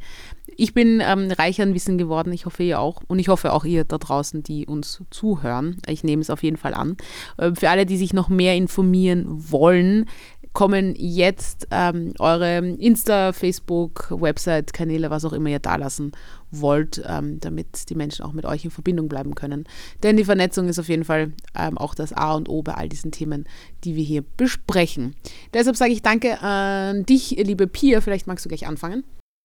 Ich 0.55 0.75
bin 0.75 1.01
ähm, 1.03 1.31
reich 1.31 1.59
an 1.61 1.73
Wissen 1.73 1.97
geworden, 1.97 2.31
ich 2.31 2.45
hoffe 2.45 2.61
ihr 2.61 2.79
auch 2.79 3.01
und 3.07 3.17
ich 3.17 3.27
hoffe 3.27 3.53
auch 3.53 3.65
ihr 3.65 3.85
da 3.85 3.97
draußen, 3.97 4.43
die 4.43 4.67
uns 4.67 5.01
zuhören. 5.09 5.81
Ich 5.87 6.03
nehme 6.03 6.21
es 6.21 6.29
auf 6.29 6.43
jeden 6.43 6.57
Fall 6.57 6.75
an. 6.75 6.95
Äh, 7.37 7.53
für 7.55 7.71
alle, 7.71 7.87
die 7.87 7.97
sich 7.97 8.13
noch 8.13 8.29
mehr 8.29 8.55
informieren 8.55 9.25
wollen, 9.27 10.05
kommen 10.53 10.93
jetzt 10.95 11.67
ähm, 11.71 12.13
eure 12.19 12.57
Insta, 12.57 13.33
Facebook, 13.33 14.07
Website-Kanäle, 14.09 15.09
was 15.09 15.25
auch 15.25 15.33
immer 15.33 15.49
ihr 15.49 15.59
da 15.59 15.75
lassen 15.75 16.11
wollt, 16.51 17.01
ähm, 17.07 17.39
damit 17.39 17.89
die 17.89 17.95
Menschen 17.95 18.23
auch 18.23 18.33
mit 18.33 18.45
euch 18.45 18.63
in 18.63 18.71
Verbindung 18.71 19.09
bleiben 19.09 19.33
können. 19.33 19.65
Denn 20.03 20.17
die 20.17 20.25
Vernetzung 20.25 20.69
ist 20.69 20.79
auf 20.79 20.89
jeden 20.89 21.05
Fall 21.05 21.33
ähm, 21.57 21.77
auch 21.77 21.95
das 21.95 22.13
A 22.13 22.35
und 22.35 22.47
O 22.49 22.61
bei 22.61 22.75
all 22.75 22.87
diesen 22.87 23.11
Themen, 23.11 23.45
die 23.83 23.95
wir 23.95 24.03
hier 24.03 24.23
besprechen. 24.37 25.15
Deshalb 25.53 25.75
sage 25.75 25.91
ich 25.91 26.03
danke 26.03 26.39
an 26.41 27.05
dich, 27.05 27.31
liebe 27.31 27.67
Pia. 27.67 28.01
Vielleicht 28.01 28.27
magst 28.27 28.45
du 28.45 28.49
gleich 28.49 28.67
anfangen. 28.67 29.03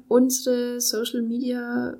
Unsere 0.08 0.80
Social 0.80 1.22
Media 1.22 1.94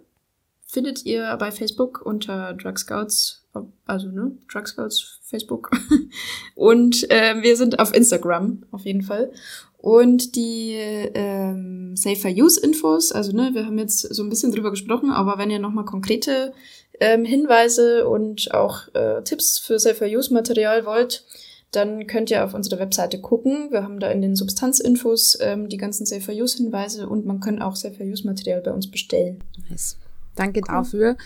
findet 0.69 1.05
ihr 1.07 1.35
bei 1.39 1.51
Facebook 1.51 2.03
unter 2.05 2.53
Drug 2.53 2.79
Scouts, 2.79 3.47
also 3.87 4.09
ne, 4.09 4.37
Drug 4.53 4.69
Scouts 4.69 5.21
Facebook. 5.23 5.71
Und 6.55 7.11
äh, 7.11 7.43
wir 7.43 7.57
sind 7.57 7.79
auf 7.79 7.95
Instagram 7.95 8.65
auf 8.71 8.85
jeden 8.85 9.03
Fall. 9.03 9.33
Und 9.79 10.37
die 10.37 10.75
ähm, 10.75 11.97
Safer 11.97 12.31
Use 12.31 12.61
Infos, 12.61 13.13
also 13.13 13.33
ne, 13.33 13.51
wir 13.55 13.65
haben 13.65 13.79
jetzt 13.79 14.01
so 14.01 14.23
ein 14.23 14.29
bisschen 14.29 14.53
drüber 14.53 14.71
gesprochen, 14.71 15.11
aber 15.11 15.39
wenn 15.39 15.51
ihr 15.51 15.59
nochmal 15.59 15.85
konkrete 15.85 16.53
ähm, 17.01 17.25
Hinweise 17.25 18.07
und 18.07 18.53
auch 18.53 18.93
äh, 18.95 19.23
Tipps 19.23 19.59
für 19.59 19.79
Safer 19.79 20.07
Use 20.07 20.35
Material 20.35 20.85
wollt, 20.85 21.25
dann 21.71 22.07
könnt 22.07 22.31
ihr 22.31 22.45
auf 22.45 22.55
unsere 22.55 22.79
Webseite 22.79 23.21
gucken. 23.21 23.71
Wir 23.71 23.83
haben 23.83 24.01
da 24.01 24.11
in 24.11 24.21
den 24.21 24.37
Substanzinfos 24.37 25.39
ähm, 25.41 25.69
die 25.69 25.77
ganzen 25.77 26.07
Safer 26.07 26.33
Use 26.33 26.57
Hinweise 26.57 27.09
und 27.09 27.25
man 27.25 27.41
kann 27.41 27.63
auch 27.63 27.77
Safer 27.77 28.05
Use 28.05 28.27
Material 28.27 28.61
bei 28.61 28.73
uns 28.73 28.91
bestellen. 28.91 29.39
Nice. 29.71 29.97
Danke 30.39 30.61
cool. 30.61 30.75
dafür. 30.75 31.17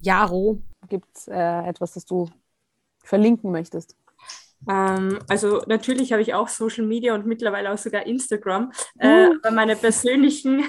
Jaro, 0.00 0.62
gibt 0.88 1.06
es 1.16 1.28
äh, 1.28 1.68
etwas, 1.68 1.92
das 1.94 2.04
du 2.04 2.28
verlinken 3.02 3.50
möchtest? 3.50 3.96
Ähm, 4.68 5.18
also 5.28 5.62
natürlich 5.66 6.12
habe 6.12 6.22
ich 6.22 6.34
auch 6.34 6.48
Social 6.48 6.84
Media 6.84 7.14
und 7.14 7.26
mittlerweile 7.26 7.72
auch 7.72 7.78
sogar 7.78 8.06
Instagram. 8.06 8.72
Äh, 8.98 9.28
uh. 9.28 9.34
aber 9.42 9.54
meine 9.54 9.76
persönlichen, 9.76 10.64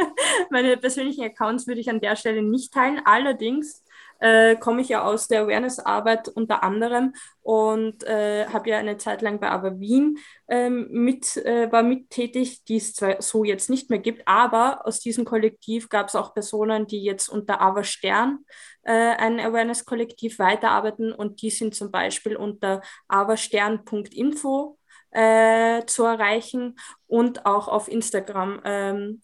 meine 0.50 0.76
persönlichen 0.76 1.24
Accounts 1.24 1.66
würde 1.66 1.80
ich 1.80 1.88
an 1.88 2.00
der 2.00 2.16
Stelle 2.16 2.42
nicht 2.42 2.72
teilen. 2.72 3.00
Allerdings 3.04 3.84
äh, 4.20 4.56
komme 4.56 4.80
ich 4.80 4.88
ja 4.88 5.02
aus 5.02 5.28
der 5.28 5.42
Awareness-Arbeit 5.42 6.28
unter 6.28 6.62
anderem 6.62 7.14
und 7.42 8.04
äh, 8.04 8.46
habe 8.46 8.70
ja 8.70 8.78
eine 8.78 8.96
Zeit 8.96 9.22
lang 9.22 9.40
bei 9.40 9.48
Aber 9.48 9.78
Wien 9.78 10.18
ähm, 10.48 10.88
mit, 10.90 11.36
äh, 11.38 11.70
war 11.70 11.82
mit 11.82 12.10
tätig, 12.10 12.64
die 12.64 12.76
es 12.76 12.94
zwar 12.94 13.20
so 13.20 13.44
jetzt 13.44 13.70
nicht 13.70 13.90
mehr 13.90 13.98
gibt, 13.98 14.26
aber 14.26 14.86
aus 14.86 15.00
diesem 15.00 15.24
Kollektiv 15.24 15.88
gab 15.88 16.08
es 16.08 16.16
auch 16.16 16.34
Personen, 16.34 16.86
die 16.86 17.02
jetzt 17.02 17.28
unter 17.28 17.60
Aber 17.60 17.84
Stern 17.84 18.44
äh, 18.82 18.92
ein 18.92 19.40
Awareness-Kollektiv 19.40 20.38
weiterarbeiten 20.38 21.12
und 21.12 21.42
die 21.42 21.50
sind 21.50 21.74
zum 21.74 21.90
Beispiel 21.90 22.36
unter 22.36 22.82
aberstern.info 23.08 24.78
äh, 25.10 25.84
zu 25.86 26.04
erreichen 26.04 26.76
und 27.06 27.46
auch 27.46 27.68
auf 27.68 27.88
Instagram 27.88 28.60
ähm, 28.64 29.22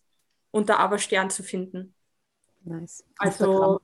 unter 0.51 0.79
Aberstern 0.79 1.31
zu 1.31 1.43
finden. 1.43 1.95
Nice. 2.65 3.05
Also 3.19 3.81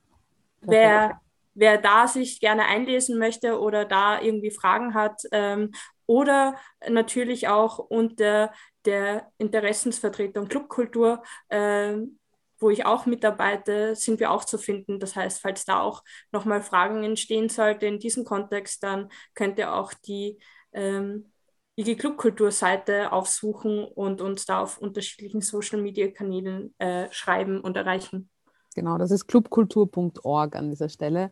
wer, 0.61 1.21
wer 1.55 1.79
da 1.79 2.07
sich 2.07 2.41
gerne 2.41 2.67
einlesen 2.67 3.19
möchte 3.19 3.61
oder 3.61 3.85
da 3.85 4.21
irgendwie 4.21 4.51
Fragen 4.51 4.95
hat 4.95 5.23
ähm, 5.33 5.73
oder 6.07 6.57
natürlich 6.89 7.49
auch 7.49 7.79
unter 7.79 8.53
der 8.85 9.31
Interessensvertretung 9.39 10.49
Clubkultur, 10.49 11.23
ähm, 11.51 12.19
wo 12.59 12.71
ich 12.71 12.87
auch 12.87 13.07
mitarbeite, 13.07 13.95
sind 13.95 14.19
wir 14.19 14.31
auch 14.31 14.45
zu 14.45 14.59
finden. 14.59 14.99
Das 14.99 15.15
heißt, 15.15 15.41
falls 15.41 15.65
da 15.65 15.81
auch 15.81 16.03
nochmal 16.33 16.63
Fragen 16.63 17.05
entstehen 17.05 17.49
sollten 17.49 17.85
in 17.85 17.99
diesem 17.99 18.25
Kontext, 18.25 18.83
dann 18.83 19.11
könnt 19.35 19.59
ihr 19.59 19.75
auch 19.75 19.93
die 19.95 20.39
ähm, 20.73 21.33
IG 21.77 21.97
Clubkultur-Seite 21.97 23.13
aufsuchen 23.13 23.85
und 23.85 24.21
uns 24.21 24.47
da 24.47 24.63
auf 24.63 24.79
unterschiedlichen 24.79 25.43
Social-Media-Kanälen 25.43 26.75
äh, 26.79 27.07
schreiben 27.13 27.61
und 27.61 27.77
erreichen. 27.77 28.31
Genau, 28.75 28.99
das 28.99 29.11
ist 29.11 29.27
clubkultur.org 29.27 30.57
an 30.57 30.71
dieser 30.71 30.89
Stelle. 30.89 31.31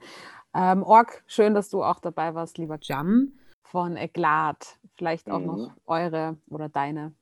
Ähm, 0.54 0.82
Org, 0.82 1.22
schön, 1.26 1.54
dass 1.54 1.68
du 1.68 1.82
auch 1.82 2.00
dabei 2.00 2.34
warst, 2.34 2.58
lieber 2.58 2.78
Jan 2.80 3.32
von 3.62 3.96
Eglat. 3.96 4.78
Vielleicht 4.96 5.30
auch 5.30 5.40
mhm. 5.40 5.46
noch 5.46 5.76
eure 5.86 6.38
oder 6.48 6.68
deine. 6.68 7.12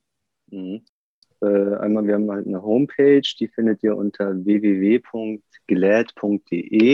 Mhm. 0.50 0.82
Äh, 1.40 1.76
einmal, 1.76 2.06
wir 2.06 2.14
haben 2.14 2.30
halt 2.30 2.46
eine 2.46 2.62
Homepage, 2.62 3.20
die 3.38 3.48
findet 3.48 3.82
ihr 3.82 3.96
unter 3.96 4.32
www.glad.de 4.44 5.42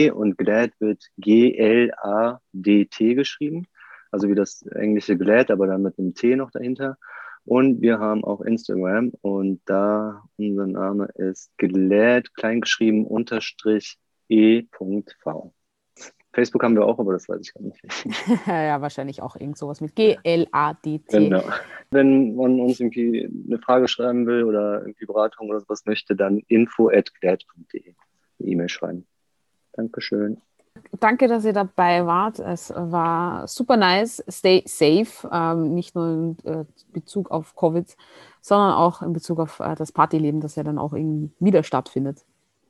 und 0.09 0.37
Glad 0.37 0.71
wird 0.79 1.05
G-L-A-D-T 1.17 3.13
geschrieben. 3.13 3.67
Also 4.09 4.27
wie 4.27 4.35
das 4.35 4.63
englische 4.63 5.17
Glad, 5.17 5.51
aber 5.51 5.67
dann 5.67 5.83
mit 5.83 5.97
einem 5.97 6.15
T 6.15 6.35
noch 6.35 6.51
dahinter. 6.51 6.97
Und 7.45 7.81
wir 7.81 7.99
haben 7.99 8.23
auch 8.23 8.41
Instagram 8.41 9.11
und 9.21 9.61
da 9.65 10.23
unser 10.37 10.67
Name 10.67 11.05
ist 11.15 11.51
gelät, 11.57 12.33
kleingeschrieben, 12.35 13.05
unterstrich 13.05 13.97
e.v. 14.29 15.53
Facebook 16.33 16.63
haben 16.63 16.75
wir 16.75 16.85
auch, 16.85 16.97
aber 16.99 17.13
das 17.13 17.27
weiß 17.27 17.41
ich 17.41 17.53
gar 17.53 17.61
nicht. 17.63 17.81
ja, 18.47 18.81
wahrscheinlich 18.81 19.21
auch 19.21 19.35
irgend 19.35 19.57
sowas 19.57 19.81
mit 19.81 19.95
G-L-A-D-T. 19.95 21.17
Genau. 21.17 21.43
Wenn 21.89 22.35
man 22.35 22.59
uns 22.61 22.79
irgendwie 22.79 23.29
eine 23.47 23.59
Frage 23.59 23.89
schreiben 23.89 24.25
will 24.27 24.45
oder 24.45 24.81
irgendwie 24.81 25.05
Beratung 25.05 25.49
oder 25.49 25.59
sowas 25.59 25.85
möchte, 25.85 26.15
dann 26.15 26.39
info 26.47 26.89
at 26.89 27.13
glad.de 27.19 27.95
eine 28.39 28.49
E-Mail 28.49 28.69
schreiben. 28.69 29.05
Dankeschön. 29.73 30.41
Danke, 30.99 31.27
dass 31.27 31.45
ihr 31.45 31.53
dabei 31.53 32.05
wart. 32.05 32.39
Es 32.39 32.71
war 32.75 33.47
super 33.47 33.75
nice. 33.75 34.23
Stay 34.29 34.63
safe, 34.65 35.27
ähm, 35.31 35.73
nicht 35.73 35.95
nur 35.95 36.07
in 36.07 36.37
äh, 36.43 36.65
Bezug 36.93 37.31
auf 37.31 37.55
Covid, 37.55 37.95
sondern 38.41 38.73
auch 38.73 39.01
in 39.01 39.13
Bezug 39.13 39.39
auf 39.39 39.59
äh, 39.59 39.75
das 39.75 39.91
Partyleben, 39.91 40.41
das 40.41 40.55
ja 40.55 40.63
dann 40.63 40.77
auch 40.77 40.93
irgendwie 40.93 41.31
wieder 41.39 41.63
stattfindet. 41.63 42.23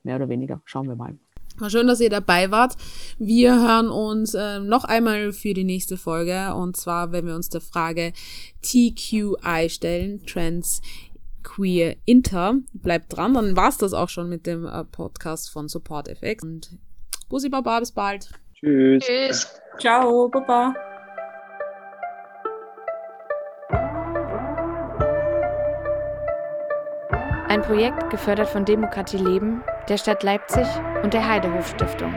Mehr 0.03 0.15
oder 0.15 0.29
weniger. 0.29 0.61
Schauen 0.65 0.87
wir 0.87 0.95
mal. 0.95 1.17
War 1.57 1.69
schön, 1.69 1.87
dass 1.87 1.99
ihr 1.99 2.09
dabei 2.09 2.49
wart. 2.49 2.75
Wir 3.19 3.53
hören 3.53 3.89
uns 3.89 4.33
äh, 4.33 4.59
noch 4.59 4.83
einmal 4.83 5.31
für 5.33 5.53
die 5.53 5.63
nächste 5.63 5.97
Folge. 5.97 6.55
Und 6.55 6.77
zwar, 6.77 7.11
wenn 7.11 7.27
wir 7.27 7.35
uns 7.35 7.49
der 7.49 7.61
Frage 7.61 8.13
TQI 8.61 9.69
stellen, 9.69 10.25
Trans 10.25 10.81
Queer 11.43 11.97
Inter. 12.05 12.55
Bleibt 12.73 13.15
dran, 13.15 13.33
dann 13.33 13.55
war 13.55 13.69
es 13.69 13.77
das 13.77 13.93
auch 13.93 14.09
schon 14.09 14.29
mit 14.29 14.47
dem 14.47 14.65
äh, 14.65 14.83
Podcast 14.85 15.49
von 15.51 15.67
Support 15.67 16.07
FX. 16.07 16.43
Und 16.43 16.77
Bussi 17.31 17.47
Baba, 17.47 17.79
bis 17.79 17.93
bald. 17.93 18.29
Tschüss. 18.53 19.05
Tschüss. 19.05 19.61
Ciao, 19.79 20.27
Baba. 20.27 20.73
Ein 27.47 27.61
Projekt 27.61 28.09
gefördert 28.09 28.49
von 28.49 28.65
Demokratie 28.65 29.17
Leben, 29.17 29.63
der 29.87 29.97
Stadt 29.97 30.23
Leipzig 30.23 30.67
und 31.03 31.13
der 31.13 31.25
Heidehof 31.25 31.69
Stiftung. 31.69 32.13